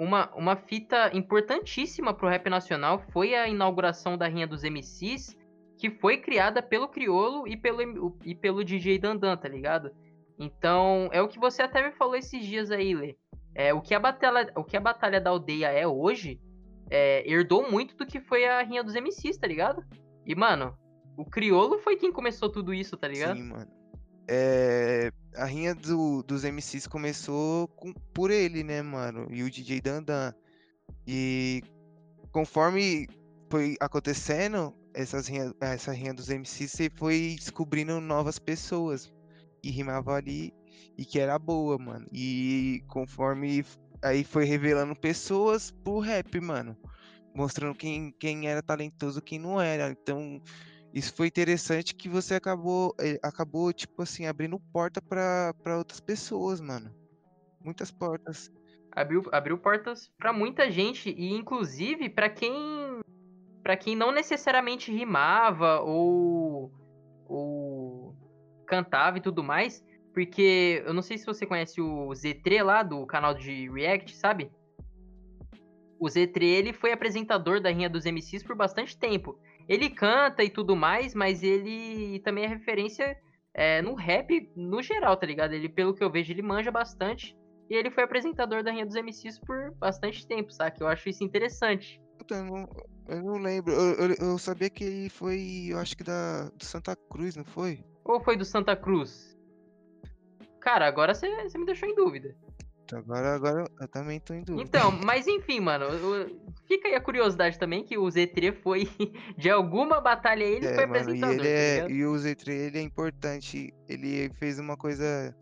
uma, 0.00 0.34
uma 0.34 0.56
fita 0.56 1.14
importantíssima 1.14 2.14
pro 2.14 2.26
rap 2.26 2.48
nacional 2.48 2.98
foi 3.12 3.34
a 3.34 3.46
inauguração 3.46 4.16
da 4.16 4.26
Rinha 4.26 4.46
dos 4.46 4.62
MCs, 4.62 5.36
que 5.76 5.90
foi 5.90 6.16
criada 6.16 6.62
pelo 6.62 6.88
Criolo 6.88 7.46
e 7.46 7.54
pelo, 7.54 8.16
e 8.24 8.34
pelo 8.34 8.64
DJ 8.64 8.98
Dandan, 8.98 9.36
tá 9.36 9.46
ligado? 9.46 9.90
Então, 10.38 11.10
é 11.12 11.20
o 11.20 11.28
que 11.28 11.38
você 11.38 11.60
até 11.60 11.86
me 11.86 11.92
falou 11.92 12.16
esses 12.16 12.42
dias 12.42 12.70
aí, 12.70 12.94
Lê. 12.94 13.14
É, 13.54 13.74
o, 13.74 13.82
que 13.82 13.94
a 13.94 14.00
batalha, 14.00 14.50
o 14.56 14.64
que 14.64 14.74
a 14.74 14.80
Batalha 14.80 15.20
da 15.20 15.28
Aldeia 15.28 15.66
é 15.66 15.86
hoje, 15.86 16.40
é, 16.88 17.30
herdou 17.30 17.70
muito 17.70 17.94
do 17.94 18.06
que 18.06 18.20
foi 18.20 18.46
a 18.46 18.62
Rinha 18.62 18.82
dos 18.82 18.94
MCs, 18.94 19.36
tá 19.36 19.46
ligado? 19.46 19.84
E, 20.24 20.34
mano, 20.34 20.74
o 21.14 21.26
Criolo 21.26 21.78
foi 21.78 21.96
quem 21.96 22.10
começou 22.10 22.48
tudo 22.48 22.72
isso, 22.72 22.96
tá 22.96 23.06
ligado? 23.06 23.36
Sim, 23.36 23.42
mano. 23.42 23.70
É, 24.30 25.12
a 25.36 25.44
rinha 25.46 25.74
do- 25.74 26.22
dos 26.24 26.44
MCs 26.44 26.86
começou 26.88 27.68
com- 27.68 27.92
por 28.14 28.30
ele, 28.30 28.64
né, 28.64 28.82
mano? 28.82 29.28
E 29.30 29.42
o 29.42 29.50
DJ 29.50 29.80
Dandan. 29.82 30.34
E 31.06 31.62
conforme 32.32 33.08
foi 33.50 33.76
acontecendo 33.80 34.74
essas 34.94 35.28
rinha, 35.28 35.52
essa 35.60 35.92
rinha 35.92 36.14
dos 36.14 36.28
MCs, 36.30 36.72
você 36.72 36.90
foi 36.96 37.36
descobrindo 37.38 38.00
novas 38.00 38.38
pessoas 38.38 39.12
que 39.62 39.70
rimavam 39.70 40.14
ali 40.14 40.52
e 40.98 41.04
que 41.04 41.18
era 41.20 41.38
boa, 41.38 41.78
mano. 41.78 42.06
E 42.12 42.82
conforme 42.88 43.64
aí 44.02 44.24
foi 44.24 44.44
revelando 44.44 44.94
pessoas 44.98 45.70
pro 45.84 45.98
rap, 46.00 46.40
mano. 46.40 46.76
Mostrando 47.34 47.76
quem, 47.76 48.12
quem 48.18 48.48
era 48.48 48.62
talentoso, 48.62 49.22
quem 49.22 49.38
não 49.38 49.60
era. 49.60 49.90
Então, 49.90 50.40
isso 50.92 51.14
foi 51.14 51.28
interessante 51.28 51.94
que 51.94 52.08
você 52.08 52.34
acabou, 52.34 52.94
eh, 53.00 53.18
acabou 53.22 53.72
tipo 53.72 54.02
assim, 54.02 54.26
abrindo 54.26 54.58
porta 54.72 55.00
pra 55.00 55.78
outras 55.78 56.00
pessoas, 56.00 56.60
mano. 56.60 56.92
Muitas 57.64 57.90
portas. 57.90 58.50
abriu, 58.90 59.22
abriu 59.30 59.58
portas 59.58 60.10
pra 60.18 60.32
muita 60.32 60.70
gente 60.70 61.10
e 61.10 61.32
inclusive 61.32 62.08
pra 62.08 62.28
quem 62.28 63.00
para 63.62 63.76
quem 63.76 63.94
não 63.94 64.10
necessariamente 64.10 64.90
rimava 64.90 65.80
ou 65.80 66.72
ou 67.28 68.16
cantava 68.66 69.18
e 69.18 69.20
tudo 69.20 69.44
mais, 69.44 69.84
porque 70.12 70.82
eu 70.84 70.92
não 70.92 71.02
sei 71.02 71.18
se 71.18 71.26
você 71.26 71.46
conhece 71.46 71.80
o 71.80 72.08
Z3 72.08 72.64
lá 72.64 72.82
do 72.82 73.06
canal 73.06 73.34
de 73.34 73.70
React, 73.70 74.16
sabe? 74.16 74.50
O 76.00 76.06
Z3 76.06 76.42
ele 76.42 76.72
foi 76.72 76.92
apresentador 76.92 77.60
da 77.60 77.70
Rinha 77.70 77.90
dos 77.90 78.06
MCs 78.06 78.42
por 78.42 78.56
bastante 78.56 78.98
tempo. 78.98 79.38
Ele 79.70 79.88
canta 79.88 80.42
e 80.42 80.50
tudo 80.50 80.74
mais, 80.74 81.14
mas 81.14 81.44
ele 81.44 82.18
também 82.24 82.42
é 82.42 82.48
referência 82.48 83.16
é, 83.54 83.80
no 83.80 83.94
rap 83.94 84.50
no 84.56 84.82
geral, 84.82 85.16
tá 85.16 85.24
ligado? 85.24 85.52
Ele, 85.52 85.68
pelo 85.68 85.94
que 85.94 86.02
eu 86.02 86.10
vejo, 86.10 86.32
ele 86.32 86.42
manja 86.42 86.72
bastante. 86.72 87.36
E 87.70 87.74
ele 87.76 87.88
foi 87.88 88.02
apresentador 88.02 88.64
da 88.64 88.72
Rinha 88.72 88.84
dos 88.84 88.96
MCs 88.96 89.38
por 89.38 89.72
bastante 89.76 90.26
tempo, 90.26 90.50
saca? 90.52 90.82
Eu 90.82 90.88
acho 90.88 91.08
isso 91.08 91.22
interessante. 91.22 92.02
Puta, 92.18 92.34
eu 92.34 92.44
não, 92.44 92.68
eu 93.08 93.22
não 93.22 93.38
lembro. 93.38 93.72
Eu, 93.72 94.08
eu, 94.08 94.16
eu 94.32 94.38
sabia 94.38 94.68
que 94.68 94.82
ele 94.82 95.08
foi, 95.08 95.68
eu 95.70 95.78
acho 95.78 95.96
que 95.96 96.02
da 96.02 96.48
do 96.48 96.64
Santa 96.64 96.96
Cruz, 97.08 97.36
não 97.36 97.44
foi? 97.44 97.84
Ou 98.04 98.18
foi 98.18 98.36
do 98.36 98.44
Santa 98.44 98.74
Cruz? 98.74 99.38
Cara, 100.60 100.84
agora 100.84 101.14
você 101.14 101.28
me 101.56 101.64
deixou 101.64 101.88
em 101.88 101.94
dúvida. 101.94 102.36
Então, 102.90 102.98
Agora, 102.98 103.34
agora 103.34 103.64
eu 103.80 103.88
também 103.88 104.18
tô 104.18 104.34
em 104.34 104.42
dúvida. 104.42 104.62
Então, 104.66 104.90
mas 104.90 105.26
enfim, 105.28 105.60
mano, 105.60 105.86
fica 106.66 106.88
aí 106.88 106.94
a 106.96 107.00
curiosidade 107.00 107.56
também 107.58 107.84
que 107.84 107.96
o 107.96 108.04
Z3 108.06 108.52
foi 108.62 108.88
de 109.38 109.48
alguma 109.48 110.00
batalha 110.00 110.42
ele 110.42 110.66
É, 110.66 110.74
foi 110.74 110.86
mano, 110.86 110.98
e 110.98 111.00
apresentador, 111.00 111.46
ele 111.46 111.80
tá 111.80 111.86
é, 111.86 111.90
e 111.90 112.04
o 112.04 112.12
Z3 112.14 112.48
ele 112.48 112.78
é 112.78 112.82
importante. 112.82 113.72
Ele 113.88 114.30
fez 114.34 114.58
uma 114.58 114.76
coisa 114.76 115.34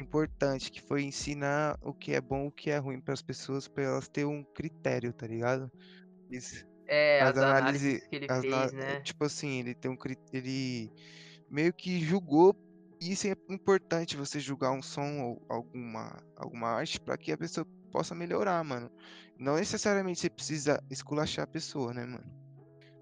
importante 0.00 0.70
que 0.70 0.80
foi 0.80 1.02
ensinar 1.02 1.76
o 1.82 1.92
que 1.92 2.12
é 2.14 2.20
bom, 2.20 2.46
o 2.46 2.52
que 2.52 2.70
é 2.70 2.78
ruim 2.78 3.00
para 3.00 3.14
as 3.14 3.22
pessoas, 3.22 3.66
para 3.66 3.84
elas 3.84 4.08
terem 4.08 4.28
um 4.30 4.44
critério, 4.54 5.12
tá 5.12 5.26
ligado? 5.26 5.70
Isso. 6.30 6.64
É, 6.86 7.20
as 7.20 7.30
as 7.30 7.42
análises- 7.42 7.82
análises 7.82 8.08
que 8.08 8.16
ele 8.16 8.26
as 8.28 8.44
na- 8.44 8.60
fez, 8.60 8.72
né? 8.72 9.00
Tipo 9.00 9.24
assim, 9.24 9.60
ele 9.60 9.74
tem 9.74 9.90
um 9.90 9.96
ele 10.32 10.90
meio 11.50 11.72
que 11.72 12.00
julgou. 12.00 12.54
Isso 13.10 13.26
é 13.26 13.34
importante 13.50 14.16
você 14.16 14.38
julgar 14.38 14.70
um 14.70 14.80
som 14.80 15.22
ou 15.22 15.46
alguma, 15.48 16.22
alguma 16.36 16.68
arte 16.68 17.00
para 17.00 17.18
que 17.18 17.32
a 17.32 17.36
pessoa 17.36 17.66
possa 17.90 18.14
melhorar, 18.14 18.62
mano. 18.62 18.88
Não 19.36 19.56
necessariamente 19.56 20.20
você 20.20 20.30
precisa 20.30 20.80
esculachar 20.88 21.44
a 21.44 21.48
pessoa, 21.48 21.92
né, 21.92 22.06
mano? 22.06 22.24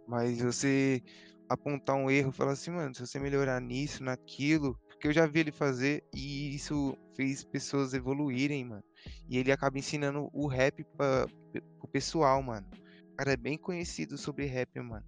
Mas 0.09 0.41
você 0.41 1.03
apontar 1.51 1.97
um 1.97 2.11
erro 2.11 2.33
falar 2.33 2.53
assim, 2.53 2.71
mano, 2.71 2.95
se 2.95 3.07
você 3.07 3.19
melhorar 3.19 3.61
nisso, 3.61 4.03
naquilo, 4.03 4.79
porque 4.89 5.09
eu 5.09 5.13
já 5.13 5.27
vi 5.27 5.41
ele 5.41 5.53
fazer 5.53 6.03
e 6.15 6.55
isso 6.55 6.97
fez 7.15 7.45
pessoas 7.45 7.93
evoluírem, 7.93 8.65
mano. 8.65 8.85
E 9.29 9.37
ele 9.37 9.53
acaba 9.53 9.79
ensinando 9.79 10.31
o 10.33 10.47
rap 10.47 10.83
para 10.97 11.27
o 11.83 11.89
pessoal, 11.89 12.43
mano. 12.43 12.67
O 13.13 13.17
cara 13.17 13.33
é 13.33 13.37
bem 13.37 13.59
conhecido 13.59 14.17
sobre 14.17 14.47
rap, 14.47 14.81
mano. 14.81 15.05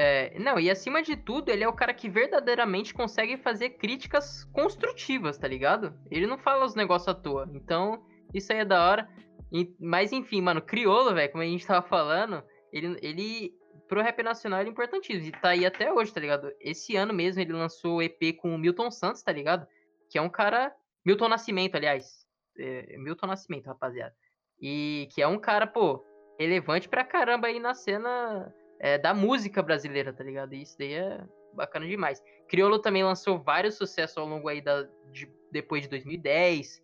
É, 0.00 0.38
não, 0.38 0.60
e 0.60 0.70
acima 0.70 1.02
de 1.02 1.16
tudo, 1.16 1.48
ele 1.48 1.64
é 1.64 1.68
o 1.68 1.72
cara 1.72 1.92
que 1.92 2.08
verdadeiramente 2.08 2.94
consegue 2.94 3.36
fazer 3.36 3.70
críticas 3.70 4.44
construtivas, 4.52 5.36
tá 5.36 5.48
ligado? 5.48 5.92
Ele 6.08 6.24
não 6.24 6.38
fala 6.38 6.64
os 6.64 6.76
negócios 6.76 7.08
à 7.08 7.14
toa. 7.14 7.50
Então, 7.52 8.00
isso 8.32 8.52
aí 8.52 8.60
é 8.60 8.64
da 8.64 8.80
hora. 8.88 9.08
E- 9.52 9.74
mas 9.80 10.12
enfim, 10.12 10.40
mano, 10.40 10.62
Criolo, 10.62 11.12
velho, 11.12 11.32
como 11.32 11.42
a 11.42 11.46
gente 11.46 11.66
tava 11.66 11.84
falando, 11.84 12.44
ele, 12.72 12.96
ele 13.02 13.52
pro 13.88 14.00
rap 14.00 14.22
nacional 14.22 14.60
ele 14.60 14.68
é 14.68 14.72
importantíssimo. 14.72 15.26
E 15.26 15.32
tá 15.32 15.48
aí 15.48 15.66
até 15.66 15.92
hoje, 15.92 16.14
tá 16.14 16.20
ligado? 16.20 16.52
Esse 16.60 16.94
ano 16.94 17.12
mesmo 17.12 17.42
ele 17.42 17.52
lançou 17.52 17.96
o 17.96 18.02
EP 18.02 18.36
com 18.36 18.54
o 18.54 18.58
Milton 18.58 18.92
Santos, 18.92 19.20
tá 19.24 19.32
ligado? 19.32 19.66
Que 20.08 20.16
é 20.16 20.22
um 20.22 20.30
cara. 20.30 20.72
Milton 21.04 21.28
Nascimento, 21.28 21.74
aliás. 21.74 22.24
É, 22.56 22.96
Milton 22.98 23.26
Nascimento, 23.26 23.66
rapaziada. 23.66 24.14
E 24.60 25.08
que 25.12 25.20
é 25.20 25.26
um 25.26 25.40
cara, 25.40 25.66
pô, 25.66 26.04
relevante 26.38 26.88
pra 26.88 27.02
caramba 27.02 27.48
aí 27.48 27.58
na 27.58 27.74
cena 27.74 28.54
é, 28.80 28.98
da 28.98 29.12
música 29.14 29.62
brasileira, 29.62 30.12
tá 30.12 30.22
ligado? 30.24 30.54
E 30.54 30.62
isso 30.62 30.76
daí 30.78 30.92
é 30.94 31.20
bacana 31.54 31.86
demais. 31.86 32.22
Criolo 32.48 32.78
também 32.78 33.02
lançou 33.04 33.38
vários 33.42 33.74
sucessos 33.76 34.16
ao 34.16 34.26
longo 34.26 34.48
aí 34.48 34.60
da, 34.60 34.82
de- 35.12 35.32
depois 35.50 35.82
de 35.82 35.88
2010. 35.88 36.82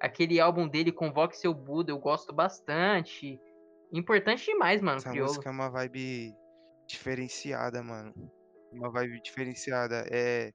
Aquele 0.00 0.40
álbum 0.40 0.66
dele, 0.68 0.90
Convoque 0.92 1.36
Seu 1.36 1.54
Buda, 1.54 1.92
eu 1.92 1.98
gosto 1.98 2.32
bastante. 2.32 3.38
Importante 3.92 4.44
demais, 4.46 4.80
mano, 4.80 4.98
Essa 4.98 5.10
Criolo. 5.10 5.28
música 5.28 5.48
é 5.48 5.52
uma 5.52 5.68
vibe 5.70 6.34
diferenciada, 6.88 7.82
mano. 7.82 8.12
Uma 8.72 8.90
vibe 8.90 9.20
diferenciada. 9.22 10.04
É, 10.10 10.52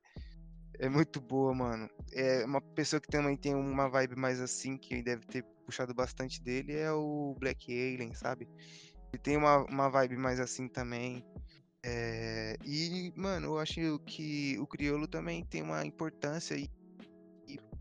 é 0.80 0.90
muito 0.90 1.22
boa, 1.22 1.54
mano. 1.54 1.90
É 2.14 2.44
uma 2.46 2.62
pessoa 2.62 3.00
que 3.00 3.08
também 3.08 3.38
tem 3.38 3.54
uma 3.56 3.90
vibe 3.90 4.16
mais 4.16 4.42
assim, 4.42 4.78
que 4.78 5.02
deve 5.04 5.26
ter 5.26 5.44
puxado 5.66 5.94
bastante 5.94 6.42
dele, 6.42 6.74
é 6.78 6.92
o 6.92 7.36
Black 7.40 7.72
Alien, 7.72 8.14
sabe? 8.14 8.48
Ele 9.18 9.24
tem 9.24 9.36
uma, 9.36 9.66
uma 9.66 9.90
vibe 9.90 10.16
mais 10.16 10.40
assim 10.40 10.68
também. 10.68 11.26
É, 11.84 12.56
e, 12.64 13.12
mano, 13.16 13.48
eu 13.48 13.60
acho 13.60 14.00
que 14.06 14.58
o 14.60 14.68
Criolo 14.68 15.08
também 15.08 15.44
tem 15.44 15.64
uma 15.64 15.84
importância 15.84 16.56
e 16.56 16.70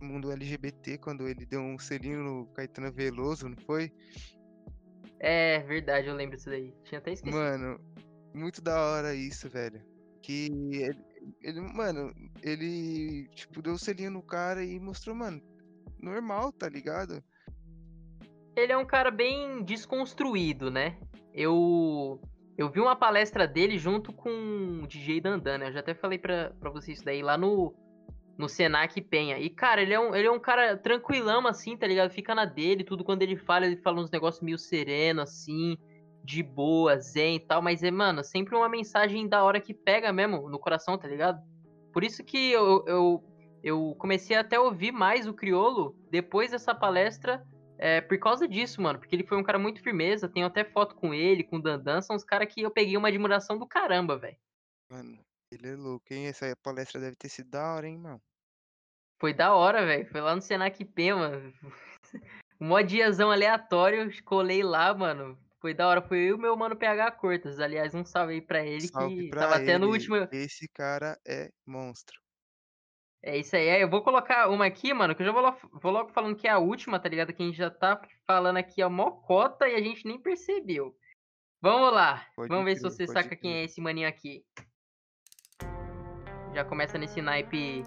no 0.00 0.08
mundo 0.08 0.32
LGBT, 0.32 0.98
quando 0.98 1.28
ele 1.28 1.44
deu 1.44 1.60
um 1.60 1.78
selinho 1.78 2.22
no 2.22 2.46
Caetano 2.54 2.92
Veloso, 2.92 3.48
não 3.48 3.56
foi? 3.66 3.92
É 5.18 5.60
verdade, 5.60 6.08
eu 6.08 6.14
lembro 6.14 6.36
disso 6.36 6.48
daí. 6.48 6.74
Tinha 6.84 6.98
até 6.98 7.12
esquecido. 7.12 7.38
Mano, 7.38 7.80
muito 8.34 8.62
da 8.62 8.78
hora 8.80 9.14
isso, 9.14 9.48
velho. 9.48 9.82
Que 10.22 10.46
ele, 10.72 11.04
ele, 11.42 11.60
mano, 11.60 12.14
ele, 12.42 13.28
tipo, 13.34 13.60
deu 13.60 13.74
o 13.74 13.78
selinho 13.78 14.10
no 14.10 14.22
cara 14.22 14.64
e 14.64 14.78
mostrou, 14.78 15.14
mano, 15.14 15.42
normal, 16.00 16.52
tá 16.52 16.68
ligado? 16.68 17.22
Ele 18.56 18.72
é 18.72 18.76
um 18.76 18.86
cara 18.86 19.10
bem 19.10 19.62
desconstruído, 19.62 20.70
né? 20.70 20.98
Eu 21.36 22.20
eu 22.58 22.70
vi 22.70 22.80
uma 22.80 22.96
palestra 22.96 23.46
dele 23.46 23.76
junto 23.76 24.12
com 24.12 24.80
o 24.82 24.86
DJ 24.86 25.20
Dandan, 25.20 25.58
né? 25.58 25.68
Eu 25.68 25.72
já 25.72 25.80
até 25.80 25.94
falei 25.94 26.18
pra, 26.18 26.52
pra 26.58 26.70
você 26.70 26.92
isso 26.92 27.04
daí 27.04 27.22
lá 27.22 27.36
no, 27.36 27.74
no 28.38 28.48
Senac 28.48 28.98
Penha. 29.02 29.38
E, 29.38 29.50
cara, 29.50 29.82
ele 29.82 29.92
é, 29.92 30.00
um, 30.00 30.14
ele 30.14 30.26
é 30.26 30.30
um 30.30 30.40
cara 30.40 30.74
tranquilão, 30.74 31.46
assim, 31.46 31.76
tá 31.76 31.86
ligado? 31.86 32.10
Fica 32.10 32.34
na 32.34 32.46
dele, 32.46 32.82
tudo 32.82 33.04
quando 33.04 33.20
ele 33.20 33.36
fala, 33.36 33.66
ele 33.66 33.76
fala 33.76 34.00
uns 34.00 34.10
negócios 34.10 34.42
meio 34.42 34.56
sereno, 34.56 35.20
assim, 35.20 35.76
de 36.24 36.42
boa, 36.42 36.98
zen 36.98 37.36
e 37.36 37.40
tal. 37.40 37.60
Mas 37.60 37.82
é, 37.82 37.90
mano, 37.90 38.24
sempre 38.24 38.56
uma 38.56 38.70
mensagem 38.70 39.28
da 39.28 39.44
hora 39.44 39.60
que 39.60 39.74
pega 39.74 40.10
mesmo 40.10 40.48
no 40.48 40.58
coração, 40.58 40.96
tá 40.96 41.06
ligado? 41.06 41.38
Por 41.92 42.02
isso 42.02 42.24
que 42.24 42.52
eu, 42.52 42.84
eu, 42.86 43.24
eu 43.62 43.94
comecei 43.98 44.34
até 44.34 44.56
a 44.56 44.62
ouvir 44.62 44.92
mais 44.92 45.26
o 45.26 45.34
Criolo 45.34 45.94
depois 46.10 46.52
dessa 46.52 46.74
palestra 46.74 47.44
é, 47.78 48.00
por 48.00 48.18
causa 48.18 48.46
disso, 48.48 48.80
mano. 48.80 48.98
Porque 48.98 49.14
ele 49.14 49.26
foi 49.26 49.36
um 49.36 49.42
cara 49.42 49.58
muito 49.58 49.82
firmeza. 49.82 50.28
Tenho 50.28 50.46
até 50.46 50.64
foto 50.64 50.94
com 50.94 51.12
ele, 51.14 51.44
com 51.44 51.56
o 51.56 51.62
Dandan. 51.62 52.00
São 52.00 52.16
os 52.16 52.24
caras 52.24 52.52
que 52.52 52.62
eu 52.62 52.70
peguei 52.70 52.96
uma 52.96 53.08
admiração 53.08 53.58
do 53.58 53.66
caramba, 53.66 54.18
velho. 54.18 54.36
Mano, 54.90 55.18
ele 55.52 55.68
é 55.68 55.76
louco, 55.76 56.06
hein? 56.10 56.26
Essa 56.26 56.54
palestra 56.62 57.00
deve 57.00 57.16
ter 57.16 57.28
sido 57.28 57.50
da 57.50 57.74
hora, 57.74 57.86
hein, 57.86 57.98
mano? 57.98 58.20
Foi 59.20 59.32
da 59.32 59.54
hora, 59.54 59.84
velho. 59.84 60.06
Foi 60.10 60.20
lá 60.20 60.34
no 60.34 60.42
Senac 60.42 60.84
P, 60.84 61.14
mano. 61.14 61.52
Um 62.58 62.82
diazão 62.82 63.30
aleatório, 63.30 64.10
colei 64.24 64.62
lá, 64.62 64.94
mano. 64.94 65.38
Foi 65.60 65.74
da 65.74 65.86
hora. 65.88 66.00
Foi 66.00 66.18
eu 66.18 66.28
e 66.28 66.32
o 66.32 66.38
meu 66.38 66.56
mano 66.56 66.74
PH 66.74 67.10
Cortas. 67.12 67.60
Aliás, 67.60 67.94
um 67.94 68.04
salve 68.04 68.34
aí 68.34 68.40
pra 68.40 68.64
ele 68.64 68.88
Salve 68.88 69.24
que 69.24 69.28
pra 69.28 69.42
tava 69.42 69.56
até 69.56 69.76
no 69.76 69.86
ele. 69.86 69.92
último. 69.92 70.16
Esse 70.32 70.66
cara 70.68 71.20
é 71.26 71.50
monstro. 71.66 72.18
É 73.22 73.36
isso 73.38 73.56
aí. 73.56 73.66
É, 73.66 73.82
Eu 73.82 73.88
vou 73.90 74.02
colocar 74.02 74.48
uma 74.48 74.66
aqui, 74.66 74.92
mano, 74.94 75.14
que 75.14 75.22
eu 75.22 75.26
já 75.26 75.32
vou, 75.32 75.42
lo- 75.42 75.56
vou 75.72 75.90
logo 75.92 76.10
falando 76.12 76.36
que 76.36 76.46
é 76.46 76.50
a 76.50 76.58
última, 76.58 76.98
tá 77.00 77.08
ligado? 77.08 77.32
Que 77.32 77.42
a 77.42 77.46
gente 77.46 77.56
já 77.58 77.70
tá 77.70 78.00
falando 78.26 78.56
aqui 78.58 78.80
a 78.82 78.88
mocota 78.88 79.68
e 79.68 79.74
a 79.74 79.80
gente 79.80 80.06
nem 80.06 80.20
percebeu. 80.20 80.94
Vamos 81.60 81.92
lá. 81.92 82.24
Pode 82.36 82.48
Vamos 82.48 82.64
ver 82.64 82.76
se 82.76 82.82
crer, 82.82 82.90
você 82.92 83.06
pode 83.06 83.12
saca 83.22 83.34
quem 83.36 83.50
crer. 83.50 83.62
é 83.62 83.64
esse 83.64 83.80
maninho 83.80 84.08
aqui. 84.08 84.44
Já 86.54 86.64
começa 86.64 86.96
nesse 86.98 87.20
naipe 87.20 87.82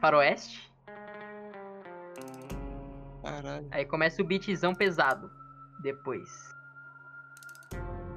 faroeste. 0.00 0.72
Caralho. 3.22 3.66
Aí 3.70 3.84
começa 3.84 4.22
o 4.22 4.24
beatzão 4.24 4.74
pesado. 4.74 5.30
Depois. 5.82 6.28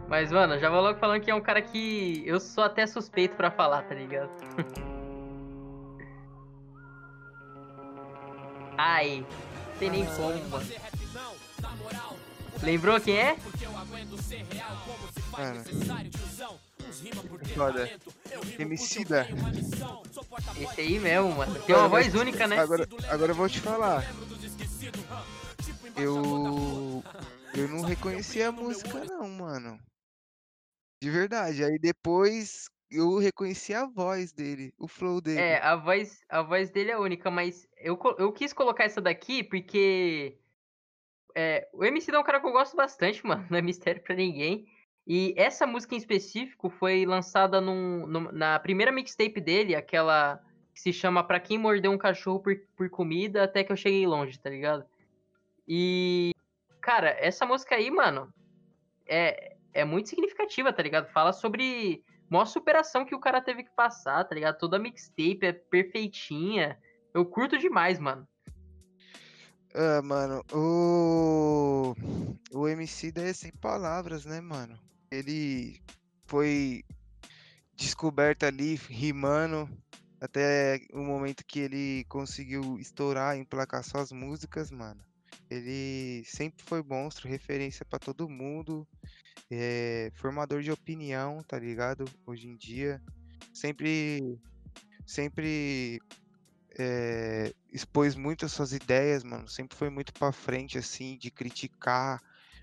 Mas, 0.08 0.32
mano, 0.32 0.58
já 0.60 0.70
vou 0.70 0.82
logo 0.82 1.00
falando 1.00 1.22
que 1.22 1.32
é 1.32 1.36
um 1.36 1.42
cara 1.42 1.62
que 1.62 2.24
eu 2.26 2.40
sou 2.40 2.64
até 2.64 2.86
suspeito 2.86 3.36
pra 3.36 3.50
falar, 3.52 3.82
tá 3.84 3.96
ligado? 3.96 4.30
Ai, 8.78 9.26
tem 9.80 9.90
nem 9.90 10.06
como, 10.06 10.50
mano. 10.50 10.68
Lembrou 12.62 13.00
quem 13.02 13.18
é? 13.18 13.38
Mano. 15.32 15.64
Foda. 17.56 17.90
Emicida. 18.60 19.28
Esse 20.60 20.82
aí 20.82 21.00
mesmo, 21.00 21.34
mano. 21.36 21.60
Tem 21.64 21.76
uma 21.76 21.88
voz 21.88 22.14
única, 22.14 22.48
né? 22.48 22.60
Agora, 22.60 22.88
agora 23.10 23.32
eu 23.32 23.36
vou 23.36 23.50
te 23.50 23.60
falar. 23.60 24.04
Eu. 25.96 27.04
Eu 27.54 27.68
não 27.70 27.82
reconheci 27.82 28.42
a 28.44 28.52
música, 28.52 29.04
não, 29.06 29.28
mano. 29.30 29.80
De 31.02 31.10
verdade. 31.10 31.64
Aí 31.64 31.80
depois 31.80 32.68
eu 32.90 33.18
reconheci 33.18 33.74
a 33.74 33.86
voz 33.86 34.32
dele, 34.32 34.74
o 34.78 34.88
flow 34.88 35.20
dele. 35.22 35.40
É, 35.40 35.58
a 35.60 35.76
voz, 35.76 36.22
a 36.30 36.42
voz 36.42 36.70
dele 36.70 36.92
é 36.92 36.98
única, 36.98 37.30
mas 37.30 37.68
eu, 37.78 38.00
eu 38.18 38.32
quis 38.32 38.54
colocar 38.54 38.84
essa 38.86 39.02
daqui 39.02 39.44
porque 39.44 40.38
é, 41.36 41.68
o 41.74 41.84
MC 41.84 42.12
é 42.12 42.20
um 42.20 42.24
cara 42.24 42.40
que 42.40 42.48
eu 42.48 42.52
gosto 42.52 42.76
bastante, 42.76 43.24
mano, 43.28 43.46
não 43.50 43.58
é 43.58 43.62
mistério 43.62 44.02
pra 44.02 44.16
ninguém. 44.16 44.68
E 45.06 45.34
essa 45.38 45.66
música 45.66 45.96
em 45.96 45.98
específico 45.98 46.70
foi 46.70 47.06
lançada 47.06 47.62
num- 47.62 48.06
num- 48.08 48.32
na 48.32 48.60
primeira 48.60 48.92
mixtape 48.92 49.40
dele, 49.40 49.74
aquela 49.76 50.42
que 50.74 50.82
se 50.82 50.92
chama 50.92 51.24
Pra 51.24 51.40
Quem 51.40 51.58
Mordeu 51.58 51.92
um 51.92 51.98
Cachorro 51.98 52.40
por, 52.42 52.56
por 52.76 52.90
Comida 52.90 53.44
Até 53.44 53.64
Que 53.64 53.72
Eu 53.72 53.78
Cheguei 53.78 54.06
Longe, 54.06 54.38
tá 54.38 54.50
ligado? 54.50 54.86
E, 55.68 56.32
cara, 56.82 57.10
essa 57.20 57.46
música 57.46 57.76
aí, 57.76 57.90
mano, 57.90 58.34
é, 59.06 59.56
é 59.74 59.86
muito 59.86 60.10
significativa, 60.10 60.72
tá 60.74 60.84
ligado? 60.84 61.08
Fala 61.12 61.32
sobre 61.34 62.04
maior 62.30 62.46
superação 62.46 63.06
que 63.06 63.16
o 63.16 63.20
cara 63.20 63.42
teve 63.42 63.64
que 63.64 63.72
passar, 63.76 64.24
tá 64.24 64.36
ligado? 64.36 64.58
Toda 64.58 64.78
a 64.78 64.80
mixtape 64.80 65.40
é 65.44 65.54
perfeitinha. 65.54 66.78
Eu 67.14 67.26
curto 67.26 67.58
demais, 67.58 68.00
mano. 68.00 68.28
Ah, 69.74 70.02
mano, 70.02 70.44
o. 70.54 71.94
O 72.52 72.68
MC 72.68 73.14
é 73.16 73.34
sem 73.34 73.52
palavras, 73.52 74.26
né, 74.26 74.42
mano? 74.42 74.80
Ele 75.12 75.80
foi 76.26 76.84
descoberto 77.76 78.44
ali, 78.44 78.76
rimando, 78.90 79.70
até 80.20 80.80
o 80.94 81.00
momento 81.00 81.46
que 81.46 81.60
ele 81.60 82.06
conseguiu 82.10 82.80
estourar, 82.80 83.38
emplacar 83.38 83.84
suas 83.84 84.12
músicas, 84.12 84.72
mano. 84.72 85.02
Ele 85.50 86.24
sempre 86.26 86.64
foi 86.66 86.82
monstro, 86.82 87.30
referência 87.30 87.86
pra 87.86 88.00
todo 88.00 88.28
mundo, 88.28 88.88
é, 89.52 90.12
formador 90.16 90.62
de 90.62 90.72
opinião, 90.72 91.44
tá 91.44 91.58
ligado? 91.60 92.06
Hoje 92.26 92.48
em 92.48 92.56
dia. 92.56 93.02
Sempre. 93.54 94.20
Sempre 95.06 96.00
eh, 96.78 97.54
expôs 97.72 98.16
muito 98.16 98.46
as 98.46 98.52
suas 98.52 98.72
ideias, 98.74 99.24
mano. 99.24 99.48
Sempre 99.48 99.78
foi 99.78 99.90
muito 99.90 100.14
pra 100.14 100.32
frente, 100.32 100.78
assim, 100.78 101.18
de 101.18 101.32
criticar. 101.32 102.22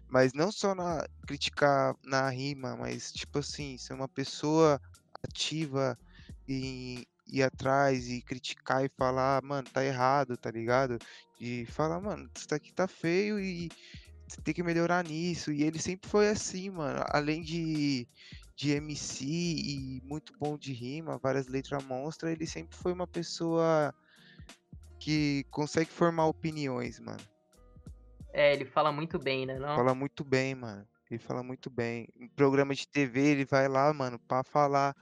Mas 0.09 0.33
não 0.33 0.53
só 0.53 0.75
na 0.75 1.05
criticar 1.27 1.95
na 2.05 2.29
rima, 2.31 2.77
mas 2.77 3.11
tipo 3.13 3.39
assim, 3.39 3.79
ser 3.79 3.95
uma 3.95 4.09
pessoa 4.09 4.81
ativa 5.23 5.99
e 6.47 7.07
ir 7.27 7.43
atrás 7.43 8.09
e 8.09 8.23
criticar 8.23 8.85
e 8.85 8.91
falar, 8.97 9.43
mano, 9.43 9.69
tá 9.73 9.85
errado, 9.85 10.37
tá 10.37 10.51
ligado? 10.51 10.99
E 11.41 11.67
falar, 11.67 12.01
mano, 12.01 12.31
isso 12.37 12.47
daqui 12.49 12.73
tá 12.73 12.87
feio 12.87 13.41
e 13.41 13.69
você 14.27 14.41
tem 14.41 14.55
que 14.55 14.63
melhorar 14.63 15.05
nisso. 15.05 15.53
E 15.53 15.63
ele 15.63 15.79
sempre 15.79 16.09
foi 16.09 16.29
assim, 16.29 16.71
mano. 16.71 17.05
Além 17.09 17.43
de, 17.43 18.09
de 18.57 18.71
MC 18.73 19.25
e 19.25 20.03
muito 20.05 20.33
bom 20.39 20.57
de 20.57 20.73
rima, 20.73 21.19
várias 21.19 21.47
letras 21.47 21.85
monstras, 21.85 22.33
ele 22.33 22.47
sempre 22.47 22.77
foi 22.77 22.93
uma 22.93 23.07
pessoa 23.07 23.95
que 24.99 25.45
consegue 25.51 25.91
formar 25.91 26.27
opiniões, 26.27 26.99
mano. 26.99 27.21
É, 28.33 28.53
ele 28.53 28.65
fala 28.65 28.91
muito 28.91 29.19
bem, 29.19 29.47
né? 29.47 29.59
Não? 29.59 29.77
Fala 29.77 29.95
muito 29.95 30.25
bem, 30.25 30.55
mano. 30.55 30.87
Ele 31.11 31.19
fala 31.19 31.43
muito 31.43 31.71
bem. 31.71 32.09
Em 32.17 32.29
programa 32.29 32.75
de 32.75 32.89
TV, 32.89 33.21
ele 33.21 33.45
vai 33.45 33.69
lá, 33.69 33.93
mano, 33.93 34.19
pra 34.19 34.43
falar, 34.43 34.97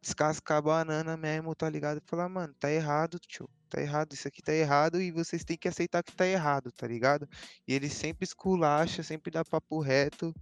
descascar 0.00 0.58
a 0.58 0.62
banana 0.62 1.16
mesmo, 1.16 1.54
tá 1.54 1.68
ligado? 1.68 1.98
E 1.98 2.08
falar, 2.08 2.28
mano, 2.28 2.54
tá 2.54 2.70
errado, 2.70 3.18
tio. 3.18 3.50
Tá 3.70 3.80
errado, 3.80 4.12
isso 4.12 4.26
aqui 4.26 4.42
tá 4.42 4.52
errado 4.52 5.00
e 5.00 5.12
vocês 5.12 5.44
têm 5.44 5.56
que 5.56 5.68
aceitar 5.68 6.02
que 6.02 6.12
tá 6.12 6.26
errado, 6.26 6.72
tá 6.72 6.88
ligado? 6.88 7.28
E 7.68 7.72
ele 7.72 7.88
sempre 7.88 8.24
esculacha, 8.24 9.00
sempre 9.04 9.30
dá 9.30 9.44
papo 9.44 9.78
reto. 9.78 10.34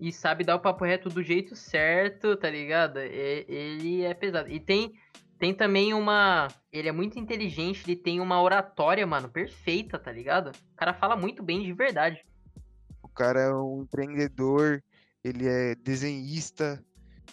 E 0.00 0.12
sabe 0.12 0.44
dar 0.44 0.54
o 0.54 0.60
papo 0.60 0.84
reto 0.84 1.08
do 1.08 1.24
jeito 1.24 1.56
certo, 1.56 2.36
tá 2.36 2.48
ligado? 2.48 3.00
E- 3.00 3.44
Ele 3.48 4.02
é 4.02 4.14
pesado. 4.14 4.48
E 4.48 4.60
tem, 4.60 4.92
tem 5.40 5.52
também 5.52 5.92
uma. 5.92 6.46
Ele 6.72 6.88
é 6.88 6.92
muito 6.92 7.18
inteligente, 7.18 7.82
ele 7.84 7.96
tem 7.96 8.20
uma 8.20 8.40
oratória, 8.40 9.04
mano, 9.04 9.28
perfeita, 9.28 9.98
tá 9.98 10.12
ligado? 10.12 10.52
O 10.72 10.76
cara 10.76 10.94
fala 10.94 11.16
muito 11.16 11.42
bem 11.42 11.64
de 11.64 11.72
verdade. 11.72 12.24
O 13.02 13.08
cara 13.08 13.40
é 13.40 13.52
um 13.52 13.82
empreendedor, 13.82 14.84
ele 15.24 15.48
é 15.48 15.74
desenhista. 15.74 16.80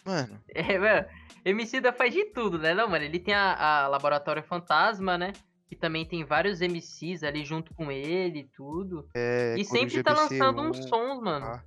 Mano, 0.06 0.40
É, 0.53 0.77
mano, 0.77 1.07
Emicida 1.44 1.91
faz 1.91 2.14
de 2.14 2.26
tudo, 2.26 2.57
né, 2.60 2.73
não, 2.73 2.88
mano? 2.88 3.03
Ele 3.03 3.19
tem 3.19 3.34
a, 3.34 3.84
a 3.84 3.88
Laboratório 3.88 4.44
Fantasma, 4.44 5.18
né? 5.18 5.34
Que 5.68 5.76
também 5.76 6.06
tem 6.06 6.23
vários 6.23 6.61
MCs 6.61 7.23
ali 7.23 7.44
junto 7.44 7.73
com 7.73 7.91
ele 7.91 8.40
e 8.40 8.44
tudo. 8.49 9.10
é. 9.15 9.56
e 9.57 9.65
sempre 9.65 10.03
tá 10.03 10.14
lançando 10.14 10.61
uns 10.61 10.80
BC1, 10.80 10.88
sons, 10.90 11.22
mano. 11.23 11.45
ah. 11.45 11.64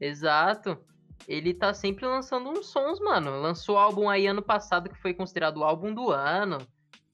Exato. 0.00 0.78
Ele 1.28 1.54
tá 1.54 1.72
sempre 1.72 2.04
lançando 2.06 2.50
uns 2.50 2.66
sons, 2.66 2.98
mano. 2.98 3.40
Lançou 3.40 3.76
o 3.76 3.78
álbum 3.78 4.08
aí 4.08 4.26
ano 4.26 4.42
passado 4.42 4.88
que 4.90 5.00
foi 5.00 5.14
considerado 5.14 5.58
o 5.58 5.64
álbum 5.64 5.94
do 5.94 6.10
ano. 6.10 6.58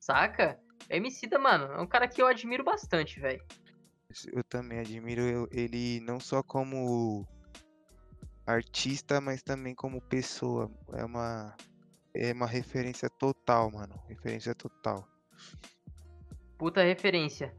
Saca? 0.00 0.58
Emicida, 0.88 1.38
mano, 1.38 1.64
é 1.74 1.80
um 1.80 1.86
cara 1.86 2.08
que 2.08 2.22
eu 2.22 2.26
admiro 2.26 2.64
bastante, 2.64 3.20
velho. 3.20 3.42
Eu 4.32 4.42
também 4.44 4.78
admiro 4.78 5.46
ele 5.52 6.00
não 6.00 6.18
só 6.18 6.42
como 6.42 7.26
artista, 8.48 9.20
mas 9.20 9.42
também 9.42 9.74
como 9.74 10.00
pessoa. 10.00 10.70
É 10.94 11.04
uma 11.04 11.54
é 12.14 12.32
uma 12.32 12.46
referência 12.46 13.08
total, 13.10 13.70
mano. 13.70 13.94
Referência 14.08 14.54
total. 14.54 15.06
Puta 16.56 16.82
referência. 16.82 17.54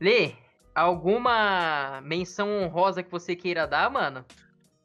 Lê, 0.00 0.34
alguma 0.74 2.00
menção 2.00 2.48
honrosa 2.62 3.02
que 3.02 3.10
você 3.10 3.36
queira 3.36 3.66
dar, 3.66 3.90
mano? 3.90 4.24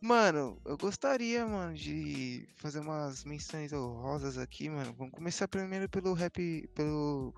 Mano, 0.01 0.61
eu 0.65 0.77
gostaria, 0.77 1.47
mano, 1.47 1.73
de 1.73 2.47
fazer 2.57 2.79
umas 2.79 3.23
menções 3.23 3.73
honrosas 3.73 4.37
aqui, 4.37 4.69
mano. 4.69 4.93
Vamos 4.93 5.13
começar 5.13 5.47
primeiro 5.47 5.89
pelo 5.89 6.13
rap, 6.13 6.67
pelo 6.75 7.33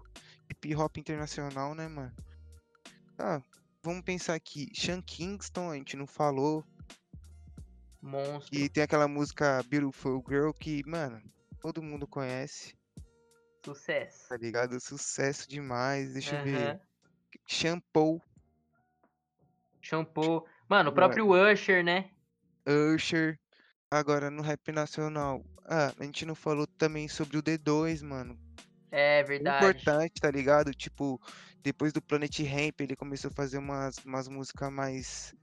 hip 0.49 0.76
hop 0.76 0.98
internacional, 0.98 1.73
né, 1.76 1.88
mano? 1.88 2.11
Ah, 3.18 3.41
vamos 3.81 4.02
pensar 4.02 4.34
aqui. 4.34 4.69
Sean 4.73 5.02
Kingston, 5.02 5.72
a 5.72 5.76
gente 5.76 5.95
não 5.95 6.07
falou. 6.07 6.65
Monstro. 8.07 8.57
E 8.57 8.69
tem 8.69 8.84
aquela 8.84 9.07
música 9.07 9.61
Beautiful 9.69 10.23
Girl 10.27 10.51
que, 10.51 10.84
mano, 10.88 11.21
todo 11.61 11.84
mundo 11.84 12.07
conhece, 12.07 12.75
Sucesso. 13.63 14.29
tá 14.29 14.38
ligado? 14.38 14.79
Sucesso 14.79 15.47
demais. 15.47 16.13
Deixa 16.13 16.38
eu 16.38 16.43
ver. 16.43 16.81
Shampoo, 17.45 18.21
Shampoo. 19.88 20.45
Mano, 20.67 20.89
o 20.89 20.93
próprio 20.93 21.29
Usher, 21.29 21.84
né? 21.84 22.09
Usher. 22.93 23.39
Agora 23.89 24.29
no 24.29 24.41
rap 24.41 24.69
nacional. 24.71 25.45
Ah, 25.65 25.93
a 25.97 26.03
gente 26.03 26.25
não 26.25 26.35
falou 26.35 26.67
também 26.67 27.07
sobre 27.07 27.38
o 27.38 27.43
D2, 27.43 28.01
mano. 28.03 28.38
É 28.91 29.23
verdade. 29.23 29.65
Importante, 29.65 30.19
tá 30.19 30.29
ligado? 30.29 30.73
Tipo, 30.73 31.21
depois 31.61 31.93
do 31.93 32.01
Planet 32.01 32.39
Ramp, 32.39 32.81
ele 32.81 32.95
começou 32.95 33.29
a 33.29 33.34
fazer 33.34 33.57
umas, 33.57 33.97
umas 33.99 34.27
músicas 34.27 34.71
mais 34.71 35.34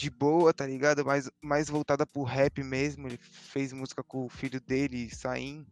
de 0.00 0.08
boa, 0.08 0.54
tá 0.54 0.66
ligado? 0.66 1.04
Mais, 1.04 1.30
mais 1.42 1.68
voltada 1.68 2.06
pro 2.06 2.22
rap 2.22 2.62
mesmo. 2.62 3.06
Ele 3.06 3.18
fez 3.18 3.70
música 3.70 4.02
com 4.02 4.24
o 4.24 4.30
filho 4.30 4.58
dele, 4.58 5.14
Saim. 5.14 5.66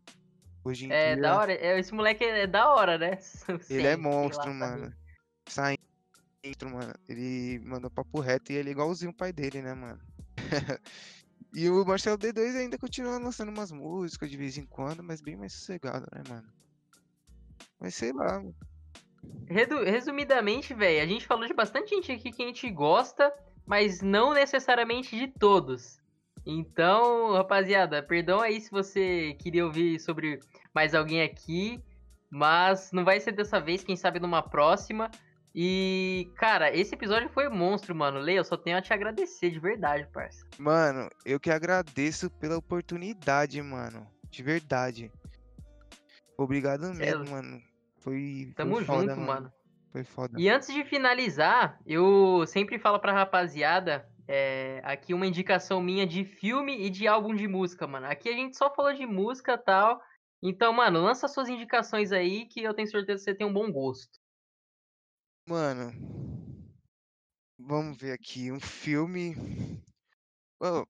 Hoje 0.62 0.84
em 0.84 0.92
É 0.92 1.14
dia. 1.14 1.22
da 1.22 1.38
hora. 1.38 1.52
é, 1.52 1.78
Esse 1.78 1.94
moleque 1.94 2.22
é 2.24 2.46
da 2.46 2.70
hora, 2.74 2.98
né? 2.98 3.12
Ele 3.70 3.86
é 3.86 3.94
Sei, 3.94 3.94
sei 3.94 3.96
monstro, 3.96 4.50
lá 4.50 4.54
mano. 4.54 4.94
Saim, 5.48 5.78
mano. 6.64 6.92
Ele 7.08 7.58
mandou 7.64 7.90
papo 7.90 8.20
reto 8.20 8.52
e 8.52 8.56
ele 8.56 8.68
é 8.68 8.72
igualzinho 8.72 9.12
o 9.12 9.16
pai 9.16 9.32
dele, 9.32 9.62
né, 9.62 9.72
mano? 9.72 10.00
e 11.54 11.70
o 11.70 11.82
Marcelo 11.86 12.18
D2 12.18 12.54
ainda 12.56 12.76
continua 12.76 13.18
lançando 13.18 13.48
umas 13.48 13.72
músicas 13.72 14.30
de 14.30 14.36
vez 14.36 14.58
em 14.58 14.66
quando, 14.66 15.02
mas 15.02 15.22
bem 15.22 15.36
mais 15.36 15.54
sossegado, 15.54 16.06
né, 16.12 16.22
mano? 16.28 16.52
Mas 17.80 17.94
sei 17.94 18.12
lá, 18.12 18.38
mano. 18.40 18.54
Resumidamente, 19.86 20.74
velho, 20.74 21.02
a 21.02 21.06
gente 21.06 21.26
falou 21.26 21.46
de 21.46 21.54
bastante 21.54 21.94
gente 21.94 22.12
aqui 22.12 22.30
que 22.30 22.42
a 22.42 22.46
gente 22.46 22.70
gosta, 22.70 23.32
mas 23.68 24.00
não 24.00 24.32
necessariamente 24.32 25.14
de 25.14 25.28
todos. 25.28 26.00
Então, 26.46 27.34
rapaziada, 27.34 28.02
perdão 28.02 28.40
aí 28.40 28.60
se 28.60 28.70
você 28.70 29.36
queria 29.38 29.66
ouvir 29.66 30.00
sobre 30.00 30.40
mais 30.74 30.94
alguém 30.94 31.20
aqui, 31.22 31.78
mas 32.30 32.90
não 32.92 33.04
vai 33.04 33.20
ser 33.20 33.32
dessa 33.32 33.60
vez, 33.60 33.84
quem 33.84 33.94
sabe 33.94 34.18
numa 34.18 34.42
próxima. 34.42 35.10
E, 35.54 36.30
cara, 36.36 36.74
esse 36.74 36.94
episódio 36.94 37.28
foi 37.28 37.48
monstro, 37.50 37.94
mano. 37.94 38.18
Lê, 38.18 38.38
eu 38.38 38.44
só 38.44 38.56
tenho 38.56 38.78
a 38.78 38.82
te 38.82 38.92
agradecer 38.92 39.50
de 39.50 39.58
verdade, 39.58 40.08
parça. 40.12 40.46
Mano, 40.58 41.10
eu 41.24 41.38
que 41.38 41.50
agradeço 41.50 42.30
pela 42.30 42.56
oportunidade, 42.56 43.60
mano. 43.60 44.06
De 44.30 44.42
verdade. 44.42 45.12
Obrigado 46.38 46.94
mesmo, 46.94 47.24
É. 47.24 47.30
mano. 47.30 47.60
Foi, 47.98 48.52
Tamo 48.56 48.76
foi 48.76 48.84
foda, 48.84 49.14
junto, 49.14 49.20
mano. 49.26 49.52
Foi 49.90 50.04
foda. 50.04 50.38
E 50.38 50.48
antes 50.48 50.72
de 50.72 50.84
finalizar, 50.84 51.80
eu 51.86 52.46
sempre 52.46 52.78
falo 52.78 52.98
pra 52.98 53.12
rapaziada, 53.12 54.08
é, 54.26 54.80
aqui 54.84 55.14
uma 55.14 55.26
indicação 55.26 55.80
minha 55.80 56.06
de 56.06 56.24
filme 56.24 56.84
e 56.84 56.90
de 56.90 57.08
álbum 57.08 57.34
de 57.34 57.48
música, 57.48 57.86
mano. 57.86 58.06
Aqui 58.06 58.28
a 58.28 58.32
gente 58.32 58.56
só 58.56 58.72
falou 58.74 58.92
de 58.92 59.06
música 59.06 59.54
e 59.54 59.58
tal. 59.58 60.00
Então, 60.42 60.72
mano, 60.72 61.02
lança 61.02 61.26
suas 61.26 61.48
indicações 61.48 62.12
aí 62.12 62.46
que 62.46 62.62
eu 62.62 62.74
tenho 62.74 62.88
certeza 62.88 63.18
que 63.18 63.24
você 63.24 63.34
tem 63.34 63.46
um 63.46 63.52
bom 63.52 63.72
gosto. 63.72 64.20
Mano, 65.48 65.92
vamos 67.58 67.96
ver 67.96 68.12
aqui. 68.12 68.52
Um 68.52 68.60
filme. 68.60 69.34
Ó, 70.60 70.84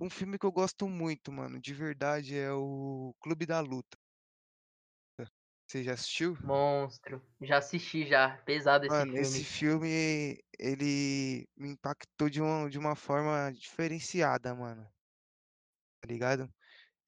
um 0.00 0.08
filme 0.08 0.38
que 0.38 0.46
eu 0.46 0.52
gosto 0.52 0.88
muito, 0.88 1.32
mano, 1.32 1.60
de 1.60 1.74
verdade, 1.74 2.38
é 2.38 2.52
o 2.52 3.12
Clube 3.20 3.44
da 3.44 3.60
Luta. 3.60 3.98
Você 5.70 5.84
já 5.84 5.92
assistiu? 5.92 6.36
Monstro. 6.42 7.22
Já 7.40 7.58
assisti 7.58 8.04
já. 8.04 8.36
Pesado 8.38 8.86
esse 8.86 8.92
Mano, 8.92 9.12
filme. 9.12 9.20
esse 9.20 9.44
filme, 9.44 10.44
ele 10.58 11.46
me 11.56 11.68
impactou 11.68 12.28
de 12.28 12.42
uma, 12.42 12.68
de 12.68 12.76
uma 12.76 12.96
forma 12.96 13.52
diferenciada, 13.52 14.52
mano. 14.52 14.84
Tá 16.00 16.08
ligado? 16.08 16.52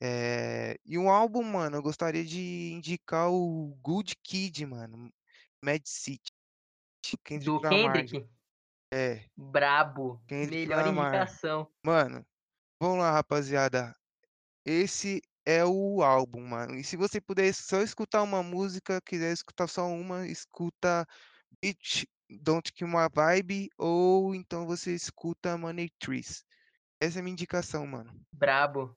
É, 0.01 0.77
E 0.87 0.97
um 0.97 1.11
álbum, 1.11 1.43
mano, 1.43 1.77
eu 1.77 1.83
gostaria 1.83 2.25
de 2.25 2.71
indicar 2.73 3.33
o 3.33 3.77
Good 3.83 4.15
Kid, 4.23 4.65
mano. 4.65 5.13
Mad 5.65 5.83
City. 5.85 6.31
Kendrick 7.25 7.45
Do 7.45 7.61
Lamar. 7.61 7.95
Kendrick. 7.95 8.29
É, 8.95 9.25
Brabo. 9.37 10.23
Kendrick 10.29 10.69
Melhor 10.69 10.87
Lamar. 10.87 11.09
indicação. 11.09 11.69
Mano, 11.85 12.25
vamos 12.81 12.99
lá, 12.99 13.11
rapaziada. 13.11 13.93
Esse 14.65 15.21
é 15.45 15.65
o 15.65 16.03
álbum, 16.03 16.43
mano. 16.43 16.75
E 16.77 16.85
se 16.85 16.97
você 16.97 17.21
puder 17.21 17.53
só 17.53 17.83
escutar 17.83 18.23
uma 18.23 18.43
música, 18.43 19.01
quiser 19.01 19.33
escutar 19.33 19.67
só 19.67 19.87
uma, 19.89 20.27
escuta 20.27 21.07
Bitch 21.61 22.05
Don't 22.41 22.73
Kill 22.73 22.89
My 22.89 23.09
Vibe 23.13 23.69
ou 23.77 24.35
então 24.35 24.67
você 24.67 24.95
escuta 24.95 25.59
Money 25.59 25.91
Trees. 25.99 26.45
Essa 27.01 27.19
é 27.19 27.21
a 27.21 27.23
minha 27.23 27.33
indicação, 27.33 27.87
mano. 27.87 28.13
Brabo. 28.33 28.97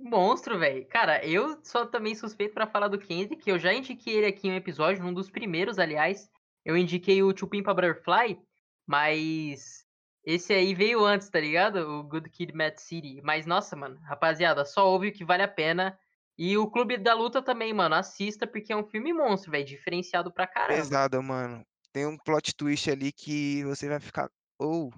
Monstro, 0.00 0.58
velho. 0.58 0.86
Cara, 0.88 1.24
eu 1.24 1.60
sou 1.62 1.86
também 1.86 2.14
suspeito 2.14 2.54
pra 2.54 2.66
falar 2.66 2.88
do 2.88 2.98
Kendrick, 2.98 3.42
que 3.42 3.50
eu 3.50 3.58
já 3.58 3.72
indiquei 3.72 4.16
ele 4.16 4.26
aqui 4.26 4.48
em 4.48 4.52
um 4.52 4.56
episódio, 4.56 5.02
num 5.02 5.12
dos 5.12 5.30
primeiros, 5.30 5.78
aliás. 5.78 6.28
Eu 6.64 6.76
indiquei 6.76 7.22
o 7.22 7.32
To 7.34 7.46
Pimp 7.46 7.68
a 7.68 7.74
Butterfly, 7.74 8.40
mas 8.86 9.83
esse 10.24 10.52
aí 10.52 10.74
veio 10.74 11.04
antes, 11.04 11.28
tá 11.28 11.38
ligado? 11.40 11.76
O 11.76 12.02
Good 12.02 12.30
Kid, 12.30 12.52
Mad 12.54 12.76
City. 12.78 13.20
Mas 13.22 13.46
nossa, 13.46 13.76
mano, 13.76 13.98
rapaziada, 14.02 14.64
só 14.64 14.88
ouve 14.90 15.08
o 15.08 15.12
que 15.12 15.24
vale 15.24 15.42
a 15.42 15.48
pena. 15.48 15.98
E 16.36 16.56
o 16.58 16.68
Clube 16.68 16.96
da 16.98 17.14
Luta 17.14 17.40
também, 17.40 17.72
mano, 17.72 17.94
assista 17.94 18.46
porque 18.46 18.72
é 18.72 18.76
um 18.76 18.84
filme 18.84 19.12
monstro, 19.12 19.52
velho, 19.52 19.64
diferenciado 19.64 20.32
pra 20.32 20.46
caramba. 20.46 20.78
Pesado, 20.78 21.22
mano. 21.22 21.64
Tem 21.92 22.06
um 22.06 22.18
plot 22.18 22.56
twist 22.56 22.90
ali 22.90 23.12
que 23.12 23.62
você 23.64 23.88
vai 23.88 24.00
ficar. 24.00 24.28
Oh, 24.58 24.90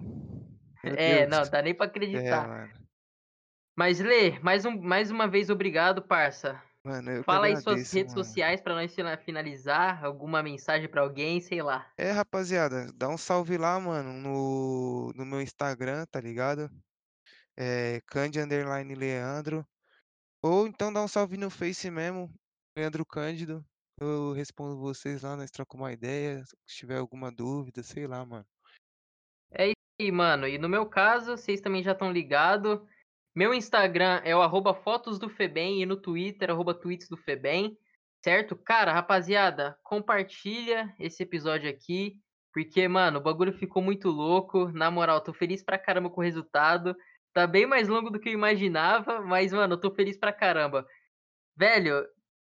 É, 0.83 1.25
Deus. 1.25 1.29
não, 1.29 1.51
dá 1.51 1.61
nem 1.61 1.75
pra 1.75 1.85
É, 1.87 1.89
acreditar. 1.89 2.47
mano. 2.47 2.73
Mas 3.75 3.99
Lê, 3.99 4.39
mais, 4.39 4.65
um, 4.65 4.75
mais 4.81 5.11
uma 5.11 5.27
vez 5.27 5.51
obrigado, 5.51 6.01
parça. 6.01 6.59
Mano, 6.87 7.21
Fala 7.25 7.47
aí 7.47 7.57
suas 7.57 7.91
redes 7.91 8.13
mano. 8.13 8.23
sociais 8.25 8.61
pra 8.61 8.73
nós 8.73 8.95
fina- 8.95 9.17
finalizar, 9.17 10.05
alguma 10.05 10.41
mensagem 10.41 10.87
pra 10.87 11.01
alguém, 11.01 11.41
sei 11.41 11.61
lá. 11.61 11.91
É, 11.97 12.11
rapaziada, 12.11 12.89
dá 12.93 13.09
um 13.09 13.17
salve 13.17 13.57
lá, 13.57 13.77
mano, 13.77 14.13
no, 14.13 15.11
no 15.13 15.25
meu 15.25 15.41
Instagram, 15.41 16.05
tá 16.05 16.21
ligado? 16.21 16.69
É 17.57 17.99
Candy 18.07 18.39
Underline 18.39 18.95
Leandro. 18.95 19.67
Ou 20.41 20.65
então 20.65 20.93
dá 20.93 21.03
um 21.03 21.09
salve 21.09 21.35
no 21.35 21.49
Face 21.49 21.91
mesmo, 21.91 22.33
Leandro 22.77 23.05
Cândido. 23.05 23.65
Eu 23.99 24.31
respondo 24.31 24.79
vocês 24.79 25.23
lá, 25.23 25.35
nós 25.35 25.51
trocamos 25.51 25.83
uma 25.83 25.91
ideia. 25.91 26.41
Se 26.65 26.77
tiver 26.77 26.99
alguma 26.99 27.29
dúvida, 27.29 27.83
sei 27.83 28.07
lá, 28.07 28.25
mano. 28.25 28.45
E, 29.99 30.11
mano, 30.11 30.47
e 30.47 30.57
no 30.57 30.69
meu 30.69 30.85
caso, 30.85 31.35
vocês 31.35 31.59
também 31.59 31.83
já 31.83 31.91
estão 31.91 32.11
ligados. 32.13 32.79
Meu 33.37 33.53
Instagram 33.53 34.19
é 34.23 34.35
o 34.35 34.41
arroba 34.41 34.73
fotos 34.73 35.19
do 35.19 35.29
Febem 35.29 35.79
e 35.79 35.85
no 35.85 35.95
Twitter, 35.95 36.49
arroba 36.49 36.73
tweets 36.73 37.07
do 37.07 37.15
Febem. 37.15 37.77
Certo? 38.19 38.55
Cara, 38.55 38.91
rapaziada, 38.91 39.77
compartilha 39.83 40.91
esse 40.97 41.21
episódio 41.21 41.69
aqui. 41.69 42.19
Porque, 42.51 42.87
mano, 42.87 43.19
o 43.19 43.21
bagulho 43.21 43.53
ficou 43.53 43.79
muito 43.79 44.09
louco. 44.09 44.71
Na 44.71 44.89
moral, 44.89 45.21
tô 45.21 45.35
feliz 45.35 45.61
pra 45.61 45.77
caramba 45.77 46.09
com 46.09 46.19
o 46.19 46.23
resultado. 46.23 46.97
Tá 47.31 47.45
bem 47.45 47.67
mais 47.67 47.87
longo 47.87 48.09
do 48.09 48.19
que 48.19 48.29
eu 48.29 48.33
imaginava, 48.33 49.21
mas, 49.21 49.53
mano, 49.53 49.75
eu 49.75 49.79
tô 49.79 49.91
feliz 49.93 50.17
pra 50.17 50.33
caramba. 50.33 50.83
Velho, 51.55 52.07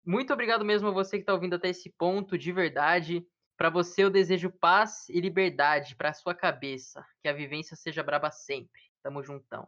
muito 0.06 0.32
obrigado 0.32 0.64
mesmo 0.64 0.90
a 0.90 0.92
você 0.92 1.18
que 1.18 1.26
tá 1.26 1.34
ouvindo 1.34 1.56
até 1.56 1.70
esse 1.70 1.92
ponto, 1.98 2.38
de 2.38 2.52
verdade. 2.52 3.26
Pra 3.58 3.72
você 3.72 4.04
eu 4.04 4.12
desejo 4.12 4.52
paz 4.52 5.10
e 5.10 5.20
liberdade 5.20 5.96
pra 5.96 6.14
sua 6.14 6.36
cabeça. 6.36 7.04
Que 7.24 7.28
a 7.28 7.34
vivência 7.34 7.76
seja 7.76 8.04
braba 8.04 8.30
sempre. 8.30 8.84
Tamo 9.02 9.24
juntão. 9.24 9.68